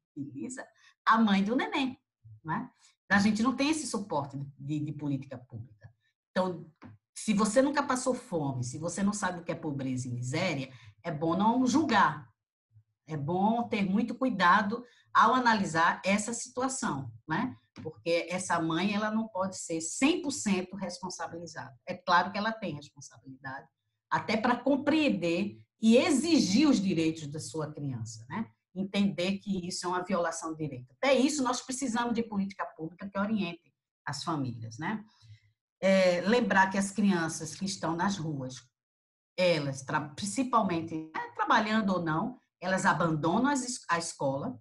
a 1.05 1.19
mãe 1.19 1.43
do 1.43 1.57
neném. 1.57 1.99
Né? 2.45 2.71
A 3.10 3.18
gente 3.18 3.43
não 3.43 3.55
tem 3.55 3.70
esse 3.70 3.86
suporte 3.86 4.39
de, 4.59 4.81
de 4.81 4.93
política 4.93 5.39
pública. 5.39 5.93
Então, 6.31 6.66
se 7.14 7.32
você 7.32 7.62
nunca 7.62 7.82
passou 7.82 8.14
fome, 8.14 8.64
se 8.64 8.78
você 8.78 9.02
não 9.02 9.12
sabe 9.12 9.40
o 9.40 9.44
que 9.44 9.52
é 9.52 9.55
pobreza 9.55 10.09
e 10.09 10.10
miséria, 10.10 10.72
é 11.02 11.12
bom 11.12 11.36
não 11.36 11.66
julgar. 11.66 12.28
É 13.06 13.16
bom 13.16 13.68
ter 13.68 13.85
muito 13.85 14.14
cuidado 14.14 14.85
ao 15.12 15.35
analisar 15.35 16.01
essa 16.05 16.32
situação, 16.32 17.12
né? 17.28 17.56
Porque 17.82 18.26
essa 18.31 18.60
mãe, 18.60 18.94
ela 18.94 19.10
não 19.10 19.28
pode 19.28 19.56
ser 19.59 19.78
100% 19.78 20.74
responsabilizada. 20.76 21.76
É 21.86 21.94
claro 21.94 22.32
que 22.32 22.39
ela 22.39 22.52
tem 22.52 22.74
responsabilidade, 22.74 23.68
até 24.10 24.36
para 24.36 24.56
compreender 24.56 25.60
e 25.81 25.97
exigir 25.97 26.68
os 26.68 26.81
direitos 26.81 27.26
da 27.26 27.39
sua 27.39 27.72
criança, 27.72 28.24
né? 28.28 28.51
Entender 28.74 29.38
que 29.38 29.66
isso 29.66 29.86
é 29.86 29.88
uma 29.88 30.02
violação 30.02 30.52
de 30.52 30.64
direito. 30.64 30.92
Até 31.01 31.14
isso 31.14 31.42
nós 31.42 31.62
precisamos 31.62 32.14
de 32.14 32.22
política 32.22 32.66
pública 32.66 33.09
que 33.09 33.18
oriente 33.18 33.72
as 34.05 34.24
famílias, 34.24 34.78
né? 34.78 35.05
é, 35.84 36.22
lembrar 36.22 36.70
que 36.70 36.78
as 36.78 36.90
crianças 36.90 37.55
que 37.55 37.66
estão 37.66 37.94
nas 37.94 38.16
ruas, 38.16 38.66
elas, 39.36 39.84
principalmente 40.16 41.10
é, 41.14 41.30
trabalhando 41.32 41.90
ou 41.90 42.02
não, 42.02 42.40
elas 42.59 42.86
abandonam 42.86 43.52
a 43.90 43.98
escola, 43.98 44.59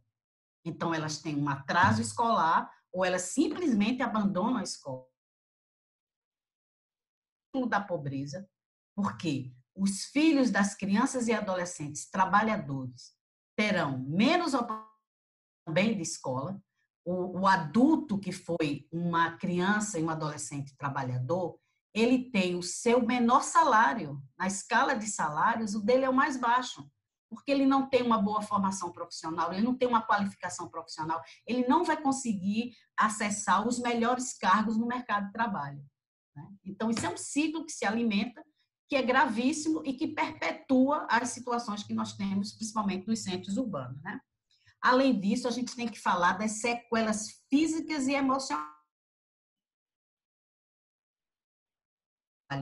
então 0.65 0.93
elas 0.93 1.19
têm 1.19 1.37
um 1.37 1.47
atraso 1.47 2.01
escolar, 2.01 2.69
ou 2.91 3.05
elas 3.05 3.21
simplesmente 3.21 4.03
abandonam 4.03 4.57
a 4.57 4.63
escola. 4.63 5.07
Da 7.69 7.79
pobreza, 7.79 8.45
porque 8.93 9.55
os 9.73 10.05
filhos 10.05 10.51
das 10.51 10.75
crianças 10.75 11.29
e 11.29 11.33
adolescentes 11.33 12.09
trabalhadores 12.09 13.15
terão 13.55 13.99
menos 13.99 14.53
também 15.65 15.95
de 15.95 16.01
escola, 16.01 16.61
o, 17.05 17.41
o 17.41 17.47
adulto 17.47 18.17
que 18.17 18.31
foi 18.31 18.87
uma 18.91 19.37
criança 19.37 19.99
e 19.99 20.03
um 20.03 20.09
adolescente 20.09 20.75
trabalhador, 20.77 21.57
ele 21.93 22.31
tem 22.31 22.55
o 22.55 22.63
seu 22.63 23.05
menor 23.05 23.43
salário. 23.43 24.21
Na 24.37 24.47
escala 24.47 24.95
de 24.95 25.07
salários, 25.07 25.75
o 25.75 25.81
dele 25.81 26.05
é 26.05 26.09
o 26.09 26.13
mais 26.13 26.37
baixo, 26.37 26.89
porque 27.29 27.51
ele 27.51 27.65
não 27.65 27.87
tem 27.89 28.01
uma 28.01 28.17
boa 28.17 28.41
formação 28.41 28.91
profissional, 28.91 29.51
ele 29.51 29.61
não 29.61 29.75
tem 29.75 29.87
uma 29.87 30.01
qualificação 30.01 30.69
profissional, 30.69 31.21
ele 31.45 31.67
não 31.67 31.83
vai 31.83 32.01
conseguir 32.01 32.75
acessar 32.97 33.67
os 33.67 33.79
melhores 33.79 34.33
cargos 34.33 34.77
no 34.77 34.87
mercado 34.87 35.27
de 35.27 35.33
trabalho. 35.33 35.83
Né? 36.35 36.47
Então, 36.63 36.89
isso 36.89 37.05
é 37.05 37.09
um 37.09 37.17
ciclo 37.17 37.65
que 37.65 37.71
se 37.71 37.85
alimenta, 37.85 38.43
que 38.93 38.97
é 38.97 39.01
gravíssimo 39.01 39.81
e 39.83 39.93
que 39.95 40.07
perpetua 40.07 41.07
as 41.09 41.29
situações 41.29 41.81
que 41.81 41.95
nós 41.95 42.13
temos, 42.13 42.53
principalmente 42.53 43.07
nos 43.07 43.23
centros 43.23 43.57
urbanos. 43.57 43.99
Né? 44.03 44.21
Além 44.79 45.19
disso, 45.19 45.47
a 45.47 45.51
gente 45.51 45.75
tem 45.75 45.87
que 45.87 45.99
falar 45.99 46.33
das 46.33 46.59
sequelas 46.59 47.43
físicas 47.49 48.05
e 48.05 48.13
emocionais 48.13 48.69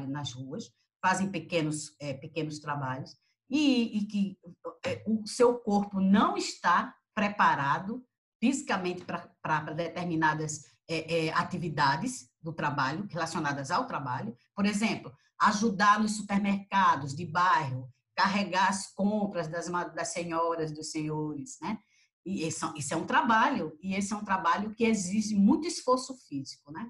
nas 0.08 0.32
ruas, 0.32 0.72
fazem 1.06 1.30
pequenos, 1.30 1.94
é, 2.00 2.14
pequenos 2.14 2.60
trabalhos, 2.60 3.14
e, 3.50 3.98
e 3.98 4.06
que 4.06 4.40
é, 4.86 5.04
o 5.06 5.28
seu 5.28 5.60
corpo 5.60 6.00
não 6.00 6.38
está 6.38 6.96
preparado 7.14 8.08
fisicamente 8.40 9.04
para 9.04 9.74
determinadas 9.74 10.64
é, 10.88 11.26
é, 11.26 11.34
atividades 11.34 12.30
do 12.42 12.54
trabalho, 12.54 13.06
relacionadas 13.12 13.70
ao 13.70 13.86
trabalho. 13.86 14.34
Por 14.56 14.66
exemplo, 14.66 15.14
ajudar 15.42 16.00
nos 16.00 16.16
supermercados 16.16 17.16
de 17.16 17.26
bairro, 17.26 17.92
carregar 18.16 18.70
as 18.70 18.94
compras 18.94 19.48
das, 19.48 19.68
das 19.94 20.10
senhoras, 20.10 20.72
dos 20.72 20.92
senhores, 20.92 21.58
né? 21.62 21.80
E 22.24 22.44
esse, 22.44 22.64
isso 22.78 22.94
é 22.94 22.98
um 22.98 23.08
trabalho, 23.08 23.76
e 23.82 23.96
esse 23.96 24.14
é 24.14 24.16
um 24.16 24.24
trabalho 24.24 24.76
que 24.76 24.84
exige 24.84 25.34
muito 25.36 25.68
esforço 25.68 26.16
físico, 26.28 26.72
né? 26.72 26.90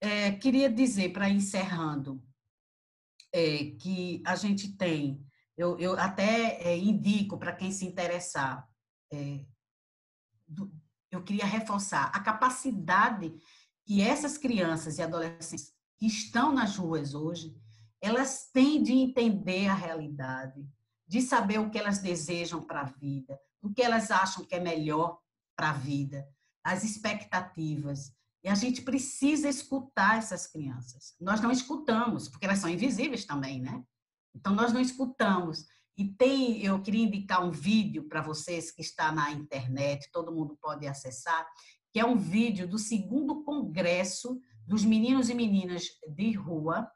É, 0.00 0.32
queria 0.32 0.68
dizer, 0.68 1.12
para 1.12 1.28
encerrando, 1.28 2.20
é, 3.32 3.70
que 3.80 4.20
a 4.26 4.34
gente 4.34 4.76
tem, 4.76 5.24
eu, 5.56 5.78
eu 5.78 5.98
até 5.98 6.60
é, 6.60 6.76
indico 6.76 7.38
para 7.38 7.54
quem 7.54 7.70
se 7.70 7.86
interessar, 7.86 8.68
é, 9.12 9.44
do, 10.48 10.74
eu 11.10 11.22
queria 11.22 11.46
reforçar 11.46 12.06
a 12.06 12.18
capacidade 12.18 13.32
que 13.84 14.00
essas 14.00 14.36
crianças 14.36 14.98
e 14.98 15.02
adolescentes 15.02 15.71
que 16.02 16.06
estão 16.08 16.52
nas 16.52 16.78
ruas 16.78 17.14
hoje, 17.14 17.54
elas 18.00 18.50
têm 18.52 18.82
de 18.82 18.92
entender 18.92 19.68
a 19.68 19.74
realidade, 19.74 20.68
de 21.06 21.22
saber 21.22 21.60
o 21.60 21.70
que 21.70 21.78
elas 21.78 22.00
desejam 22.00 22.60
para 22.60 22.80
a 22.80 22.92
vida, 22.98 23.38
o 23.62 23.72
que 23.72 23.80
elas 23.80 24.10
acham 24.10 24.44
que 24.44 24.56
é 24.56 24.58
melhor 24.58 25.20
para 25.56 25.70
a 25.70 25.74
vida, 25.74 26.26
as 26.64 26.82
expectativas. 26.82 28.12
E 28.42 28.48
a 28.48 28.54
gente 28.56 28.82
precisa 28.82 29.48
escutar 29.48 30.18
essas 30.18 30.44
crianças. 30.48 31.14
Nós 31.20 31.40
não 31.40 31.52
escutamos, 31.52 32.28
porque 32.28 32.46
elas 32.46 32.58
são 32.58 32.68
invisíveis 32.68 33.24
também, 33.24 33.60
né? 33.60 33.84
Então, 34.34 34.52
nós 34.56 34.72
não 34.72 34.80
escutamos. 34.80 35.66
E 35.96 36.08
tem, 36.08 36.64
eu 36.64 36.82
queria 36.82 37.04
indicar 37.04 37.44
um 37.44 37.52
vídeo 37.52 38.08
para 38.08 38.20
vocês 38.20 38.72
que 38.72 38.82
está 38.82 39.12
na 39.12 39.30
internet, 39.30 40.10
todo 40.10 40.34
mundo 40.34 40.58
pode 40.60 40.84
acessar, 40.84 41.46
que 41.92 42.00
é 42.00 42.04
um 42.04 42.16
vídeo 42.16 42.66
do 42.66 42.76
segundo 42.76 43.44
congresso 43.44 44.40
dos 44.66 44.84
meninos 44.84 45.28
e 45.28 45.34
meninas 45.34 45.84
de 46.08 46.32
rua, 46.32 46.90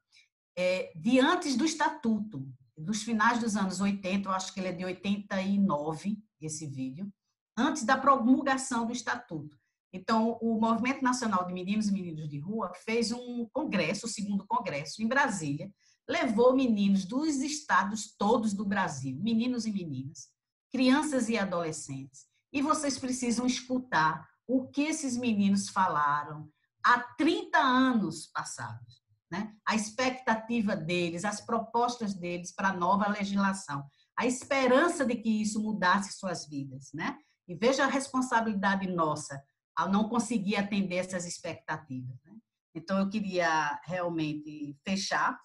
é, 0.56 0.93
de 0.97 1.20
antes 1.20 1.56
do 1.56 1.64
estatuto, 1.64 2.47
dos 2.76 3.02
finais 3.02 3.38
dos 3.38 3.56
anos 3.56 3.80
80, 3.80 4.28
eu 4.28 4.32
acho 4.32 4.52
que 4.52 4.60
ele 4.60 4.68
é 4.68 4.72
de 4.72 4.84
89, 4.84 6.18
esse 6.40 6.66
vídeo, 6.66 7.10
antes 7.56 7.84
da 7.84 7.97
promulgação 7.97 8.86
do 8.86 8.93
Estatuto. 8.93 9.56
Então, 9.93 10.38
o 10.43 10.60
Movimento 10.60 11.02
Nacional 11.02 11.47
de 11.47 11.55
Meninos 11.55 11.88
e 11.88 11.93
Meninas 11.93 12.28
de 12.28 12.38
Rua 12.38 12.70
fez 12.84 13.12
um 13.12 13.48
congresso, 13.51 14.06
o 14.06 14.09
segundo 14.09 14.47
congresso, 14.47 15.02
em 15.02 15.09
Brasília, 15.09 15.72
levou 16.09 16.55
meninos 16.55 17.05
dos 17.05 17.36
estados 17.36 18.14
todos 18.16 18.52
do 18.52 18.64
Brasil, 18.64 19.16
meninos 19.18 19.64
e 19.64 19.72
meninas, 19.72 20.28
crianças 20.70 21.28
e 21.28 21.38
adolescentes. 21.38 22.26
E 22.52 22.60
vocês 22.60 22.98
precisam 22.98 23.47
escutar 23.47 24.28
o 24.47 24.68
que 24.68 24.82
esses 24.82 25.16
meninos 25.16 25.68
falaram 25.68 26.48
há 26.86 27.00
30 27.16 27.58
anos 27.58 28.26
passados. 28.26 29.04
Né? 29.30 29.52
A 29.66 29.74
expectativa 29.74 30.76
deles, 30.76 31.24
as 31.24 31.40
propostas 31.40 32.14
deles 32.14 32.54
para 32.54 32.68
a 32.68 32.76
nova 32.76 33.08
legislação 33.08 33.84
a 34.16 34.26
esperança 34.26 35.04
de 35.04 35.14
que 35.14 35.28
isso 35.42 35.62
mudasse 35.62 36.18
suas 36.18 36.48
vidas, 36.48 36.90
né? 36.94 37.18
E 37.46 37.54
veja 37.54 37.84
a 37.84 37.88
responsabilidade 37.88 38.88
nossa 38.88 39.40
ao 39.76 39.90
não 39.90 40.08
conseguir 40.08 40.56
atender 40.56 40.96
essas 40.96 41.26
expectativas. 41.26 42.18
Né? 42.24 42.32
Então, 42.74 42.98
eu 42.98 43.10
queria 43.10 43.78
realmente 43.84 44.76
fechar 44.82 45.38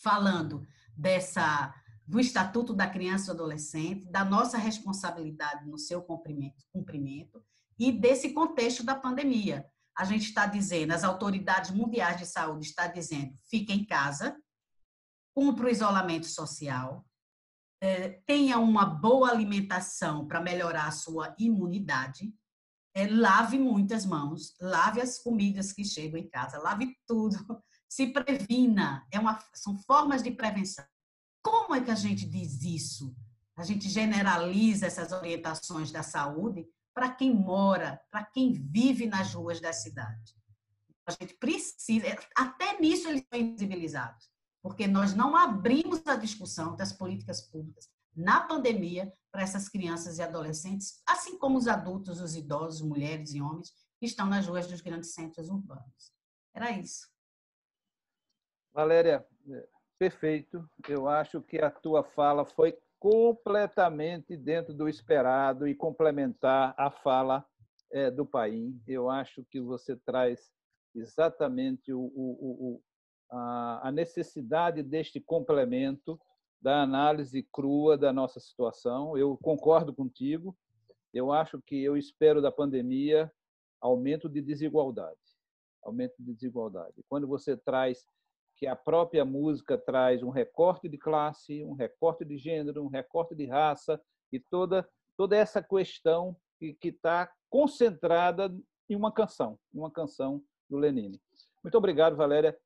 falando 0.00 0.64
dessa 0.96 1.74
do 2.06 2.20
Estatuto 2.20 2.74
da 2.74 2.86
Criança 2.86 3.30
e 3.30 3.34
Adolescente, 3.34 4.10
da 4.10 4.24
nossa 4.24 4.58
responsabilidade 4.58 5.66
no 5.66 5.78
seu 5.78 6.02
cumprimento, 6.02 6.62
cumprimento 6.70 7.42
e 7.78 7.90
desse 7.90 8.32
contexto 8.34 8.84
da 8.84 8.94
pandemia. 8.94 9.66
A 9.96 10.04
gente 10.04 10.24
está 10.24 10.46
dizendo, 10.46 10.92
as 10.92 11.04
autoridades 11.04 11.70
mundiais 11.70 12.18
de 12.18 12.26
saúde 12.26 12.66
estão 12.66 12.92
dizendo, 12.92 13.36
fique 13.48 13.72
em 13.72 13.84
casa, 13.84 14.36
cumpra 15.34 15.66
o 15.66 15.70
isolamento 15.70 16.26
social, 16.26 17.04
é, 17.80 18.08
tenha 18.26 18.58
uma 18.58 18.84
boa 18.86 19.30
alimentação 19.30 20.26
para 20.26 20.40
melhorar 20.40 20.88
a 20.88 20.92
sua 20.92 21.34
imunidade, 21.38 22.32
é, 22.94 23.06
lave 23.06 23.58
muitas 23.58 24.06
mãos, 24.06 24.54
lave 24.60 25.00
as 25.00 25.18
comidas 25.18 25.72
que 25.72 25.84
chegam 25.84 26.18
em 26.18 26.28
casa, 26.28 26.58
lave 26.58 26.96
tudo, 27.06 27.36
se 27.88 28.06
previna, 28.06 29.06
é 29.10 29.18
uma, 29.18 29.38
são 29.52 29.76
formas 29.78 30.22
de 30.22 30.30
prevenção. 30.30 30.84
Como 31.42 31.74
é 31.74 31.80
que 31.80 31.90
a 31.90 31.96
gente 31.96 32.26
diz 32.26 32.62
isso? 32.62 33.14
A 33.56 33.62
gente 33.62 33.88
generaliza 33.88 34.86
essas 34.86 35.12
orientações 35.12 35.92
da 35.92 36.02
saúde 36.02 36.66
para 36.94 37.10
quem 37.10 37.34
mora, 37.34 38.00
para 38.10 38.24
quem 38.24 38.52
vive 38.52 39.06
nas 39.06 39.34
ruas 39.34 39.60
da 39.60 39.72
cidade. 39.72 40.34
A 41.06 41.10
gente 41.10 41.34
precisa, 41.34 42.06
até 42.36 42.80
nisso 42.80 43.08
eles 43.08 43.24
são 43.28 43.38
invisibilizados 43.38 44.32
porque 44.64 44.86
nós 44.86 45.14
não 45.14 45.36
abrimos 45.36 46.06
a 46.06 46.16
discussão 46.16 46.74
das 46.74 46.90
políticas 46.90 47.42
públicas 47.42 47.86
na 48.16 48.46
pandemia 48.46 49.12
para 49.30 49.42
essas 49.42 49.68
crianças 49.68 50.16
e 50.16 50.22
adolescentes, 50.22 51.02
assim 51.06 51.38
como 51.38 51.58
os 51.58 51.68
adultos, 51.68 52.18
os 52.18 52.34
idosos, 52.34 52.80
mulheres 52.80 53.34
e 53.34 53.42
homens 53.42 53.74
que 54.00 54.06
estão 54.06 54.26
nas 54.26 54.46
ruas 54.46 54.66
dos 54.66 54.80
grandes 54.80 55.12
centros 55.12 55.50
urbanos. 55.50 56.14
Era 56.54 56.70
isso. 56.70 57.06
Valéria, 58.72 59.26
perfeito. 59.98 60.66
Eu 60.88 61.08
acho 61.08 61.42
que 61.42 61.58
a 61.58 61.70
tua 61.70 62.02
fala 62.02 62.46
foi 62.46 62.74
completamente 63.04 64.34
dentro 64.34 64.72
do 64.72 64.88
esperado 64.88 65.68
e 65.68 65.74
complementar 65.74 66.74
a 66.74 66.90
fala 66.90 67.44
é, 67.92 68.10
do 68.10 68.24
Paim. 68.24 68.80
Eu 68.88 69.10
acho 69.10 69.44
que 69.50 69.60
você 69.60 69.94
traz 69.94 70.50
exatamente 70.94 71.92
o, 71.92 72.00
o, 72.00 72.82
a 73.30 73.92
necessidade 73.92 74.82
deste 74.82 75.20
complemento 75.20 76.18
da 76.62 76.80
análise 76.80 77.46
crua 77.52 77.98
da 77.98 78.10
nossa 78.10 78.40
situação. 78.40 79.18
Eu 79.18 79.36
concordo 79.36 79.92
contigo. 79.92 80.56
Eu 81.12 81.30
acho 81.30 81.60
que 81.60 81.84
eu 81.84 81.98
espero 81.98 82.40
da 82.40 82.50
pandemia 82.50 83.30
aumento 83.82 84.30
de 84.30 84.40
desigualdade, 84.40 85.20
aumento 85.82 86.14
de 86.18 86.32
desigualdade. 86.32 87.04
Quando 87.06 87.28
você 87.28 87.54
traz 87.54 88.06
que 88.64 88.66
a 88.66 88.74
própria 88.74 89.26
música 89.26 89.76
traz 89.76 90.22
um 90.22 90.30
recorte 90.30 90.88
de 90.88 90.96
classe, 90.96 91.62
um 91.64 91.74
recorte 91.74 92.24
de 92.24 92.38
gênero, 92.38 92.82
um 92.82 92.88
recorte 92.88 93.34
de 93.34 93.44
raça 93.44 94.00
e 94.32 94.40
toda 94.40 94.88
toda 95.18 95.36
essa 95.36 95.62
questão 95.62 96.34
que 96.58 96.78
está 96.82 97.30
concentrada 97.50 98.52
em 98.88 98.96
uma 98.96 99.12
canção, 99.12 99.58
em 99.72 99.78
uma 99.78 99.90
canção 99.90 100.42
do 100.68 100.78
Lenine. 100.78 101.20
Muito 101.62 101.76
obrigado, 101.76 102.16
Valéria, 102.16 102.56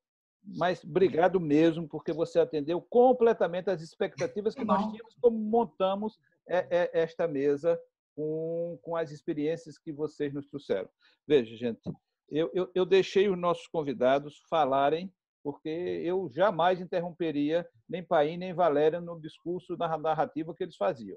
mas 0.56 0.84
obrigado 0.84 1.40
mesmo, 1.40 1.88
porque 1.88 2.12
você 2.12 2.38
atendeu 2.38 2.80
completamente 2.80 3.68
as 3.68 3.82
expectativas 3.82 4.54
que 4.54 4.64
nós 4.64 4.80
tínhamos 4.92 5.16
como 5.20 5.36
montamos 5.36 6.16
é, 6.46 6.58
é, 6.70 6.90
esta 6.92 7.26
mesa 7.26 7.78
com, 8.14 8.78
com 8.82 8.96
as 8.96 9.10
experiências 9.10 9.76
que 9.76 9.92
vocês 9.92 10.32
nos 10.32 10.46
trouxeram. 10.46 10.88
Veja, 11.26 11.56
gente, 11.56 11.82
eu, 12.30 12.50
eu, 12.54 12.70
eu 12.72 12.86
deixei 12.86 13.28
os 13.28 13.38
nossos 13.38 13.66
convidados 13.66 14.40
falarem, 14.48 15.12
porque 15.48 16.02
eu 16.04 16.28
jamais 16.28 16.78
interromperia 16.78 17.66
nem 17.88 18.04
Paim 18.04 18.36
nem 18.36 18.52
Valéria 18.52 19.00
no 19.00 19.18
discurso, 19.18 19.78
na 19.78 19.96
narrativa 19.96 20.54
que 20.54 20.62
eles 20.62 20.76
faziam. 20.76 21.16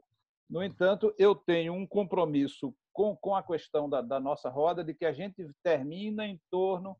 No 0.49 0.63
entanto, 0.63 1.13
eu 1.17 1.35
tenho 1.35 1.73
um 1.73 1.85
compromisso 1.85 2.73
com, 2.93 3.13
com 3.17 3.35
a 3.35 3.43
questão 3.43 3.89
da, 3.89 4.01
da 4.01 4.21
nossa 4.21 4.49
roda 4.49 4.85
de 4.85 4.93
que 4.93 5.03
a 5.03 5.11
gente 5.11 5.45
termina 5.61 6.25
em 6.25 6.39
torno 6.49 6.95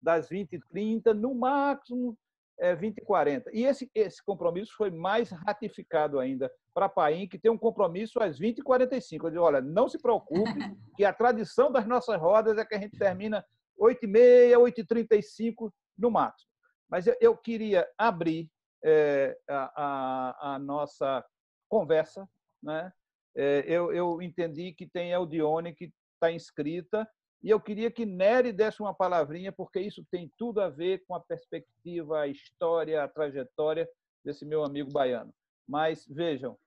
das 0.00 0.28
20h30, 0.28 1.12
no 1.12 1.34
máximo 1.34 2.16
é, 2.60 2.76
20h40. 2.76 3.46
E 3.52 3.64
esse, 3.64 3.90
esse 3.92 4.24
compromisso 4.24 4.72
foi 4.76 4.92
mais 4.92 5.30
ratificado 5.30 6.20
ainda 6.20 6.48
para 6.72 6.86
a 6.86 6.88
Paim, 6.88 7.26
que 7.26 7.36
tem 7.36 7.50
um 7.50 7.58
compromisso 7.58 8.20
às 8.20 8.38
20h45. 8.38 9.24
Eu 9.24 9.30
digo, 9.30 9.42
olha, 9.42 9.60
não 9.60 9.88
se 9.88 10.00
preocupe, 10.00 10.52
que 10.96 11.04
a 11.04 11.12
tradição 11.12 11.72
das 11.72 11.84
nossas 11.84 12.16
rodas 12.20 12.56
é 12.56 12.64
que 12.64 12.76
a 12.76 12.80
gente 12.80 12.96
termina 12.96 13.44
8h30, 13.76 14.56
8h35 14.86 15.72
no 15.98 16.12
máximo. 16.12 16.55
Mas 16.88 17.06
eu, 17.06 17.16
eu 17.20 17.36
queria 17.36 17.88
abrir 17.98 18.50
é, 18.84 19.36
a, 19.48 19.72
a, 19.76 20.54
a, 20.54 20.58
nossa 20.58 21.24
conversa. 21.68 22.28
Né? 22.62 22.92
É, 23.34 23.64
eu, 23.66 23.92
eu 23.92 24.22
entendi 24.22 24.72
que 24.72 24.86
tem 24.86 25.12
Eldione 25.12 25.74
que 25.74 25.92
está 26.14 26.30
inscrita, 26.30 27.08
e 27.42 27.50
eu 27.50 27.60
queria 27.60 27.90
que 27.90 28.06
Nery 28.06 28.52
desse 28.52 28.80
uma 28.80 28.94
palavrinha, 28.94 29.52
porque 29.52 29.80
isso 29.80 30.04
tem 30.10 30.32
tudo 30.36 30.60
a 30.60 30.68
ver 30.68 31.04
com 31.06 31.14
a 31.14 31.20
perspectiva, 31.20 32.20
a 32.20 32.26
história, 32.26 33.02
a 33.02 33.08
trajetória 33.08 33.88
desse 34.24 34.44
meu 34.44 34.64
amigo 34.64 34.90
baiano. 34.90 35.32
Mas 35.68 36.06
vejam, 36.08 36.58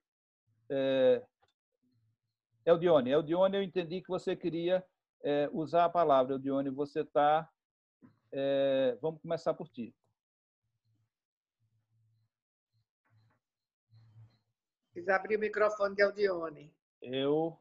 é... 0.70 1.24
Eldione, 2.66 3.10
Eldione, 3.10 3.58
eu 3.58 3.64
entendi 3.64 4.02
que 4.02 4.08
você 4.08 4.36
queria 4.36 4.86
é, 5.24 5.50
usar 5.52 5.86
a 5.86 5.90
palavra. 5.90 6.36
Eldione, 6.36 6.70
você 6.70 7.02
está. 7.02 7.50
É... 8.32 8.98
Vamos 9.02 9.22
começar 9.22 9.54
por 9.54 9.68
ti. 9.68 9.94
Quis 15.00 15.08
abrir 15.08 15.38
o 15.38 15.40
microfone 15.40 15.96
de 15.96 16.02
Eldione. 16.02 16.76
Eu 17.02 17.58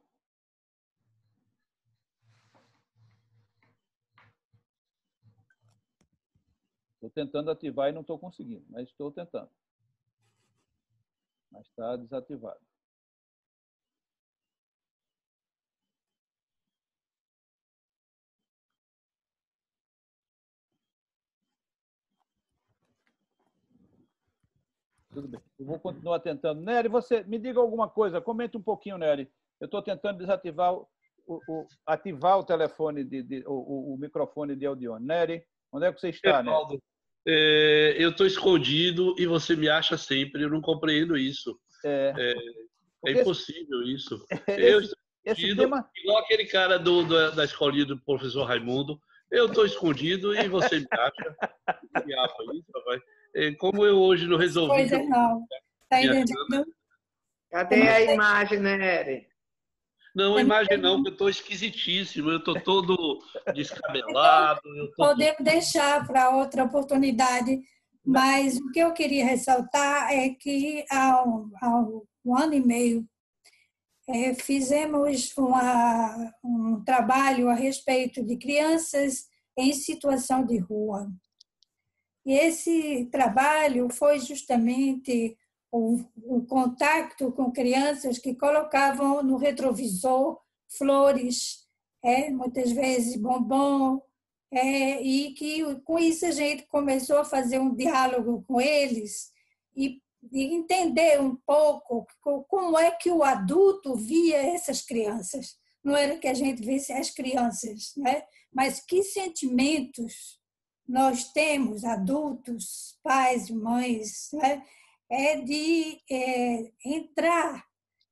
Estou 6.95 7.11
tentando 7.11 7.49
ativar 7.49 7.91
e 7.91 7.93
não 7.93 8.01
estou 8.01 8.19
conseguindo, 8.19 8.67
mas 8.69 8.89
estou 8.89 9.13
tentando. 9.13 9.49
Mas 11.53 11.65
está 11.69 11.95
desativado. 11.95 12.59
Tudo 25.19 25.27
bem. 25.27 25.41
Eu 25.59 25.67
vou 25.67 25.81
continuar 25.81 26.21
tentando. 26.21 26.61
Nery, 26.61 26.89
você 26.89 27.25
me 27.25 27.41
diga 27.41 27.59
alguma 27.59 27.89
coisa. 27.89 28.21
Comente 28.21 28.57
um 28.57 28.63
pouquinho, 28.63 28.97
Nery. 28.97 29.29
Eu 29.61 29.65
estou 29.65 29.83
tentando 29.83 30.19
desativar 30.19 30.73
o, 30.73 30.87
o, 31.27 31.67
ativar 31.85 32.39
o 32.39 32.45
telefone 32.45 33.03
de, 33.03 33.25
de 33.25 33.45
o, 33.45 33.95
o, 33.95 33.99
microfone 33.99 34.55
de 34.55 34.65
Audione. 34.65 35.05
Nery, 35.05 35.43
onde 35.73 35.87
é 35.87 35.93
que 35.93 36.01
você 36.01 36.11
está, 36.11 36.41
Nery? 36.41 36.81
É, 37.27 37.97
eu 37.99 38.11
estou 38.11 38.29
escondido 38.29 39.17
e 39.19 39.27
você 39.27 39.57
me 39.57 39.69
acha 39.69 39.99
sempre. 39.99 40.45
Eu 40.45 40.51
não 40.51 40.61
compreendo 40.61 41.17
isso. 41.17 41.59
É, 41.85 42.15
é, 42.17 43.11
é 43.11 43.21
impossível 43.21 43.83
isso. 43.83 44.25
eu 44.47 44.81
estou 44.81 44.99
escondido, 45.25 45.63
tema... 45.63 45.91
igual 45.97 46.19
aquele 46.19 46.47
cara 46.47 46.79
do, 46.79 47.03
do, 47.03 47.33
da 47.33 47.45
escolinha 47.45 47.85
do 47.85 47.99
professor 47.99 48.45
Raimundo. 48.45 49.01
Eu 49.33 49.47
estou 49.47 49.67
escondido 49.67 50.33
e 50.33 50.47
você 50.49 50.79
me 50.79 50.87
acha. 50.93 51.37
que 52.07 52.15
acha 52.15 52.37
isso, 52.55 52.71
rapaz? 52.73 53.03
É, 53.35 53.53
como 53.53 53.85
eu 53.85 53.99
hoje 53.99 54.27
não 54.27 54.37
resolvi. 54.37 54.75
Pois 54.75 54.93
é, 54.93 55.03
não. 55.05 55.47
Tá 55.89 56.03
entendendo? 56.03 56.67
Cadê 57.51 57.89
a 57.89 58.13
imagem, 58.13 58.61
né, 58.61 59.01
Eri? 59.01 59.29
Não, 60.15 60.39
imagem 60.39 60.79
não, 60.79 61.03
que 61.03 61.11
eu 61.11 61.13
estou 61.13 61.29
esquisitíssimo, 61.29 62.31
eu 62.31 62.39
estou 62.39 62.61
todo 62.61 63.21
descabelado. 63.55 64.61
Tô... 64.97 65.07
Podemos 65.07 65.45
deixar 65.45 66.07
para 66.07 66.31
outra 66.31 66.65
oportunidade, 66.65 67.61
mas 68.05 68.57
o 68.57 68.71
que 68.73 68.81
eu 68.81 68.93
queria 68.93 69.25
ressaltar 69.25 70.13
é 70.13 70.31
que 70.31 70.85
há 70.91 71.23
um, 71.23 71.51
há 71.63 71.81
um 72.25 72.37
ano 72.37 72.55
e 72.55 72.61
meio 72.61 73.09
é, 74.09 74.35
fizemos 74.35 75.37
uma, 75.37 76.33
um 76.43 76.83
trabalho 76.83 77.49
a 77.49 77.55
respeito 77.55 78.25
de 78.25 78.37
crianças 78.39 79.27
em 79.57 79.73
situação 79.75 80.45
de 80.47 80.59
rua. 80.59 81.07
E 82.29 82.35
esse 82.35 83.07
trabalho 83.07 83.89
foi 83.89 84.19
justamente 84.19 85.35
o, 85.73 85.99
o 86.25 86.45
contato 86.45 87.33
com 87.33 87.51
crianças 87.51 88.19
que 88.19 88.35
colocavam 88.35 89.23
no 89.23 89.39
retrovisor 89.39 90.39
flores, 90.69 91.67
é, 92.05 92.29
muitas 92.29 92.71
vezes 92.71 93.17
bombom, 93.17 94.03
é, 94.53 95.01
e 95.01 95.33
que 95.33 95.75
com 95.87 95.99
isso 95.99 96.27
a 96.27 96.31
gente 96.31 96.67
começou 96.67 97.17
a 97.17 97.25
fazer 97.25 97.59
um 97.61 97.75
diálogo 97.75 98.45
com 98.47 98.61
eles 98.61 99.33
e, 99.75 99.99
e 100.31 100.55
entender 100.55 101.19
um 101.23 101.35
pouco 101.35 102.07
como 102.47 102.79
é 102.79 102.91
que 102.91 103.11
o 103.11 103.25
adulto 103.25 103.97
via 103.97 104.37
essas 104.37 104.83
crianças. 104.83 105.57
Não 105.83 105.97
era 105.97 106.19
que 106.19 106.29
a 106.29 106.35
gente 106.35 106.63
visse 106.63 106.93
as 106.93 107.09
crianças, 107.09 107.95
né? 107.97 108.23
mas 108.53 108.81
que 108.81 109.03
sentimentos 109.03 110.38
nós 110.89 111.31
temos, 111.33 111.85
adultos, 111.85 112.99
pais 113.03 113.51
mães, 113.51 114.31
né? 114.33 114.65
é 115.11 115.41
de 115.41 116.01
é, 116.11 116.73
entrar 116.85 117.65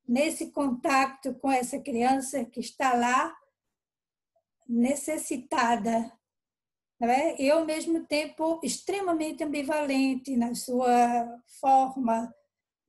nesse 0.07 0.51
contato 0.51 1.33
com 1.35 1.51
essa 1.51 1.79
criança 1.79 2.45
que 2.45 2.59
está 2.59 2.93
lá 2.93 3.35
necessitada 4.67 6.11
né? 6.99 7.35
e 7.39 7.49
ao 7.49 7.65
mesmo 7.65 8.05
tempo 8.05 8.59
extremamente 8.63 9.43
ambivalente 9.43 10.35
na 10.35 10.53
sua 10.53 11.41
forma 11.59 12.33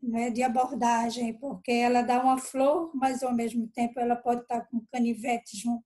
né, 0.02 0.31
de 0.31 0.43
abordagem, 0.43 1.36
porque 1.39 1.73
ela 1.73 2.02
dá 2.02 2.23
uma 2.23 2.39
flor, 2.39 2.90
mas 2.94 3.23
ao 3.23 3.35
mesmo 3.35 3.66
tempo 3.69 3.98
ela 3.98 4.16
pode 4.16 4.43
estar 4.43 4.60
com 4.66 4.85
canivete 4.93 5.56
junto. 5.56 5.85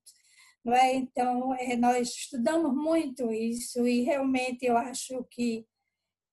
Não 0.65 0.73
é? 0.75 0.95
Então, 0.95 1.55
é, 1.55 1.77
nós 1.77 2.09
estudamos 2.09 2.73
muito 2.75 3.33
isso 3.33 3.87
e 3.87 4.03
realmente 4.03 4.65
eu 4.65 4.77
acho 4.77 5.25
que 5.25 5.67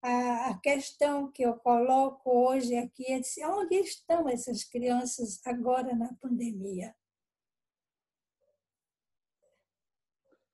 a 0.02 0.58
questão 0.62 1.32
que 1.32 1.44
eu 1.44 1.56
coloco 1.58 2.30
hoje 2.30 2.76
aqui 2.76 3.12
é 3.12 3.20
de 3.20 3.46
onde 3.46 3.76
estão 3.76 4.30
essas 4.30 4.64
crianças 4.64 5.46
agora 5.46 5.94
na 5.96 6.14
pandemia? 6.16 6.96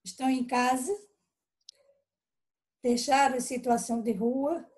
Estão 0.03 0.29
em 0.29 0.45
casa? 0.45 0.93
Deixaram 2.81 3.37
a 3.37 3.41
situação 3.41 4.01
de 4.01 4.13
rua? 4.13 4.69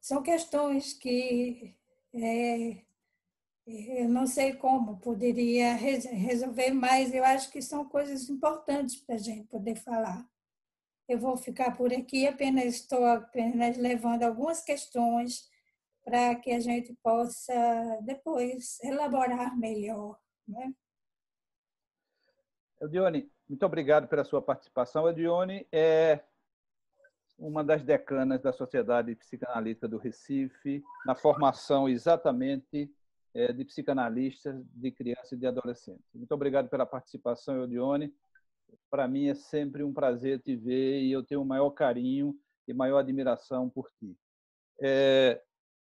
São 0.00 0.22
questões 0.22 0.92
que 0.92 1.76
é, 2.12 2.84
eu 3.70 4.08
não 4.08 4.26
sei 4.26 4.54
como 4.54 4.98
poderia 5.00 5.74
resolver, 5.74 6.72
mas 6.72 7.14
eu 7.14 7.24
acho 7.24 7.50
que 7.50 7.62
são 7.62 7.88
coisas 7.88 8.28
importantes 8.28 8.96
para 8.96 9.14
a 9.14 9.18
gente 9.18 9.46
poder 9.48 9.76
falar. 9.76 10.26
Eu 11.08 11.18
vou 11.18 11.36
ficar 11.36 11.76
por 11.76 11.92
aqui, 11.92 12.26
apenas 12.26 12.74
estou 12.74 13.04
apenas 13.04 13.76
levando 13.76 14.22
algumas 14.22 14.62
questões 14.62 15.48
para 16.04 16.34
que 16.36 16.52
a 16.52 16.60
gente 16.60 16.94
possa 17.02 17.52
depois 18.02 18.78
elaborar 18.82 19.56
melhor. 19.56 20.18
Né? 20.46 20.72
Edione, 22.80 23.30
muito 23.48 23.66
obrigado 23.66 24.08
pela 24.08 24.24
sua 24.24 24.40
participação. 24.40 25.08
Edione 25.08 25.66
é 25.70 26.20
uma 27.38 27.64
das 27.64 27.82
decanas 27.82 28.40
da 28.40 28.52
Sociedade 28.52 29.14
Psicanalista 29.16 29.88
do 29.88 29.98
Recife, 29.98 30.82
na 31.06 31.14
formação 31.14 31.88
exatamente 31.88 32.92
de 33.34 33.64
psicanalistas 33.64 34.64
de 34.74 34.90
crianças 34.90 35.32
e 35.32 35.36
de 35.36 35.46
adolescentes. 35.46 36.04
Muito 36.14 36.32
obrigado 36.32 36.68
pela 36.68 36.84
participação, 36.84 37.62
Edione. 37.64 38.12
para 38.90 39.06
mim 39.06 39.28
é 39.28 39.34
sempre 39.34 39.84
um 39.84 39.92
prazer 39.92 40.40
te 40.40 40.56
ver 40.56 41.02
e 41.02 41.12
eu 41.12 41.22
tenho 41.22 41.42
o 41.42 41.46
maior 41.46 41.70
carinho 41.70 42.34
e 42.66 42.74
maior 42.74 42.98
admiração 42.98 43.68
por 43.68 43.88
ti. 43.98 44.16
É, 44.82 45.40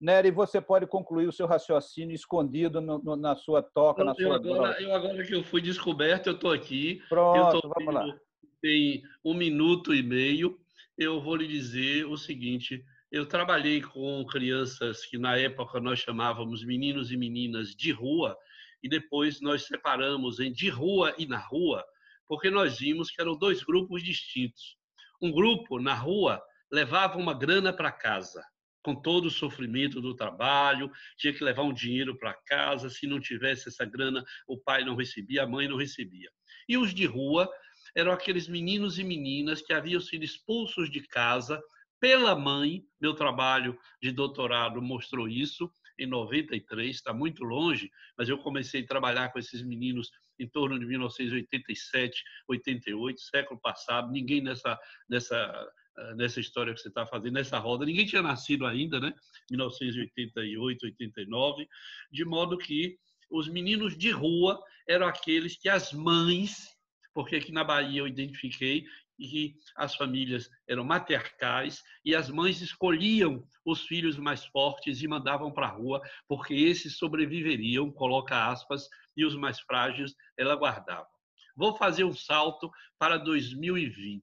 Nery, 0.02 0.32
você 0.32 0.60
pode 0.60 0.84
concluir 0.86 1.28
o 1.28 1.32
seu 1.32 1.46
raciocínio 1.46 2.12
escondido 2.12 2.80
no, 2.80 2.98
no, 2.98 3.14
na 3.14 3.36
sua 3.36 3.62
toca, 3.62 4.02
na 4.02 4.12
sua 4.12 4.34
agora, 4.34 4.82
eu 4.82 4.92
agora 4.92 5.24
que 5.24 5.32
eu 5.32 5.44
fui 5.44 5.62
descoberto, 5.62 6.26
eu 6.26 6.34
estou 6.34 6.50
aqui. 6.50 7.00
Pronto, 7.08 7.60
tô, 7.60 7.68
vamos 7.68 7.94
lá. 7.94 8.18
Tem 8.60 9.00
um 9.24 9.32
minuto 9.32 9.94
e 9.94 10.02
meio. 10.02 10.58
Eu 10.98 11.20
vou 11.20 11.36
lhe 11.36 11.46
dizer 11.46 12.04
o 12.06 12.16
seguinte: 12.16 12.84
eu 13.12 13.26
trabalhei 13.26 13.82
com 13.82 14.24
crianças 14.24 15.04
que 15.04 15.18
na 15.18 15.36
época 15.36 15.78
nós 15.78 15.98
chamávamos 15.98 16.64
meninos 16.64 17.12
e 17.12 17.16
meninas 17.16 17.76
de 17.76 17.92
rua 17.92 18.34
e 18.82 18.88
depois 18.88 19.38
nós 19.42 19.66
separamos 19.66 20.40
em 20.40 20.50
de 20.50 20.70
rua 20.70 21.14
e 21.18 21.26
na 21.26 21.36
rua, 21.36 21.84
porque 22.26 22.50
nós 22.50 22.78
vimos 22.78 23.10
que 23.10 23.20
eram 23.20 23.36
dois 23.36 23.62
grupos 23.62 24.02
distintos. 24.02 24.78
Um 25.20 25.30
grupo 25.30 25.78
na 25.78 25.92
rua 25.94 26.42
levava 26.72 27.18
uma 27.18 27.34
grana 27.34 27.70
para 27.70 27.92
casa 27.92 28.42
com 28.82 28.94
todo 28.94 29.26
o 29.26 29.30
sofrimento 29.30 30.00
do 30.00 30.16
trabalho, 30.16 30.90
tinha 31.18 31.34
que 31.34 31.44
levar 31.44 31.62
um 31.62 31.72
dinheiro 31.72 32.18
para 32.18 32.34
casa, 32.46 32.88
se 32.88 33.06
não 33.06 33.20
tivesse 33.20 33.68
essa 33.68 33.84
grana, 33.84 34.24
o 34.48 34.58
pai 34.58 34.84
não 34.84 34.96
recebia, 34.96 35.44
a 35.44 35.46
mãe 35.46 35.68
não 35.68 35.76
recebia. 35.76 36.30
E 36.66 36.78
os 36.78 36.94
de 36.94 37.04
rua 37.04 37.48
eram 37.94 38.10
aqueles 38.10 38.48
meninos 38.48 38.98
e 38.98 39.04
meninas 39.04 39.60
que 39.60 39.72
haviam 39.72 40.00
sido 40.00 40.24
expulsos 40.24 40.90
de 40.90 41.06
casa 41.06 41.62
pela 42.02 42.34
mãe. 42.34 42.84
Meu 43.00 43.14
trabalho 43.14 43.78
de 44.02 44.10
doutorado 44.10 44.82
mostrou 44.82 45.28
isso 45.28 45.70
em 45.96 46.04
93, 46.04 46.96
está 46.96 47.14
muito 47.14 47.44
longe, 47.44 47.88
mas 48.18 48.28
eu 48.28 48.36
comecei 48.38 48.82
a 48.82 48.86
trabalhar 48.86 49.32
com 49.32 49.38
esses 49.38 49.62
meninos 49.62 50.10
em 50.36 50.48
torno 50.48 50.76
de 50.80 50.84
1987, 50.84 52.20
88, 52.48 53.20
século 53.20 53.60
passado. 53.60 54.10
Ninguém 54.10 54.42
nessa 54.42 54.76
nessa 55.08 55.70
eh, 55.96 56.14
nessa 56.16 56.40
história 56.40 56.74
que 56.74 56.80
você 56.80 56.88
está 56.88 57.06
fazendo, 57.06 57.34
nessa 57.34 57.58
roda. 57.58 57.86
Ninguém 57.86 58.04
tinha 58.04 58.22
nascido 58.22 58.66
ainda, 58.66 58.98
né? 58.98 59.14
1988, 59.48 60.86
89, 60.86 61.68
de 62.10 62.24
modo 62.24 62.58
que 62.58 62.96
os 63.30 63.48
meninos 63.48 63.96
de 63.96 64.10
rua 64.10 64.60
eram 64.88 65.06
aqueles 65.06 65.56
que 65.56 65.68
as 65.68 65.92
mães, 65.92 66.66
porque 67.14 67.36
aqui 67.36 67.52
na 67.52 67.62
Bahia 67.62 68.00
eu 68.00 68.08
identifiquei 68.08 68.86
que 69.28 69.54
as 69.76 69.94
famílias 69.94 70.50
eram 70.68 70.84
matriarcais 70.84 71.82
e 72.04 72.14
as 72.14 72.28
mães 72.28 72.60
escolhiam 72.60 73.46
os 73.64 73.86
filhos 73.86 74.18
mais 74.18 74.44
fortes 74.46 75.02
e 75.02 75.08
mandavam 75.08 75.52
para 75.52 75.66
a 75.66 75.70
rua, 75.70 76.00
porque 76.28 76.54
esses 76.54 76.96
sobreviveriam, 76.96 77.90
coloca 77.90 78.48
aspas, 78.48 78.88
e 79.16 79.24
os 79.24 79.34
mais 79.34 79.60
frágeis 79.60 80.14
ela 80.36 80.56
guardava. 80.56 81.08
Vou 81.56 81.76
fazer 81.76 82.04
um 82.04 82.14
salto 82.14 82.70
para 82.98 83.18
2020. 83.18 84.22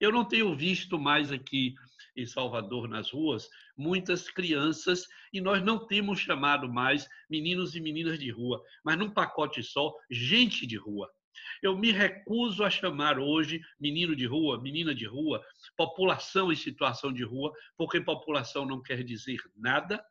Eu 0.00 0.12
não 0.12 0.24
tenho 0.24 0.56
visto 0.56 0.98
mais 0.98 1.32
aqui 1.32 1.74
em 2.16 2.26
Salvador, 2.26 2.88
nas 2.88 3.10
ruas, 3.10 3.48
muitas 3.76 4.28
crianças 4.28 5.06
e 5.32 5.40
nós 5.40 5.62
não 5.62 5.86
temos 5.86 6.18
chamado 6.18 6.68
mais 6.68 7.08
meninos 7.30 7.76
e 7.76 7.80
meninas 7.80 8.18
de 8.18 8.30
rua, 8.30 8.62
mas 8.84 8.98
num 8.98 9.10
pacote 9.10 9.62
só, 9.62 9.94
gente 10.10 10.66
de 10.66 10.76
rua. 10.76 11.08
Eu 11.62 11.76
me 11.76 11.90
recuso 11.92 12.64
a 12.64 12.70
chamar 12.70 13.18
hoje 13.18 13.60
menino 13.80 14.14
de 14.14 14.26
rua, 14.26 14.60
menina 14.60 14.94
de 14.94 15.06
rua, 15.06 15.44
população 15.76 16.52
em 16.52 16.56
situação 16.56 17.12
de 17.12 17.24
rua, 17.24 17.52
porque 17.76 18.00
população 18.00 18.64
não 18.64 18.82
quer 18.82 19.02
dizer 19.02 19.38
nada. 19.56 20.04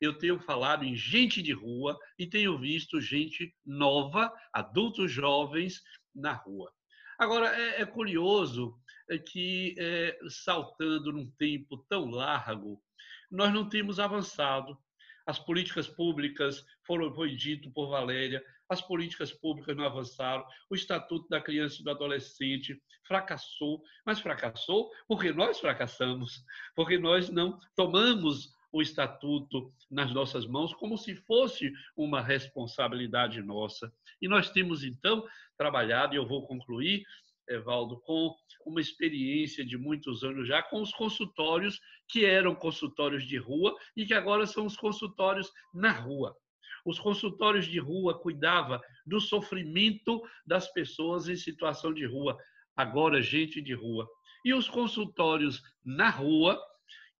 Eu 0.00 0.16
tenho 0.16 0.40
falado 0.40 0.84
em 0.84 0.96
gente 0.96 1.42
de 1.42 1.52
rua 1.52 1.98
e 2.18 2.26
tenho 2.26 2.58
visto 2.58 3.00
gente 3.00 3.54
nova, 3.64 4.32
adultos 4.52 5.12
jovens 5.12 5.82
na 6.14 6.32
rua. 6.32 6.72
Agora, 7.18 7.54
é, 7.54 7.82
é 7.82 7.86
curioso 7.86 8.74
é 9.10 9.18
que, 9.18 9.74
é, 9.78 10.18
saltando 10.28 11.12
num 11.12 11.30
tempo 11.32 11.76
tão 11.88 12.06
largo, 12.06 12.82
nós 13.30 13.52
não 13.52 13.68
temos 13.68 14.00
avançado. 14.00 14.78
As 15.26 15.38
políticas 15.38 15.86
públicas, 15.86 16.64
foram, 16.86 17.14
foi 17.14 17.36
dito 17.36 17.70
por 17.72 17.90
Valéria, 17.90 18.42
as 18.70 18.80
políticas 18.80 19.32
públicas 19.32 19.76
não 19.76 19.84
avançaram, 19.84 20.46
o 20.70 20.74
Estatuto 20.74 21.28
da 21.28 21.40
Criança 21.40 21.80
e 21.80 21.84
do 21.84 21.90
Adolescente 21.90 22.80
fracassou, 23.06 23.82
mas 24.06 24.20
fracassou 24.20 24.88
porque 25.08 25.32
nós 25.32 25.58
fracassamos, 25.58 26.44
porque 26.76 26.96
nós 26.96 27.28
não 27.28 27.58
tomamos 27.74 28.54
o 28.72 28.80
estatuto 28.80 29.72
nas 29.90 30.12
nossas 30.12 30.46
mãos 30.46 30.72
como 30.72 30.96
se 30.96 31.16
fosse 31.16 31.72
uma 31.96 32.20
responsabilidade 32.22 33.42
nossa. 33.42 33.92
E 34.22 34.28
nós 34.28 34.50
temos 34.50 34.84
então 34.84 35.26
trabalhado, 35.58 36.14
e 36.14 36.16
eu 36.16 36.26
vou 36.26 36.46
concluir, 36.46 37.02
Evaldo, 37.48 38.00
com 38.02 38.32
uma 38.64 38.80
experiência 38.80 39.66
de 39.66 39.76
muitos 39.76 40.22
anos 40.22 40.46
já 40.46 40.62
com 40.62 40.80
os 40.80 40.92
consultórios 40.92 41.80
que 42.08 42.24
eram 42.24 42.54
consultórios 42.54 43.26
de 43.26 43.36
rua 43.38 43.74
e 43.96 44.06
que 44.06 44.14
agora 44.14 44.46
são 44.46 44.66
os 44.66 44.76
consultórios 44.76 45.50
na 45.74 45.90
rua. 45.90 46.36
Os 46.84 46.98
consultórios 46.98 47.66
de 47.66 47.78
rua 47.78 48.18
cuidava 48.18 48.80
do 49.06 49.20
sofrimento 49.20 50.22
das 50.46 50.72
pessoas 50.72 51.28
em 51.28 51.36
situação 51.36 51.92
de 51.92 52.06
rua, 52.06 52.36
agora 52.76 53.22
gente 53.22 53.60
de 53.60 53.74
rua. 53.74 54.08
E 54.44 54.54
os 54.54 54.68
consultórios 54.68 55.62
na 55.84 56.08
rua, 56.08 56.60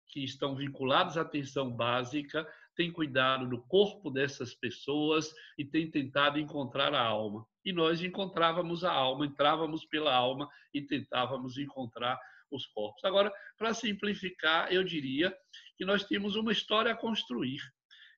que 0.09 0.25
estão 0.25 0.57
vinculados 0.57 1.19
à 1.19 1.23
atenção 1.23 1.71
básica, 1.71 2.47
têm 2.75 2.91
cuidado 2.91 3.49
do 3.49 3.61
corpo 3.63 4.11
dessas 4.11 4.55
pessoas 4.55 5.35
e 5.59 5.65
têm 5.65 5.91
tentado 5.91 6.39
encontrar 6.39 6.95
a 6.95 7.03
alma. 7.03 7.47
E 7.65 7.73
nós 7.73 8.03
encontrávamos 8.03 8.85
a 8.85 8.93
alma, 8.93 9.27
entrávamos 9.27 9.85
pela 9.85 10.15
alma 10.15 10.49
e 10.73 10.81
tentávamos 10.81 11.59
encontrar 11.59 12.19
os 12.51 12.67
corpos. 12.67 13.05
Agora, 13.05 13.33
para 13.59 13.75
simplificar, 13.75 14.73
eu 14.73 14.83
diria 14.83 15.37
que 15.77 15.85
nós 15.85 16.05
temos 16.05 16.37
uma 16.37 16.53
história 16.53 16.93
a 16.93 16.97
construir 16.97 17.61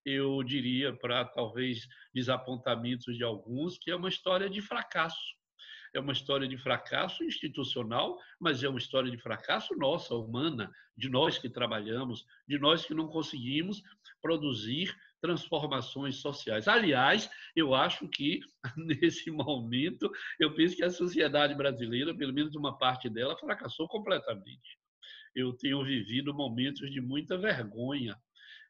eu 0.04 0.42
diria, 0.42 0.94
para 0.96 1.24
talvez 1.24 1.86
desapontamentos 2.14 3.16
de 3.16 3.24
alguns, 3.24 3.78
que 3.78 3.90
é 3.90 3.96
uma 3.96 4.08
história 4.08 4.48
de 4.48 4.60
fracasso. 4.60 5.34
É 5.94 6.00
uma 6.00 6.12
história 6.12 6.48
de 6.48 6.56
fracasso 6.56 7.22
institucional, 7.22 8.18
mas 8.40 8.62
é 8.64 8.68
uma 8.68 8.78
história 8.78 9.10
de 9.10 9.18
fracasso 9.18 9.76
nossa, 9.76 10.14
humana, 10.14 10.70
de 10.96 11.10
nós 11.10 11.36
que 11.36 11.50
trabalhamos, 11.50 12.24
de 12.48 12.58
nós 12.58 12.86
que 12.86 12.94
não 12.94 13.08
conseguimos 13.08 13.82
produzir 14.22 14.94
transformações 15.20 16.16
sociais. 16.16 16.66
Aliás, 16.66 17.30
eu 17.54 17.74
acho 17.74 18.08
que 18.08 18.40
nesse 18.76 19.30
momento, 19.30 20.10
eu 20.40 20.54
penso 20.54 20.76
que 20.76 20.84
a 20.84 20.90
sociedade 20.90 21.54
brasileira, 21.54 22.16
pelo 22.16 22.32
menos 22.32 22.56
uma 22.56 22.76
parte 22.78 23.10
dela, 23.10 23.36
fracassou 23.36 23.86
completamente. 23.86 24.78
Eu 25.34 25.52
tenho 25.52 25.82
vivido 25.84 26.34
momentos 26.34 26.90
de 26.90 27.00
muita 27.00 27.38
vergonha 27.38 28.16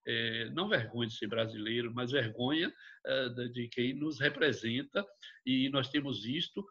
é, 0.06 0.50
não 0.50 0.68
vergonha 0.68 1.08
de 1.08 1.14
ser 1.14 1.28
brasileiro, 1.28 1.92
mas 1.94 2.10
vergonha 2.10 2.72
é, 3.04 3.28
de 3.48 3.68
quem 3.68 3.94
nos 3.94 4.20
representa, 4.20 5.06
e 5.44 5.68
nós 5.70 5.88
temos 5.88 6.22
visto 6.22 6.66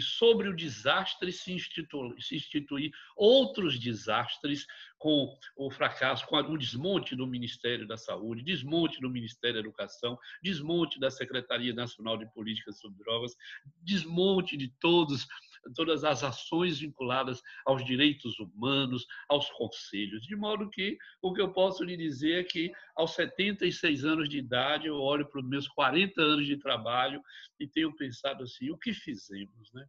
sobre 0.00 0.48
o 0.48 0.56
desastre 0.56 1.30
se 1.32 1.52
instituir, 1.52 2.20
se 2.20 2.36
instituir 2.36 2.90
outros 3.16 3.78
desastres 3.78 4.66
com 4.98 5.36
o 5.56 5.70
fracasso, 5.70 6.26
com 6.26 6.36
o 6.36 6.58
desmonte 6.58 7.14
do 7.14 7.26
Ministério 7.26 7.86
da 7.86 7.96
Saúde, 7.96 8.42
desmonte 8.42 9.00
do 9.00 9.10
Ministério 9.10 9.54
da 9.54 9.60
Educação, 9.60 10.18
desmonte 10.42 10.98
da 10.98 11.10
Secretaria 11.10 11.72
Nacional 11.72 12.16
de 12.16 12.26
Políticas 12.32 12.78
sobre 12.78 12.98
Drogas, 12.98 13.36
desmonte 13.82 14.56
de 14.56 14.68
todos 14.80 15.26
todas 15.74 16.04
as 16.04 16.22
ações 16.22 16.78
vinculadas 16.78 17.42
aos 17.64 17.84
direitos 17.84 18.38
humanos, 18.38 19.06
aos 19.28 19.50
conselhos. 19.50 20.22
De 20.22 20.36
modo 20.36 20.70
que 20.70 20.98
o 21.22 21.32
que 21.32 21.40
eu 21.40 21.52
posso 21.52 21.84
lhe 21.84 21.96
dizer 21.96 22.40
é 22.40 22.44
que, 22.44 22.72
aos 22.96 23.14
76 23.14 24.04
anos 24.04 24.28
de 24.28 24.38
idade, 24.38 24.86
eu 24.86 24.96
olho 24.96 25.26
para 25.26 25.40
os 25.40 25.48
meus 25.48 25.68
40 25.68 26.20
anos 26.20 26.46
de 26.46 26.56
trabalho 26.56 27.22
e 27.58 27.66
tenho 27.66 27.94
pensado 27.94 28.44
assim: 28.44 28.70
o 28.70 28.78
que 28.78 28.92
fizemos, 28.92 29.72
né? 29.72 29.86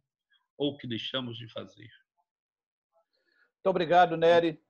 ou 0.60 0.72
o 0.72 0.76
que 0.76 0.86
deixamos 0.86 1.38
de 1.38 1.48
fazer? 1.48 1.88
Muito 3.54 3.66
obrigado, 3.66 4.16
Nery. 4.16 4.62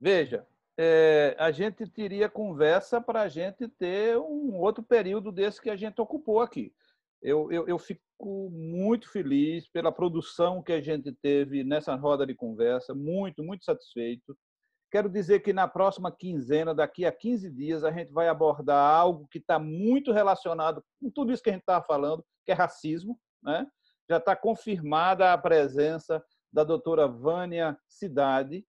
Veja, 0.00 0.46
é, 0.76 1.36
a 1.38 1.50
gente 1.50 1.86
teria 1.86 2.28
conversa 2.28 3.00
para 3.00 3.22
a 3.22 3.28
gente 3.28 3.68
ter 3.68 4.16
um 4.16 4.54
outro 4.54 4.82
período 4.82 5.30
desse 5.30 5.60
que 5.60 5.68
a 5.68 5.76
gente 5.76 6.00
ocupou 6.00 6.40
aqui. 6.40 6.74
Eu, 7.20 7.52
eu, 7.52 7.68
eu, 7.68 7.78
fico 7.78 8.02
muito 8.22 9.10
feliz 9.10 9.68
pela 9.68 9.92
produção 9.92 10.62
que 10.62 10.72
a 10.72 10.80
gente 10.80 11.12
teve 11.12 11.64
nessa 11.64 11.94
roda 11.94 12.26
de 12.26 12.34
conversa, 12.34 12.94
muito, 12.94 13.42
muito 13.42 13.64
satisfeito. 13.64 14.36
Quero 14.90 15.08
dizer 15.10 15.40
que 15.40 15.52
na 15.52 15.66
próxima 15.66 16.12
quinzena, 16.12 16.74
daqui 16.74 17.04
a 17.04 17.12
15 17.12 17.50
dias, 17.50 17.84
a 17.84 17.90
gente 17.90 18.12
vai 18.12 18.28
abordar 18.28 18.94
algo 18.94 19.26
que 19.28 19.38
está 19.38 19.58
muito 19.58 20.12
relacionado 20.12 20.84
com 21.00 21.10
tudo 21.10 21.32
isso 21.32 21.42
que 21.42 21.50
a 21.50 21.52
gente 21.52 21.62
estava 21.62 21.84
falando, 21.84 22.24
que 22.46 22.52
é 22.52 22.54
racismo. 22.54 23.18
Né? 23.42 23.66
Já 24.08 24.18
está 24.18 24.36
confirmada 24.36 25.32
a 25.32 25.38
presença 25.38 26.24
da 26.52 26.62
doutora 26.62 27.08
Vânia 27.08 27.76
Cidade, 27.88 28.64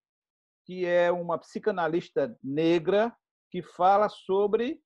que 0.65 0.85
é 0.85 1.11
uma 1.11 1.38
psicanalista 1.38 2.35
negra 2.43 3.15
que 3.51 3.61
fala 3.61 4.09
sobre 4.09 4.81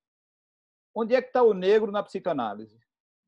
onde 0.94 1.15
é 1.15 1.22
que 1.22 1.30
está 1.30 1.41
o 1.41 1.53
negro 1.53 1.91
na 1.91 2.03
psicanálise. 2.03 2.77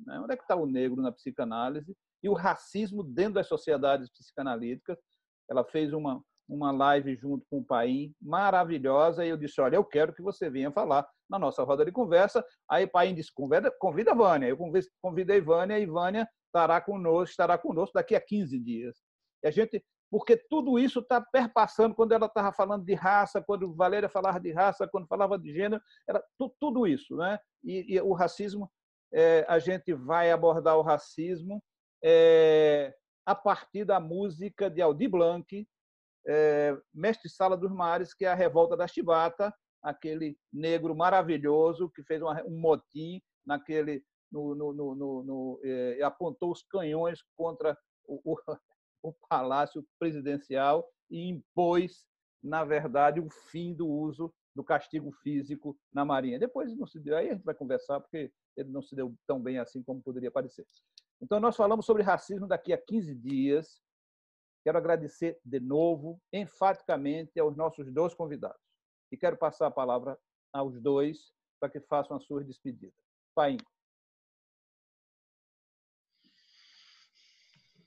Né? 0.05 0.19
Onde 0.19 0.33
é 0.33 0.37
que 0.37 0.43
está 0.43 0.55
o 0.55 0.65
negro 0.65 1.01
na 1.01 1.11
psicanálise? 1.11 1.95
e 2.23 2.29
o 2.29 2.33
racismo 2.33 3.03
dentro 3.03 3.35
das 3.35 3.47
sociedades 3.47 4.09
psicanalíticas. 4.09 4.97
Ela 5.49 5.63
fez 5.65 5.91
uma, 5.91 6.23
uma 6.47 6.71
live 6.71 7.15
junto 7.15 7.45
com 7.49 7.59
o 7.59 7.65
Paim, 7.65 8.13
maravilhosa, 8.21 9.25
e 9.25 9.29
eu 9.29 9.37
disse, 9.37 9.59
olha, 9.59 9.75
eu 9.75 9.83
quero 9.83 10.13
que 10.13 10.21
você 10.21 10.49
venha 10.49 10.71
falar 10.71 11.07
na 11.29 11.39
nossa 11.39 11.63
roda 11.63 11.83
de 11.83 11.91
conversa. 11.91 12.45
Aí 12.69 12.87
Paim 12.87 13.15
disse, 13.15 13.33
convida, 13.33 13.71
convida 13.79 14.11
a 14.11 14.15
Vânia. 14.15 14.47
Eu 14.47 14.57
convidei 15.01 15.41
Vânia, 15.41 15.79
e 15.79 15.85
Vânia 15.85 16.27
estará 16.45 16.79
conosco, 16.79 17.31
estará 17.31 17.57
conosco 17.57 17.93
daqui 17.93 18.15
a 18.15 18.21
15 18.21 18.59
dias. 18.59 18.97
E 19.43 19.47
a 19.47 19.51
gente, 19.51 19.83
porque 20.09 20.37
tudo 20.37 20.77
isso 20.77 20.99
está 20.99 21.19
perpassando, 21.19 21.95
quando 21.95 22.11
ela 22.11 22.27
estava 22.27 22.53
falando 22.53 22.85
de 22.85 22.93
raça, 22.93 23.41
quando 23.41 23.73
Valéria 23.73 24.09
falava 24.09 24.39
de 24.39 24.51
raça, 24.51 24.87
quando 24.87 25.07
falava 25.07 25.39
de 25.39 25.51
gênero, 25.51 25.81
era 26.07 26.23
tudo 26.59 26.85
isso. 26.85 27.15
Né? 27.15 27.39
E, 27.63 27.95
e 27.95 28.01
o 28.01 28.13
racismo, 28.13 28.69
é, 29.13 29.45
a 29.47 29.59
gente 29.59 29.93
vai 29.93 30.31
abordar 30.31 30.77
o 30.77 30.81
racismo 30.81 31.61
é, 32.03 32.93
a 33.25 33.35
partir 33.35 33.85
da 33.85 33.99
música 33.99 34.69
de 34.69 34.81
Aldir 34.81 35.09
Blanc, 35.09 35.67
é, 36.27 36.77
Mestre 36.93 37.29
Sala 37.29 37.57
dos 37.57 37.71
Mares, 37.71 38.13
que 38.13 38.25
é 38.25 38.29
a 38.29 38.35
Revolta 38.35 38.77
da 38.77 38.87
Chibata, 38.87 39.53
aquele 39.81 40.37
negro 40.51 40.95
maravilhoso 40.95 41.89
que 41.89 42.03
fez 42.03 42.21
um 42.21 42.59
motim 42.59 43.21
naquele 43.45 44.03
no, 44.31 44.55
no, 44.55 44.73
no, 44.73 45.23
no 45.23 45.59
é, 45.63 46.01
apontou 46.03 46.51
os 46.51 46.63
canhões 46.63 47.19
contra 47.35 47.77
o, 48.05 48.33
o, 48.33 48.37
o, 49.03 49.13
palácio 49.27 49.85
presidencial 49.99 50.87
e 51.09 51.27
impôs, 51.27 52.05
na 52.41 52.63
verdade, 52.63 53.19
o 53.19 53.29
fim 53.49 53.73
do 53.73 53.87
uso 53.87 54.33
do 54.55 54.63
castigo 54.63 55.11
físico 55.23 55.77
na 55.93 56.05
Marinha. 56.05 56.39
Depois 56.39 56.75
não 56.77 56.87
se 56.87 56.99
deu, 56.99 57.17
aí 57.17 57.29
a 57.29 57.33
gente 57.33 57.43
vai 57.43 57.55
conversar 57.55 57.99
porque 57.99 58.31
ele 58.55 58.69
não 58.69 58.81
se 58.81 58.95
deu 58.95 59.15
tão 59.27 59.41
bem 59.41 59.57
assim 59.57 59.81
como 59.83 60.01
poderia 60.01 60.31
parecer. 60.31 60.65
Então 61.21 61.39
nós 61.39 61.55
falamos 61.55 61.85
sobre 61.85 62.03
racismo 62.03 62.47
daqui 62.47 62.73
a 62.73 62.77
15 62.77 63.15
dias. 63.15 63.81
Quero 64.63 64.77
agradecer 64.77 65.39
de 65.43 65.59
novo, 65.59 66.21
enfaticamente, 66.31 67.39
aos 67.39 67.55
nossos 67.55 67.91
dois 67.91 68.13
convidados. 68.13 68.61
E 69.11 69.17
quero 69.17 69.37
passar 69.37 69.67
a 69.67 69.71
palavra 69.71 70.17
aos 70.53 70.79
dois 70.79 71.33
para 71.59 71.69
que 71.69 71.79
façam 71.81 72.17
as 72.17 72.25
suas 72.25 72.45
despedidas. 72.45 72.93
Paim. 73.35 73.57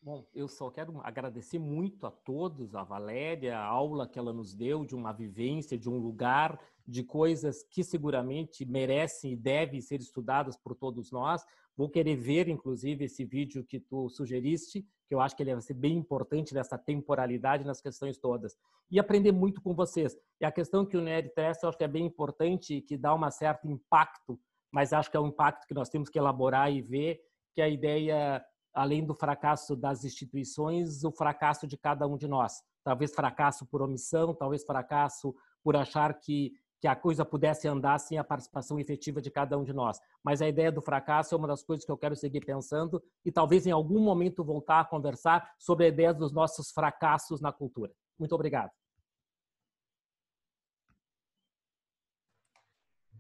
Bom, 0.05 0.23
eu 0.35 0.47
só 0.47 0.71
quero 0.71 1.01
agradecer 1.03 1.59
muito 1.59 2.07
a 2.07 2.11
todos, 2.11 2.75
a 2.75 2.85
Valéria, 2.85 3.57
a 3.57 3.65
aula 3.65 4.07
que 4.07 4.19
ela 4.19 4.35
nos 4.35 4.55
deu 4.55 4.85
de 4.85 4.95
uma 4.95 5.13
vivência, 5.13 5.79
de 5.79 5.89
um 5.89 5.97
lugar, 5.97 6.61
de 6.87 7.03
coisas 7.03 7.63
que 7.63 7.83
seguramente 7.83 8.67
merecem 8.67 9.33
e 9.33 9.37
devem 9.37 9.81
ser 9.81 10.01
estudadas 10.01 10.59
por 10.59 10.75
todos 10.75 11.11
nós. 11.11 11.43
Vou 11.75 11.89
querer 11.89 12.17
ver, 12.17 12.49
inclusive, 12.49 13.07
esse 13.07 13.25
vídeo 13.25 13.65
que 13.65 13.81
tu 13.81 14.11
sugeriste, 14.11 14.87
que 15.09 15.15
eu 15.15 15.23
acho 15.23 15.35
que 15.35 15.43
ele 15.43 15.55
vai 15.55 15.63
ser 15.63 15.73
bem 15.73 15.97
importante 15.97 16.53
nessa 16.53 16.77
temporalidade, 16.77 17.65
nas 17.65 17.81
questões 17.81 18.19
todas. 18.19 18.59
E 18.91 19.01
aprender 19.01 19.33
muito 19.33 19.63
com 19.63 19.75
vocês. 19.75 20.15
E 20.39 20.45
a 20.45 20.53
questão 20.53 20.85
que 20.85 20.99
o 20.99 21.01
Nery 21.01 21.31
traz, 21.31 21.63
eu 21.63 21.71
acho 21.71 21.79
que 21.79 21.85
é 21.85 21.89
bem 21.89 22.05
importante 22.05 22.75
e 22.75 22.83
que 22.83 22.99
dá 22.99 23.15
um 23.15 23.31
certo 23.31 23.67
impacto, 23.67 24.39
mas 24.71 24.93
acho 24.93 25.11
que 25.11 25.17
é 25.17 25.21
um 25.21 25.29
impacto 25.29 25.67
que 25.67 25.73
nós 25.73 25.89
temos 25.89 26.11
que 26.11 26.19
elaborar 26.19 26.71
e 26.71 26.83
ver, 26.83 27.23
que 27.55 27.63
a 27.63 27.69
ideia, 27.71 28.45
além 28.75 29.05
do 29.05 29.15
fracasso 29.15 29.77
das 29.77 30.05
instituições, 30.05 31.05
o 31.05 31.13
fracasso 31.13 31.67
de 31.67 31.79
cada 31.79 32.07
um 32.07 32.17
de 32.17 32.27
nós. 32.27 32.63
Talvez 32.83 33.15
fracasso 33.15 33.65
por 33.67 33.81
omissão, 33.81 34.35
talvez 34.35 34.65
fracasso 34.65 35.35
por 35.63 35.77
achar 35.77 36.13
que 36.15 36.53
que 36.85 36.89
a 36.89 36.95
coisa 36.95 37.25
pudesse 37.25 37.67
andar 37.67 37.99
sem 37.99 38.19
a 38.19 38.23
participação 38.23 38.79
efetiva 38.79 39.19
de 39.19 39.31
cada 39.31 39.57
um 39.57 39.65
de 39.65 39.73
nós. 39.73 39.99
Mas 40.23 40.43
a 40.43 40.49
ideia 40.51 40.71
do 40.71 40.83
fracasso 40.83 41.35
é 41.35 41.39
uma 41.39 41.49
das 41.49 41.63
coisas 41.63 41.83
que 41.83 41.91
eu 41.91 41.97
quero 41.97 42.15
seguir 42.15 42.45
pensando 42.45 43.03
e 43.25 43.33
talvez 43.33 43.67
em 43.67 43.71
algum 43.71 43.99
momento 44.01 44.45
voltar 44.45 44.81
a 44.81 44.85
conversar 44.85 45.51
sobre 45.59 45.87
a 45.87 45.89
ideia 45.89 46.13
dos 46.13 46.31
nossos 46.31 46.71
fracassos 46.73 47.41
na 47.41 47.51
cultura. 47.51 47.91
Muito 48.19 48.35
obrigado. 48.35 48.71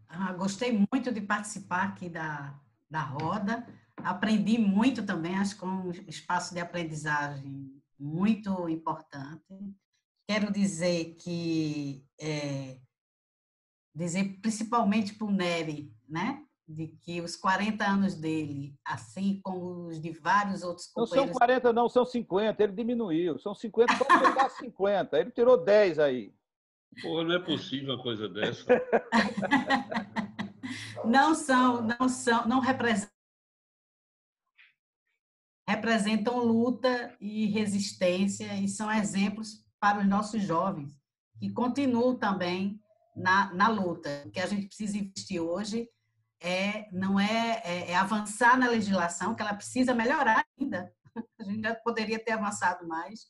Ah, 0.06 0.34
gostei 0.34 0.86
muito 0.92 1.10
de 1.10 1.22
participar 1.22 1.84
aqui 1.84 2.10
da, 2.10 2.54
da 2.90 3.00
roda. 3.00 3.66
Aprendi 3.98 4.58
muito 4.58 5.04
também, 5.04 5.36
acho 5.36 5.58
que 5.58 5.64
é 5.64 5.68
um 5.68 5.90
espaço 6.08 6.52
de 6.52 6.60
aprendizagem 6.60 7.72
muito 7.98 8.68
importante. 8.68 9.44
Quero 10.28 10.52
dizer 10.52 11.16
que 11.16 12.04
é, 12.20 12.78
dizer 13.94 14.38
principalmente 14.40 15.14
para 15.14 15.26
o 15.26 15.30
Nery, 15.30 15.92
né? 16.08 16.44
De 16.66 16.88
que 16.88 17.20
os 17.20 17.36
40 17.36 17.84
anos 17.84 18.14
dele, 18.14 18.74
assim 18.84 19.40
como 19.42 19.88
os 19.88 20.00
de 20.00 20.10
vários 20.10 20.62
outros 20.62 20.86
companheiros... 20.86 21.26
Não 21.26 21.34
são 21.34 21.46
40 21.46 21.72
não, 21.72 21.88
são 21.88 22.04
50, 22.04 22.62
ele 22.62 22.72
diminuiu. 22.72 23.38
São 23.38 23.54
50 23.54 24.04
para 24.04 24.20
pegar 24.20 24.48
50, 24.48 25.18
ele 25.18 25.30
tirou 25.30 25.62
10 25.62 25.98
aí. 25.98 26.34
Pô, 27.02 27.22
não 27.22 27.34
é 27.34 27.38
possível 27.38 27.94
uma 27.94 28.02
coisa 28.02 28.28
dessa. 28.28 28.64
não 31.04 31.34
são, 31.34 31.82
não 31.82 32.08
são, 32.08 32.48
não 32.48 32.60
representam 32.60 33.13
representam 35.66 36.38
luta 36.38 37.16
e 37.20 37.46
resistência 37.46 38.54
e 38.56 38.68
são 38.68 38.90
exemplos 38.92 39.64
para 39.80 40.00
os 40.00 40.06
nossos 40.06 40.42
jovens 40.42 40.94
que 41.38 41.50
continuam 41.50 42.16
também 42.16 42.80
na, 43.14 43.52
na 43.54 43.68
luta. 43.68 44.24
O 44.26 44.30
que 44.30 44.40
a 44.40 44.46
gente 44.46 44.66
precisa 44.66 44.98
investir 44.98 45.40
hoje 45.40 45.88
é 46.40 46.88
não 46.92 47.18
é, 47.18 47.62
é, 47.64 47.90
é, 47.90 47.96
avançar 47.96 48.58
na 48.58 48.68
legislação, 48.68 49.34
que 49.34 49.42
ela 49.42 49.54
precisa 49.54 49.94
melhorar 49.94 50.44
ainda. 50.58 50.92
A 51.40 51.44
gente 51.44 51.62
já 51.62 51.74
poderia 51.74 52.18
ter 52.18 52.32
avançado 52.32 52.86
mais 52.86 53.26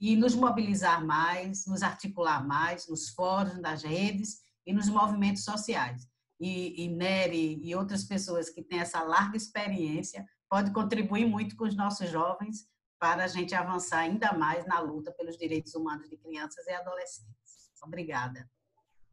e 0.00 0.16
nos 0.16 0.34
mobilizar 0.34 1.04
mais, 1.04 1.66
nos 1.66 1.82
articular 1.82 2.46
mais 2.46 2.88
nos 2.88 3.08
fóruns, 3.10 3.58
nas 3.58 3.82
redes 3.82 4.40
e 4.66 4.72
nos 4.72 4.88
movimentos 4.88 5.44
sociais. 5.44 6.06
E, 6.40 6.84
e 6.84 6.88
Nery 6.88 7.60
e 7.64 7.74
outras 7.74 8.04
pessoas 8.04 8.48
que 8.48 8.62
têm 8.62 8.80
essa 8.80 9.02
larga 9.02 9.36
experiência 9.36 10.26
pode 10.48 10.72
contribuir 10.72 11.26
muito 11.26 11.56
com 11.56 11.64
os 11.64 11.76
nossos 11.76 12.08
jovens 12.08 12.68
para 12.98 13.24
a 13.24 13.28
gente 13.28 13.54
avançar 13.54 14.00
ainda 14.00 14.32
mais 14.32 14.66
na 14.66 14.80
luta 14.80 15.12
pelos 15.12 15.36
direitos 15.36 15.74
humanos 15.74 16.08
de 16.08 16.16
crianças 16.16 16.66
e 16.66 16.72
adolescentes. 16.72 17.70
Obrigada. 17.82 18.48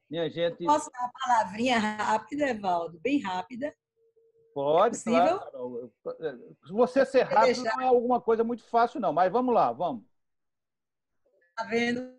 Minha 0.10 0.30
gente. 0.30 0.66
Posso 0.66 0.90
dar 0.92 1.02
uma 1.02 1.12
palavrinha 1.12 1.78
rápida, 1.78 2.50
Evaldo? 2.50 3.00
Bem 3.00 3.20
rápida. 3.20 3.76
Pode, 4.54 4.98
é 4.98 5.04
claro. 5.04 5.94
Você 6.72 7.06
ser 7.06 7.24
rápido 7.24 7.62
deixar... 7.62 7.76
não 7.76 7.82
é 7.84 7.88
alguma 7.88 8.22
coisa 8.22 8.44
muito 8.44 8.64
fácil, 8.64 9.02
não, 9.02 9.12
mas 9.12 9.32
vamos 9.32 9.54
lá, 9.54 9.72
vamos. 9.72 10.04
Tá 11.56 11.66
vendo? 11.66 12.18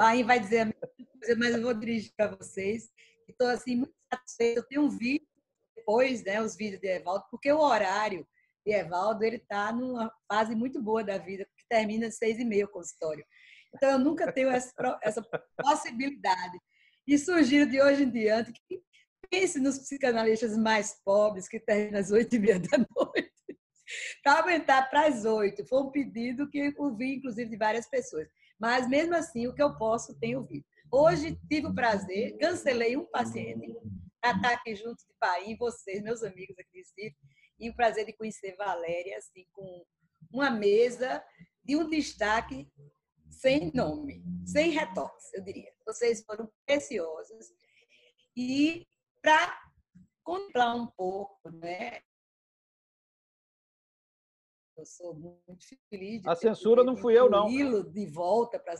Aí 0.00 0.22
vai 0.22 0.40
dizer 0.40 0.60
a 0.60 0.64
mesma 0.64 0.88
coisa, 0.96 1.38
mas 1.38 1.54
eu 1.54 1.62
vou 1.62 1.74
dirigir 1.74 2.12
para 2.16 2.34
vocês. 2.34 2.90
Estou 3.28 3.48
assim, 3.48 3.76
muito 3.76 3.94
satisfeita. 4.12 4.60
Eu 4.60 4.64
tenho 4.64 4.82
um 4.82 4.88
vídeo 4.88 5.26
depois, 5.76 6.24
né, 6.24 6.42
os 6.42 6.56
vídeos 6.56 6.80
de 6.80 6.88
Evaldo, 6.88 7.24
porque 7.30 7.52
o 7.52 7.60
horário 7.60 8.26
de 8.66 8.72
Evaldo 8.72 9.24
ele 9.24 9.36
está 9.36 9.72
numa 9.72 10.12
fase 10.26 10.54
muito 10.56 10.82
boa 10.82 11.04
da 11.04 11.16
vida, 11.16 11.46
porque 11.46 11.64
termina 11.68 12.08
às 12.08 12.16
seis 12.16 12.38
e 12.38 12.44
meia 12.44 12.64
o 12.64 12.68
consultório. 12.68 13.24
Então, 13.72 13.90
eu 13.92 13.98
nunca 13.98 14.32
tenho 14.32 14.50
essa, 14.50 14.72
essa 15.02 15.22
possibilidade 15.56 16.58
e 17.06 17.16
surgiram 17.16 17.70
de 17.70 17.80
hoje 17.80 18.02
em 18.02 18.10
diante 18.10 18.52
que 18.52 18.82
pense 19.30 19.60
nos 19.60 19.78
psicanalistas 19.78 20.56
mais 20.56 21.00
pobres 21.04 21.48
que 21.48 21.60
terminam 21.60 22.00
às 22.00 22.10
oito 22.10 22.34
e 22.34 22.38
meia 22.38 22.58
da 22.58 22.78
noite 22.78 23.32
para 24.22 24.40
aumentar 24.40 24.90
para 24.90 25.06
as 25.06 25.24
oito. 25.24 25.64
Foi 25.66 25.82
um 25.82 25.90
pedido 25.90 26.48
que 26.48 26.74
ouvi, 26.76 27.16
inclusive, 27.16 27.48
de 27.48 27.56
várias 27.56 27.88
pessoas. 27.88 28.26
Mas, 28.58 28.88
mesmo 28.88 29.14
assim, 29.14 29.46
o 29.46 29.54
que 29.54 29.62
eu 29.62 29.76
posso, 29.76 30.18
tenho 30.18 30.40
ouvido. 30.40 30.64
Hoje, 30.90 31.38
tive 31.48 31.66
o 31.66 31.74
prazer, 31.74 32.36
cancelei 32.38 32.96
um 32.96 33.04
paciente 33.06 33.76
para 34.20 34.36
estar 34.36 34.52
aqui 34.54 34.74
junto 34.74 34.96
de 34.96 35.14
Paim, 35.20 35.56
vocês, 35.56 36.02
meus 36.02 36.22
amigos 36.22 36.56
aqui 36.58 36.70
de 36.72 36.78
Recife, 36.78 37.16
e 37.58 37.70
o 37.70 37.74
prazer 37.74 38.06
de 38.06 38.12
conhecer 38.12 38.54
Valéria, 38.56 39.18
assim, 39.18 39.46
com 39.52 39.84
uma 40.32 40.50
mesa 40.50 41.24
de 41.64 41.76
um 41.76 41.88
destaque 41.88 42.70
sem 43.30 43.70
nome, 43.72 44.24
sem 44.44 44.70
retoques, 44.70 45.32
eu 45.34 45.42
diria. 45.42 45.72
Vocês 45.84 46.24
foram 46.24 46.50
preciosos. 46.64 47.52
E 48.36 48.86
para 49.22 49.60
contemplar 50.22 50.76
um 50.76 50.86
pouco, 50.86 51.50
né? 51.50 52.00
Eu 54.76 54.84
sou 54.84 55.14
muito 55.14 55.64
feliz. 55.88 56.22
De 56.22 56.28
a 56.28 56.34
censura 56.34 56.84
não 56.84 56.96
fui 56.96 57.18
eu, 57.18 57.30
não. 57.30 57.46
de 57.48 58.06
volta 58.06 58.58
para. 58.58 58.74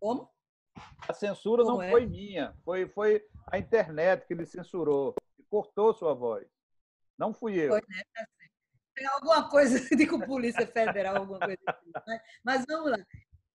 Como? 0.00 0.30
A 1.08 1.12
censura 1.12 1.62
Como 1.64 1.76
não 1.76 1.82
é? 1.82 1.90
foi 1.90 2.06
minha, 2.06 2.56
foi, 2.64 2.88
foi 2.88 3.26
a 3.46 3.58
internet 3.58 4.26
que 4.26 4.32
ele 4.32 4.46
censurou, 4.46 5.14
que 5.36 5.42
cortou 5.44 5.92
sua 5.92 6.14
voz. 6.14 6.48
Não 7.18 7.34
fui 7.34 7.58
eu. 7.58 7.70
Foi, 7.70 7.80
né? 7.88 8.02
Tá 8.14 9.14
alguma 9.14 9.48
coisa 9.48 9.78
de 9.96 10.06
com 10.06 10.20
Polícia 10.20 10.66
Federal, 10.66 11.16
alguma 11.16 11.40
coisa 11.40 11.58
assim. 11.66 11.90
Mas, 12.06 12.20
mas 12.44 12.64
vamos 12.66 12.90
lá. 12.92 12.98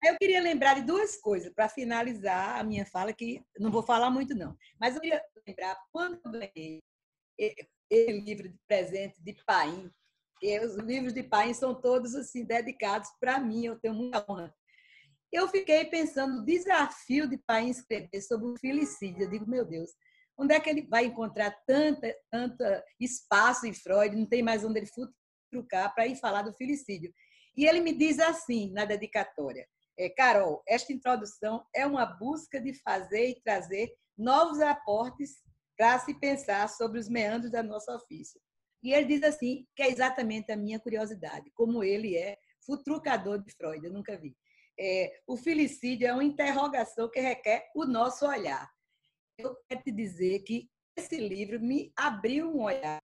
Eu 0.03 0.17
queria 0.17 0.41
lembrar 0.41 0.75
de 0.75 0.81
duas 0.81 1.15
coisas 1.17 1.51
para 1.53 1.69
finalizar 1.69 2.59
a 2.59 2.63
minha 2.63 2.85
fala, 2.85 3.13
que 3.13 3.41
não 3.57 3.71
vou 3.71 3.83
falar 3.83 4.09
muito, 4.09 4.35
não. 4.35 4.57
Mas 4.79 4.95
eu 4.95 5.01
queria 5.01 5.23
lembrar, 5.47 5.77
quando 5.93 6.19
eu 6.25 6.31
ganhei 6.31 6.83
esse 7.37 8.11
livro 8.11 8.49
de 8.49 8.59
presente 8.67 9.21
de 9.23 9.33
Paim, 9.45 9.89
os 10.65 10.75
livros 10.75 11.13
de 11.13 11.23
Paim 11.23 11.53
são 11.53 11.73
todos 11.73 12.15
assim 12.15 12.43
dedicados 12.43 13.09
para 13.17 13.39
mim, 13.39 13.65
eu 13.65 13.79
tenho 13.79 13.93
muita 13.93 14.25
honra. 14.29 14.53
Eu 15.31 15.47
fiquei 15.47 15.85
pensando 15.85 16.39
no 16.39 16.45
desafio 16.45 17.27
de 17.27 17.37
Paim 17.37 17.69
escrever 17.69 18.21
sobre 18.21 18.47
o 18.47 18.57
filicídio. 18.57 19.23
Eu 19.23 19.29
digo, 19.29 19.49
meu 19.49 19.65
Deus, 19.65 19.89
onde 20.37 20.53
é 20.53 20.59
que 20.59 20.69
ele 20.69 20.87
vai 20.87 21.05
encontrar 21.05 21.51
tanta, 21.65 22.15
tanta 22.31 22.83
espaço 22.99 23.65
em 23.65 23.73
Freud? 23.73 24.15
Não 24.15 24.25
tem 24.25 24.41
mais 24.41 24.63
onde 24.63 24.79
ele 24.79 24.87
futrucar 24.87 25.93
para 25.93 26.07
ir 26.07 26.15
falar 26.15 26.41
do 26.41 26.53
filicídio. 26.53 27.13
E 27.55 27.65
ele 27.65 27.81
me 27.81 27.93
diz 27.93 28.19
assim 28.19 28.71
na 28.71 28.85
dedicatória: 28.85 29.67
é, 29.97 30.09
Carol, 30.09 30.63
esta 30.67 30.91
introdução 30.91 31.65
é 31.73 31.85
uma 31.85 32.05
busca 32.05 32.59
de 32.59 32.73
fazer 32.81 33.29
e 33.29 33.41
trazer 33.41 33.93
novos 34.17 34.59
aportes 34.59 35.41
para 35.77 35.99
se 35.99 36.13
pensar 36.19 36.69
sobre 36.69 36.99
os 36.99 37.09
meandros 37.09 37.51
da 37.51 37.63
nossa 37.63 37.95
ofício. 37.95 38.39
E 38.83 38.93
ele 38.93 39.05
diz 39.05 39.23
assim, 39.23 39.65
que 39.75 39.81
é 39.81 39.89
exatamente 39.89 40.51
a 40.51 40.57
minha 40.57 40.79
curiosidade, 40.79 41.49
como 41.55 41.83
ele 41.83 42.17
é 42.17 42.37
futrucador 42.65 43.41
de 43.41 43.51
Freud, 43.53 43.85
eu 43.85 43.93
nunca 43.93 44.17
vi. 44.17 44.35
É, 44.79 45.21
o 45.27 45.37
filicídio 45.37 46.07
é 46.07 46.13
uma 46.13 46.23
interrogação 46.23 47.09
que 47.09 47.19
requer 47.19 47.69
o 47.75 47.85
nosso 47.85 48.25
olhar. 48.27 48.69
Eu 49.37 49.55
quero 49.67 49.83
te 49.83 49.91
dizer 49.91 50.39
que 50.43 50.69
esse 50.97 51.17
livro 51.17 51.59
me 51.59 51.91
abriu 51.95 52.49
um 52.49 52.63
olhar 52.63 53.01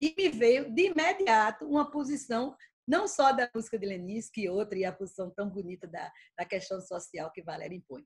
e 0.00 0.14
me 0.16 0.28
veio 0.28 0.72
de 0.74 0.86
imediato 0.86 1.66
uma 1.66 1.90
posição 1.90 2.56
não 2.86 3.06
só 3.06 3.32
da 3.32 3.50
música 3.54 3.78
de 3.78 3.86
Lenis, 3.86 4.30
que 4.30 4.48
outra, 4.48 4.78
e 4.78 4.84
a 4.84 4.92
posição 4.92 5.30
tão 5.30 5.50
bonita 5.50 5.86
da, 5.86 6.10
da 6.38 6.44
questão 6.44 6.80
social 6.80 7.30
que 7.30 7.42
Valéria 7.42 7.76
impõe. 7.76 8.02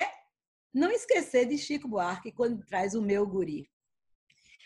É 0.00 0.22
não 0.74 0.90
esquecer 0.90 1.46
de 1.46 1.58
Chico 1.58 1.86
Buarque 1.86 2.32
quando 2.32 2.64
traz 2.64 2.94
o 2.94 3.02
meu 3.02 3.26
guri. 3.26 3.68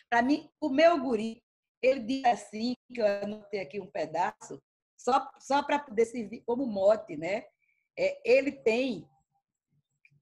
Para 0.09 0.23
mim, 0.23 0.49
o 0.61 0.69
meu 0.69 1.01
guri, 1.01 1.43
ele 1.83 2.01
diz 2.01 2.24
assim, 2.24 2.74
que 2.95 3.01
eu 3.01 3.07
anotei 3.07 3.61
aqui 3.61 3.81
um 3.81 3.91
pedaço, 3.91 4.62
só, 4.97 5.28
só 5.41 5.65
para 5.65 5.81
poder 5.81 6.07
servir 6.07 6.43
como 6.47 6.65
mote, 6.65 7.16
né? 7.16 7.45
É, 7.99 8.20
ele 8.24 8.53
tem, 8.53 9.09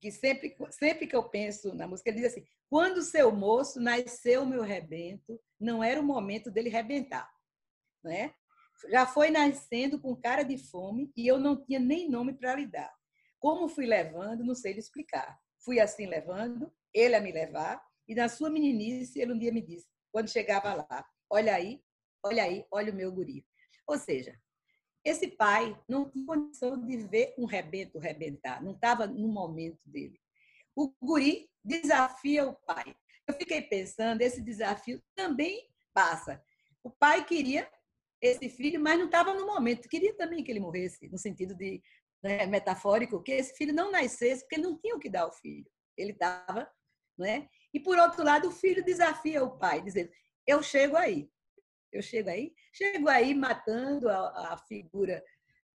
que 0.05 0.13
sempre, 0.13 0.55
sempre 0.71 1.07
que 1.07 1.17
eu 1.17 1.31
penso 1.31 1.75
na 1.75 1.89
música, 1.89 2.11
ele 2.11 2.21
diz 2.21 2.31
assim, 2.31 2.45
quando 2.69 3.01
seu 3.01 3.33
moço 3.33 3.81
nasceu 3.81 4.45
meu 4.45 4.61
rebento, 4.61 5.41
não 5.59 5.83
era 5.83 5.99
o 5.99 6.05
momento 6.05 6.51
dele 6.51 6.69
rebentar, 6.69 7.27
né? 8.05 8.35
Já 8.91 9.07
foi 9.07 9.31
nascendo 9.31 9.99
com 9.99 10.15
cara 10.15 10.43
de 10.43 10.59
fome 10.59 11.11
e 11.17 11.27
eu 11.27 11.39
não 11.39 11.57
tinha 11.65 11.79
nem 11.79 12.07
nome 12.07 12.35
para 12.35 12.55
lhe 12.55 12.67
dar. 12.67 12.93
Como 13.41 13.67
fui 13.67 13.87
levando, 13.87 14.45
não 14.45 14.55
sei 14.55 14.75
lhe 14.75 14.79
explicar. 14.79 15.41
Fui 15.65 15.81
assim 15.81 16.05
levando, 16.05 16.71
ele 16.93 17.15
a 17.15 17.21
me 17.21 17.33
levar, 17.33 17.83
e 18.07 18.15
na 18.15 18.29
sua 18.29 18.51
meninice, 18.51 19.19
ele 19.19 19.33
um 19.33 19.39
dia 19.39 19.51
me 19.51 19.63
disse, 19.63 19.87
quando 20.13 20.29
chegava 20.29 20.75
lá, 20.75 21.07
olha 21.31 21.55
aí, 21.55 21.83
olha 22.23 22.43
aí, 22.43 22.67
olha 22.71 22.93
o 22.93 22.95
meu 22.95 23.11
guri. 23.11 23.47
Ou 23.87 23.97
seja, 23.97 24.39
esse 25.05 25.29
pai 25.29 25.79
não 25.89 26.09
tinha 26.09 26.25
condição 26.25 26.81
de 26.81 26.97
ver 26.97 27.35
um 27.37 27.45
rebento 27.45 27.99
rebentar, 27.99 28.63
não 28.63 28.73
estava 28.73 29.07
no 29.07 29.29
momento 29.29 29.81
dele. 29.85 30.19
O 30.75 30.93
guri 31.03 31.51
desafia 31.63 32.49
o 32.49 32.55
pai. 32.55 32.97
Eu 33.27 33.35
fiquei 33.35 33.63
pensando, 33.63 34.23
esse 34.23 34.41
desafio 34.41 35.03
também 35.15 35.69
passa. 35.93 36.43
O 36.83 36.91
pai 36.91 37.25
queria 37.25 37.71
esse 38.21 38.49
filho, 38.49 38.81
mas 38.81 38.99
não 38.99 39.07
estava 39.07 39.35
no 39.35 39.47
momento. 39.47 39.89
Queria 39.89 40.15
também 40.15 40.43
que 40.43 40.51
ele 40.51 40.61
morresse, 40.61 41.09
no 41.09 41.19
sentido 41.19 41.55
de 41.55 41.83
né, 42.23 42.47
metafórico, 42.47 43.23
que 43.23 43.33
esse 43.33 43.55
filho 43.57 43.75
não 43.75 43.91
nascesse, 43.91 44.43
porque 44.43 44.57
ele 44.57 44.65
não 44.65 44.79
tinha 44.79 44.97
o 44.97 44.99
que 44.99 45.11
dar 45.11 45.23
ao 45.23 45.33
filho. 45.33 45.71
Ele 45.97 46.13
estava, 46.13 46.71
né? 47.19 47.49
E 47.73 47.79
por 47.79 47.99
outro 47.99 48.25
lado, 48.25 48.49
o 48.49 48.53
filho 48.53 48.85
desafia 48.85 49.45
o 49.45 49.59
pai, 49.59 49.83
dizendo: 49.83 50.11
"Eu 50.47 50.63
chego 50.63 50.97
aí, 50.97 51.31
eu 51.97 52.03
chego 52.03 52.31
aí, 52.31 52.53
chego 52.73 53.09
aí 53.09 53.35
matando 53.35 54.09
a, 54.09 54.53
a 54.53 54.59
figura 54.59 55.25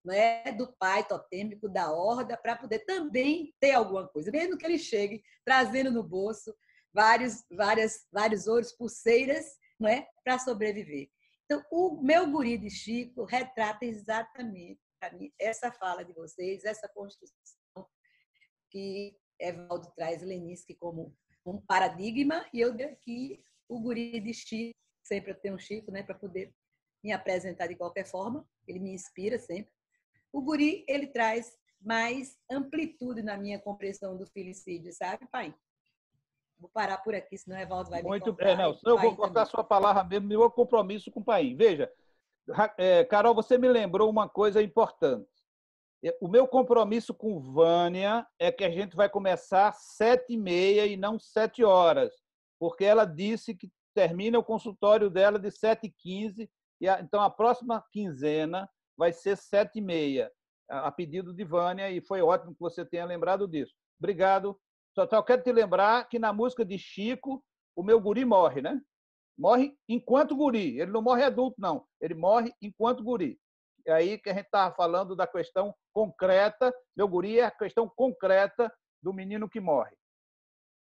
né, 0.03 0.51
do 0.51 0.71
pai 0.73 1.07
totêmico 1.07 1.67
da 1.67 1.91
horda 1.91 2.37
para 2.37 2.55
poder 2.55 2.79
também 2.79 3.53
ter 3.59 3.71
alguma 3.71 4.07
coisa, 4.07 4.31
mesmo 4.31 4.57
que 4.57 4.65
ele 4.65 4.79
chegue 4.79 5.23
trazendo 5.45 5.91
no 5.91 6.03
bolso 6.03 6.55
vários, 6.93 7.45
várias, 7.51 8.07
vários 8.11 8.47
ouros, 8.47 8.71
pulseiras, 8.71 9.57
não 9.79 9.89
é, 9.89 10.07
para 10.23 10.39
sobreviver. 10.39 11.09
Então, 11.45 11.63
o 11.71 12.01
meu 12.01 12.29
guri 12.29 12.57
de 12.57 12.69
Chico 12.69 13.23
retrata 13.23 13.85
exatamente 13.85 14.79
mim 15.17 15.31
essa 15.39 15.71
fala 15.71 16.03
de 16.03 16.13
vocês, 16.13 16.65
essa 16.65 16.87
construção 16.89 17.87
que 18.69 19.15
Evaldo 19.39 19.91
traz 19.95 20.21
Leninski 20.21 20.75
como 20.75 21.15
um 21.45 21.61
paradigma 21.61 22.45
e 22.53 22.59
eu 22.59 22.73
aqui 22.73 23.41
o 23.67 23.79
guri 23.79 24.19
de 24.19 24.33
Chico, 24.33 24.78
sempre 25.09 25.31
eu 25.31 25.35
tenho 25.35 25.55
um 25.55 25.59
Chico, 25.59 25.91
né, 25.91 26.03
para 26.03 26.15
poder 26.15 26.53
me 27.03 27.11
apresentar 27.11 27.67
de 27.67 27.75
qualquer 27.75 28.05
forma, 28.05 28.45
ele 28.67 28.79
me 28.79 28.93
inspira 28.93 29.39
sempre. 29.39 29.71
O 30.31 30.41
guri, 30.41 30.85
ele 30.87 31.07
traz 31.07 31.57
mais 31.81 32.37
amplitude 32.51 33.23
na 33.23 33.35
minha 33.37 33.59
compreensão 33.59 34.15
do 34.15 34.27
filicídio, 34.27 34.93
sabe, 34.93 35.25
pai? 35.31 35.55
Vou 36.59 36.69
parar 36.69 36.97
por 36.97 37.15
aqui, 37.15 37.37
senão 37.37 37.57
o 37.57 37.61
Evaldo 37.61 37.89
vai 37.89 38.03
Muito, 38.03 38.31
me 38.31 38.37
cortar. 38.37 38.49
É, 38.49 38.55
não, 38.55 38.77
eu 38.85 38.99
vou 38.99 39.15
cortar 39.15 39.45
sua 39.45 39.63
palavra 39.63 40.03
mesmo, 40.03 40.27
meu 40.27 40.51
compromisso 40.51 41.09
com 41.09 41.21
o 41.21 41.23
pai. 41.23 41.55
Veja, 41.55 41.91
é, 42.77 43.05
Carol, 43.05 43.33
você 43.33 43.57
me 43.57 43.69
lembrou 43.69 44.09
uma 44.09 44.27
coisa 44.27 44.61
importante. 44.61 45.27
O 46.21 46.27
meu 46.27 46.47
compromisso 46.47 47.13
com 47.13 47.39
Vânia 47.39 48.27
é 48.37 48.51
que 48.51 48.63
a 48.63 48.69
gente 48.69 48.95
vai 48.95 49.09
começar 49.09 49.73
sete 49.73 50.33
e 50.33 50.37
meia 50.37 50.85
e 50.85 50.95
não 50.95 51.17
sete 51.17 51.63
horas, 51.63 52.13
porque 52.57 52.85
ela 52.85 53.05
disse 53.05 53.55
que 53.55 53.69
termina 53.99 54.39
o 54.39 54.43
consultório 54.43 55.09
dela 55.09 55.37
de 55.37 55.51
sete 55.51 55.87
e 55.87 55.91
quinze, 55.91 56.49
então 57.01 57.21
a 57.21 57.29
próxima 57.29 57.83
quinzena 57.91 58.69
vai 58.97 59.11
ser 59.11 59.35
sete 59.35 59.79
e 59.79 59.81
meia, 59.81 60.31
a 60.69 60.89
pedido 60.89 61.33
de 61.33 61.43
Vânia, 61.43 61.91
e 61.91 61.99
foi 61.99 62.21
ótimo 62.21 62.53
que 62.53 62.61
você 62.61 62.85
tenha 62.85 63.03
lembrado 63.03 63.45
disso. 63.45 63.73
Obrigado 63.99 64.57
só, 64.95 65.05
só 65.05 65.21
quero 65.21 65.43
te 65.43 65.51
lembrar 65.51 66.07
que 66.07 66.17
na 66.17 66.31
música 66.31 66.63
de 66.63 66.77
Chico, 66.77 67.43
o 67.75 67.83
meu 67.83 67.99
guri 67.99 68.23
morre, 68.23 68.61
né? 68.61 68.81
Morre 69.37 69.77
enquanto 69.87 70.33
guri. 70.33 70.79
Ele 70.79 70.91
não 70.91 71.01
morre 71.01 71.25
adulto, 71.25 71.59
não. 71.59 71.85
Ele 71.99 72.13
morre 72.13 72.53
enquanto 72.61 73.03
guri. 73.03 73.37
É 73.85 73.91
aí 73.91 74.17
que 74.17 74.29
a 74.29 74.33
gente 74.33 74.45
estava 74.45 74.73
falando 74.75 75.13
da 75.13 75.27
questão 75.27 75.75
concreta. 75.93 76.73
Meu 76.95 77.07
guri 77.07 77.39
é 77.39 77.45
a 77.45 77.51
questão 77.51 77.91
concreta 77.93 78.73
do 79.03 79.13
menino 79.13 79.49
que 79.49 79.59
morre. 79.59 79.93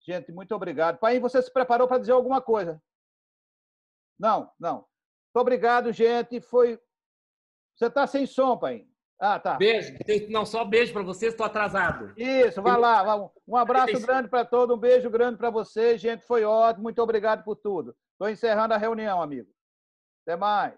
Gente, 0.06 0.30
muito 0.30 0.54
obrigado. 0.54 0.98
Pai, 0.98 1.18
você 1.18 1.42
se 1.42 1.52
preparou 1.52 1.88
para 1.88 1.98
dizer 1.98 2.12
alguma 2.12 2.40
coisa? 2.40 2.80
Não, 4.18 4.50
não. 4.58 4.76
Muito 4.76 5.40
obrigado, 5.40 5.92
gente. 5.92 6.40
Foi. 6.40 6.80
Você 7.76 7.86
está 7.86 8.06
sem 8.06 8.26
som, 8.26 8.56
pai. 8.58 8.86
Ah, 9.20 9.38
tá. 9.38 9.54
Beijo. 9.54 9.92
Não, 10.30 10.46
só 10.46 10.64
beijo 10.64 10.92
para 10.92 11.02
vocês, 11.02 11.32
estou 11.32 11.46
atrasado. 11.46 12.12
Isso, 12.16 12.62
vai 12.62 12.78
lá. 12.78 13.30
Um 13.46 13.56
abraço 13.56 14.00
grande 14.00 14.28
para 14.28 14.44
todo, 14.44 14.74
um 14.74 14.78
beijo 14.78 15.10
grande 15.10 15.36
para 15.36 15.50
vocês. 15.50 16.00
Gente, 16.00 16.24
foi 16.24 16.44
ótimo. 16.44 16.84
Muito 16.84 17.02
obrigado 17.02 17.42
por 17.42 17.56
tudo. 17.56 17.96
Estou 18.12 18.28
encerrando 18.28 18.74
a 18.74 18.78
reunião, 18.78 19.20
amigo. 19.20 19.50
Até 20.24 20.36
mais. 20.36 20.74